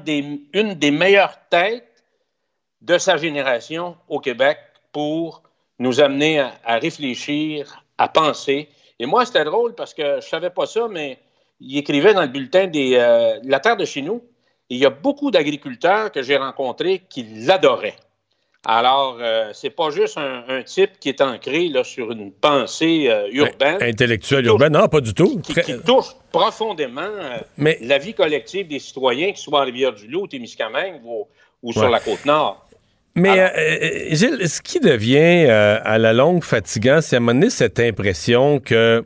des 0.73 0.91
meilleures 0.91 1.37
têtes 1.51 2.03
de 2.81 2.97
sa 2.97 3.17
génération 3.17 3.95
au 4.07 4.19
Québec 4.19 4.57
pour 4.91 5.43
nous 5.77 6.01
amener 6.01 6.39
à 6.39 6.79
réfléchir, 6.79 7.83
à 7.99 8.07
penser. 8.07 8.69
Et 8.99 9.05
moi, 9.05 9.25
c'était 9.25 9.43
drôle 9.43 9.75
parce 9.75 9.93
que 9.93 10.17
je 10.21 10.27
savais 10.27 10.49
pas 10.49 10.65
ça, 10.65 10.87
mais 10.89 11.19
il 11.59 11.77
écrivait 11.77 12.13
dans 12.13 12.21
le 12.21 12.27
bulletin 12.27 12.67
des, 12.67 12.95
euh, 12.95 13.39
la 13.43 13.59
terre 13.59 13.77
de 13.77 13.85
chez 13.85 14.01
nous. 14.01 14.23
Et 14.69 14.75
il 14.75 14.77
y 14.79 14.85
a 14.85 14.89
beaucoup 14.89 15.31
d'agriculteurs 15.31 16.11
que 16.11 16.21
j'ai 16.21 16.35
rencontrés 16.37 17.03
qui 17.09 17.23
l'adoraient. 17.45 17.95
Alors, 18.65 19.17
euh, 19.21 19.51
c'est 19.53 19.69
pas 19.69 19.91
juste 19.91 20.17
un, 20.17 20.43
un 20.49 20.61
type 20.63 20.99
qui 20.99 21.07
est 21.07 21.21
ancré 21.21 21.69
là, 21.69 21.85
sur 21.85 22.11
une 22.11 22.33
pensée 22.33 23.07
euh, 23.07 23.29
urbaine 23.31 23.77
Intellectuel 23.81 24.45
urbain, 24.45 24.67
non, 24.69 24.89
pas 24.89 24.99
du 24.99 25.13
tout. 25.13 25.39
qui, 25.39 25.53
qui 25.53 25.79
touche 25.85 26.07
profondément 26.33 27.01
euh, 27.01 27.37
Mais- 27.57 27.77
la 27.81 27.97
vie 27.97 28.13
collective 28.13 28.67
des 28.67 28.79
citoyens, 28.79 29.27
qu'ils 29.27 29.37
soient 29.37 29.61
à 29.61 29.63
Rivière-du-Loup, 29.63 30.27
Témiscamingue 30.27 30.99
ou, 31.05 31.27
ou 31.63 31.71
sur 31.71 31.87
la 31.89 32.01
Côte-Nord. 32.01 32.66
Mais 33.17 33.39
euh, 33.39 33.47
euh, 33.57 34.15
Gilles, 34.15 34.47
ce 34.47 34.61
qui 34.61 34.79
devient 34.79 35.45
euh, 35.49 35.79
à 35.83 35.97
la 35.97 36.13
longue 36.13 36.43
fatigant, 36.43 37.01
c'est 37.01 37.15
à 37.15 37.17
un 37.17 37.19
moment 37.19 37.33
donné 37.33 37.49
cette 37.49 37.79
impression 37.79 38.59
que, 38.59 39.03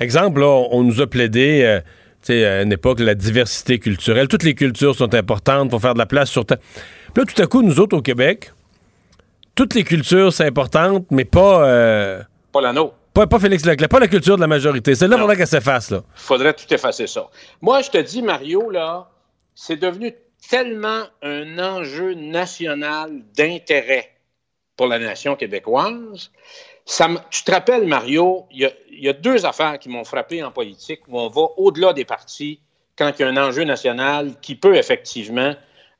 exemple, 0.00 0.40
là, 0.40 0.46
on, 0.46 0.68
on 0.78 0.82
nous 0.82 1.00
a 1.02 1.06
plaidé, 1.06 1.62
euh, 1.64 1.80
tu 2.22 2.32
sais, 2.32 2.44
à 2.46 2.62
une 2.62 2.72
époque, 2.72 3.00
la 3.00 3.14
diversité 3.14 3.78
culturelle. 3.78 4.26
Toutes 4.26 4.42
les 4.42 4.54
cultures 4.54 4.94
sont 4.94 5.14
importantes, 5.14 5.70
faut 5.70 5.78
faire 5.78 5.92
de 5.94 5.98
la 5.98 6.06
place 6.06 6.30
sur 6.30 6.46
Terre. 6.46 6.58
Puis 7.12 7.22
là, 7.24 7.32
tout 7.32 7.42
à 7.42 7.46
coup, 7.46 7.62
nous 7.62 7.78
autres 7.78 7.96
au 7.96 8.02
Québec, 8.02 8.52
toutes 9.54 9.74
les 9.74 9.84
cultures, 9.84 10.32
c'est 10.32 10.46
importante, 10.46 11.06
mais 11.10 11.24
pas, 11.26 11.68
euh, 11.68 12.22
Pas 12.52 12.60
la 12.62 12.72
nôtre. 12.72 12.94
pas, 13.12 13.26
pas 13.26 13.38
Félix 13.38 13.64
Leclerc, 13.66 13.88
pas 13.90 14.00
la 14.00 14.08
culture 14.08 14.36
de 14.36 14.40
la 14.40 14.46
majorité. 14.48 14.94
Celle-là, 14.94 15.16
il 15.16 15.20
faudrait 15.20 15.36
qu'elle 15.36 15.46
s'efface, 15.46 15.90
là. 15.90 15.98
Il 16.16 16.20
faudrait 16.22 16.54
tout 16.54 16.72
effacer 16.72 17.06
ça. 17.06 17.26
Moi, 17.60 17.82
je 17.82 17.90
te 17.90 17.98
dis, 17.98 18.22
Mario, 18.22 18.70
là, 18.70 19.10
c'est 19.54 19.76
devenu 19.76 20.12
tellement 20.48 21.04
un 21.22 21.58
enjeu 21.58 22.14
national 22.14 23.22
d'intérêt 23.36 24.10
pour 24.76 24.86
la 24.86 24.98
nation 24.98 25.36
québécoise. 25.36 26.30
Ça 26.84 27.08
tu 27.30 27.44
te 27.44 27.50
rappelles, 27.50 27.86
Mario, 27.86 28.46
il 28.50 28.70
y 28.90 29.08
a, 29.08 29.12
deux 29.12 29.46
affaires 29.46 29.78
qui 29.78 29.88
m'ont 29.88 30.04
frappé 30.04 30.42
en 30.42 30.50
politique 30.50 31.00
où 31.08 31.18
on 31.18 31.28
va 31.28 31.42
au-delà 31.56 31.92
des 31.92 32.04
partis 32.04 32.60
quand 32.96 33.12
il 33.18 33.22
y 33.22 33.24
a 33.24 33.28
un 33.28 33.36
enjeu 33.36 33.64
national 33.64 34.38
qui 34.40 34.54
peut 34.54 34.76
effectivement 34.76 35.54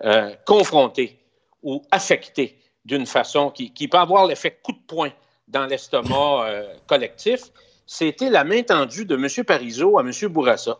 euh, 0.04 0.34
confronter 0.44 1.18
ou 1.62 1.82
affecter 1.90 2.58
d'une 2.84 3.06
façon 3.06 3.50
qui, 3.50 3.72
qui 3.72 3.88
peut 3.88 3.98
avoir 3.98 4.26
l'effet 4.26 4.58
coup 4.62 4.72
de 4.72 4.86
poing 4.86 5.10
dans 5.48 5.66
l'estomac 5.66 6.46
euh, 6.46 6.74
collectif. 6.86 7.40
C'était 7.86 8.30
la 8.30 8.44
main 8.44 8.62
tendue 8.62 9.04
de 9.06 9.14
M. 9.14 9.44
Parizeau 9.44 9.98
à 9.98 10.02
M. 10.02 10.12
Bourassa. 10.28 10.78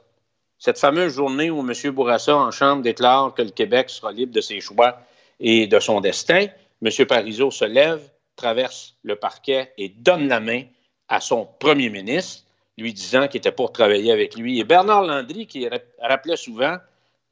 Cette 0.65 0.79
fameuse 0.79 1.13
journée 1.13 1.51
où 1.51 1.61
M. 1.61 1.91
Bourassa, 1.91 2.35
en 2.35 2.51
Chambre, 2.51 2.81
déclare 2.81 3.35
que 3.35 3.43
le 3.43 3.51
Québec 3.51 3.91
sera 3.91 4.13
libre 4.13 4.33
de 4.33 4.41
ses 4.41 4.63
choix 4.63 4.99
et 5.39 5.67
de 5.67 5.79
son 5.79 6.01
destin. 6.01 6.47
M. 6.83 7.07
Parizeau 7.07 7.51
se 7.51 7.67
lève, 7.67 8.01
traverse 8.35 8.95
le 9.03 9.15
parquet 9.17 9.75
et 9.77 9.91
donne 9.91 10.27
la 10.27 10.41
main 10.41 10.63
à 11.11 11.21
son 11.21 11.47
premier 11.61 11.91
ministre, 11.91 12.45
lui 12.79 12.95
disant 12.95 13.29
qu'il 13.29 13.41
était 13.41 13.53
pour 13.53 13.73
travailler 13.73 14.11
avec 14.11 14.37
lui. 14.37 14.59
Et 14.59 14.65
Bernard 14.65 15.03
Landry, 15.03 15.47
qui 15.47 15.69
ra- 15.69 15.77
rappelait 16.01 16.39
souvent 16.39 16.79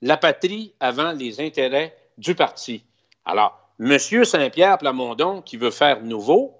la 0.02 0.18
patrie 0.18 0.74
avant 0.78 1.12
les 1.12 1.40
intérêts 1.40 1.96
du 2.18 2.34
parti. 2.34 2.84
Alors, 3.24 3.58
M. 3.80 3.98
Saint-Pierre 3.98 4.76
Plamondon, 4.76 5.40
qui 5.40 5.56
veut 5.56 5.70
faire 5.70 6.02
nouveau, 6.02 6.52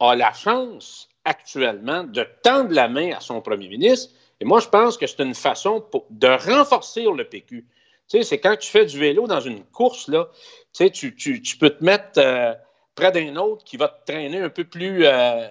a 0.00 0.16
la 0.16 0.32
chance 0.32 1.06
actuellement 1.26 2.02
de 2.02 2.26
tendre 2.42 2.72
la 2.72 2.88
main 2.88 3.12
à 3.14 3.20
son 3.20 3.42
premier 3.42 3.68
ministre. 3.68 4.14
Et 4.40 4.44
moi, 4.44 4.60
je 4.60 4.68
pense 4.68 4.96
que 4.96 5.06
c'est 5.06 5.20
une 5.20 5.34
façon 5.34 5.84
de 6.10 6.28
renforcer 6.28 7.04
le 7.04 7.24
PQ. 7.24 7.66
Tu 8.08 8.18
sais, 8.18 8.22
c'est 8.22 8.38
quand 8.38 8.56
tu 8.56 8.70
fais 8.70 8.84
du 8.84 8.98
vélo 8.98 9.26
dans 9.26 9.40
une 9.40 9.64
course, 9.64 10.08
là, 10.08 10.28
tu 10.72 11.12
peux 11.58 11.70
te 11.70 11.82
mettre 11.82 12.18
euh, 12.18 12.54
près 12.94 13.12
d'un 13.12 13.36
autre 13.36 13.64
qui 13.64 13.76
va 13.76 13.88
te 13.88 14.12
traîner 14.12 14.40
un 14.40 14.50
peu 14.50 14.64
plus. 14.64 15.06
euh, 15.06 15.46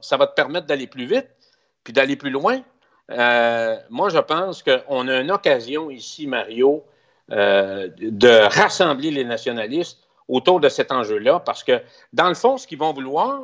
ça 0.00 0.16
va 0.16 0.26
te 0.26 0.34
permettre 0.34 0.66
d'aller 0.66 0.86
plus 0.86 1.06
vite, 1.06 1.28
puis 1.82 1.92
d'aller 1.92 2.16
plus 2.16 2.30
loin. 2.30 2.62
Euh, 3.10 3.76
moi, 3.90 4.08
je 4.08 4.18
pense 4.18 4.62
qu'on 4.62 5.08
a 5.08 5.20
une 5.20 5.30
occasion 5.30 5.90
ici, 5.90 6.26
Mario, 6.26 6.84
de 7.28 8.54
rassembler 8.54 9.10
les 9.10 9.24
nationalistes 9.24 9.98
autour 10.28 10.60
de 10.60 10.68
cet 10.68 10.92
enjeu-là, 10.92 11.40
parce 11.40 11.64
que, 11.64 11.82
dans 12.12 12.28
le 12.28 12.34
fond, 12.34 12.56
ce 12.56 12.66
qu'ils 12.66 12.78
vont 12.78 12.92
vouloir, 12.92 13.42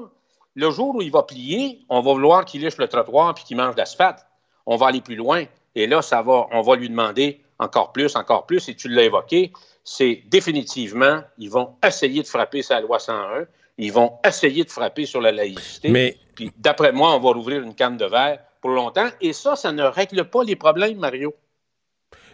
le 0.54 0.70
jour 0.70 0.96
où 0.96 1.02
il 1.02 1.10
va 1.10 1.22
plier, 1.22 1.84
on 1.88 2.00
va 2.00 2.12
vouloir 2.12 2.44
qu'il 2.44 2.62
liche 2.62 2.78
le 2.78 2.88
trottoir 2.88 3.34
puis 3.34 3.44
qu'il 3.44 3.56
mange 3.56 3.74
d'asphalte. 3.74 4.24
On 4.70 4.76
va 4.76 4.86
aller 4.86 5.00
plus 5.00 5.16
loin. 5.16 5.44
Et 5.74 5.88
là, 5.88 6.00
ça 6.00 6.22
va, 6.22 6.46
on 6.52 6.62
va 6.62 6.76
lui 6.76 6.88
demander 6.88 7.40
encore 7.58 7.90
plus, 7.90 8.14
encore 8.14 8.46
plus. 8.46 8.68
Et 8.68 8.76
tu 8.76 8.88
l'as 8.88 9.02
évoqué, 9.02 9.52
c'est 9.82 10.22
définitivement, 10.28 11.22
ils 11.38 11.50
vont 11.50 11.74
essayer 11.84 12.22
de 12.22 12.26
frapper 12.28 12.62
sa 12.62 12.80
loi 12.80 13.00
101. 13.00 13.46
Ils 13.78 13.92
vont 13.92 14.12
essayer 14.24 14.62
de 14.62 14.70
frapper 14.70 15.06
sur 15.06 15.20
la 15.20 15.32
laïcité. 15.32 15.88
Mais- 15.88 16.16
Puis, 16.36 16.52
d'après 16.56 16.92
moi, 16.92 17.16
on 17.16 17.18
va 17.18 17.32
rouvrir 17.32 17.62
une 17.62 17.74
canne 17.74 17.96
de 17.96 18.04
verre 18.04 18.38
pour 18.60 18.70
longtemps. 18.70 19.08
Et 19.20 19.32
ça, 19.32 19.56
ça 19.56 19.72
ne 19.72 19.82
règle 19.82 20.24
pas 20.30 20.44
les 20.44 20.54
problèmes, 20.54 20.98
Mario. 20.98 21.34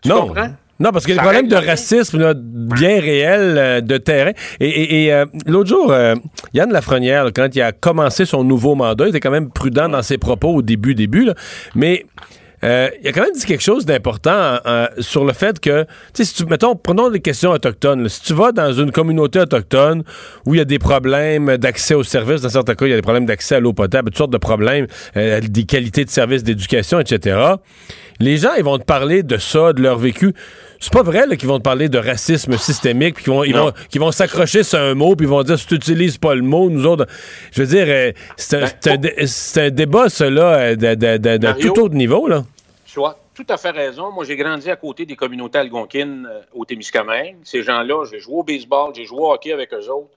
Tu 0.03 0.09
non. 0.11 0.27
comprends? 0.29 0.51
Non, 0.79 0.91
parce 0.93 1.05
qu'il 1.07 1.15
y 1.15 1.19
a 1.19 1.23
Ça 1.23 1.29
des 1.31 1.33
problèmes 1.39 1.49
de 1.61 1.67
racisme 1.67 2.19
là, 2.19 2.35
bien 2.37 3.01
réels 3.01 3.57
euh, 3.57 3.81
de 3.81 3.97
terrain. 3.97 4.33
Et, 4.61 4.69
et- 4.69 5.05
et, 5.07 5.13
euh, 5.13 5.25
l'autre 5.47 5.71
jour, 5.71 5.91
euh, 5.91 6.15
Yann 6.53 6.71
Lafrenière, 6.71 7.25
là, 7.25 7.31
quand 7.35 7.49
il 7.55 7.63
a 7.63 7.73
commencé 7.73 8.25
son 8.27 8.45
nouveau 8.45 8.75
mandat, 8.75 9.07
il 9.07 9.09
était 9.09 9.21
quand 9.21 9.31
même 9.31 9.51
prudent 9.51 9.89
dans 9.89 10.03
ses 10.03 10.19
propos 10.19 10.55
au 10.55 10.63
début, 10.63 10.95
début. 10.95 11.25
là. 11.25 11.35
mais 11.75 12.05
il 12.63 12.69
a 13.09 13.13
quand 13.13 13.21
même 13.23 13.33
dit 13.33 13.45
quelque 13.45 13.63
chose 13.63 13.87
d'important 13.87 14.59
sur 14.99 15.25
le 15.25 15.33
fait 15.33 15.61
que, 15.61 15.85
tu 15.85 15.89
sais, 16.15 16.25
si 16.25 16.35
tu, 16.35 16.47
mettons, 16.47 16.75
prenons 16.75 17.09
les 17.09 17.21
questions 17.21 17.53
autochtones. 17.53 18.09
si 18.09 18.23
tu 18.23 18.33
vas 18.35 18.51
dans 18.51 18.73
une 18.73 18.91
communauté 18.91 19.39
autochtone 19.39 20.03
où 20.47 20.55
il 20.55 20.59
y 20.59 20.61
a 20.61 20.65
des 20.65 20.81
problèmes 20.81 21.59
d'accès 21.59 21.95
aux 21.95 22.03
services, 22.03 22.41
dans 22.41 22.49
certains 22.49 22.75
cas, 22.75 22.87
il 22.87 22.91
y 22.91 22.93
a 22.93 22.97
des 22.97 23.03
problèmes 23.03 23.27
d'accès 23.27 23.55
à 23.57 23.61
l'eau 23.61 23.73
potable, 23.73 24.09
toutes 24.11 24.19
sortes 24.19 24.33
de 24.33 24.39
problèmes, 24.39 24.87
des 25.15 25.65
qualités 25.65 26.05
de 26.05 26.11
services 26.11 26.43
d'éducation, 26.43 26.99
etc., 26.99 27.39
les 28.19 28.39
gens, 28.39 28.55
ils 28.57 28.65
vont 28.65 28.79
te 28.79 28.85
parler 28.85 29.23
de 29.23 29.37
ça, 29.37 29.75
de 29.75 29.83
leur 29.83 29.99
vécu. 29.99 30.33
C'est 30.81 30.93
pas 30.93 31.03
vrai 31.03 31.25
qu'ils 31.37 31.49
vont 31.49 31.59
te 31.59 31.63
parler 31.63 31.89
de 31.89 31.99
racisme 31.99 32.57
systémique, 32.59 33.17
puis 33.17 33.25
qu'ils 33.25 33.33
vont, 33.33 33.45
ils 33.45 34.01
vont, 34.01 34.13
s'accrocher 34.13 34.63
sur 34.63 34.79
un 34.79 34.95
mot, 34.95 35.17
puis 35.17 35.27
ils 35.27 35.31
vont 35.31 35.43
dire 35.43 35.59
si 35.59 35.67
tu 35.67 35.75
n'utilises 35.75 36.19
pas 36.19 36.35
le 36.35 36.43
mot, 36.43 36.71
nous 36.71 36.87
autres. 36.87 37.07
Je 37.53 37.63
veux 37.63 37.69
dire, 37.69 37.87
euh, 37.89 38.13
c'est 38.37 38.63
un, 38.63 39.27
c'est 39.27 39.67
un 39.67 39.71
débat, 39.71 40.09
cela, 40.09 40.75
euh, 40.81 41.39
Mario? 41.41 41.73
tout 41.73 41.81
autre 41.83 41.95
niveau. 41.95 42.29
Là. 42.29 42.45
Tu 42.87 43.03
as 43.05 43.17
tout 43.35 43.47
à 43.49 43.57
fait 43.57 43.71
raison. 43.71 44.11
Moi, 44.13 44.25
j'ai 44.25 44.37
grandi 44.37 44.71
à 44.71 44.77
côté 44.77 45.05
des 45.05 45.17
communautés 45.17 45.59
algonquines 45.59 46.27
euh, 46.31 46.41
au 46.55 46.65
Témiscamingue. 46.65 47.37
Ces 47.45 47.63
gens-là, 47.63 48.05
j'ai 48.11 48.19
joué 48.19 48.37
au 48.37 48.43
baseball, 48.43 48.93
j'ai 48.95 49.05
joué 49.05 49.21
au 49.21 49.33
hockey 49.33 49.53
avec 49.53 49.73
eux 49.75 49.89
autres. 49.91 50.11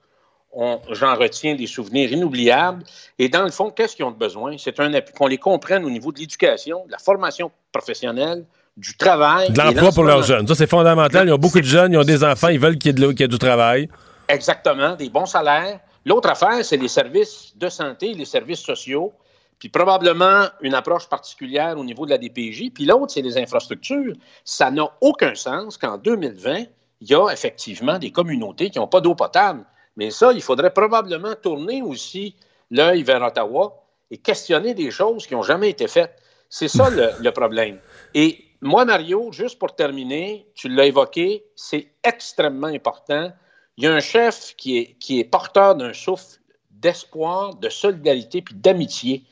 J'en 0.90 1.14
retiens 1.14 1.54
des 1.54 1.66
souvenirs 1.66 2.10
inoubliables. 2.10 2.82
Et 3.18 3.28
dans 3.28 3.44
le 3.44 3.50
fond, 3.50 3.70
qu'est-ce 3.70 3.94
qu'ils 3.94 4.04
ont 4.04 4.10
besoin? 4.10 4.56
C'est 4.58 4.80
un 4.80 4.92
appui- 4.94 5.12
qu'on 5.12 5.28
les 5.28 5.38
comprenne 5.38 5.84
au 5.84 5.90
niveau 5.90 6.10
de 6.10 6.18
l'éducation, 6.18 6.84
de 6.86 6.90
la 6.90 6.98
formation 6.98 7.52
professionnelle, 7.70 8.44
du 8.76 8.96
travail. 8.96 9.50
De 9.50 9.58
l'emploi 9.58 9.92
pour 9.92 10.04
leurs 10.04 10.22
jeunes. 10.22 10.46
Ça, 10.46 10.54
c'est 10.54 10.68
fondamental. 10.68 11.28
Ils 11.28 11.32
ont 11.32 11.38
beaucoup 11.38 11.60
de 11.60 11.64
jeunes, 11.64 11.92
ils 11.92 11.98
ont 11.98 12.04
des 12.04 12.24
enfants, 12.24 12.48
ils 12.48 12.60
veulent 12.60 12.78
qu'il 12.78 12.98
y 12.98 13.02
y 13.02 13.22
ait 13.22 13.28
du 13.28 13.38
travail. 13.38 13.88
Exactement, 14.28 14.94
des 14.96 15.08
bons 15.08 15.26
salaires. 15.26 15.80
L'autre 16.06 16.30
affaire, 16.30 16.64
c'est 16.64 16.76
les 16.76 16.88
services 16.88 17.52
de 17.56 17.68
santé, 17.68 18.14
les 18.14 18.24
services 18.24 18.60
sociaux, 18.60 19.12
puis 19.58 19.68
probablement 19.68 20.46
une 20.62 20.74
approche 20.74 21.08
particulière 21.08 21.76
au 21.76 21.84
niveau 21.84 22.06
de 22.06 22.10
la 22.10 22.18
DPJ. 22.18 22.70
Puis 22.72 22.86
l'autre, 22.86 23.12
c'est 23.12 23.22
les 23.22 23.36
infrastructures. 23.36 24.14
Ça 24.44 24.70
n'a 24.70 24.88
aucun 25.00 25.34
sens 25.34 25.76
qu'en 25.76 25.98
2020, 25.98 26.64
il 27.02 27.10
y 27.10 27.14
a 27.14 27.28
effectivement 27.30 27.98
des 27.98 28.10
communautés 28.10 28.70
qui 28.70 28.78
n'ont 28.78 28.88
pas 28.88 29.00
d'eau 29.00 29.14
potable. 29.14 29.64
Mais 29.96 30.10
ça, 30.10 30.32
il 30.32 30.40
faudrait 30.40 30.72
probablement 30.72 31.34
tourner 31.34 31.82
aussi 31.82 32.34
l'œil 32.70 33.02
vers 33.02 33.22
Ottawa 33.22 33.84
et 34.10 34.16
questionner 34.16 34.72
des 34.72 34.90
choses 34.90 35.26
qui 35.26 35.34
n'ont 35.34 35.42
jamais 35.42 35.70
été 35.70 35.88
faites. 35.88 36.16
C'est 36.48 36.68
ça 36.68 36.88
le, 36.88 37.10
le 37.20 37.30
problème. 37.30 37.78
Et 38.14 38.44
moi, 38.60 38.84
Mario, 38.84 39.32
juste 39.32 39.58
pour 39.58 39.74
terminer, 39.74 40.46
tu 40.54 40.68
l'as 40.68 40.86
évoqué, 40.86 41.44
c'est 41.56 41.88
extrêmement 42.04 42.66
important. 42.66 43.32
Il 43.76 43.84
y 43.84 43.86
a 43.86 43.92
un 43.92 44.00
chef 44.00 44.54
qui 44.56 44.96
est, 45.08 45.24
porteur 45.24 45.74
d'un 45.74 45.92
souffle 45.94 46.38
d'espoir, 46.70 47.54
de 47.54 47.68
solidarité 47.68 48.42
puis 48.42 48.54
d'amitié 48.54 49.24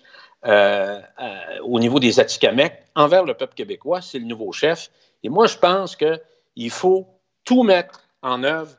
euh, 0.47 1.01
euh, 1.21 1.59
au 1.65 1.79
niveau 1.81 1.99
des 1.99 2.21
Atikamekw 2.21 2.73
envers 2.95 3.25
le 3.25 3.35
peuple 3.35 3.55
québécois. 3.55 4.01
C'est 4.01 4.19
le 4.19 4.25
nouveau 4.25 4.53
chef. 4.53 4.91
Et 5.23 5.29
moi, 5.29 5.47
je 5.47 5.59
pense 5.59 5.97
qu'il 5.97 6.71
faut 6.71 7.07
tout 7.45 7.63
mettre 7.65 8.05
en 8.23 8.45
œuvre 8.45 8.77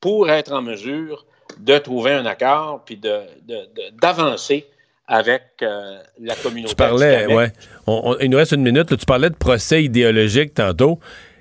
pour 0.00 0.30
être 0.30 0.52
en 0.52 0.62
mesure 0.62 1.26
de 1.58 1.76
trouver 1.78 2.12
un 2.12 2.24
accord 2.24 2.82
puis 2.84 2.96
de- 2.96 3.26
de- 3.42 3.66
de- 3.74 3.90
d'avancer 4.00 4.66
avec 5.12 5.42
euh, 5.62 5.98
la 6.22 6.34
communauté. 6.34 6.70
Tu 6.70 6.76
parlais, 6.76 7.16
Atikamekw. 7.16 7.36
ouais. 7.36 7.52
On- 7.86 8.00
on- 8.12 8.16
il 8.20 8.30
nous 8.30 8.38
reste 8.38 8.52
une 8.52 8.62
minute. 8.62 8.90
là. 8.90 8.96
tu 8.96 9.04
parlais 9.06 9.28
de 9.30 9.34
procès 9.36 9.84
idéologique 9.84 10.54
tantôt. 10.54 10.98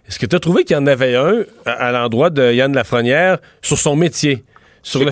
Est-ce 0.08 0.20
que 0.20 0.26
tu 0.26 0.36
as 0.36 0.40
trouvé 0.40 0.66
qu'il 0.66 0.76
y 0.76 0.80
en 0.80 0.88
avait 0.88 1.16
un 1.16 1.44
à, 1.66 1.72
à 1.72 1.92
l'endroit 1.92 2.30
de 2.30 2.52
Yann 2.52 2.74
Lafrenière 2.74 3.38
sur 3.62 3.78
son 3.78 3.96
métier? 3.96 4.44
Sur 4.84 5.00
le 5.00 5.12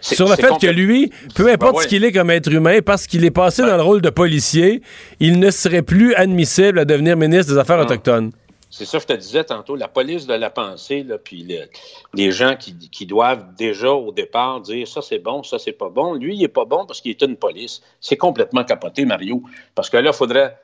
sur 0.00 0.26
le 0.28 0.34
complète- 0.36 0.60
que 0.62 0.66
lui, 0.66 1.12
peu 1.34 1.50
importe 1.52 1.72
Ben 1.72 1.76
ouais. 1.78 1.82
ce 1.84 1.88
qu'il 1.88 2.04
est 2.04 2.12
comme 2.12 2.30
être 2.30 2.50
humain, 2.50 2.78
parce 2.84 3.06
qu'il 3.06 3.22
est 3.24 3.30
passé 3.30 3.60
dans 3.62 3.76
le 3.76 3.82
rôle 3.82 4.00
de 4.00 4.08
policier, 4.08 4.80
il 5.20 5.38
ne 5.38 5.50
serait 5.50 5.82
plus 5.82 6.14
admissible 6.14 6.78
à 6.78 6.84
devenir 6.86 7.14
ministre 7.16 7.52
des 7.52 7.58
Affaires 7.58 7.78
autochtones. 7.80 8.32
C'est 8.70 8.84
ça 8.84 8.98
que 8.98 9.02
je 9.02 9.06
te 9.06 9.12
disais 9.14 9.44
tantôt, 9.44 9.76
la 9.76 9.88
police 9.88 10.26
de 10.26 10.34
la 10.34 10.50
pensée, 10.50 11.02
là, 11.02 11.18
puis 11.18 11.42
le- 11.42 11.68
les 12.14 12.30
gens 12.30 12.54
qui, 12.56 13.06
doivent 13.06 13.54
déjà 13.54 13.90
au 13.92 14.12
départ 14.12 14.60
dire 14.60 14.86
ça 14.86 15.00
c'est 15.00 15.18
bon, 15.18 15.42
ça 15.42 15.58
c'est 15.58 15.72
pas 15.72 15.88
bon. 15.88 16.14
Lui, 16.14 16.36
il 16.36 16.44
est 16.44 16.48
pas 16.48 16.66
bon 16.66 16.84
parce 16.84 17.00
qu'il 17.00 17.10
est 17.10 17.22
une 17.22 17.36
police. 17.36 17.82
C'est 18.00 18.16
complètement 18.16 18.64
capoté, 18.64 19.04
Mario. 19.04 19.42
Parce 19.74 19.88
que 19.88 19.96
là, 19.96 20.10
il 20.10 20.16
faudrait 20.16 20.58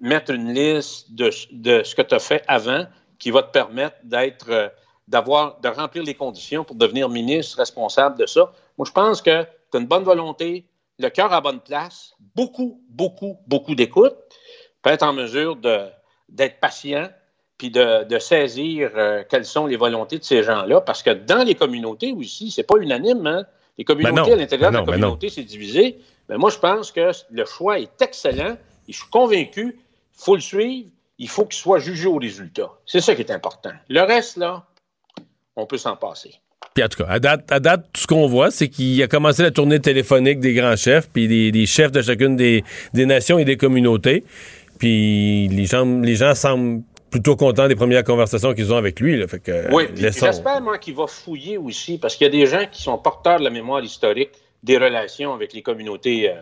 mettre 0.00 0.30
une 0.30 0.52
liste 0.54 1.12
de, 1.12 1.30
de 1.52 1.82
ce 1.82 1.94
que 1.94 2.02
tu 2.02 2.14
as 2.14 2.18
fait 2.18 2.42
avant 2.48 2.86
qui 3.18 3.30
va 3.30 3.42
te 3.42 3.52
permettre 3.52 3.96
d'être, 4.04 4.50
euh, 4.50 4.68
d'avoir, 5.08 5.60
de 5.60 5.68
remplir 5.68 6.02
les 6.02 6.14
conditions 6.14 6.64
pour 6.64 6.76
devenir 6.76 7.08
ministre 7.08 7.58
responsable 7.58 8.18
de 8.18 8.26
ça. 8.26 8.52
Moi, 8.78 8.86
je 8.86 8.92
pense 8.92 9.20
que 9.20 9.42
tu 9.70 9.76
as 9.76 9.80
une 9.80 9.86
bonne 9.86 10.04
volonté, 10.04 10.64
le 10.98 11.08
cœur 11.10 11.32
à 11.32 11.40
bonne 11.40 11.60
place, 11.60 12.14
beaucoup, 12.34 12.80
beaucoup, 12.88 13.38
beaucoup 13.46 13.74
d'écoute, 13.74 14.14
peut 14.82 14.90
être 14.90 15.02
en 15.02 15.12
mesure 15.12 15.56
d'être 15.56 16.60
patient, 16.60 17.08
puis 17.60 17.68
de, 17.68 18.04
de 18.04 18.18
saisir 18.18 18.90
euh, 18.96 19.22
quelles 19.28 19.44
sont 19.44 19.66
les 19.66 19.76
volontés 19.76 20.18
de 20.18 20.24
ces 20.24 20.42
gens-là, 20.42 20.80
parce 20.80 21.02
que 21.02 21.10
dans 21.10 21.44
les 21.44 21.54
communautés 21.54 22.14
aussi, 22.16 22.50
c'est 22.50 22.62
pas 22.62 22.76
unanime, 22.80 23.26
hein? 23.26 23.44
Les 23.76 23.84
communautés, 23.84 24.14
Ben 24.14 24.22
non, 24.22 24.32
à 24.32 24.36
l'intérieur 24.36 24.70
ben 24.72 24.80
de 24.80 24.86
la 24.86 24.86
ben 24.86 24.92
communauté, 24.92 25.28
c'est 25.28 25.42
divisé. 25.42 25.98
Mais 26.30 26.38
moi, 26.38 26.48
je 26.48 26.56
pense 26.56 26.90
que 26.90 27.10
le 27.30 27.44
choix 27.44 27.78
est 27.78 28.00
excellent 28.00 28.56
et 28.88 28.92
je 28.92 28.96
suis 28.96 29.10
convaincu, 29.10 29.76
il 29.76 30.24
faut 30.24 30.36
le 30.36 30.40
suivre, 30.40 30.88
il 31.18 31.28
faut 31.28 31.44
qu'il 31.44 31.58
soit 31.60 31.80
jugé 31.80 32.08
au 32.08 32.16
résultat. 32.16 32.70
C'est 32.86 33.02
ça 33.02 33.14
qui 33.14 33.20
est 33.20 33.30
important. 33.30 33.72
Le 33.90 34.00
reste, 34.00 34.38
là, 34.38 34.64
on 35.54 35.66
peut 35.66 35.76
s'en 35.76 35.96
passer. 35.96 36.36
Puis 36.72 36.82
en 36.82 36.88
tout 36.88 37.04
cas, 37.04 37.10
à 37.10 37.18
date, 37.18 37.52
à 37.52 37.60
date 37.60 37.88
tout 37.92 38.00
ce 38.00 38.06
qu'on 38.06 38.26
voit, 38.26 38.50
c'est 38.50 38.68
qu'il 38.68 39.02
a 39.02 39.06
commencé 39.06 39.42
la 39.42 39.50
tournée 39.50 39.80
téléphonique 39.80 40.40
des 40.40 40.54
grands 40.54 40.76
chefs, 40.76 41.10
puis 41.10 41.28
des, 41.28 41.52
des 41.52 41.66
chefs 41.66 41.92
de 41.92 42.00
chacune 42.00 42.36
des, 42.36 42.64
des 42.94 43.04
nations 43.04 43.38
et 43.38 43.44
des 43.44 43.58
communautés. 43.58 44.24
Puis 44.78 45.48
les 45.48 45.66
gens, 45.66 45.84
les 46.00 46.14
gens 46.14 46.34
semblent 46.34 46.80
plutôt 47.10 47.36
contents 47.36 47.68
des 47.68 47.74
premières 47.76 48.04
conversations 48.04 48.54
qu'ils 48.54 48.72
ont 48.72 48.76
avec 48.76 49.00
lui. 49.00 49.16
Là. 49.18 49.26
Fait 49.28 49.40
que, 49.40 49.72
Oui, 49.74 49.84
euh, 49.84 49.94
laissons- 49.96 50.26
j'espère, 50.26 50.60
moi, 50.60 50.78
qu'il 50.78 50.94
va 50.94 51.06
fouiller 51.06 51.58
aussi, 51.58 51.98
parce 51.98 52.16
qu'il 52.16 52.26
y 52.26 52.28
a 52.28 52.32
des 52.32 52.46
gens 52.46 52.64
qui 52.70 52.82
sont 52.82 52.96
porteurs 52.98 53.38
de 53.38 53.44
la 53.44 53.50
mémoire 53.50 53.82
historique 53.82 54.30
des 54.62 54.76
relations 54.78 55.32
avec 55.34 55.52
les 55.52 55.62
communautés 55.62 56.30
euh, 56.30 56.34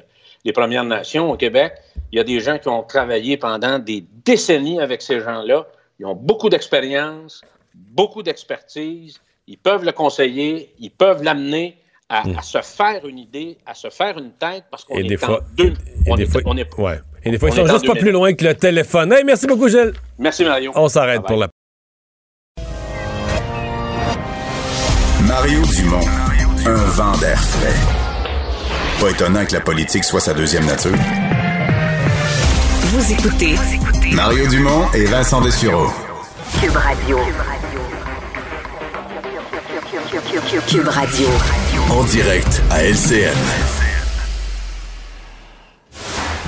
des 0.44 0.52
Premières 0.52 0.84
Nations 0.84 1.30
au 1.30 1.36
Québec. 1.36 1.72
Il 2.12 2.16
y 2.16 2.20
a 2.20 2.24
des 2.24 2.40
gens 2.40 2.58
qui 2.58 2.68
ont 2.68 2.82
travaillé 2.82 3.36
pendant 3.36 3.78
des 3.78 4.04
décennies 4.24 4.80
avec 4.80 5.02
ces 5.02 5.20
gens-là. 5.20 5.66
Ils 6.00 6.06
ont 6.06 6.14
beaucoup 6.14 6.48
d'expérience, 6.48 7.42
beaucoup 7.74 8.22
d'expertise. 8.22 9.20
Ils 9.46 9.58
peuvent 9.58 9.84
le 9.84 9.92
conseiller, 9.92 10.72
ils 10.78 10.90
peuvent 10.90 11.22
l'amener 11.22 11.76
à, 12.10 12.22
à 12.38 12.42
se 12.42 12.60
faire 12.62 13.06
une 13.06 13.18
idée, 13.18 13.58
à 13.66 13.74
se 13.74 13.90
faire 13.90 14.16
une 14.18 14.32
tête, 14.32 14.64
parce 14.70 14.84
qu'on 14.84 14.94
Hmm. 14.96 15.00
Et 15.00 15.04
est 15.04 15.08
des 15.08 15.24
en 15.24 15.26
fois- 15.26 15.40
deux. 15.56 15.66
et 16.06 16.10
on 16.10 16.14
des 16.16 16.22
est- 16.22 16.26
fois- 16.26 16.40
on 16.46 16.56
est- 16.56 16.78
ouais. 16.78 16.98
Et 17.28 17.30
des 17.30 17.38
fois, 17.38 17.50
on 17.50 17.52
ils 17.52 17.56
sont 17.56 17.66
juste 17.66 17.86
pas 17.86 17.92
2000. 17.92 18.02
plus 18.02 18.12
loin 18.12 18.32
que 18.32 18.42
le 18.42 18.54
téléphone. 18.54 19.12
Hey, 19.12 19.22
merci 19.22 19.46
beaucoup, 19.46 19.68
Gilles. 19.68 19.92
Merci, 20.18 20.44
Mario. 20.44 20.72
On 20.74 20.88
s'arrête 20.88 21.20
pour 21.26 21.36
la 21.36 21.48
Mario 25.26 25.60
Dumont, 25.76 26.06
un 26.64 26.74
vent 26.74 27.16
d'air 27.18 27.38
frais. 27.38 27.74
Pas 28.98 29.10
étonnant 29.10 29.44
que 29.44 29.52
la 29.52 29.60
politique 29.60 30.04
soit 30.04 30.20
sa 30.20 30.32
deuxième 30.32 30.64
nature. 30.64 30.96
Vous 32.84 33.12
écoutez 33.12 33.56
Mario 34.14 34.46
Dumont 34.48 34.86
et 34.94 35.04
Vincent 35.04 35.42
Dessureau. 35.42 35.88
Cube 36.62 36.76
Radio. 36.76 37.18
Cube 40.66 40.88
Radio. 40.88 41.28
En 41.90 42.04
direct 42.04 42.62
à 42.70 42.84
LCN. 42.84 43.77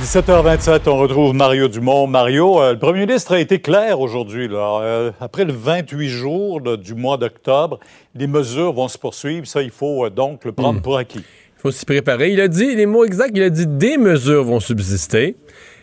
17h27, 0.04 0.88
on 0.88 0.96
retrouve 0.96 1.34
Mario 1.34 1.68
Dumont. 1.68 2.06
Mario, 2.06 2.60
euh, 2.62 2.72
le 2.72 2.78
premier 2.78 3.00
ministre 3.00 3.34
a 3.34 3.38
été 3.40 3.60
clair 3.60 4.00
aujourd'hui. 4.00 4.48
Euh, 4.50 5.10
après 5.20 5.44
le 5.44 5.52
28 5.52 6.08
jours 6.08 6.60
là, 6.60 6.76
du 6.78 6.94
mois 6.94 7.18
d'octobre, 7.18 7.78
les 8.14 8.26
mesures 8.26 8.72
vont 8.72 8.88
se 8.88 8.96
poursuivre. 8.96 9.46
Ça, 9.46 9.60
il 9.62 9.70
faut 9.70 10.06
euh, 10.06 10.10
donc 10.10 10.44
le 10.46 10.52
prendre 10.52 10.78
Hmm. 10.78 10.82
pour 10.82 10.96
acquis. 10.96 11.18
Il 11.22 11.60
faut 11.60 11.70
s'y 11.70 11.84
préparer. 11.84 12.30
Il 12.32 12.40
a 12.40 12.48
dit, 12.48 12.74
les 12.74 12.86
mots 12.86 13.04
exacts, 13.04 13.32
il 13.34 13.42
a 13.42 13.50
dit 13.50 13.66
des 13.66 13.98
mesures 13.98 14.42
vont 14.44 14.60
subsister. 14.60 15.36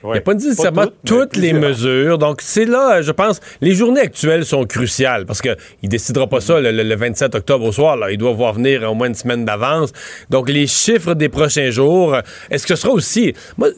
Il 0.03 0.09
n'a 0.09 0.21
pas 0.21 0.33
dit 0.33 0.47
nécessairement 0.47 0.85
toutes, 0.85 0.95
toutes 1.05 1.35
les 1.37 1.53
mesures. 1.53 2.17
Donc, 2.17 2.41
c'est 2.41 2.65
là, 2.65 3.01
je 3.03 3.11
pense, 3.11 3.39
les 3.61 3.75
journées 3.75 3.99
actuelles 4.01 4.45
sont 4.45 4.63
cruciales 4.65 5.25
parce 5.27 5.41
qu'il 5.41 5.55
ne 5.83 5.87
décidera 5.89 6.25
pas 6.27 6.39
ça 6.41 6.59
le, 6.59 6.71
le- 6.71 6.83
le 6.83 6.95
27 6.95 7.35
octobre 7.35 7.65
au 7.65 7.71
soir. 7.71 7.95
Là. 7.97 8.09
Il 8.11 8.17
doit 8.17 8.31
voir 8.31 8.53
venir 8.53 8.89
au 8.89 8.95
moins 8.95 9.07
une 9.07 9.15
semaine 9.15 9.45
d'avance. 9.45 9.91
Donc, 10.31 10.49
les 10.49 10.65
chiffres 10.65 11.13
des 11.13 11.29
prochains 11.29 11.69
jours, 11.69 12.15
est-ce 12.49 12.65
que 12.65 12.75
ce 12.75 12.81
sera 12.81 12.93
aussi... 12.93 13.33
Moi, 13.57 13.69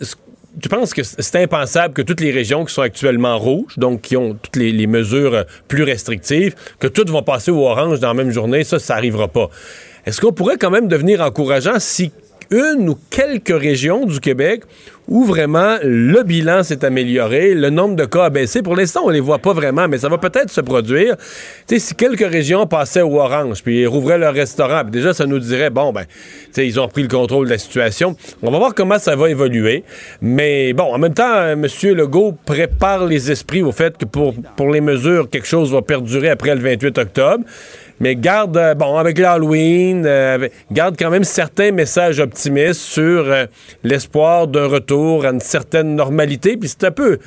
tu 0.62 0.70
penses 0.70 0.94
que 0.94 1.04
c'est 1.04 1.36
impensable 1.44 1.94
que 1.94 2.02
toutes 2.02 2.22
les 2.22 2.32
régions 2.32 2.66
qui 2.66 2.74
sont 2.74 2.82
actuellement 2.82 3.38
rouges, 3.38 3.78
donc 3.78 4.02
qui 4.02 4.18
ont 4.18 4.34
toutes 4.42 4.56
les, 4.56 4.88
mesures 4.88 5.34
euh, 5.34 5.44
plus 5.68 5.84
restrictives, 5.84 6.56
que 6.80 6.88
toutes 6.88 7.10
vont 7.10 7.24
passer 7.24 7.52
au 7.52 7.66
orange 7.66 8.00
dans 8.00 8.08
la 8.08 8.14
même 8.14 8.32
journée? 8.32 8.64
Ça, 8.64 8.80
ça 8.80 8.96
n'arrivera 8.96 9.28
pas. 9.28 9.50
Est-ce 10.06 10.20
qu'on 10.22 10.34
pourrait 10.34 10.58
quand 10.58 10.72
même 10.72 10.88
devenir 10.88 11.22
encourageant 11.22 11.80
si 11.80 12.12
une 12.52 12.90
ou 12.90 12.98
quelques 13.10 13.58
régions 13.58 14.06
du 14.06 14.20
Québec 14.20 14.64
où 15.10 15.24
vraiment 15.24 15.78
le 15.84 16.22
bilan 16.22 16.62
s'est 16.62 16.86
amélioré, 16.86 17.56
le 17.56 17.72
nombre 17.72 17.96
de 17.96 18.06
cas 18.06 18.26
a 18.26 18.30
baissé. 18.30 18.62
Pour 18.62 18.76
l'instant, 18.76 19.02
on 19.06 19.10
les 19.10 19.20
voit 19.20 19.40
pas 19.40 19.54
vraiment, 19.54 19.88
mais 19.88 19.98
ça 19.98 20.08
va 20.08 20.20
peut-être 20.20 20.52
se 20.52 20.62
produire. 20.62 21.16
Sais, 21.66 21.80
si 21.80 21.96
quelques 21.96 22.30
régions 22.32 22.68
passaient 22.68 23.02
au 23.02 23.20
orange, 23.20 23.64
puis 23.64 23.88
rouvraient 23.88 24.20
leur 24.20 24.36
restaurant, 24.36 24.84
déjà, 24.84 25.14
ça 25.14 25.26
nous 25.26 25.40
dirait, 25.40 25.72
bon, 25.72 25.92
ben, 25.92 26.06
ils 26.58 26.80
ont 26.80 26.84
repris 26.84 27.02
le 27.02 27.08
contrôle 27.08 27.48
de 27.48 27.52
la 27.52 27.58
situation. 27.58 28.16
On 28.44 28.52
va 28.52 28.60
voir 28.60 28.76
comment 28.76 29.00
ça 29.00 29.16
va 29.16 29.32
évoluer. 29.32 29.84
Mais 30.22 30.74
bon, 30.74 30.94
en 30.94 31.00
même 31.00 31.16
temps, 31.16 31.34
euh, 31.34 31.54
M. 31.54 31.66
Legault 31.96 32.36
prépare 32.46 33.06
les 33.06 33.32
esprits 33.32 33.64
au 33.64 33.72
fait 33.72 33.98
que 33.98 34.06
pour, 34.06 34.36
pour 34.56 34.70
les 34.70 34.82
mesures, 34.82 35.28
quelque 35.28 35.48
chose 35.48 35.74
va 35.74 35.82
perdurer 35.82 36.30
après 36.30 36.54
le 36.54 36.62
28 36.62 36.98
octobre 37.00 37.44
mais 38.00 38.16
garde, 38.16 38.58
euh, 38.58 38.74
bon, 38.76 38.98
avec 38.98 39.18
l'Halloween, 39.18 40.04
euh, 40.06 40.48
garde 40.72 40.96
quand 40.98 41.10
même 41.10 41.24
certains 41.24 41.72
messages 41.72 42.20
optimistes 42.20 42.82
sur 42.82 43.26
euh, 43.32 43.46
l'espoir 43.84 44.48
d'un 44.48 44.68
retour 44.68 45.26
à 45.26 45.30
une 45.30 45.40
certaine 45.40 45.96
normalité. 45.96 46.58
Puis 46.58 46.70
c'est 46.70 46.86
un 46.86 46.92
peu, 46.92 47.18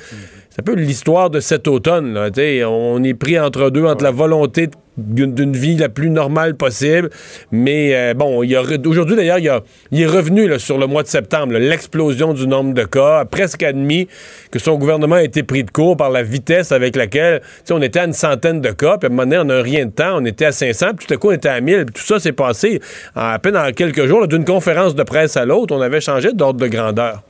c'est 0.49 0.59
un 0.61 0.63
peu 0.63 0.73
l'histoire 0.75 1.29
de 1.29 1.39
cet 1.39 1.67
automne. 1.67 2.13
Là, 2.13 2.29
on 2.69 3.03
est 3.03 3.13
pris 3.13 3.39
entre 3.39 3.69
deux, 3.69 3.85
entre 3.85 4.03
la 4.03 4.11
volonté 4.11 4.67
de- 4.67 4.73
d'une 4.97 5.55
vie 5.55 5.75
la 5.75 5.89
plus 5.89 6.09
normale 6.09 6.55
possible. 6.55 7.09
Mais 7.51 7.95
euh, 7.95 8.13
bon, 8.13 8.43
il 8.43 8.55
aujourd'hui 8.85 9.15
d'ailleurs, 9.15 9.39
il, 9.39 9.51
il 9.91 10.01
est 10.01 10.07
revenu 10.07 10.59
sur 10.59 10.77
le 10.77 10.87
mois 10.87 11.03
de 11.03 11.07
septembre, 11.07 11.53
l'explosion 11.53 12.33
du 12.33 12.47
nombre 12.47 12.73
de 12.73 12.83
cas, 12.83 13.25
presque 13.25 13.63
admis 13.63 14.07
que 14.51 14.59
son 14.59 14.77
gouvernement 14.77 15.15
a 15.15 15.23
été 15.23 15.43
pris 15.43 15.63
de 15.63 15.71
court 15.71 15.97
par 15.97 16.09
la 16.09 16.23
vitesse 16.23 16.71
avec 16.71 16.95
laquelle, 16.95 17.41
on 17.71 17.81
était 17.81 17.99
à 17.99 18.05
une 18.05 18.13
centaine 18.13 18.61
de 18.61 18.69
cas, 18.69 18.97
puis 18.97 19.07
à 19.07 19.11
un 19.11 19.15
moment 19.15 19.23
donné, 19.23 19.37
en 19.37 19.49
un 19.49 19.61
rien 19.61 19.85
de 19.85 19.91
temps, 19.91 20.17
on 20.17 20.25
était 20.25 20.45
à 20.45 20.51
500, 20.51 20.91
puis 20.97 21.07
tout 21.07 21.13
à 21.13 21.17
coup, 21.17 21.29
on 21.29 21.33
était 21.33 21.49
à 21.49 21.59
1000, 21.59 21.85
puis 21.85 21.93
tout 21.95 22.07
ça 22.07 22.19
s'est 22.19 22.31
passé 22.31 22.79
à 23.15 23.39
peine 23.39 23.57
en 23.57 23.71
quelques 23.71 24.05
jours, 24.05 24.27
d'une 24.27 24.45
conférence 24.45 24.95
de 24.95 25.03
presse 25.03 25.37
à 25.37 25.45
l'autre, 25.45 25.75
on 25.75 25.81
avait 25.81 26.01
changé 26.01 26.33
d'ordre 26.33 26.59
de 26.59 26.67
grandeur. 26.67 27.23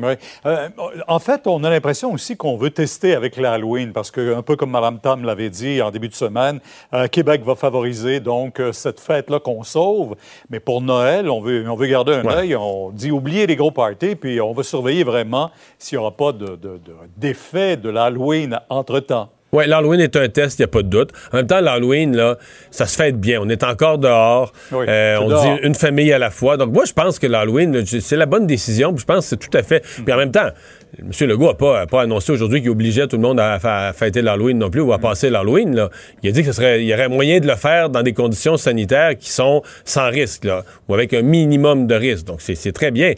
Oui. 0.00 0.14
Euh, 0.46 0.68
en 1.08 1.18
fait, 1.18 1.46
on 1.46 1.64
a 1.64 1.70
l'impression 1.70 2.12
aussi 2.12 2.36
qu'on 2.36 2.56
veut 2.56 2.70
tester 2.70 3.14
avec 3.14 3.36
l'Halloween, 3.36 3.92
parce 3.92 4.10
que, 4.10 4.34
un 4.34 4.42
peu 4.42 4.56
comme 4.56 4.70
Mme 4.70 4.98
Tam 5.00 5.24
l'avait 5.24 5.50
dit 5.50 5.82
en 5.82 5.90
début 5.90 6.08
de 6.08 6.14
semaine, 6.14 6.60
euh, 6.94 7.08
Québec 7.08 7.42
va 7.44 7.54
favoriser 7.54 8.20
donc 8.20 8.60
euh, 8.60 8.72
cette 8.72 9.00
fête-là 9.00 9.40
qu'on 9.40 9.62
sauve. 9.64 10.14
Mais 10.50 10.60
pour 10.60 10.80
Noël, 10.80 11.28
on 11.28 11.40
veut, 11.40 11.68
on 11.68 11.74
veut 11.74 11.86
garder 11.88 12.12
un 12.14 12.24
Ouais. 12.24 12.34
œil. 12.34 12.56
On 12.56 12.90
dit 12.90 13.10
oubliez 13.10 13.46
les 13.46 13.56
gros 13.56 13.70
parties, 13.70 14.14
puis 14.14 14.40
on 14.40 14.52
va 14.52 14.62
surveiller 14.62 15.04
vraiment 15.04 15.50
s'il 15.78 15.98
n'y 15.98 16.02
aura 16.04 16.12
pas 16.16 16.32
de- 16.32 16.46
de- 16.46 16.56
de- 16.56 16.80
d'effet 17.16 17.76
de, 17.76 17.90
l'Halloween 17.90 18.58
entre-temps. 18.68 19.30
Oui, 19.52 19.66
l'Halloween 19.66 20.00
est 20.00 20.14
un 20.16 20.28
test, 20.28 20.58
il 20.58 20.62
n'y 20.62 20.64
a 20.64 20.68
pas 20.68 20.82
de 20.82 20.88
doute. 20.88 21.10
En 21.32 21.38
même 21.38 21.46
temps, 21.46 21.60
l'Halloween, 21.60 22.14
là, 22.14 22.36
ça 22.70 22.86
se 22.86 22.96
fait 22.96 23.12
bien. 23.12 23.40
On 23.42 23.48
est 23.48 23.64
encore 23.64 23.96
dehors. 23.98 24.52
Oui, 24.72 24.84
Euh, 24.88 25.16
on 25.20 25.28
dehors. 25.28 25.42
dit 25.42 25.62
une 25.62 25.74
famille 25.74 26.12
à 26.12 26.18
la 26.18 26.30
fois. 26.30 26.56
Donc, 26.58 26.72
moi, 26.72 26.84
je 26.84 26.92
pense 26.92 27.18
que 27.18 27.26
l'Halloween, 27.26 27.82
c'est 27.86 28.16
la 28.16 28.26
bonne 28.26 28.46
décision. 28.46 28.92
puis 28.92 29.00
Je 29.00 29.06
pense 29.06 29.24
que 29.24 29.28
c'est 29.30 29.36
tout 29.38 29.56
à 29.56 29.62
fait. 29.62 29.80
Puis 30.04 30.12
en 30.12 30.16
même 30.18 30.32
temps, 30.32 30.48
M. 30.98 31.28
Legault 31.28 31.48
n'a 31.48 31.54
pas, 31.54 31.86
pas 31.86 32.02
annoncé 32.02 32.32
aujourd'hui 32.32 32.60
qu'il 32.60 32.70
obligeait 32.70 33.06
tout 33.06 33.16
le 33.16 33.22
monde 33.22 33.38
à, 33.40 33.92
fêter 33.92 34.22
l'Halloween 34.22 34.58
non 34.58 34.70
plus 34.70 34.80
ou 34.80 34.92
à 34.92 34.98
passer 34.98 35.28
l'Halloween. 35.28 35.74
là. 35.74 35.90
Il 36.22 36.28
a 36.30 36.32
dit 36.32 36.44
serait, 36.44 36.82
il 36.82 36.86
y 36.86 36.94
aurait 36.94 37.08
moyen 37.08 37.40
de 37.40 37.46
le 37.46 37.56
faire 37.56 37.90
dans 37.90 38.02
des 38.02 38.12
conditions 38.14 38.56
sanitaires 38.56 39.16
qui 39.16 39.30
sont 39.30 39.62
sans 39.84 40.08
risque, 40.10 40.44
là, 40.44 40.64
ou 40.88 40.94
avec 40.94 41.12
un 41.12 41.22
minimum 41.22 41.86
de 41.86 41.94
risque. 41.94 42.26
Donc, 42.26 42.40
c'est 42.40 42.54
c'est 42.54 42.72
très 42.72 42.90
bien. 42.90 43.12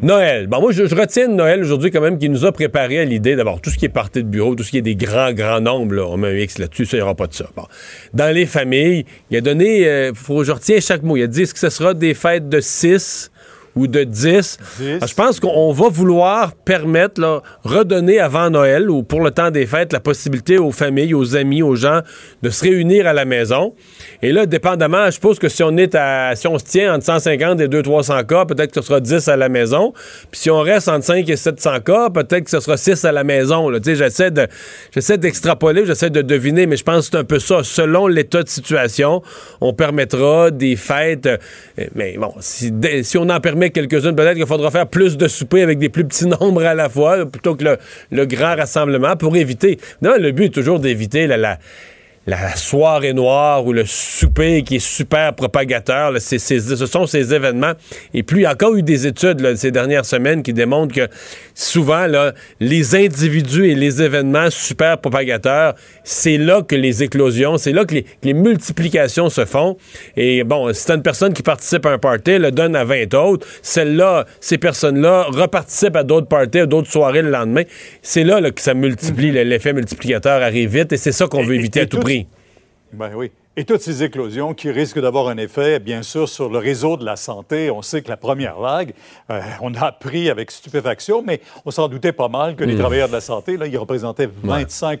Noël. 0.00 0.46
Bon, 0.46 0.60
moi, 0.60 0.72
je, 0.72 0.86
je 0.86 0.94
retiens 0.94 1.28
Noël 1.28 1.60
aujourd'hui 1.60 1.90
quand 1.90 2.00
même 2.00 2.18
qui 2.18 2.28
nous 2.28 2.44
a 2.44 2.52
préparé 2.52 3.00
à 3.00 3.04
l'idée 3.04 3.36
d'avoir 3.36 3.60
tout 3.60 3.70
ce 3.70 3.76
qui 3.76 3.84
est 3.84 3.90
partie 3.90 4.22
de 4.22 4.28
bureau, 4.28 4.54
tout 4.54 4.62
ce 4.62 4.70
qui 4.70 4.78
est 4.78 4.82
des 4.82 4.96
grands, 4.96 5.32
grands 5.32 5.60
nombres. 5.60 5.94
là. 5.94 6.06
on 6.06 6.16
met 6.16 6.28
un 6.28 6.36
X 6.36 6.58
là-dessus, 6.58 6.86
ça, 6.86 6.96
il 6.96 7.00
n'y 7.00 7.04
aura 7.04 7.14
pas 7.14 7.26
de 7.26 7.34
ça. 7.34 7.46
Bon. 7.56 7.64
Dans 8.14 8.32
les 8.34 8.46
familles, 8.46 9.04
il 9.30 9.36
a 9.36 9.40
donné, 9.40 9.86
euh, 9.86 10.12
faut, 10.14 10.44
je 10.44 10.52
retiens 10.52 10.80
chaque 10.80 11.02
mot, 11.02 11.16
il 11.16 11.24
a 11.24 11.26
dit 11.26 11.42
est-ce 11.42 11.54
que 11.54 11.60
ce 11.60 11.70
sera 11.70 11.94
des 11.94 12.14
fêtes 12.14 12.48
de 12.48 12.60
6 12.60 13.30
ou 13.78 13.86
de 13.86 14.04
10. 14.04 14.58
Alors, 14.96 15.06
je 15.08 15.14
pense 15.14 15.40
qu'on 15.40 15.72
va 15.72 15.88
vouloir 15.88 16.52
permettre, 16.54 17.20
là, 17.20 17.42
redonner 17.62 18.18
avant 18.18 18.50
Noël 18.50 18.90
ou 18.90 19.02
pour 19.02 19.20
le 19.22 19.30
temps 19.30 19.50
des 19.50 19.66
fêtes, 19.66 19.92
la 19.92 20.00
possibilité 20.00 20.58
aux 20.58 20.72
familles, 20.72 21.14
aux 21.14 21.36
amis, 21.36 21.62
aux 21.62 21.76
gens 21.76 22.00
de 22.42 22.50
se 22.50 22.64
réunir 22.64 23.06
à 23.06 23.12
la 23.12 23.24
maison. 23.24 23.74
Et 24.22 24.32
là, 24.32 24.46
dépendamment, 24.46 25.06
je 25.06 25.12
suppose 25.12 25.38
que 25.38 25.48
si 25.48 25.62
on 25.62 25.76
est 25.76 25.94
à, 25.94 26.34
si 26.34 26.46
on 26.48 26.58
se 26.58 26.64
tient 26.64 26.94
entre 26.94 27.04
150 27.04 27.60
et 27.60 27.68
200-300 27.68 28.26
cas, 28.26 28.44
peut-être 28.44 28.72
que 28.72 28.80
ce 28.80 28.86
sera 28.86 29.00
10 29.00 29.28
à 29.28 29.36
la 29.36 29.48
maison. 29.48 29.92
Puis 30.30 30.40
si 30.40 30.50
on 30.50 30.60
reste 30.60 30.88
entre 30.88 31.04
5 31.04 31.28
et 31.28 31.36
700 31.36 31.80
cas, 31.80 32.10
peut-être 32.10 32.44
que 32.44 32.50
ce 32.50 32.60
sera 32.60 32.76
6 32.76 33.04
à 33.04 33.12
la 33.12 33.24
maison. 33.24 33.68
là. 33.68 33.78
Tu 33.80 33.90
sais, 33.90 33.96
j'essaie 33.96 34.30
de, 34.30 34.46
j'essaie 34.92 35.18
d'extrapoler, 35.18 35.86
j'essaie 35.86 36.10
de 36.10 36.22
deviner, 36.22 36.66
mais 36.66 36.76
je 36.76 36.84
pense 36.84 37.08
que 37.08 37.12
c'est 37.12 37.20
un 37.20 37.24
peu 37.24 37.38
ça. 37.38 37.60
Selon 37.62 38.06
l'état 38.06 38.42
de 38.42 38.48
situation, 38.48 39.22
on 39.60 39.72
permettra 39.72 40.50
des 40.50 40.76
fêtes. 40.76 41.26
euh, 41.26 41.36
Mais 41.94 42.16
bon, 42.18 42.32
si, 42.40 42.72
si 43.02 43.18
on 43.18 43.28
en 43.28 43.40
permet 43.40 43.67
quelques-unes, 43.70 44.14
peut-être 44.14 44.36
qu'il 44.36 44.46
faudra 44.46 44.70
faire 44.70 44.86
plus 44.86 45.16
de 45.16 45.28
soupers 45.28 45.62
avec 45.62 45.78
des 45.78 45.88
plus 45.88 46.04
petits 46.04 46.26
nombres 46.40 46.64
à 46.64 46.74
la 46.74 46.88
fois, 46.88 47.26
plutôt 47.26 47.54
que 47.54 47.76
le, 48.10 48.26
grand 48.26 48.56
rassemblement, 48.56 49.16
pour 49.16 49.36
éviter. 49.36 49.78
Non, 50.02 50.14
le 50.18 50.32
but 50.32 50.46
est 50.46 50.50
toujours 50.50 50.80
d'éviter 50.80 51.26
la, 51.26 51.36
la, 51.36 51.58
la 52.28 52.54
soirée 52.56 53.14
noire 53.14 53.64
ou 53.64 53.72
le 53.72 53.84
souper 53.86 54.62
qui 54.62 54.76
est 54.76 54.86
super 54.86 55.32
propagateur. 55.34 56.12
là, 56.12 56.20
ce 56.20 56.86
sont 56.86 57.06
ces 57.06 57.32
événements. 57.32 57.72
Et 58.12 58.22
puis, 58.22 58.40
il 58.40 58.42
y 58.42 58.46
a 58.46 58.52
encore 58.52 58.74
eu 58.74 58.82
des 58.82 59.06
études 59.06 59.40
là, 59.40 59.56
ces 59.56 59.70
dernières 59.70 60.04
semaines 60.04 60.42
qui 60.42 60.52
démontrent 60.52 60.94
que 60.94 61.08
souvent, 61.54 62.06
là, 62.06 62.34
les 62.60 62.94
individus 62.94 63.70
et 63.70 63.74
les 63.74 64.02
événements 64.02 64.50
super 64.50 64.98
propagateurs, 64.98 65.74
c'est 66.04 66.36
là 66.36 66.60
que 66.60 66.76
les 66.76 67.02
éclosions, 67.02 67.56
c'est 67.56 67.72
là 67.72 67.86
que 67.86 67.94
les, 67.94 68.02
que 68.02 68.08
les 68.24 68.34
multiplications 68.34 69.30
se 69.30 69.46
font. 69.46 69.78
Et 70.14 70.44
bon, 70.44 70.70
si 70.74 70.84
t'as 70.84 70.96
une 70.96 71.02
personne 71.02 71.32
qui 71.32 71.42
participe 71.42 71.86
à 71.86 71.92
un 71.92 71.98
party, 71.98 72.38
le 72.38 72.50
donne 72.50 72.76
à 72.76 72.84
20 72.84 73.14
autres, 73.14 73.46
celle-là, 73.62 74.26
ces 74.40 74.58
personnes-là 74.58 75.24
reparticipent 75.30 75.96
à 75.96 76.02
d'autres 76.02 76.28
parties, 76.28 76.60
à 76.60 76.66
d'autres 76.66 76.90
soirées 76.90 77.22
le 77.22 77.30
lendemain. 77.30 77.62
C'est 78.02 78.24
là, 78.24 78.38
que 78.50 78.60
ça 78.60 78.74
multiplie, 78.74 79.30
l'effet 79.32 79.72
multiplicateur 79.72 80.42
arrive 80.42 80.76
vite 80.76 80.92
et 80.92 80.98
c'est 80.98 81.12
ça 81.12 81.26
qu'on 81.26 81.42
veut 81.42 81.54
éviter 81.54 81.80
à 81.80 81.86
tout- 81.86 82.00
prix. 82.00 82.17
Ben 82.92 83.10
oui. 83.14 83.30
Et 83.56 83.64
toutes 83.64 83.80
ces 83.80 84.04
éclosions 84.04 84.54
qui 84.54 84.70
risquent 84.70 85.00
d'avoir 85.00 85.26
un 85.26 85.36
effet, 85.36 85.80
bien 85.80 86.02
sûr, 86.02 86.28
sur 86.28 86.48
le 86.48 86.58
réseau 86.58 86.96
de 86.96 87.04
la 87.04 87.16
santé. 87.16 87.72
On 87.72 87.82
sait 87.82 88.02
que 88.02 88.08
la 88.08 88.16
première 88.16 88.60
vague, 88.60 88.94
euh, 89.32 89.40
on 89.60 89.74
a 89.74 89.86
appris 89.86 90.30
avec 90.30 90.52
stupéfaction, 90.52 91.24
mais 91.26 91.40
on 91.66 91.72
s'en 91.72 91.88
doutait 91.88 92.12
pas 92.12 92.28
mal 92.28 92.54
que 92.54 92.62
les 92.62 92.74
Mm. 92.76 92.78
travailleurs 92.78 93.08
de 93.08 93.14
la 93.14 93.20
santé, 93.20 93.56
là, 93.56 93.66
ils 93.66 93.76
représentaient 93.76 94.28
25 94.44 95.00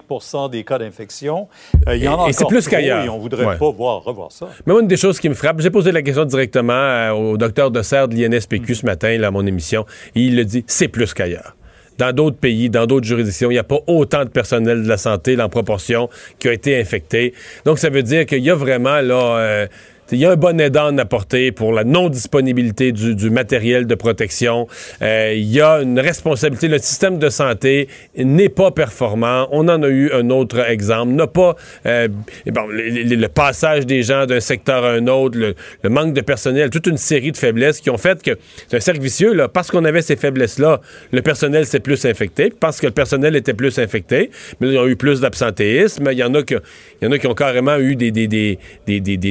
des 0.50 0.64
cas 0.64 0.78
d'infection. 0.78 1.46
Euh, 1.86 1.94
il 1.94 2.02
y 2.02 2.08
en 2.08 2.24
a 2.24 2.28
Et- 2.28 2.32
c'est 2.32 2.40
encore 2.40 2.48
plus 2.50 2.66
qu'ailleurs. 2.66 3.04
Et 3.04 3.08
on 3.08 3.18
voudrait 3.18 3.46
Ouais. 3.46 3.58
pas 3.58 3.70
voir, 3.70 4.02
revoir 4.02 4.32
ça. 4.32 4.48
Mais 4.66 4.74
une 4.74 4.88
des 4.88 4.96
choses 4.96 5.20
qui 5.20 5.28
me 5.28 5.34
frappe, 5.34 5.60
j'ai 5.60 5.70
posé 5.70 5.92
la 5.92 6.02
question 6.02 6.24
directement 6.24 6.72
euh, 6.72 7.10
au 7.12 7.36
docteur 7.36 7.70
de 7.70 7.80
Serre 7.82 8.08
de 8.08 8.16
l'INSPQ 8.16 8.74
ce 8.74 8.84
matin, 8.84 9.16
là, 9.18 9.28
à 9.28 9.30
mon 9.30 9.46
émission, 9.46 9.86
et 10.16 10.20
il 10.22 10.34
le 10.34 10.44
dit, 10.44 10.64
c'est 10.66 10.88
plus 10.88 11.14
qu'ailleurs. 11.14 11.54
Dans 11.98 12.12
d'autres 12.12 12.36
pays, 12.36 12.70
dans 12.70 12.86
d'autres 12.86 13.06
juridictions, 13.06 13.50
il 13.50 13.54
n'y 13.54 13.58
a 13.58 13.64
pas 13.64 13.80
autant 13.86 14.24
de 14.24 14.30
personnel 14.30 14.84
de 14.84 14.88
la 14.88 14.96
santé 14.96 15.40
en 15.40 15.48
proportion 15.48 16.08
qui 16.38 16.48
a 16.48 16.52
été 16.52 16.80
infecté. 16.80 17.34
Donc, 17.64 17.78
ça 17.78 17.90
veut 17.90 18.02
dire 18.02 18.24
qu'il 18.24 18.42
y 18.42 18.50
a 18.50 18.54
vraiment, 18.54 19.00
là, 19.00 19.38
euh, 19.38 19.66
il 20.12 20.18
y 20.18 20.24
a 20.24 20.30
un 20.30 20.36
bon 20.36 20.58
aidant 20.58 20.96
à 20.96 21.02
apporter 21.02 21.52
pour 21.52 21.72
la 21.72 21.84
non-disponibilité 21.84 22.92
du, 22.92 23.30
matériel 23.30 23.86
de 23.86 23.94
protection. 23.94 24.66
Euh, 25.02 25.34
Il 25.36 25.52
y 25.52 25.60
a 25.60 25.80
une 25.82 26.00
responsabilité. 26.00 26.68
Le 26.68 26.78
système 26.78 27.18
de 27.18 27.28
santé 27.28 27.88
n'est 28.16 28.48
pas 28.48 28.70
performant. 28.70 29.48
On 29.50 29.68
en 29.68 29.82
a 29.82 29.88
eu 29.88 30.10
un 30.12 30.30
autre 30.30 30.60
exemple. 30.68 31.12
N'a 31.12 31.26
pas 31.26 31.56
euh, 31.86 32.08
le, 32.46 33.26
passage 33.26 33.84
des 33.84 34.02
gens 34.02 34.24
d'un 34.24 34.40
secteur 34.40 34.84
à 34.84 34.92
un 34.92 35.06
autre, 35.08 35.38
le, 35.38 35.90
manque 35.90 36.14
de 36.14 36.22
personnel, 36.22 36.70
toute 36.70 36.86
une 36.86 36.96
série 36.96 37.32
de 37.32 37.36
faiblesses 37.36 37.80
qui 37.80 37.90
ont 37.90 37.98
fait 37.98 38.22
que 38.22 38.38
c'est 38.66 38.76
un 38.76 38.80
cercle 38.80 39.00
vicieux. 39.00 39.34
Là, 39.34 39.48
parce 39.48 39.70
qu'on 39.70 39.84
avait 39.84 40.02
ces 40.02 40.16
faiblesses-là, 40.16 40.80
le 41.12 41.22
personnel 41.22 41.66
s'est 41.66 41.80
plus 41.80 42.04
infecté. 42.06 42.50
Parce 42.58 42.80
que 42.80 42.86
le 42.86 42.92
personnel 42.92 43.36
était 43.36 43.54
plus 43.54 43.78
infecté, 43.78 44.30
mais 44.60 44.68
ils 44.68 44.78
ont 44.78 44.86
eu 44.86 44.96
plus 44.96 45.20
d'absentéisme. 45.20 46.08
Il 46.10 46.18
y 46.18 46.24
en 46.24 46.34
a 46.34 46.42
que, 46.42 46.54
il 47.00 47.04
y 47.04 47.08
en 47.08 47.12
a 47.12 47.18
qui 47.18 47.26
ont 47.26 47.34
carrément 47.34 47.76
eu 47.78 47.94
des 47.94 48.10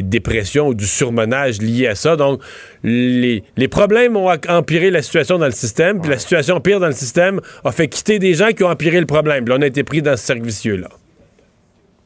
dépressions 0.03 0.66
ou 0.68 0.73
du 0.73 0.88
surmenage 0.88 1.61
lié 1.61 1.88
à 1.88 1.95
ça. 1.95 2.15
Donc, 2.15 2.41
les, 2.84 3.44
les 3.56 3.68
problèmes 3.68 4.15
ont 4.15 4.31
empiré 4.48 4.91
la 4.91 5.02
situation 5.02 5.38
dans 5.38 5.45
le 5.45 5.52
système, 5.52 6.02
puis 6.02 6.10
la 6.10 6.19
situation 6.19 6.60
pire 6.60 6.80
dans 6.80 6.88
le 6.88 6.94
système 6.94 7.41
a 7.64 7.72
fait 7.72 7.88
quitter 7.88 8.19
des 8.19 8.34
gens 8.34 8.49
qui 8.49 8.64
ont 8.64 8.69
empiré 8.69 8.99
le 8.99 9.06
problème. 9.06 9.45
Puis 9.45 9.53
là, 9.53 9.60
on 9.60 9.64
a 9.64 9.68
été 9.68 9.84
pris 9.84 10.02
dans 10.02 10.15
ce 10.18 10.26
cercle 10.26 10.44
vicieux-là. 10.44 10.89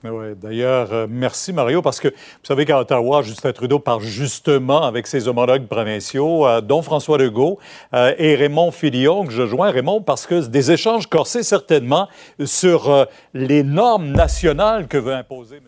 Oui, 0.04 0.34
D'ailleurs, 0.36 0.92
euh, 0.94 1.06
merci 1.08 1.54
Mario, 1.54 1.84
parce 1.84 2.00
que 2.00 2.08
vous 2.08 2.16
savez 2.44 2.66
qu'à 2.66 2.80
Ottawa, 2.80 3.22
Justin 3.22 3.52
Trudeau 3.54 3.78
parle 3.78 4.02
justement 4.02 4.82
avec 4.82 5.06
ses 5.06 5.28
homologues 5.28 5.68
provinciaux, 5.68 6.48
euh, 6.48 6.60
dont 6.60 6.82
François 6.82 7.20
Legault 7.20 7.60
euh, 7.94 8.16
et 8.18 8.34
Raymond 8.34 8.72
Filion, 8.72 9.26
que 9.26 9.32
je 9.32 9.46
joins 9.46 9.70
Raymond, 9.70 10.02
parce 10.02 10.26
que 10.26 10.44
des 10.48 10.72
échanges 10.72 11.06
corsés 11.06 11.44
certainement 11.44 12.08
sur 12.44 13.08
les 13.36 13.62
normes 13.62 14.12
nationales 14.12 14.88
que 14.88 14.98
veut 14.98 15.14
imposer 15.14 15.58
M. 15.58 15.64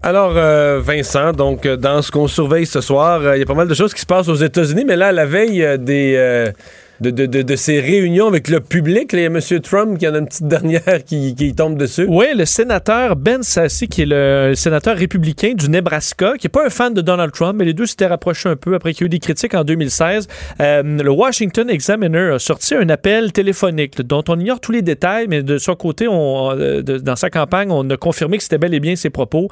Alors, 0.00 0.32
euh, 0.36 0.80
Vincent, 0.80 1.32
donc, 1.32 1.66
dans 1.66 2.02
ce 2.02 2.12
qu'on 2.12 2.28
surveille 2.28 2.66
ce 2.66 2.80
soir, 2.80 3.20
euh, 3.20 3.36
il 3.36 3.40
y 3.40 3.42
a 3.42 3.46
pas 3.46 3.54
mal 3.54 3.66
de 3.66 3.74
choses 3.74 3.92
qui 3.92 4.00
se 4.00 4.06
passent 4.06 4.28
aux 4.28 4.36
États-Unis, 4.36 4.84
mais 4.86 4.94
là, 4.94 5.08
à 5.08 5.12
la 5.12 5.26
veille 5.26 5.62
euh, 5.64 5.76
des, 5.76 6.14
euh, 6.16 6.52
de, 7.00 7.10
de, 7.10 7.26
de- 7.26 7.42
de 7.42 7.56
ces 7.56 7.80
réunions 7.80 8.26
avec 8.26 8.48
le 8.48 8.60
public, 8.60 9.12
là, 9.12 9.18
il 9.20 9.22
y 9.22 9.26
a 9.26 9.28
M. 9.28 9.40
Trump 9.62 9.98
qui 9.98 10.08
en 10.08 10.14
a 10.14 10.18
une 10.18 10.26
petite 10.26 10.48
dernière 10.48 11.04
qui, 11.06 11.34
qui 11.34 11.54
tombe 11.54 11.76
dessus. 11.78 12.06
Oui, 12.08 12.26
le 12.34 12.44
sénateur 12.44 13.14
Ben 13.16 13.42
Sassy, 13.42 13.86
qui 13.88 14.02
est 14.02 14.06
le 14.06 14.52
sénateur 14.56 14.96
républicain 14.96 15.52
du 15.54 15.68
Nebraska, 15.70 16.34
qui 16.38 16.46
n'est 16.46 16.50
pas 16.50 16.66
un 16.66 16.70
fan 16.70 16.92
de 16.94 17.00
Donald 17.00 17.32
Trump, 17.32 17.54
mais 17.58 17.64
les 17.64 17.74
deux 17.74 17.86
s'étaient 17.86 18.06
rapprochés 18.06 18.48
un 18.48 18.56
peu 18.56 18.74
après 18.74 18.92
qu'il 18.92 19.02
y 19.02 19.04
a 19.04 19.06
eu 19.06 19.10
des 19.10 19.18
critiques 19.20 19.54
en 19.54 19.64
2016. 19.64 20.26
Euh, 20.60 20.82
le 20.82 21.10
Washington 21.10 21.70
Examiner 21.70 22.32
a 22.34 22.38
sorti 22.38 22.74
un 22.74 22.88
appel 22.88 23.32
téléphonique 23.32 24.00
dont 24.02 24.24
on 24.28 24.38
ignore 24.40 24.60
tous 24.60 24.72
les 24.72 24.82
détails, 24.82 25.26
mais 25.28 25.42
de 25.42 25.58
son 25.58 25.74
côté, 25.76 26.06
euh, 26.10 26.82
dans 26.82 27.16
sa 27.16 27.30
campagne, 27.30 27.70
on 27.70 27.88
a 27.90 27.96
confirmé 27.96 28.38
que 28.38 28.42
c'était 28.42 28.58
bel 28.58 28.74
et 28.74 28.80
bien 28.80 28.96
ses 28.96 29.10
propos. 29.10 29.48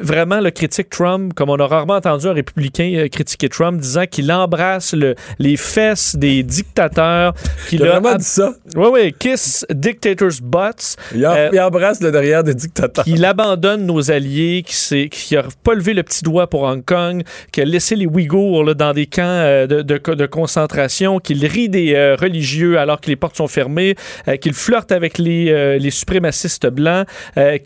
Vraiment, 0.00 0.40
le 0.40 0.50
critique 0.50 0.90
Trump, 0.90 1.32
comme 1.34 1.50
on 1.50 1.56
a 1.56 1.66
rarement 1.66 1.94
entendu 1.94 2.26
un 2.26 2.32
républicain 2.32 2.92
euh, 2.96 3.08
critiquer 3.08 3.48
Trump, 3.48 3.80
disant 3.80 4.04
qu'il 4.10 4.30
embrasse 4.32 4.94
le- 4.94 5.14
les 5.38 5.56
fesses 5.56 6.16
des 6.16 6.42
dictateurs. 6.54 7.34
qu'il 7.68 7.80
Il 7.80 7.86
a 7.86 7.86
a 7.86 7.90
vraiment 7.94 8.10
ab- 8.10 8.18
dit 8.18 8.24
ça? 8.24 8.54
Oui, 8.76 8.86
oui, 8.92 9.12
kiss 9.18 9.66
dictators' 9.70 10.40
butts. 10.42 10.96
Il, 11.14 11.26
en- 11.26 11.34
Euh, 11.34 11.50
il 11.52 11.60
embrasse 11.60 12.00
le 12.00 12.10
derrière 12.12 12.42
des 12.44 12.54
dictateurs. 12.54 13.04
qu'il 13.04 13.24
abandonne 13.24 13.86
nos 13.86 14.10
alliés, 14.10 14.62
qui, 14.66 14.74
s'est- 14.76 15.08
qui 15.10 15.36
a 15.36 15.44
pas 15.62 15.74
levé 15.74 15.94
le 15.94 16.02
petit 16.02 16.22
doigt 16.22 16.48
pour 16.48 16.62
Hong 16.62 16.84
Kong, 16.84 17.22
qui 17.52 17.60
a 17.60 17.64
laissé 17.64 17.96
les 17.96 18.06
Ouïghours 18.06 18.64
là, 18.64 18.74
dans 18.74 18.92
des 18.92 19.06
camps 19.06 19.22
euh, 19.24 19.66
de, 19.66 19.82
de- 19.82 20.14
de 20.14 20.26
concentration, 20.26 21.18
qu'il 21.20 21.44
rit 21.46 21.68
des 21.68 21.94
euh, 21.94 22.16
religieux 22.18 22.78
alors 22.78 23.00
que 23.00 23.08
les 23.08 23.16
portes 23.16 23.36
sont 23.36 23.48
fermées, 23.48 23.94
qu'il 24.40 24.54
flirte 24.54 24.92
avec 24.92 25.18
les, 25.18 25.78
les 25.78 25.90
suprémacistes 25.90 26.66
blancs, 26.68 27.06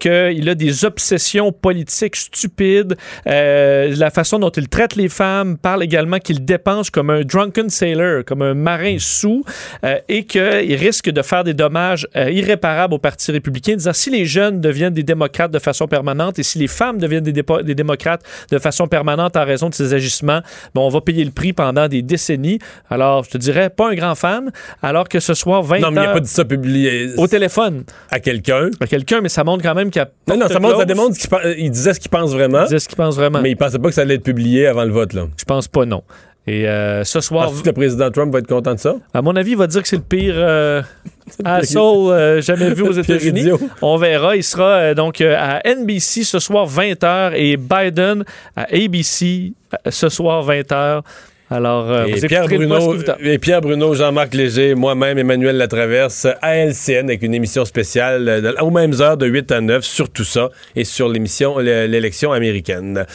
qu'il 0.01 0.49
a 0.49 0.55
des 0.55 0.85
obsessions 0.85 1.53
politiques 1.53 2.17
stupides, 2.17 2.97
la 3.27 4.11
façon 4.11 4.39
dont 4.39 4.51
il 4.51 4.69
traite 4.69 4.97
les 4.97 5.09
femmes, 5.09 5.57
parle 5.59 5.83
également 5.83 6.19
qu'il 6.19 6.45
dépense 6.45 6.91
comme 6.91 7.11
un 7.11 7.23
drunken 7.23 7.69
sailor, 7.71 8.25
comme 8.25 8.43
un 8.43 8.55
marin 8.79 8.97
sous, 8.99 9.45
euh, 9.85 9.99
et 10.09 10.25
qu'il 10.25 10.75
risque 10.75 11.11
de 11.11 11.23
faire 11.23 11.45
des 11.45 11.55
dommages 11.55 12.07
euh, 12.17 12.31
irréparables 12.31 12.95
au 12.95 12.99
Parti 12.99 13.33
républicain, 13.33 13.75
disant 13.75 13.93
si 13.93 14.11
les 14.11 14.25
jeunes 14.25 14.61
deviennent 14.61 14.95
des 14.95 15.03
démocrates 15.03 15.51
de 15.51 15.59
façon 15.59 15.87
permanente 15.87 16.39
et 16.39 16.43
si 16.43 16.59
les 16.59 16.69
femmes 16.69 16.99
deviennent 16.99 17.25
des, 17.25 17.33
démocrates 17.75 18.23
de 18.51 18.59
façon 18.59 18.87
permanente 18.87 19.37
en 19.37 19.45
raison 19.45 19.69
de 19.69 19.75
ces 19.75 19.95
agissements, 19.95 20.41
ben, 20.75 20.81
on 20.81 20.89
va 20.89 21.01
payer 21.01 21.25
le 21.25 21.31
prix 21.31 21.53
pendant 21.53 21.89
des 21.89 22.03
décennies. 22.03 22.59
Alors, 22.91 23.25
je 23.25 23.31
te 23.31 23.39
dirais, 23.39 23.71
pas 23.71 23.91
un 23.91 23.95
grand 23.95 24.15
fan, 24.15 24.51
alors 24.83 25.09
que 25.09 25.21
ce 25.21 25.35
soir, 25.35 25.63
20 25.63 25.81
Non, 25.81 25.91
mais 25.91 26.03
il 26.03 26.07
n'a 26.07 26.13
pas 26.13 26.21
dit 26.21 26.29
ça 26.29 26.45
publié 26.45 27.11
au 27.17 27.27
téléphone 27.27 27.85
à 28.11 28.21
quelqu'un. 28.21 28.71
à 28.81 28.87
quelqu'un, 28.87 29.21
mais 29.21 29.29
ça 29.29 29.45
montre 29.45 29.63
quand 29.63 29.75
même 29.75 29.91
qu'il 29.91 30.01
y 30.01 30.05
a 30.05 30.11
Non, 30.29 30.41
non, 30.41 30.49
ça, 30.49 30.61
montre, 30.61 30.79
ça 30.79 30.85
démontre 30.85 31.17
qu'il 31.17 31.71
disait 31.71 31.95
ce 31.95 32.01
qu'il 32.01 32.11
pense 32.11 32.33
vraiment, 32.33 32.63
Il 32.63 32.65
disait 32.65 32.79
ce 32.79 32.89
qu'il 32.89 32.97
pense 32.97 33.17
vraiment. 33.17 33.41
mais 33.41 33.51
il 33.51 33.57
pensait 33.57 33.79
pas 33.79 33.89
que 33.89 33.95
ça 33.95 34.03
allait 34.03 34.15
être 34.15 34.23
publié 34.23 34.67
avant 34.67 34.85
le 34.85 34.93
vote. 34.93 35.13
Là. 35.13 35.27
Je 35.37 35.45
pense 35.45 35.69
pas, 35.69 35.85
non. 35.85 36.03
Et 36.49 36.67
euh, 36.67 37.05
ce 37.05 37.21
soir, 37.21 37.51
que 37.63 37.67
le 37.67 37.73
président 37.73 38.11
Trump 38.11 38.33
va 38.33 38.39
être 38.39 38.47
content 38.47 38.75
de 38.75 38.79
ça? 38.79 38.97
à 39.13 39.21
mon 39.23 39.37
avis, 39.37 39.51
il 39.51 39.57
va 39.57 39.67
dire 39.67 39.83
que 39.83 39.89
c'est 39.89 39.97
le 39.97 40.03
pire 40.03 40.35
euh, 40.37 40.83
euh, 41.45 42.41
jamais 42.41 42.71
vu 42.71 42.83
aux 42.83 42.93
États-Unis. 42.99 43.51
On 43.83 43.97
verra. 43.97 44.35
Il 44.37 44.43
sera 44.43 44.71
euh, 44.79 44.95
donc 44.95 45.21
à 45.21 45.61
NBC 45.65 46.25
ce 46.25 46.39
soir 46.39 46.67
20h 46.69 47.33
et 47.35 47.57
Biden 47.57 48.25
à 48.57 48.63
ABC 48.75 49.53
ce 49.89 50.09
soir 50.09 50.47
20h. 50.49 51.03
Alors, 51.51 51.91
euh, 51.91 52.05
Et 52.05 52.21
Pierre, 52.27 52.47
Bruno, 52.47 52.95
et 53.21 53.39
Pierre 53.39 53.63
Bruno, 53.63 53.95
Jean-Marc 53.95 54.35
Léger, 54.35 54.75
moi-même, 54.75 55.17
Emmanuel 55.17 55.57
Latraverse, 55.57 56.27
à 56.43 56.57
LCN, 56.57 57.07
avec 57.09 57.23
une 57.23 57.33
émission 57.35 57.65
spéciale 57.65 58.43
de- 58.43 58.55
aux 58.61 58.71
mêmes 58.71 58.93
heures 59.01 59.17
de 59.17 59.25
8 59.27 59.51
à 59.53 59.63
9 59.63 59.83
sur 59.83 60.11
tout 60.11 60.25
ça 60.25 60.51
et 60.77 60.85
sur 60.85 61.09
l'émission 61.09 61.59
l'élection 61.59 62.33
américaine. 62.33 63.07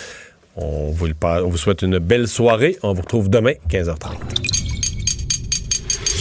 On 0.55 0.91
vous, 0.91 1.07
le 1.07 1.15
on 1.23 1.49
vous 1.49 1.57
souhaite 1.57 1.81
une 1.81 1.97
belle 1.97 2.27
soirée. 2.27 2.77
On 2.83 2.93
vous 2.93 3.01
retrouve 3.01 3.29
demain, 3.29 3.53
15h30. 3.69 4.17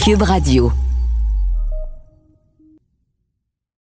Cube 0.03 0.21
Radio. 0.21 0.71